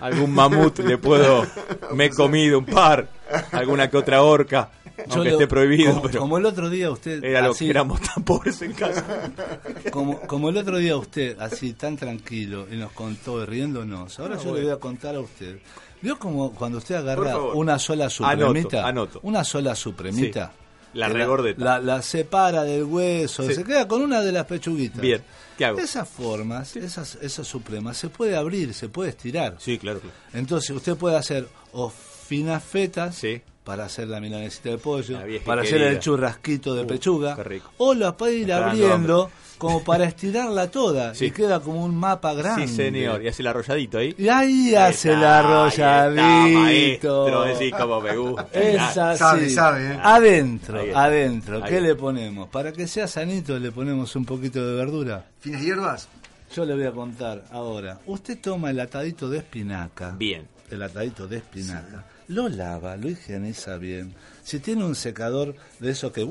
algún 0.01 0.32
mamut, 0.32 0.78
le 0.81 0.99
puedo. 0.99 1.47
Me 1.95 2.07
he 2.07 2.11
comido 2.11 2.59
un 2.59 2.66
par, 2.66 3.09
alguna 3.53 3.89
que 3.90 3.97
otra 3.97 4.23
orca. 4.23 4.70
Aunque 5.11 5.31
esté 5.31 5.47
prohibido, 5.47 5.90
como, 5.93 6.03
pero- 6.03 6.20
como 6.20 6.39
el 6.39 6.47
otro 6.47 6.69
día 6.69 6.90
usted... 6.90 7.23
Era 7.23 7.43
lo 7.43 7.53
así- 7.53 7.66
que 7.66 7.70
éramos 7.70 8.01
tan 8.01 8.24
pobres 8.24 8.61
en 8.62 8.73
casa. 8.73 9.05
Como, 9.93 10.19
como 10.23 10.49
el 10.49 10.57
otro 10.57 10.77
día 10.78 10.97
usted, 10.97 11.39
así 11.40 11.73
tan 11.74 11.97
tranquilo, 11.97 12.66
y 12.70 12.77
nos 12.77 12.90
contó 12.93 13.47
riéndonos, 13.47 14.19
ahora 14.19 14.36
yo 14.43 14.53
le 14.55 14.62
voy 14.62 14.70
a 14.73 14.77
contar 14.77 15.15
a 15.15 15.20
usted. 15.20 15.59
¿Vio 16.03 16.19
como 16.19 16.53
cuando 16.53 16.78
usted 16.78 16.97
agarra 16.97 17.39
una 17.39 17.78
sola 17.78 18.11
supremita? 18.11 18.86
anoto. 18.86 19.20
Una 19.23 19.45
sola 19.45 19.74
supremita. 19.77 20.53
La 20.95 21.09
regordeta. 21.09 21.62
La, 21.65 21.78
la 21.78 22.03
separa 22.03 22.65
del 22.65 22.82
hueso, 22.85 23.45
Sí. 23.45 23.55
se 23.55 23.65
queda 23.65 23.86
con 23.86 24.03
una 24.03 24.20
de 24.20 24.32
las 24.32 24.47
pechuguitas. 24.47 25.01
Bien, 25.01 25.23
¿qué 25.59 25.66
hago? 25.66 25.78
Esas 25.78 26.09
formas, 26.09 26.76
esas, 26.76 27.18
esas 27.20 27.47
supremas, 27.47 27.98
se 27.98 28.09
puede 28.09 28.36
abrir, 28.36 28.72
se 28.72 28.89
puede 28.89 29.10
estirar. 29.10 29.56
Sí, 29.59 29.76
claro. 29.76 30.01
claro. 30.01 30.16
Entonces 30.32 30.70
usted 30.70 30.97
puede 30.97 31.16
hacer 31.16 31.47
o 31.72 31.90
finas 31.90 32.62
fetas 32.64 33.16
Sí. 33.16 33.43
Para 33.69 33.85
hacer 33.85 34.09
la 34.09 34.19
milanesita 34.19 34.70
de 34.70 34.78
pollo, 34.78 35.19
para 35.45 35.61
hacer 35.61 35.74
querida. 35.74 35.90
el 35.90 35.99
churrasquito 36.01 36.74
de 36.74 36.85
Uh, 36.85 36.86
pechuga, 36.86 37.36
qué 37.36 37.45
rico. 37.45 37.70
o 37.77 37.93
la 37.93 38.16
puede 38.16 38.36
ir 38.36 38.51
abriendo 38.51 39.31
como 39.59 39.85
para 39.85 40.05
estirarla 40.07 40.70
toda 40.70 41.15
Sí. 41.15 41.27
y 41.27 41.31
queda 41.32 41.61
como 41.61 41.85
un 41.85 41.95
mapa 41.95 42.32
grande. 42.32 42.66
Sí, 42.66 42.77
señor. 42.77 43.23
Y 43.23 43.28
hace 43.28 43.43
el 43.43 43.49
arrolladito 43.49 43.99
ahí. 43.99 44.15
Y 44.16 44.27
ahí 44.28 44.74
hace 44.74 45.12
el 45.12 45.23
arrolladito. 45.23 47.45
decís 47.45 47.74
como 47.78 48.01
me 48.01 48.16
gusta. 48.16 48.47
Es 48.55 48.81
así. 48.97 49.19
Sabe, 49.19 49.51
sabe, 49.51 49.93
¿eh? 49.93 49.99
Adentro, 50.03 50.81
adentro. 50.95 51.57
Ahí 51.57 51.62
¿Qué 51.69 51.77
está. 51.77 51.89
le 51.89 51.95
ponemos? 51.95 52.49
Para 52.49 52.73
que 52.73 52.86
sea 52.86 53.07
sanito 53.07 53.59
le 53.59 53.70
ponemos 53.70 54.16
un 54.16 54.24
poquito 54.24 54.66
de 54.66 54.77
verdura. 54.77 55.27
¿Finas 55.40 55.61
hierbas? 55.62 56.09
Yo 56.55 56.65
le 56.65 56.74
voy 56.74 56.85
a 56.85 56.93
contar 56.93 57.45
ahora. 57.53 57.99
Usted 58.07 58.39
toma 58.40 58.70
el 58.70 58.81
atadito 58.81 59.28
de 59.28 59.36
espinaca. 59.39 60.15
Bien. 60.16 60.49
El 60.70 60.82
atadito 60.82 61.28
de 61.28 61.36
espinaca. 61.36 62.07
Lo 62.29 62.47
lava, 62.49 62.95
lo 62.97 63.09
higieniza 63.09 63.79
bien. 63.79 64.15
Si 64.43 64.61
tiene 64.61 64.85
un 64.85 64.95
secador 64.95 65.55
de 65.79 65.91
esos 65.91 66.13
que... 66.13 66.21
Lo 66.21 66.29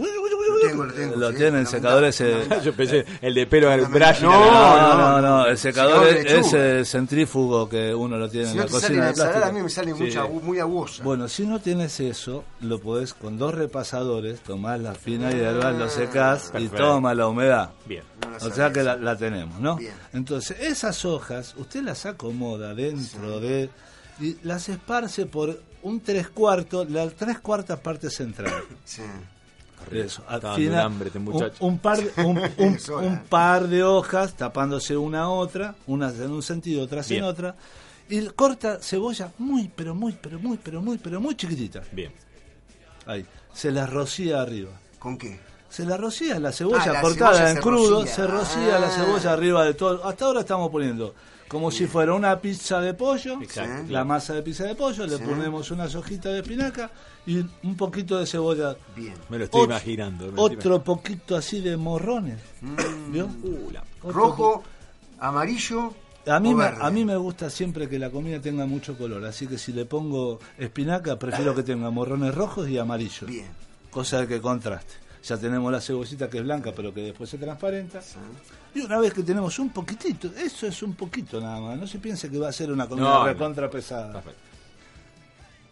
tengo, 0.69 0.85
lo 0.85 0.93
tengo. 0.93 1.15
Lo 1.15 1.31
sí, 1.31 1.37
tiene 1.37 1.59
el 1.59 1.67
secador 1.67 2.03
ese... 2.03 2.47
Yo 2.63 2.73
pensé, 2.73 3.03
el 3.19 3.33
de 3.33 3.47
pelo 3.47 3.71
en 3.71 3.79
el 3.79 3.85
brazo. 3.87 4.25
No, 4.25 4.51
no, 4.51 4.97
no, 4.97 5.21
no, 5.21 5.45
el 5.47 5.57
secador 5.57 6.07
es 6.07 6.31
ese 6.31 6.85
centrífugo 6.85 7.67
que 7.67 7.93
uno 7.95 8.17
lo 8.17 8.29
tiene 8.29 8.45
Si 8.45 8.51
en 8.51 8.57
no 8.57 8.63
la 8.65 8.69
cocina 8.69 9.11
de 9.11 9.43
a 9.43 9.51
mí 9.51 9.61
me 9.61 9.69
sale 9.69 9.93
Sí. 9.95 10.03
mucha, 10.03 10.25
muy 10.25 10.59
aguosa. 10.59 11.03
Bueno, 11.03 11.27
si 11.27 11.47
no 11.47 11.59
tienes 11.59 11.99
eso, 11.99 12.43
lo 12.61 12.79
podés 12.79 13.15
con 13.15 13.39
dos 13.39 13.55
repasadores, 13.55 14.39
tomás 14.41 14.79
la 14.79 14.93
fina 14.93 15.31
hierba, 15.31 15.71
lo 15.71 15.89
secás 15.89 16.51
y 16.59 16.67
toma 16.67 17.15
la 17.15 17.27
humedad. 17.27 17.71
Bien. 17.87 18.03
No 18.21 18.45
O 18.47 18.51
sea 18.51 18.71
que 18.71 18.83
la 18.83 19.15
tenemos, 19.17 19.59
¿no? 19.59 19.77
Bien. 19.77 19.93
Entonces, 20.13 20.59
esas 20.59 21.05
hojas, 21.05 21.55
usted 21.57 21.81
las 21.81 22.05
acomoda 22.05 22.75
dentro 22.75 23.39
de... 23.39 23.69
y 24.19 24.37
las 24.43 24.69
esparce 24.69 25.25
por 25.25 25.59
un 25.83 25.99
tres 26.01 26.29
cuartos, 26.29 26.89
la 26.89 27.09
tres 27.09 27.39
cuartas 27.39 27.79
parte 27.79 28.09
central. 28.09 28.53
Sí. 28.85 29.01
Eso, 29.91 30.23
hambre 30.27 31.07
este 31.07 31.19
un- 31.59 31.77
par 31.77 31.97
de, 32.03 32.23
un, 32.23 33.19
par 33.29 33.67
de 33.67 33.83
hojas 33.83 34.33
tapándose 34.33 34.97
una 34.97 35.21
a 35.21 35.29
otra, 35.29 35.75
unas 35.85 36.15
en 36.19 36.31
un 36.31 36.41
sentido, 36.41 36.83
otras 36.83 37.07
Bien. 37.07 37.23
en 37.23 37.29
otra, 37.29 37.55
y 38.09 38.25
corta 38.27 38.79
cebolla 38.81 39.31
muy, 39.37 39.71
pero 39.73 39.93
muy, 39.95 40.13
pero 40.13 40.39
muy, 40.39 40.57
pero 40.57 40.81
muy, 40.81 40.97
pero 40.97 41.21
muy 41.21 41.35
chiquitita. 41.35 41.83
Bien. 41.91 42.11
Ahí, 43.05 43.25
se 43.53 43.71
la 43.71 43.85
rocía 43.85 44.41
arriba. 44.41 44.71
¿Con 44.99 45.17
qué? 45.17 45.39
Se 45.69 45.85
la 45.85 45.95
rocía 45.95 46.39
la 46.39 46.51
cebolla 46.51 46.81
Ah, 46.83 46.93
la 46.93 47.01
cortada 47.01 47.33
cebolla 47.35 47.51
en 47.51 47.57
crudo, 47.61 47.99
rocía. 48.01 48.15
se 48.15 48.27
rocía 48.27 48.79
la 48.79 48.87
Ah. 48.87 48.91
cebolla 48.91 49.31
arriba 49.33 49.63
de 49.65 49.73
todo. 49.75 50.03
Hasta 50.05 50.25
ahora 50.25 50.39
estamos 50.41 50.69
poniendo 50.71 51.13
como 51.47 51.71
si 51.71 51.87
fuera 51.87 52.13
una 52.13 52.39
pizza 52.39 52.79
de 52.81 52.93
pollo, 52.93 53.41
Exacto. 53.41 53.91
La 53.91 54.03
masa 54.03 54.33
de 54.33 54.41
pizza 54.43 54.65
de 54.65 54.75
pollo, 54.75 55.05
le 55.07 55.17
Sí. 55.17 55.23
ponemos 55.23 55.71
unas 55.71 55.93
hojitas 55.95 56.33
de 56.33 56.39
espinaca 56.39 56.91
y 57.25 57.37
un 57.63 57.75
poquito 57.77 58.17
de 58.17 58.25
cebolla 58.25 58.75
Bien. 58.95 59.13
Me 59.29 59.37
lo 59.37 59.45
estoy 59.45 59.61
Otro- 59.61 59.73
imaginando. 59.73 60.25
me 60.27 60.31
lo 60.33 60.43
estoy 60.47 60.57
otro 60.57 60.83
poquito 60.83 61.35
así 61.35 61.61
de 61.61 61.77
morrones. 61.77 62.39
¿Vio? 62.61 63.25
imaginando. 63.25 63.47
Uh, 63.47 63.71
la- 63.71 63.83
Rojo, 64.11 64.63
amarillo 65.19 65.93
A 66.27 66.39
mí, 66.41 66.53
me, 66.53 66.65
a 66.65 66.89
mí 66.91 67.05
me 67.05 67.15
gusta 67.15 67.49
siempre 67.49 67.87
que 67.87 67.97
la 67.97 68.09
comida 68.09 68.41
tenga 68.41 68.65
mucho 68.65 68.97
color, 68.97 69.23
así 69.23 69.47
que 69.47 69.57
si 69.57 69.71
le 69.71 69.85
pongo 69.85 70.39
espinaca, 70.57 71.17
prefiero 71.17 71.55
que 71.55 71.63
tenga 71.63 71.89
morrones 71.89 72.35
rojos 72.35 72.67
y 72.67 72.77
amarillos. 72.77 73.29
Bien. 73.29 73.47
Cosa 73.89 74.19
de 74.21 74.27
que 74.27 74.41
contraste. 74.41 74.95
Ya 75.27 75.37
tenemos 75.37 75.71
la 75.71 75.81
cebollita 75.81 76.29
que 76.29 76.37
es 76.37 76.43
blanca, 76.43 76.71
pero 76.73 76.93
que 76.93 77.01
después 77.01 77.29
se 77.29 77.37
transparenta. 77.37 77.99
Y 78.73 78.79
una 78.81 78.97
vez 78.99 79.13
que 79.13 79.23
tenemos 79.23 79.59
un 79.59 79.69
poquitito, 79.71 80.29
eso 80.37 80.67
es 80.67 80.81
un 80.83 80.93
poquito 80.93 81.41
nada 81.41 81.59
más, 81.59 81.77
no 81.77 81.85
se 81.87 81.99
piense 81.99 82.29
que 82.29 82.37
va 82.37 82.47
a 82.49 82.51
ser 82.53 82.71
una 82.71 82.87
comida 82.87 83.05
No, 83.05 83.19
no. 83.19 83.25
recontra 83.25 83.69
pesada. 83.69 84.13
Perfecto. 84.13 84.39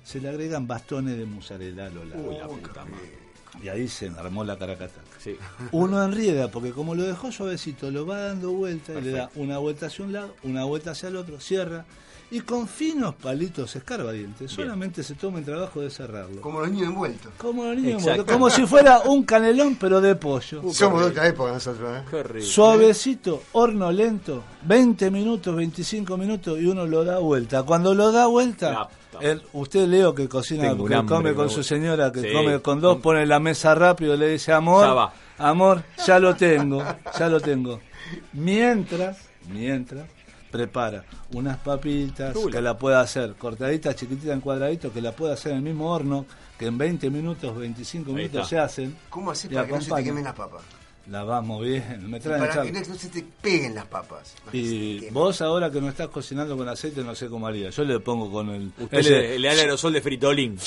Se 0.03 0.19
le 0.19 0.29
agregan 0.29 0.67
bastones 0.67 1.17
de 1.17 1.25
mozzarella 1.25 1.85
a 1.87 1.89
lo 1.89 2.03
largo. 2.05 2.29
Uy, 2.29 2.37
la 2.37 2.47
puta 2.47 2.85
madre. 2.85 3.25
Y 3.63 3.69
ahí 3.69 3.87
se 3.87 4.07
armó 4.09 4.43
la 4.43 4.57
caracataca. 4.57 4.99
Sí. 5.23 5.37
Uno 5.71 6.03
enrieda, 6.03 6.49
porque 6.49 6.71
como 6.71 6.93
lo 6.93 7.03
dejó 7.03 7.31
suavecito, 7.31 7.89
lo 7.91 8.05
va 8.05 8.19
dando 8.19 8.51
vuelta 8.51 8.93
y 8.93 9.01
le 9.01 9.11
da 9.11 9.29
una 9.35 9.57
vuelta 9.59 9.85
hacia 9.85 10.03
un 10.03 10.11
lado, 10.13 10.35
una 10.43 10.65
vuelta 10.65 10.91
hacia 10.91 11.07
el 11.09 11.15
otro, 11.15 11.39
cierra. 11.39 11.85
Y 12.31 12.41
con 12.41 12.67
finos 12.67 13.13
palitos 13.15 13.75
escarbadientes, 13.75 14.51
solamente 14.51 15.03
se 15.03 15.13
toma 15.13 15.39
el 15.39 15.45
trabajo 15.45 15.79
de 15.81 15.89
cerrarlo. 15.91 16.41
Como 16.41 16.59
los 16.59 16.71
niños 16.71 16.87
envueltos. 16.89 17.31
Como, 17.37 17.63
los 17.65 17.75
niños 17.77 18.01
muertos, 18.01 18.25
como 18.25 18.49
si 18.49 18.65
fuera 18.65 18.99
un 19.05 19.23
canelón, 19.23 19.75
pero 19.79 20.01
de 20.01 20.15
pollo. 20.15 20.61
Somos 20.73 21.01
de 21.01 21.07
otra 21.11 21.27
época 21.27 21.51
nosotros, 21.53 21.97
¿eh? 21.97 22.01
Qué 22.09 22.23
rico. 22.23 22.45
Suavecito, 22.45 23.43
horno 23.53 23.91
lento, 23.91 24.43
20 24.63 25.11
minutos, 25.11 25.55
25 25.55 26.17
minutos 26.17 26.59
y 26.59 26.65
uno 26.65 26.85
lo 26.87 27.05
da 27.05 27.19
vuelta. 27.19 27.61
Cuando 27.63 27.93
lo 27.93 28.11
da 28.11 28.25
vuelta, 28.25 28.89
el- 29.21 29.43
usted 29.53 29.87
Leo 29.87 30.13
que 30.15 30.27
cocina, 30.27 30.63
que 30.63 30.69
hambre, 30.95 31.05
come 31.07 31.33
con 31.35 31.49
su 31.49 31.63
señora, 31.63 32.11
que 32.11 32.21
Sí. 32.21 32.33
come 32.33 32.59
con 32.59 32.81
dos, 32.81 32.97
pone 33.01 33.25
la 33.27 33.39
mesa 33.39 33.75
rápido, 33.75 34.17
le 34.17 34.29
dice 34.29 34.51
amor, 34.51 34.87
Ya 35.37 35.47
amor, 35.49 35.83
ya 36.05 36.19
lo 36.19 36.35
tengo, 36.35 36.83
ya 37.17 37.29
lo 37.29 37.39
tengo. 37.39 37.79
Mientras, 38.33 39.17
mientras 39.53 40.07
prepara 40.55 41.03
unas 41.33 41.57
papitas 41.57 42.35
que 42.51 42.61
la 42.61 42.77
pueda 42.77 43.01
hacer 43.01 43.33
cortaditas, 43.35 43.95
chiquititas 43.95 44.33
en 44.33 44.41
cuadraditos, 44.41 44.93
que 44.93 45.01
la 45.01 45.11
pueda 45.11 45.33
hacer 45.33 45.51
en 45.51 45.57
el 45.59 45.63
mismo 45.63 45.91
horno, 45.91 46.25
que 46.57 46.67
en 46.67 46.77
20 46.77 47.09
minutos, 47.09 47.57
25 47.57 48.09
Ahí 48.09 48.15
minutos 48.15 48.43
está. 48.43 48.49
se 48.49 48.59
hacen. 48.59 48.95
¿Cómo 49.09 49.31
haces 49.31 49.51
para 49.51 49.65
que 49.67 49.73
no 49.73 49.81
se 49.81 49.91
te 49.91 50.03
quemen 50.03 50.23
las 50.23 50.33
papas? 50.33 50.61
La 51.09 51.23
vamos 51.23 51.63
bien, 51.63 52.09
me 52.09 52.17
Y 52.17 52.19
traen 52.19 52.39
para 52.41 52.53
charla. 52.55 52.71
que 52.71 52.87
no 52.89 52.95
se 52.95 53.09
te 53.09 53.23
peguen 53.41 53.75
las 53.75 53.85
papas. 53.85 54.33
Y 54.51 55.07
vos 55.11 55.39
ahora 55.41 55.69
que 55.69 55.79
no 55.79 55.87
estás 55.87 56.07
cocinando 56.07 56.57
con 56.57 56.67
aceite, 56.67 57.03
no 57.03 57.13
sé 57.13 57.27
cómo 57.27 57.45
haría. 57.45 57.69
Yo 57.69 57.83
le 57.83 57.99
pongo 57.99 58.31
con 58.31 58.49
el... 58.49 58.71
Usted 58.79 58.97
ese- 58.97 59.09
le, 59.11 59.39
le 59.39 59.47
da 59.49 59.53
el 59.53 59.59
aerosol 59.59 59.93
de 59.93 60.01
fritolín. 60.01 60.57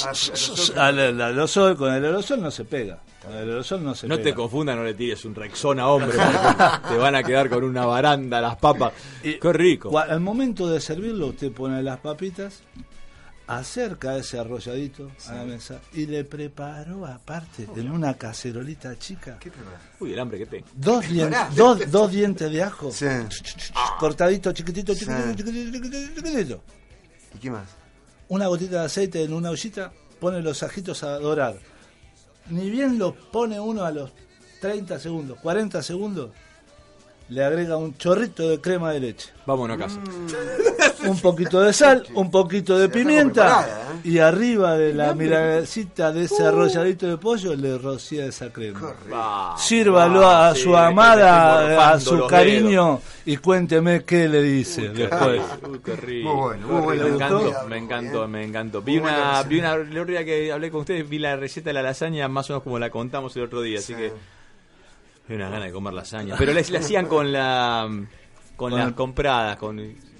Ah, 0.76 0.86
al, 0.86 1.20
aerosol, 1.20 1.76
con 1.76 1.92
el 1.92 2.04
aerosol 2.04 2.40
no 2.40 2.52
se 2.52 2.64
pega. 2.64 3.00
Con 3.20 3.32
el 3.32 3.48
aerosol 3.50 3.82
no 3.82 3.96
se 3.96 4.06
No 4.06 4.14
pega. 4.16 4.28
te 4.30 4.34
confundas, 4.34 4.76
no 4.76 4.84
le 4.84 4.94
tires 4.94 5.24
un 5.24 5.34
Rexona, 5.34 5.88
hombre, 5.88 6.16
porque 6.16 6.88
te 6.88 6.96
van 6.96 7.16
a 7.16 7.22
quedar 7.24 7.48
con 7.50 7.64
una 7.64 7.84
baranda 7.84 8.40
las 8.40 8.56
papas. 8.58 8.92
Y 9.24 9.34
Qué 9.40 9.52
rico. 9.52 9.98
Al 9.98 10.20
momento 10.20 10.68
de 10.68 10.80
servirlo, 10.80 11.26
usted 11.26 11.50
pone 11.50 11.82
las 11.82 11.98
papitas, 11.98 12.60
acerca 13.48 14.16
ese 14.16 14.38
arrolladito 14.38 15.10
a 15.26 15.34
la 15.34 15.44
mesa 15.44 15.80
y 15.94 16.06
le 16.06 16.22
preparó 16.24 17.06
aparte, 17.06 17.66
en 17.76 17.90
una 17.90 18.14
cacerolita 18.14 18.96
chica, 18.98 19.38
¿Qué? 19.40 19.50
Uy, 20.00 20.12
el 20.12 20.18
hambre 20.20 20.38
que 20.38 20.46
tengo. 20.46 20.66
dos, 20.74 21.04
dien- 21.06 21.34
dos, 21.56 21.90
dos 21.90 22.12
dientes 22.12 22.50
de 22.52 22.62
ajo, 22.62 22.92
Sí. 22.92 23.06
cortadito, 23.98 24.52
chiquitito, 24.52 24.92
Sí. 24.94 25.00
chiquitito, 25.00 25.34
chiquitito, 25.34 25.72
chiquitito, 25.78 26.14
chiquitito. 26.22 26.62
¿Y 27.34 27.38
qué 27.38 27.50
más? 27.50 27.68
una 28.28 28.46
gotita 28.46 28.80
de 28.80 28.84
aceite 28.86 29.22
en 29.24 29.32
una 29.32 29.48
ollita, 29.50 29.90
pone 30.20 30.42
los 30.42 30.62
ajitos 30.62 31.02
a 31.02 31.18
dorar. 31.18 31.58
Ni 32.50 32.68
bien 32.68 32.98
los 32.98 33.14
pone 33.14 33.58
uno 33.58 33.84
a 33.84 33.90
los 33.90 34.10
30 34.60 34.98
segundos, 34.98 35.38
40 35.40 35.82
segundos, 35.82 36.30
le 37.30 37.44
agrega 37.44 37.76
un 37.76 37.96
chorrito 37.96 38.48
de 38.48 38.60
crema 38.60 38.92
de 38.92 39.00
leche, 39.00 39.30
Vámonos 39.44 39.76
a 39.76 39.80
casa. 39.80 39.98
un 41.06 41.18
poquito 41.20 41.60
de 41.60 41.72
sal, 41.72 42.04
un 42.14 42.30
poquito 42.30 42.78
de 42.78 42.88
pimienta 42.88 43.66
¿eh? 44.04 44.08
y 44.08 44.18
arriba 44.18 44.76
de 44.76 44.92
la 44.94 45.14
milanesita 45.14 46.10
de 46.12 46.24
ese 46.24 46.44
arrolladito 46.44 47.06
de 47.06 47.16
pollo 47.18 47.54
le 47.54 47.76
rocía 47.78 48.24
esa 48.26 48.50
crema. 48.50 48.94
Va, 49.12 49.54
Sírvalo 49.58 50.20
va, 50.20 50.48
a 50.48 50.54
sí, 50.54 50.62
su 50.62 50.76
amada, 50.76 51.92
a 51.92 52.00
su 52.00 52.26
cariño 52.26 53.00
y 53.26 53.36
cuénteme 53.36 54.04
qué 54.04 54.28
le 54.28 54.42
dice. 54.42 54.82
Qué 54.92 55.06
después. 55.06 55.40
rico, 55.40 55.70
uy, 55.70 55.78
qué 55.84 55.96
rico. 55.96 56.28
Muy 56.34 56.40
bueno, 56.42 56.66
muy 56.66 56.80
bueno. 56.82 57.02
Me 57.04 57.08
¿Le 57.08 57.14
encantó, 57.14 57.66
me 57.68 57.78
encantó, 57.78 58.18
Bien. 58.20 58.30
me 58.30 58.44
encantó. 58.44 58.82
Vi 58.82 58.98
una, 58.98 59.42
vi 59.42 59.58
una, 59.60 59.74
el 59.74 59.98
otro 59.98 60.12
día 60.12 60.24
que 60.24 60.50
hablé 60.52 60.70
con 60.70 60.80
ustedes, 60.80 61.08
vi 61.08 61.18
la 61.18 61.36
receta 61.36 61.70
de 61.70 61.74
la 61.74 61.82
lasaña 61.82 62.26
más 62.28 62.48
o 62.50 62.54
menos 62.54 62.62
como 62.64 62.78
la 62.78 62.90
contamos 62.90 63.36
el 63.36 63.44
otro 63.44 63.60
día, 63.62 63.78
así 63.78 63.92
Sí. 63.94 63.98
que 63.98 64.12
una 65.36 65.48
gana 65.50 65.64
de 65.66 65.72
comer 65.72 65.94
lasaña. 65.94 66.34
Pero 66.38 66.52
la, 66.52 66.60
la 66.68 66.78
hacían 66.78 67.06
con 67.06 67.32
la 67.32 67.86
con, 67.88 68.08
Con 68.70 68.78
las 68.78 68.88
el- 68.88 68.94
compradas, 68.94 69.56
con 69.56 69.76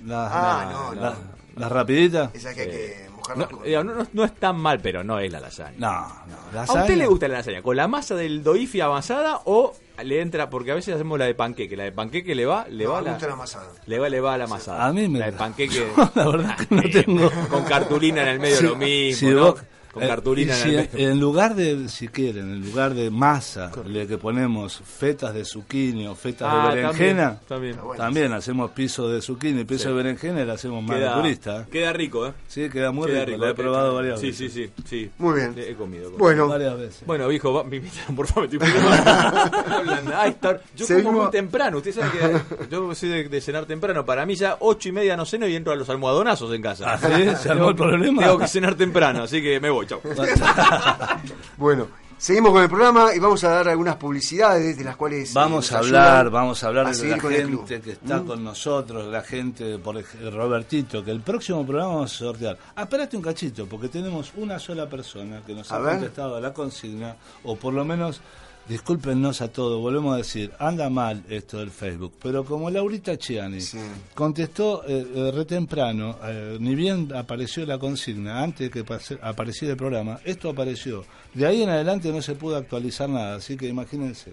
La, 0.06 0.28
Ah, 0.30 0.68
no, 0.94 1.01
la, 1.01 1.10
no. 1.10 1.16
la 1.56 1.68
rapidita. 1.68 2.30
Esa 2.32 2.55
que 2.55 2.60
hay 2.62 2.68
que 2.68 3.06
no, 3.10 3.16
mojarla 3.16 3.47
con... 3.48 3.60
eh, 3.66 3.72
no, 3.72 3.85
no- 3.85 4.06
no 4.12 4.24
es 4.24 4.35
tan 4.36 4.56
mal, 4.56 4.78
pero 4.80 5.02
no 5.02 5.18
es 5.18 5.32
la 5.32 5.40
lasaña. 5.40 5.76
No, 5.78 6.09
no. 6.52 6.60
¿A 6.60 6.62
usted 6.82 6.97
le 6.97 7.06
gusta 7.06 7.26
la 7.28 7.39
lasaña? 7.39 7.62
¿Con 7.62 7.76
la 7.76 7.89
masa 7.89 8.14
del 8.14 8.43
doifi 8.44 8.80
avanzada 8.80 9.40
o 9.47 9.74
le 10.05 10.20
entra? 10.20 10.48
Porque 10.48 10.70
a 10.70 10.74
veces 10.76 10.94
hacemos 10.94 11.18
la 11.18 11.24
de 11.24 11.35
panqueque. 11.35 11.76
La 11.76 11.82
de 11.85 11.93
panqueque 11.93 12.35
le 12.36 12.47
va, 12.47 12.66
le 12.68 12.85
No, 12.85 12.93
va 12.93 13.02
me 13.02 13.10
gusta 13.10 13.26
la 13.26 13.32
amasada. 13.32 13.66
le 13.86 13.98
va, 13.98 14.09
le 14.09 14.20
va 14.20 14.35
a 14.35 14.39
la 14.39 14.47
masada. 14.47 14.86
A 14.86 14.93
mí 14.93 15.09
me 15.09 15.18
La 15.18 15.26
de 15.26 15.32
panqueque. 15.32 15.85
La 16.14 16.28
verdad 16.28 16.56
que 16.56 16.74
no 16.74 16.82
tengo. 16.93 17.30
Con 17.51 17.64
cartulina 17.64 18.22
en 18.22 18.28
el 18.28 18.39
medio 18.39 18.56
Si- 18.56 18.64
lo 18.64 18.76
mismo. 18.76 19.18
si 19.18 19.35
¿no? 19.35 19.40
vos, 19.52 19.62
con 19.93 20.02
Eh, 20.02 20.09
cartulina 20.09 20.52
y 20.52 20.56
en 20.56 20.62
si 20.62 20.69
el 20.70 20.78
en, 20.78 20.89
medio. 20.93 21.10
en 21.10 21.20
lugar 21.20 21.55
de, 21.55 21.89
si 21.89 22.09
quieren, 22.09 22.52
en 22.52 22.65
lugar 22.66 22.94
de 22.94 23.10
masa, 23.10 23.70
le 23.86 24.06
que 24.06 24.19
ponemos 24.19 24.81
fetas 24.85 25.35
de 25.35 25.44
zucchini 25.44 26.06
o 26.06 26.15
fetas 26.15 26.48
Ah, 26.51 26.69
de 26.70 26.77
berenjena, 26.82 27.39
también, 27.48 27.77
también 27.97 28.32
hacemos 28.32 28.70
piso 28.73 29.09
de 29.09 29.20
zucchini, 29.23 29.65
piso 29.65 29.85
Sí. 29.85 29.89
de 29.89 29.94
berenjena 29.94 30.43
y 30.43 30.47
le 30.47 30.52
hacemos 30.52 30.82
más 30.82 30.97
Queda, 30.97 31.15
turista. 31.15 31.66
queda 31.70 31.93
rico, 31.93 32.27
¿eh? 32.27 32.32
Sí, 32.47 32.69
queda 32.69 32.93
muy 32.93 33.06
Queda 33.09 33.24
rico, 33.24 33.39
la 33.44 33.51
he 33.51 33.55
probado 33.55 33.94
varias 33.94 34.20
sí, 34.20 34.27
veces. 34.28 34.52
Sí, 34.52 34.66
sí, 34.66 34.82
sí. 34.89 35.10
Muy 35.19 35.35
bien. 35.40 35.55
He 35.56 35.74
comido. 35.74 36.10
Bueno, 36.12 36.48
Varias 36.48 36.78
veces. 36.78 37.02
Bueno, 37.06 37.28
viejo, 37.28 37.52
va- 37.52 37.65
me 37.65 37.77
invitan, 37.77 38.15
por 38.16 38.27
favor, 38.27 38.48
me 38.48 38.56
estoy 38.56 38.69
poniendo- 38.70 38.90
hablando. 39.77 40.12
Ay, 40.16 40.31
está- 40.31 40.60
yo 40.77 40.86
Seguimos. 40.86 41.10
como 41.12 41.23
muy 41.24 41.31
temprano, 41.32 41.78
usted 41.78 41.93
sabe 41.94 42.10
que 42.10 42.66
yo 42.70 42.94
soy 42.94 43.09
de, 43.09 43.28
de 43.28 43.40
cenar 43.40 43.66
temprano. 43.66 44.05
Para 44.05 44.24
mí 44.27 44.35
ya 44.35 44.56
ocho 44.60 44.89
y 44.89 44.93
media 44.93 45.16
no 45.16 45.24
ceno 45.24 45.47
y 45.47 45.55
entro 45.55 45.73
a 45.73 45.77
los 45.77 45.89
almohadonazos 45.89 46.52
en 46.55 46.62
casa. 46.62 46.94
¿Ah, 46.94 46.98
sí? 46.98 47.43
¿Se 47.43 47.51
armó 47.51 47.70
el 47.70 47.77
problema? 47.77 48.23
Tengo 48.23 48.39
que 48.39 48.48
cenar 48.48 48.74
temprano, 48.74 49.23
así 49.24 49.43
que 49.43 49.60
me 49.60 49.70
voy, 49.70 49.77
chao. 49.84 50.00
bueno, 51.56 51.86
seguimos 52.16 52.52
con 52.52 52.62
el 52.62 52.68
programa 52.68 53.14
y 53.14 53.18
vamos 53.18 53.42
a 53.44 53.50
dar 53.50 53.68
algunas 53.68 53.96
publicidades 53.96 54.76
de 54.78 54.84
las 54.84 54.96
cuales... 54.96 55.30
eh, 55.30 55.32
Vamos 55.34 55.70
a 55.72 55.76
nos 55.78 55.86
hablar, 55.86 56.30
vamos 56.30 56.62
a 56.64 56.66
hablar 56.68 56.86
a 56.86 56.90
de 56.92 57.09
la 57.09 57.18
gente 57.20 57.80
que 57.80 57.90
está 57.92 58.18
Mm. 58.18 58.26
con 58.26 58.44
nosotros, 58.44 59.06
la 59.06 59.22
gente, 59.22 59.78
por 59.78 60.02
Robertito, 60.32 61.05
que 61.05 61.10
el 61.10 61.20
próximo 61.20 61.64
programa 61.66 61.94
vamos 61.94 62.14
a 62.14 62.18
sortear. 62.18 62.59
Espérate 62.76 63.16
un 63.16 63.22
cachito, 63.22 63.66
porque 63.66 63.88
tenemos 63.88 64.32
una 64.36 64.59
sola 64.59 64.88
persona 64.88 65.42
que 65.46 65.55
nos 65.55 65.70
A 65.70 65.76
ha 65.76 65.78
ver. 65.80 65.94
contestado 65.94 66.36
a 66.36 66.40
la 66.40 66.52
consigna, 66.52 67.16
o 67.44 67.56
por 67.56 67.72
lo 67.74 67.84
menos, 67.84 68.20
discúlpenos 68.68 69.40
a 69.40 69.48
todos, 69.48 69.80
volvemos 69.80 70.14
a 70.14 70.18
decir, 70.18 70.52
anda 70.58 70.90
mal 70.90 71.22
esto 71.28 71.58
del 71.58 71.70
Facebook, 71.70 72.12
pero 72.22 72.44
como 72.44 72.68
Laurita 72.70 73.16
Chiani 73.16 73.60
Sí. 73.60 73.78
contestó 74.14 74.82
eh, 74.86 75.06
eh, 75.14 75.30
re 75.34 75.44
temprano, 75.44 76.16
eh, 76.24 76.56
ni 76.60 76.74
bien 76.74 77.08
apareció 77.14 77.64
la 77.64 77.78
consigna, 77.78 78.42
antes 78.42 78.70
que 78.70 78.84
pase- 78.84 79.18
apareciera 79.22 79.72
el 79.72 79.78
programa, 79.78 80.20
esto 80.24 80.50
apareció. 80.50 81.04
De 81.34 81.46
ahí 81.46 81.62
en 81.62 81.70
adelante 81.70 82.12
no 82.12 82.20
se 82.20 82.34
pudo 82.34 82.56
actualizar 82.56 83.08
nada, 83.08 83.36
así 83.36 83.56
que 83.56 83.68
imagínense. 83.68 84.32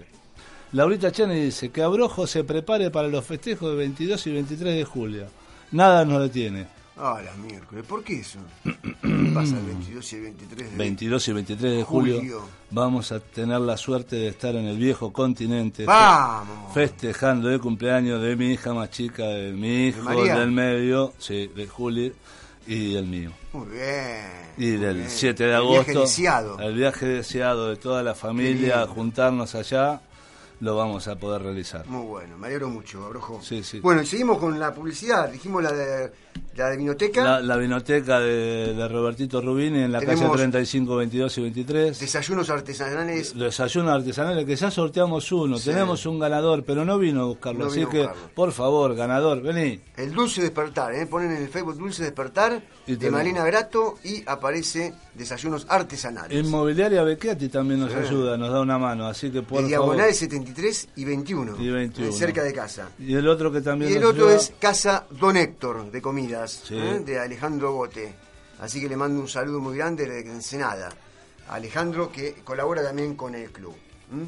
Laurita 0.74 1.12
Chani 1.12 1.36
dice 1.40 1.70
que 1.70 1.82
Abrojo 1.82 2.28
se 2.28 2.44
prepare 2.44 2.92
para 2.92 3.08
los 3.08 3.24
festejos 3.24 3.70
de 3.72 3.78
22 3.78 4.28
y 4.28 4.32
23 4.34 4.76
de 4.76 4.84
julio. 4.84 5.26
Nada 5.72 6.04
nos 6.04 6.22
detiene. 6.22 6.68
Ah, 6.98 7.22
la 7.24 7.34
miércoles. 7.36 7.86
¿Por 7.86 8.04
qué 8.04 8.22
eso? 8.22 8.40
¿Qué 8.64 9.32
pasa 9.34 9.58
el 9.58 9.66
22 9.66 10.14
y 10.14 10.16
el 10.16 10.22
23 10.24 10.72
de 10.72 10.78
22 10.78 11.28
y 11.28 11.34
23 11.34 11.74
de 11.78 11.84
julio, 11.84 12.16
Julio. 12.18 12.42
vamos 12.72 13.12
a 13.12 13.20
tener 13.20 13.60
la 13.60 13.76
suerte 13.76 14.16
de 14.16 14.30
estar 14.30 14.56
en 14.56 14.66
el 14.66 14.78
viejo 14.78 15.12
continente 15.12 15.84
¡Vamos! 15.86 16.74
festejando 16.74 17.50
el 17.52 17.60
cumpleaños 17.60 18.22
de 18.22 18.36
mi 18.38 18.54
hija 18.54 18.74
más 18.74 18.92
chica, 18.92 19.24
de 19.24 19.52
mi 19.52 19.88
hijo 19.88 20.04
María? 20.04 20.40
del 20.40 20.52
medio, 20.52 21.14
sí, 21.18 21.48
de 21.54 21.68
Juli 21.68 22.14
y 22.66 22.96
el 22.96 23.06
mío. 23.08 23.32
Muy 23.52 23.68
bien. 23.68 24.26
Y 24.58 24.62
muy 24.72 24.78
del 24.78 24.96
bien. 24.98 25.10
7 25.10 25.44
de 25.44 25.50
El 25.50 25.56
agosto, 25.58 25.84
viaje 25.84 26.00
deseado. 26.00 26.60
el 26.60 26.74
viaje 26.76 27.06
deseado 27.08 27.70
de 27.70 27.76
toda 27.76 28.04
la 28.04 28.16
familia, 28.16 28.88
juntarnos 28.88 29.54
allá, 29.54 30.00
lo 30.62 30.78
vamos 30.78 31.10
a 31.10 31.16
poder 31.18 31.42
realizar. 31.42 31.86
Muy 31.88 32.06
bueno, 32.08 32.38
me 32.38 32.48
alegro 32.48 32.70
mucho, 32.70 33.04
Abrojo. 33.06 33.42
Sí, 33.44 33.62
sí. 33.66 33.82
Bueno, 33.82 34.02
y 34.02 34.06
seguimos 34.06 34.38
con 34.40 34.58
la 34.58 34.74
publicidad. 34.74 35.30
Dijimos 35.30 35.62
la 35.62 35.74
de 35.74 36.12
la 36.56 36.70
de 36.70 36.78
Vinoteca. 36.78 37.24
La, 37.24 37.42
la 37.42 37.58
vinoteca 37.58 38.20
de, 38.20 38.74
de 38.74 38.88
Robertito 38.88 39.42
Rubini 39.42 39.84
en 39.84 39.92
la 39.92 40.00
calle 40.02 40.26
35, 40.28 40.96
22 40.96 41.38
y 41.38 41.42
23. 41.42 42.00
Desayunos 42.00 42.50
artesanales. 42.50 43.38
Desayunos 43.38 43.92
artesanales, 43.94 44.46
que 44.46 44.56
ya 44.56 44.72
sorteamos 44.72 45.30
uno, 45.34 45.58
Sí. 45.58 45.70
tenemos 45.72 46.06
un 46.06 46.18
ganador, 46.20 46.64
pero 46.64 46.86
no 46.86 46.98
vino 46.98 47.24
a 47.24 47.26
buscarlo. 47.26 47.66
No 47.66 47.72
así 47.72 47.86
que, 47.88 48.08
por 48.34 48.52
favor, 48.54 48.96
ganador, 48.96 49.42
vení. 49.42 49.82
El 49.98 50.14
Dulce 50.14 50.42
Despertar, 50.42 50.94
¿eh? 50.96 51.06
ponen 51.08 51.32
en 51.32 51.44
el 51.44 51.50
Facebook 51.50 51.78
Dulce 51.78 52.04
Despertar 52.04 52.62
Y 52.88 52.96
de. 52.96 53.12
Malena 53.12 53.44
Grato 53.44 53.96
y 54.04 54.24
aparece 54.26 54.94
Desayunos 55.14 55.66
Artesanales. 55.70 56.38
Inmobiliaria 56.46 57.04
Becchiati 57.04 57.50
también 57.50 57.82
nos 57.82 57.92
Sí. 57.92 57.98
ayuda, 57.98 58.38
nos 58.38 58.52
da 58.52 58.62
una 58.62 58.78
mano, 58.78 59.08
así 59.08 59.30
que 59.30 59.42
por 59.42 59.62
de 59.62 59.68
Diagonal 59.68 60.00
favor. 60.00 60.14
73 60.14 60.90
y 60.96 61.06
21. 61.06 61.56
Y 61.60 61.70
21. 61.70 62.10
eh, 62.10 62.14
Cerca 62.14 62.44
de 62.44 62.54
casa. 62.54 62.90
Y 63.00 63.14
el 63.16 63.28
otro 63.28 63.52
que 63.52 63.60
también 63.62 63.92
Y 63.92 63.96
el 63.96 64.02
nos 64.02 64.12
otro 64.12 64.26
ayuda- 64.28 64.38
es 64.38 64.54
Casa 64.60 65.06
Don 65.12 65.36
Héctor 65.38 65.92
de 65.92 66.02
Sí. 66.64 66.76
¿eh? 66.78 67.02
de 67.06 67.20
Alejandro 67.20 67.74
Bote. 67.74 68.14
Así 68.60 68.80
que 68.82 68.88
le 68.90 68.96
mando 68.96 69.20
un 69.22 69.28
saludo 69.28 69.60
muy 69.60 69.78
grande 69.78 70.08
de 70.08 70.20
Ensenada. 70.22 70.90
Alejandro 71.50 72.12
que 72.12 72.36
colabora 72.44 72.82
también 72.84 73.16
con 73.16 73.36
el 73.36 73.52
club. 73.52 73.76
¿Mm? 74.12 74.24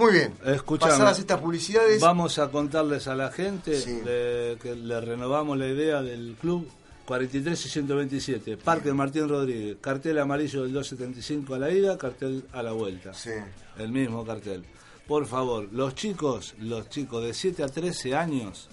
Muy 0.00 0.12
bien. 0.12 0.34
Escuchame, 0.44 0.92
Pasadas 0.92 1.18
estas 1.18 1.40
publicidades. 1.40 2.00
Vamos 2.00 2.38
a 2.38 2.50
contarles 2.50 3.06
a 3.08 3.14
la 3.14 3.30
gente 3.30 3.78
Sí. 3.80 4.00
que 4.04 4.74
le 4.76 5.00
renovamos 5.00 5.58
la 5.58 5.66
idea 5.66 6.00
del 6.02 6.36
club 6.40 6.68
43 7.06 7.66
y 7.66 7.68
127, 7.68 8.56
Parque 8.56 8.92
Martín 8.92 9.28
Rodríguez, 9.28 9.78
cartel 9.80 10.18
amarillo 10.20 10.62
del 10.62 10.72
275 10.72 11.54
a 11.54 11.58
la 11.58 11.70
ida, 11.70 11.98
cartel 11.98 12.44
a 12.52 12.62
la 12.62 12.70
vuelta. 12.72 13.12
Sí. 13.12 13.30
El 13.78 13.90
mismo 13.90 14.24
cartel. 14.24 14.64
Por 15.08 15.26
favor, 15.26 15.68
los 15.72 15.96
chicos, 15.96 16.54
los 16.60 16.88
chicos 16.88 17.24
de 17.24 17.34
7 17.34 17.64
a 17.64 17.68
13 17.68 18.14
años 18.14 18.68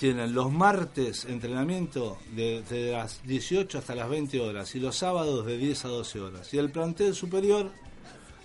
tienen 0.00 0.34
los 0.34 0.50
martes 0.50 1.26
entrenamiento 1.26 2.16
de, 2.34 2.62
de 2.70 2.92
las 2.92 3.22
18 3.24 3.76
hasta 3.76 3.94
las 3.94 4.08
20 4.08 4.40
horas 4.40 4.74
y 4.74 4.80
los 4.80 4.96
sábados 4.96 5.44
de 5.44 5.58
10 5.58 5.84
a 5.84 5.88
12 5.88 6.20
horas. 6.20 6.54
Y 6.54 6.58
el 6.58 6.70
plantel 6.70 7.14
superior 7.14 7.70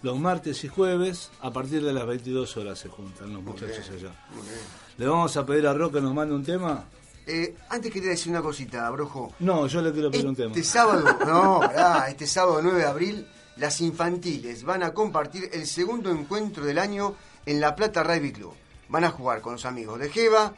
los 0.02 0.20
martes 0.20 0.62
y 0.66 0.68
jueves 0.68 1.32
a 1.40 1.52
partir 1.52 1.82
de 1.82 1.94
las 1.94 2.06
22 2.06 2.58
horas 2.58 2.78
se 2.78 2.90
juntan 2.90 3.34
los 3.34 3.42
muchachos 3.42 3.90
allá. 3.90 4.12
Le 4.98 5.08
vamos 5.08 5.38
a 5.38 5.46
pedir 5.46 5.66
a 5.66 5.74
Roque 5.74 5.96
que 5.96 6.02
nos 6.02 6.14
mande 6.14 6.36
un 6.36 6.44
tema. 6.44 6.84
Eh, 7.26 7.56
antes 7.70 7.90
quería 7.90 8.10
decir 8.10 8.34
una 8.34 8.42
cosita, 8.42 8.90
Brojo. 8.90 9.34
No, 9.40 9.66
yo 9.68 9.82
le 9.82 9.94
quiero 9.94 10.12
pedir 10.12 10.28
un 10.28 10.36
tema. 10.36 10.50
Este 10.50 10.64
sábado, 10.64 11.06
no, 11.26 11.62
pará, 11.62 12.10
este 12.10 12.28
sábado 12.28 12.60
9 12.62 12.80
de 12.80 12.86
abril, 12.86 13.28
las 13.56 13.80
infantiles 13.80 14.66
van 14.66 14.84
a 14.84 14.94
compartir 14.94 15.50
el 15.54 15.66
segundo 15.66 16.12
encuentro 16.12 16.66
del 16.66 16.80
año 16.80 17.16
en 17.46 17.62
La 17.62 17.78
Plata 17.78 18.04
Rugby 18.04 18.34
Club. 18.34 18.54
Van 18.90 19.06
a 19.06 19.10
jugar 19.10 19.40
con 19.40 19.54
los 19.54 19.66
amigos 19.66 20.00
de 20.02 20.10
Jeva, 20.10 20.54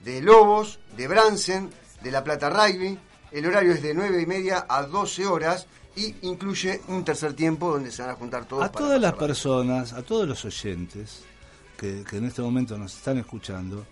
de 0.00 0.20
Lobos, 0.20 0.78
de 0.96 1.08
Bransen, 1.08 1.70
de 2.02 2.10
La 2.10 2.24
Plata 2.24 2.50
Rugby. 2.50 2.98
El 3.32 3.46
horario 3.46 3.72
es 3.72 3.82
de 3.82 3.94
9 3.94 4.22
y 4.22 4.26
media 4.26 4.66
a 4.68 4.82
12 4.82 5.26
horas 5.26 5.66
y 5.96 6.14
incluye 6.22 6.80
un 6.88 7.04
tercer 7.04 7.34
tiempo 7.34 7.72
donde 7.72 7.90
se 7.90 8.02
van 8.02 8.12
a 8.12 8.14
juntar 8.14 8.44
todos. 8.46 8.64
A 8.64 8.72
para 8.72 8.86
todas 8.86 9.00
las 9.00 9.14
personas, 9.14 9.92
a 9.92 10.02
todos 10.02 10.26
los 10.26 10.44
oyentes 10.44 11.22
que, 11.76 12.04
que 12.08 12.16
en 12.16 12.26
este 12.26 12.42
momento 12.42 12.76
nos 12.76 12.96
están 12.96 13.18
escuchando, 13.18 13.86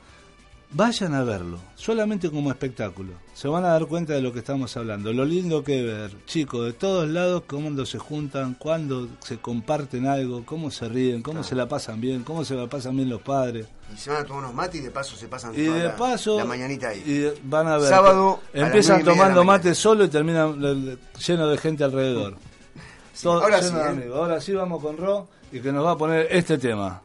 vayan 0.70 1.15
a 1.15 1.24
verlo, 1.24 1.59
solamente 1.77 2.31
como 2.31 2.51
espectáculo. 2.51 3.12
Se 3.35 3.49
van 3.49 3.65
a 3.65 3.69
dar 3.69 3.86
cuenta 3.86 4.12
de 4.12 4.20
lo 4.20 4.32
que 4.32 4.40
estamos 4.40 4.77
hablando. 4.77 5.12
Lo 5.12 5.24
lindo 5.24 5.62
que 5.65 5.82
ver, 5.82 6.11
chicos, 6.27 6.66
de 6.66 6.73
todos 6.73 7.09
lados, 7.09 7.45
cómo 7.47 7.85
se 7.86 7.99
juntan, 7.99 8.55
cuándo 8.55 9.09
se 9.20 9.39
comparten 9.39 10.07
algo, 10.07 10.45
cómo 10.45 10.70
se 10.70 10.89
ríen, 10.89 11.23
cómo 11.23 11.43
se 11.43 11.55
la 11.55 11.69
pasan 11.69 12.01
bien, 12.01 12.23
cómo 12.24 12.45
se 12.45 12.55
la 12.55 12.66
pasan 12.66 12.97
bien 12.97 13.09
los 13.09 13.23
padres. 13.23 13.66
Y 13.95 13.97
se 13.99 14.11
van 14.11 14.23
a 14.23 14.24
tomar 14.27 14.43
unos 14.45 14.55
mates 14.55 14.81
y 14.81 14.85
de 14.85 14.90
paso 14.90 15.16
se 15.16 15.28
pasan 15.28 15.53
Y 15.59 15.65
toda 15.65 15.77
de 15.78 15.85
la, 15.85 15.97
paso, 15.97 16.36
la 16.39 16.45
mañanita 16.45 16.89
ahí. 16.89 17.03
y 17.07 17.49
van 17.49 17.66
a 17.69 17.78
ver, 17.78 17.89
Sábado 17.89 18.40
empiezan 18.53 19.03
tomando 19.05 19.45
mate 19.45 19.74
solo 19.74 20.05
y 20.05 20.09
terminan 20.09 20.61
le- 20.61 20.74
le- 20.74 20.99
lleno 21.27 21.47
de 21.49 21.57
gente 21.59 21.85
alrededor. 21.85 22.36
Todo 23.23 23.43
ahora 23.43 23.62
sí, 23.62 23.74
¿eh? 23.74 24.11
Ahora 24.15 24.40
sí 24.40 24.53
vamos 24.53 24.82
con 24.82 24.97
Ro 24.97 25.27
y 25.51 25.61
que 25.61 25.73
nos 25.73 25.85
va 25.85 25.93
a 25.93 25.97
poner 25.97 26.28
este 26.31 26.59
tema. 26.59 27.03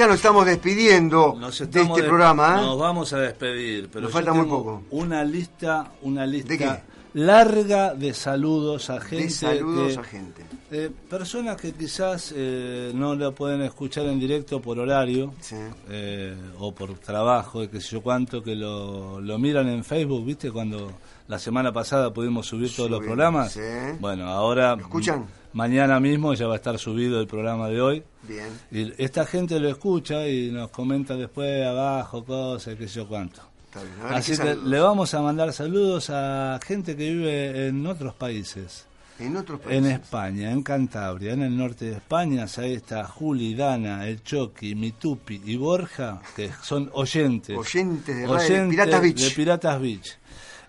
Ya 0.00 0.06
nos 0.06 0.16
estamos 0.16 0.46
despidiendo 0.46 1.36
Nos 1.38 1.58
de 1.58 1.64
este 1.66 1.80
de- 1.84 2.02
programa. 2.08 2.58
¿eh? 2.60 2.64
Nos 2.64 2.78
vamos 2.78 3.12
a 3.12 3.18
despedir, 3.18 3.88
pero 3.92 4.04
Nos 4.04 4.12
falta 4.12 4.32
muy 4.32 4.46
poco. 4.46 4.82
Una 4.90 5.22
lista, 5.24 5.92
una 6.02 6.22
¿De 6.22 6.26
lista 6.28 6.56
qué? 6.56 6.90
larga 7.14 7.94
de 7.94 8.14
saludos 8.14 8.88
a 8.88 9.00
gente. 9.00 9.24
De 9.24 9.30
saludos 9.30 9.96
a 9.98 10.02
gente. 10.04 10.44
eh, 10.70 10.88
personas 11.08 11.56
que 11.60 11.72
quizás 11.72 12.32
eh, 12.36 12.92
no 12.94 13.14
lo 13.14 13.34
pueden 13.34 13.60
escuchar 13.62 14.06
en 14.06 14.18
directo 14.20 14.60
por 14.62 14.78
horario 14.78 15.34
Sí. 15.40 15.56
eh, 15.88 16.34
o 16.60 16.72
por 16.72 16.94
trabajo, 16.98 17.68
qué 17.68 17.80
sé 17.80 17.88
yo 17.96 18.00
cuánto, 18.02 18.42
que 18.42 18.54
lo, 18.54 19.20
lo 19.20 19.38
miran 19.38 19.68
en 19.68 19.82
Facebook, 19.84 20.24
¿viste? 20.24 20.50
Cuando 20.50 20.92
la 21.28 21.38
semana 21.38 21.72
pasada 21.72 22.12
pudimos 22.12 22.46
subir 22.46 22.74
todos 22.74 22.90
los 22.90 23.00
programas. 23.00 23.52
sí. 23.52 23.60
Bueno, 23.98 24.28
ahora. 24.28 24.76
¿Lo 24.76 24.82
escuchan? 24.82 25.26
Mañana 25.52 25.98
mismo 26.00 26.32
ya 26.34 26.46
va 26.46 26.54
a 26.54 26.56
estar 26.56 26.78
subido 26.78 27.20
el 27.20 27.26
programa 27.26 27.68
de 27.68 27.80
hoy. 27.80 28.02
Bien. 28.22 28.48
Y 28.70 28.92
esta 29.02 29.26
gente 29.26 29.58
lo 29.58 29.68
escucha 29.68 30.28
y 30.28 30.50
nos 30.52 30.70
comenta 30.70 31.16
después 31.16 31.66
abajo 31.66 32.24
cosas, 32.24 32.76
qué 32.76 32.86
sé 32.86 32.96
yo 33.00 33.08
cuánto. 33.08 33.42
Está 33.64 33.82
bien. 33.82 33.94
A 34.00 34.04
ver, 34.04 34.14
Así 34.14 34.32
¿qué 34.32 34.38
que 34.38 34.44
saludos? 34.48 34.68
le 34.68 34.80
vamos 34.80 35.14
a 35.14 35.22
mandar 35.22 35.52
saludos 35.52 36.10
a 36.10 36.58
gente 36.64 36.96
que 36.96 37.10
vive 37.12 37.66
en 37.68 37.86
otros 37.86 38.14
países. 38.14 38.86
En 39.18 39.36
otros 39.36 39.60
En 39.68 39.82
países. 39.82 39.92
España, 40.00 40.50
en 40.50 40.62
Cantabria, 40.62 41.32
en 41.34 41.42
el 41.42 41.54
norte 41.56 41.84
de 41.86 41.92
España, 41.96 42.46
ahí 42.56 42.72
está 42.72 43.04
Juli, 43.04 43.54
Dana, 43.54 44.06
El 44.08 44.22
Choqui, 44.22 44.74
Mitupi 44.74 45.42
y 45.44 45.56
Borja, 45.56 46.22
que 46.34 46.50
son 46.62 46.88
oyentes. 46.94 47.54
Oyentes 47.56 48.16
de 48.16 48.26
Oyentes 48.26 48.68
Piratas 48.70 49.02
Beach. 49.02 49.20
de 49.22 49.30
Piratas 49.32 49.80
Beach. 49.80 50.18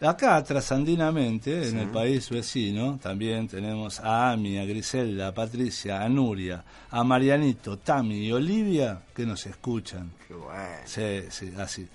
Acá, 0.02 0.44
trasandinamente, 0.44 1.70
en 1.70 1.78
el 1.78 1.90
país 1.90 2.28
vecino, 2.32 2.98
también 3.02 3.48
tenemos 3.48 4.00
a 4.00 4.32
Ami, 4.32 4.58
a 4.58 4.66
Griselda, 4.66 5.28
a 5.28 5.32
Patricia, 5.34 6.02
a 6.02 6.10
Nuria, 6.10 6.64
a 6.90 7.04
Marianito, 7.04 7.78
Tami 7.78 8.16
y 8.26 8.32
Olivia, 8.32 9.00
que 9.16 9.28
nos 9.28 9.46
escuchan. 9.46 10.12
Qué 10.28 10.34
bueno. 10.34 10.56
Sí, 10.86 11.22
sí, 11.30 11.54
así. 11.56 11.88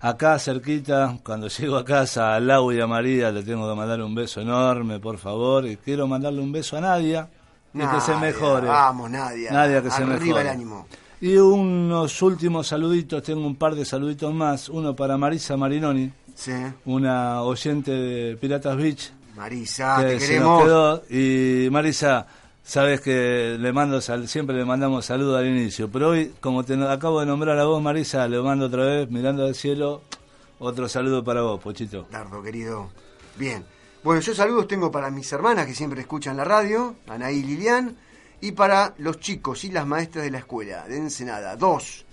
Acá 0.00 0.38
cerquita, 0.38 1.18
cuando 1.24 1.48
llego 1.58 1.76
a 1.76 1.84
casa, 1.84 2.36
a 2.36 2.38
Lau 2.38 2.70
y 2.70 2.80
a 2.80 2.86
María 2.86 3.32
le 3.32 3.42
tengo 3.42 3.68
que 3.68 3.76
mandar 3.76 4.00
un 4.02 4.14
beso 4.14 4.40
enorme, 4.40 5.00
por 5.00 5.18
favor. 5.18 5.66
Y 5.66 5.78
quiero 5.78 6.06
mandarle 6.06 6.40
un 6.40 6.52
beso 6.52 6.76
a 6.76 6.80
Nadia 6.80 7.28
y 7.74 7.80
que 7.80 8.00
se 8.00 8.14
mejore. 8.16 8.68
Vamos, 8.68 9.10
Nadia. 9.10 9.50
Nadia, 9.50 9.82
que 9.82 9.90
se 9.90 10.04
Arriba 10.04 10.18
mejore. 10.20 10.40
el 10.42 10.48
ánimo. 10.48 10.86
Y 11.20 11.34
unos 11.36 12.22
últimos 12.22 12.68
saluditos, 12.68 13.20
tengo 13.24 13.44
un 13.44 13.56
par 13.56 13.74
de 13.74 13.84
saluditos 13.84 14.32
más. 14.32 14.68
Uno 14.68 14.94
para 14.94 15.18
Marisa 15.18 15.56
Marinoni, 15.56 16.12
Sí. 16.40 16.52
una 16.84 17.42
oyente 17.42 17.90
de 17.90 18.36
Piratas 18.36 18.76
Beach, 18.76 19.10
Marisa, 19.34 19.96
que 20.00 20.06
te 20.14 20.18
queremos. 20.18 20.62
quedó. 20.62 21.02
Y 21.10 21.68
Marisa, 21.70 22.28
sabes 22.62 23.00
que 23.00 23.56
le 23.58 23.72
mando 23.72 24.00
sal- 24.00 24.28
siempre 24.28 24.56
le 24.56 24.64
mandamos 24.64 25.04
saludos 25.04 25.36
al 25.38 25.48
inicio, 25.48 25.90
pero 25.90 26.10
hoy, 26.10 26.32
como 26.40 26.64
te 26.64 26.74
acabo 26.84 27.18
de 27.18 27.26
nombrar 27.26 27.58
a 27.58 27.64
vos, 27.64 27.82
Marisa, 27.82 28.28
le 28.28 28.40
mando 28.40 28.66
otra 28.66 28.84
vez, 28.84 29.10
mirando 29.10 29.44
al 29.46 29.56
cielo, 29.56 30.02
otro 30.60 30.88
saludo 30.88 31.24
para 31.24 31.42
vos, 31.42 31.60
Pochito. 31.60 32.06
Dardo, 32.10 32.40
querido. 32.40 32.88
Bien. 33.36 33.64
Bueno, 34.04 34.20
yo 34.20 34.32
saludos 34.32 34.68
tengo 34.68 34.92
para 34.92 35.10
mis 35.10 35.30
hermanas 35.32 35.66
que 35.66 35.74
siempre 35.74 36.00
escuchan 36.02 36.36
la 36.36 36.44
radio, 36.44 36.94
Anaí 37.08 37.38
y 37.38 37.42
Lilian, 37.42 37.96
y 38.40 38.52
para 38.52 38.94
los 38.98 39.18
chicos 39.18 39.64
y 39.64 39.72
las 39.72 39.84
maestras 39.88 40.24
de 40.24 40.30
la 40.30 40.38
escuela 40.38 40.86
de 40.86 40.98
Ensenada, 40.98 41.56
2, 41.56 42.04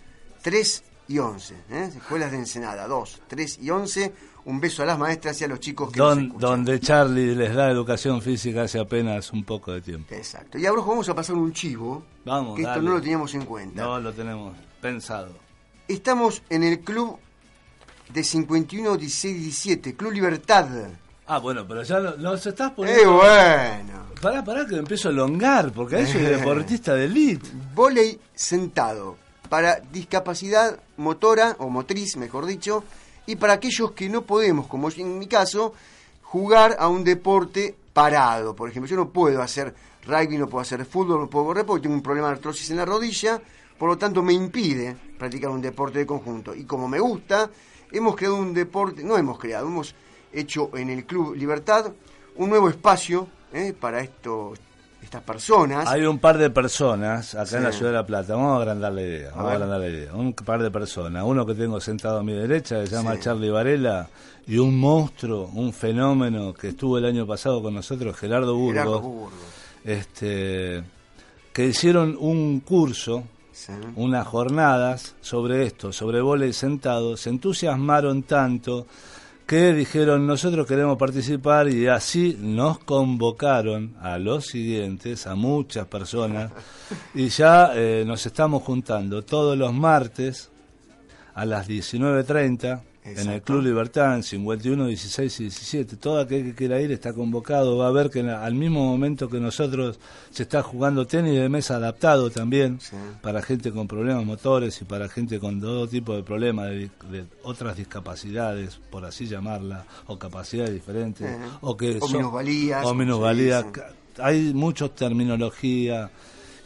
3 0.42 0.84
y 1.08 1.20
11. 1.20 1.54
¿eh? 1.70 1.90
Escuelas 1.98 2.32
de 2.32 2.38
Ensenada, 2.38 2.88
2, 2.88 3.22
3 3.28 3.60
y 3.62 3.70
11. 3.70 4.14
Un 4.46 4.60
beso 4.60 4.84
a 4.84 4.86
las 4.86 5.00
maestras 5.00 5.42
y 5.42 5.44
a 5.44 5.48
los 5.48 5.60
chicos 5.60 5.92
que 5.92 6.00
nos 6.00 6.10
Don- 6.16 6.26
escuchan. 6.26 6.40
donde 6.50 6.80
Charlie 6.80 7.36
les 7.36 7.56
da 7.56 7.70
educación 7.72 8.22
física 8.22 8.64
hace 8.64 8.80
apenas 8.80 9.32
un 9.34 9.44
poco 9.44 9.72
de 9.72 9.82
tiempo. 9.82 10.14
Exacto. 10.14 10.58
Y 10.60 10.66
ahora 10.68 10.84
vamos 10.86 11.10
a 11.10 11.16
pasar 11.16 11.36
un 11.36 11.52
chivo, 11.52 12.04
Vamos, 12.26 12.56
que 12.56 12.62
esto 12.62 12.82
no 12.82 12.92
lo 12.92 13.02
teníamos 13.02 13.34
en 13.34 13.46
cuenta. 13.46 13.84
No 13.84 14.00
lo 14.00 14.14
tenemos 14.14 14.56
pensado. 14.82 15.30
Estamos 15.88 16.44
en 16.50 16.64
el 16.64 16.80
club 16.82 17.18
de 18.14 18.24
51, 18.24 18.98
16, 18.98 19.36
17, 19.42 19.96
Club 19.96 20.12
Libertad. 20.12 20.68
Ah, 21.28 21.40
bueno, 21.40 21.66
pero 21.68 21.82
ya 21.82 22.00
nos 22.00 22.46
estás 22.46 22.70
¡Eh, 22.70 22.74
poniendo... 22.76 23.14
bueno! 23.14 24.06
Pará, 24.22 24.44
pará, 24.44 24.66
que 24.68 24.76
empiezo 24.76 25.10
a 25.10 25.12
elongar, 25.12 25.72
porque 25.72 25.96
ahí 25.98 26.06
soy 26.06 26.22
Eh. 26.24 26.30
deportista 26.38 26.94
de 26.94 27.06
elite. 27.06 27.50
Voley 27.74 28.20
sentado 28.34 29.18
para 29.48 29.80
discapacidad 29.80 30.80
motora 30.98 31.56
o 31.60 31.70
motriz, 31.70 32.18
mejor 32.18 32.46
dicho, 32.46 32.84
y 33.26 33.36
para 33.36 33.54
aquellos 33.54 33.92
que 33.92 34.10
no 34.10 34.24
podemos, 34.24 34.68
como 34.68 34.90
en 34.90 35.20
mi 35.20 35.28
caso, 35.28 35.74
jugar 36.22 36.76
a 36.80 36.88
un 36.88 37.04
deporte 37.04 37.76
parado. 37.94 38.56
Por 38.56 38.70
ejemplo, 38.70 38.90
yo 38.90 38.98
no 38.98 39.10
puedo 39.10 39.42
hacer 39.42 39.74
rugby, 40.06 40.38
no 40.38 40.48
puedo 40.48 40.62
hacer 40.62 40.86
fútbol, 40.86 41.22
no 41.22 41.30
puedo 41.30 41.46
correr 41.46 41.66
porque 41.66 41.84
tengo 41.84 41.96
un 41.96 42.04
problema 42.04 42.28
de 42.28 42.34
artrosis 42.36 42.70
en 42.72 42.78
la 42.78 42.86
rodilla, 42.86 43.42
por 43.78 43.90
lo 43.90 43.98
tanto 43.98 44.22
me 44.22 44.34
impide 44.34 44.96
practicar 45.18 45.50
un 45.50 45.62
deporte 45.62 46.00
de 46.00 46.06
conjunto. 46.06 46.54
Y 46.54 46.66
como 46.66 46.88
me 46.88 47.00
gusta, 47.00 47.50
hemos 47.92 48.16
creado 48.16 48.36
un 48.36 48.54
deporte, 48.54 49.04
no 49.04 49.18
hemos 49.18 49.40
creado, 49.40 49.68
hemos 49.68 49.96
hecho 50.32 50.70
en 50.76 50.90
el 50.90 51.06
Club 51.06 51.36
Libertad 51.36 51.92
un 52.36 52.50
nuevo 52.50 52.70
espacio 52.70 53.28
eh, 53.54 53.74
para 53.74 54.02
estos, 54.02 54.60
estas 55.06 55.22
personas. 55.24 55.88
Hay 55.88 56.06
un 56.06 56.20
par 56.20 56.38
de 56.38 56.50
personas 56.50 57.34
acá 57.36 57.46
Sí. 57.46 57.56
en 57.56 57.64
la 57.64 57.72
ciudad 57.72 57.92
de 57.92 57.98
La 57.98 58.06
Plata. 58.06 58.36
Vamos 58.36 58.58
a 58.58 58.62
agrandar 58.62 58.92
la 58.94 59.02
idea. 59.02 59.30
Vamos 59.32 59.52
a, 59.52 59.54
agrandar 59.54 59.80
la 59.80 59.88
idea. 59.88 60.14
Un 60.14 60.34
par 60.34 60.62
de 60.62 60.72
personas. 60.72 61.24
Uno 61.26 61.46
que 61.46 61.54
tengo 61.56 61.80
sentado 61.80 62.20
a 62.20 62.24
mi 62.24 62.34
derecha 62.34 62.86
se 62.86 62.92
llama 62.94 63.14
Sí. 63.16 63.22
Charlie 63.22 63.50
Varela 63.50 64.10
y 64.48 64.58
un 64.58 64.78
monstruo, 64.78 65.50
un 65.54 65.72
fenómeno 65.74 66.54
que 66.54 66.70
estuvo 66.70 66.98
el 66.98 67.06
año 67.06 67.26
pasado 67.26 67.62
con 67.62 67.74
nosotros, 67.74 68.16
Gerardo 68.18 68.56
Burgos. 68.56 68.74
Gerardo 68.74 69.02
Burgos. 69.02 69.34
Este, 69.84 70.84
que 71.54 71.66
hicieron 71.66 72.18
un 72.20 72.60
curso, 72.62 73.24
Sí. 73.52 73.72
unas 73.96 74.28
jornadas 74.28 75.16
sobre 75.22 75.64
esto, 75.66 75.94
sobre 75.94 76.20
volei 76.20 76.52
sentado. 76.52 77.16
Se 77.16 77.30
entusiasmaron 77.30 78.24
tanto 78.24 78.86
que 79.46 79.74
dijeron 79.74 80.26
nosotros 80.26 80.66
queremos 80.66 80.98
participar 80.98 81.70
y 81.70 81.88
así 81.88 82.38
nos 82.40 82.80
convocaron 82.80 83.96
a 84.02 84.18
los 84.18 84.46
siguientes, 84.48 85.28
a 85.28 85.36
muchas 85.36 85.86
personas, 85.88 86.52
y 87.14 87.28
ya 87.30 87.72
eh, 87.76 88.04
nos 88.06 88.26
estamos 88.26 88.64
juntando 88.64 89.24
todos 89.24 89.58
los 89.58 89.72
martes 89.74 90.50
a 91.36 91.46
las 91.46 91.68
19.30 91.68 92.95
en 93.06 93.30
el. 93.30 93.42
Club 93.44 93.62
Libertad, 93.64 94.16
en 94.16 94.24
51, 94.24 94.88
16 94.88 95.40
y 95.40 95.44
17. 95.44 95.96
Todo 95.98 96.20
aquel 96.20 96.44
que 96.44 96.56
quiera 96.56 96.82
ir 96.82 96.92
está 96.92 97.14
convocado. 97.14 97.78
Va 97.78 97.88
a 97.88 97.92
ver 97.92 98.10
que 98.10 98.24
la- 98.24 98.44
al 98.44 98.56
mismo 98.56 98.84
momento 98.86 99.30
que 99.30 99.40
nosotros 99.40 100.00
se 100.32 100.44
está 100.44 100.64
jugando 100.64 101.06
tenis 101.06 101.34
de 101.40 101.48
mesa 101.48 101.76
adaptado 101.76 102.30
también 102.30 102.80
Sí. 102.82 102.96
para 103.22 103.42
gente 103.42 103.72
con 103.72 103.88
problemas 103.88 104.26
motores 104.26 104.82
y 104.82 104.86
para 104.86 105.08
gente 105.08 105.40
con 105.40 105.62
todo 105.62 105.88
tipo 105.88 106.16
de 106.16 106.24
problemas 106.24 106.70
de, 106.70 106.90
de 107.12 107.26
otras 107.44 107.78
discapacidades, 107.78 108.80
por 108.90 109.06
así 109.06 109.28
llamarla, 109.28 109.86
o 110.08 110.18
capacidades 110.18 110.74
diferentes, 110.74 111.28
Eh. 111.30 111.38
o 111.62 111.78
que 111.78 111.98
O 112.02 112.08
son- 112.08 112.18
minusvalías, 112.18 112.86
o 112.86 112.94
minusvalías. 112.94 113.66
Hay 114.18 114.54
mucha 114.54 114.88
terminología 114.90 116.10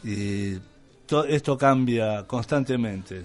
y 0.04 0.54
to- 1.10 1.24
esto 1.24 1.58
cambia 1.58 2.24
constantemente. 2.26 3.22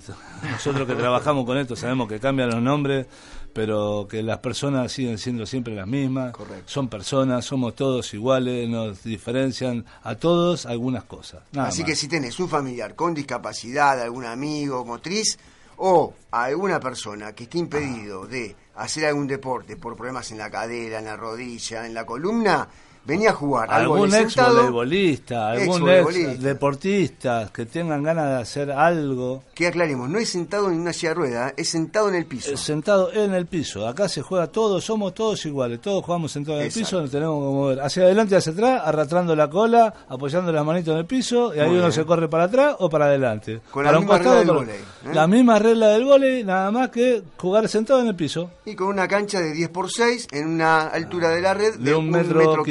Nosotros 0.52 0.88
que 0.88 0.96
trabajamos 0.96 1.46
con 1.46 1.58
esto 1.58 1.76
sabemos 1.76 2.10
que 2.10 2.20
cambian 2.20 2.50
los 2.50 2.62
nombres, 2.62 3.06
pero 3.54 4.08
que 4.10 4.22
las 4.24 4.40
personas 4.40 4.92
siguen 4.92 5.18
siendo 5.18 5.46
siempre 5.46 5.74
las 5.76 5.88
mismas. 5.88 6.34
Correcto. 6.34 6.64
Son 6.66 6.90
personas, 6.90 7.46
somos 7.46 7.76
todos 7.76 8.14
iguales, 8.14 8.68
nos 8.68 9.04
diferencian 9.04 9.86
a 10.04 10.16
todos 10.16 10.66
algunas 10.66 11.04
cosas. 11.06 11.44
Nada 11.54 11.70
Así 11.70 11.82
más. 11.82 11.90
que 11.92 11.96
si 11.96 12.08
tenés 12.08 12.40
un 12.40 12.50
familiar 12.50 12.96
con 12.96 13.14
discapacidad, 13.14 14.02
algún 14.02 14.26
amigo 14.26 14.84
motriz 14.84 15.38
o 15.78 16.14
alguna 16.32 16.80
persona 16.80 17.34
que 17.34 17.44
esté 17.44 17.60
impedido 17.60 18.26
de 18.28 18.56
hacer 18.76 19.06
algún 19.06 19.28
deporte 19.28 19.78
por 19.78 19.96
problemas 19.96 20.32
en 20.32 20.38
la 20.40 20.50
cadera, 20.50 21.00
en 21.00 21.06
la 21.06 21.16
rodilla, 21.16 21.86
en 21.86 21.94
la 21.94 22.06
columna, 22.06 22.68
venía 23.06 23.30
a 23.30 23.34
jugar 23.34 23.72
al 23.72 23.82
algún 23.84 24.14
ex 24.14 24.36
voleibolista, 24.36 25.52
algún 25.52 25.90
ex 25.90 26.42
deportista 26.42 27.50
que 27.54 27.66
tengan 27.66 28.04
ganas 28.04 28.28
de 28.30 28.36
hacer 28.36 28.72
algo 28.72 29.44
que 29.54 29.68
aclaremos, 29.68 30.10
no 30.10 30.18
es 30.20 30.30
sentado 30.30 30.70
en 30.70 30.80
una 30.82 30.92
silla 30.94 31.10
de 31.10 31.16
rueda, 31.16 31.54
es 31.56 31.70
sentado 31.70 32.10
en 32.10 32.16
el 32.16 32.26
piso. 32.26 32.52
eh, 32.52 32.58
sentado 32.58 33.12
en 33.14 33.34
el 33.34 33.46
piso. 33.46 33.88
Acá 33.88 34.10
se 34.10 34.22
juega 34.22 34.48
todo, 34.48 34.82
somos 34.82 35.14
todos 35.14 35.46
iguales, 35.46 35.80
todos 35.82 36.04
jugamos 36.04 36.32
sentados 36.32 36.58
en 36.60 36.64
el 36.66 36.68
Exacto. 36.68 36.86
piso, 36.88 37.02
nos 37.02 37.12
tenemos 37.12 37.36
que 37.40 37.54
mover 37.54 37.82
hacia 37.82 38.04
adelante, 38.04 38.36
hacia 38.36 38.52
atrás, 38.52 38.82
arrastrando 38.86 39.36
la 39.36 39.50
cola, 39.50 39.94
apoyando 40.10 40.52
las 40.52 40.66
manitos 40.66 40.92
en 40.94 41.00
el 41.00 41.06
piso 41.06 41.54
y 41.56 41.60
ahí 41.60 41.68
Muy 41.68 41.76
uno 41.78 41.84
bien. 41.88 41.92
se 41.94 42.06
corre 42.06 42.28
para 42.28 42.46
atrás 42.46 42.76
o 42.80 42.90
para 42.90 43.06
adelante. 43.06 43.62
Con 43.72 43.86
para 43.86 43.94
la 43.94 44.00
misma 44.00 44.18
regla 44.18 44.36
del 44.40 44.48
vóley, 44.52 44.76
¿eh? 44.76 45.14
La 45.14 45.28
misma 45.28 45.60
regla 45.60 45.88
del 45.90 46.04
vóley, 46.06 46.44
nada 46.44 46.72
más 46.72 46.90
que 46.90 47.24
jugar 47.38 47.68
sentado 47.70 48.02
en 48.02 48.08
el 48.08 48.16
piso. 48.16 48.50
Y 48.66 48.76
con 48.76 48.88
una 48.88 49.08
cancha 49.08 49.40
de 49.40 49.54
10 49.54 49.70
por 49.70 49.90
6 49.92 50.28
en 50.32 50.48
una 50.48 50.88
altura 50.88 51.30
de 51.30 51.42
la 51.42 51.54
red 51.54 51.76
de, 51.76 51.92
De 51.92 51.96
un 51.96 52.10
metro 52.10 52.64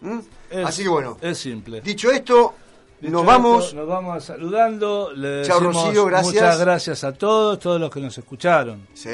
¿Mm? 0.00 0.18
Es- 0.50 0.66
Así 0.66 0.82
que 0.82 0.88
bueno, 0.88 1.16
Es 1.20 1.38
simple. 1.38 1.80
dicho 1.80 2.10
esto, 2.10 2.54
Dicho 3.00 3.12
nos 3.12 3.22
esto, 3.22 3.24
vamos. 3.32 3.74
nos 3.74 3.86
vamos 3.88 4.24
saludando. 4.24 5.12
Le 5.14 5.42
Chao, 5.44 5.60
Rocío, 5.60 6.04
gracias. 6.06 6.34
Muchas 6.34 6.58
gracias 6.60 7.04
a 7.04 7.12
todos, 7.12 7.58
todos 7.58 7.80
los 7.80 7.90
que 7.90 8.00
nos 8.00 8.16
escucharon. 8.18 8.86
Sí. 8.94 9.08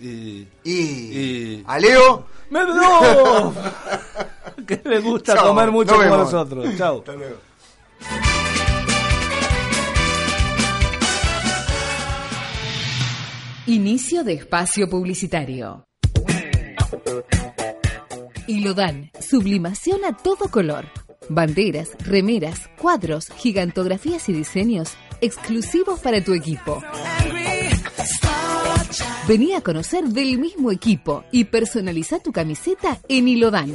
Y. 0.00 0.46
Y, 0.64 0.72
Y- 0.72 1.64
a 1.66 1.78
Leo. 1.78 2.26
¡Me 2.50 2.64
no! 2.64 3.54
que 4.66 4.80
le 4.84 4.98
gusta 5.00 5.34
Chao, 5.34 5.48
comer 5.48 5.70
mucho 5.70 5.92
nos 5.92 6.02
como 6.04 6.16
vemos. 6.16 6.32
nosotros. 6.32 6.76
Chao. 6.76 6.98
Hasta 6.98 7.12
luego. 7.12 7.36
Inicio 13.66 14.24
de 14.24 14.32
espacio 14.34 14.88
publicitario. 14.88 15.84
Ilodan, 18.50 19.12
sublimación 19.20 20.04
a 20.04 20.16
todo 20.16 20.48
color. 20.50 20.86
Banderas, 21.28 21.90
remeras, 22.00 22.68
cuadros, 22.76 23.28
gigantografías 23.36 24.28
y 24.28 24.32
diseños 24.32 24.94
exclusivos 25.20 26.00
para 26.00 26.20
tu 26.24 26.34
equipo. 26.34 26.82
Vení 29.28 29.54
a 29.54 29.60
conocer 29.60 30.02
del 30.08 30.38
mismo 30.38 30.72
equipo 30.72 31.22
y 31.30 31.44
personaliza 31.44 32.18
tu 32.18 32.32
camiseta 32.32 32.98
en 33.08 33.28
Ilodan. 33.28 33.72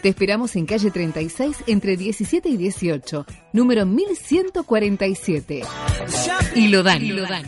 Te 0.00 0.08
esperamos 0.08 0.56
en 0.56 0.64
calle 0.64 0.90
36 0.90 1.64
entre 1.66 1.98
17 1.98 2.48
y 2.48 2.56
18, 2.56 3.26
número 3.52 3.84
1147. 3.84 5.64
Ilodan. 6.54 7.02
Ilodan. 7.04 7.44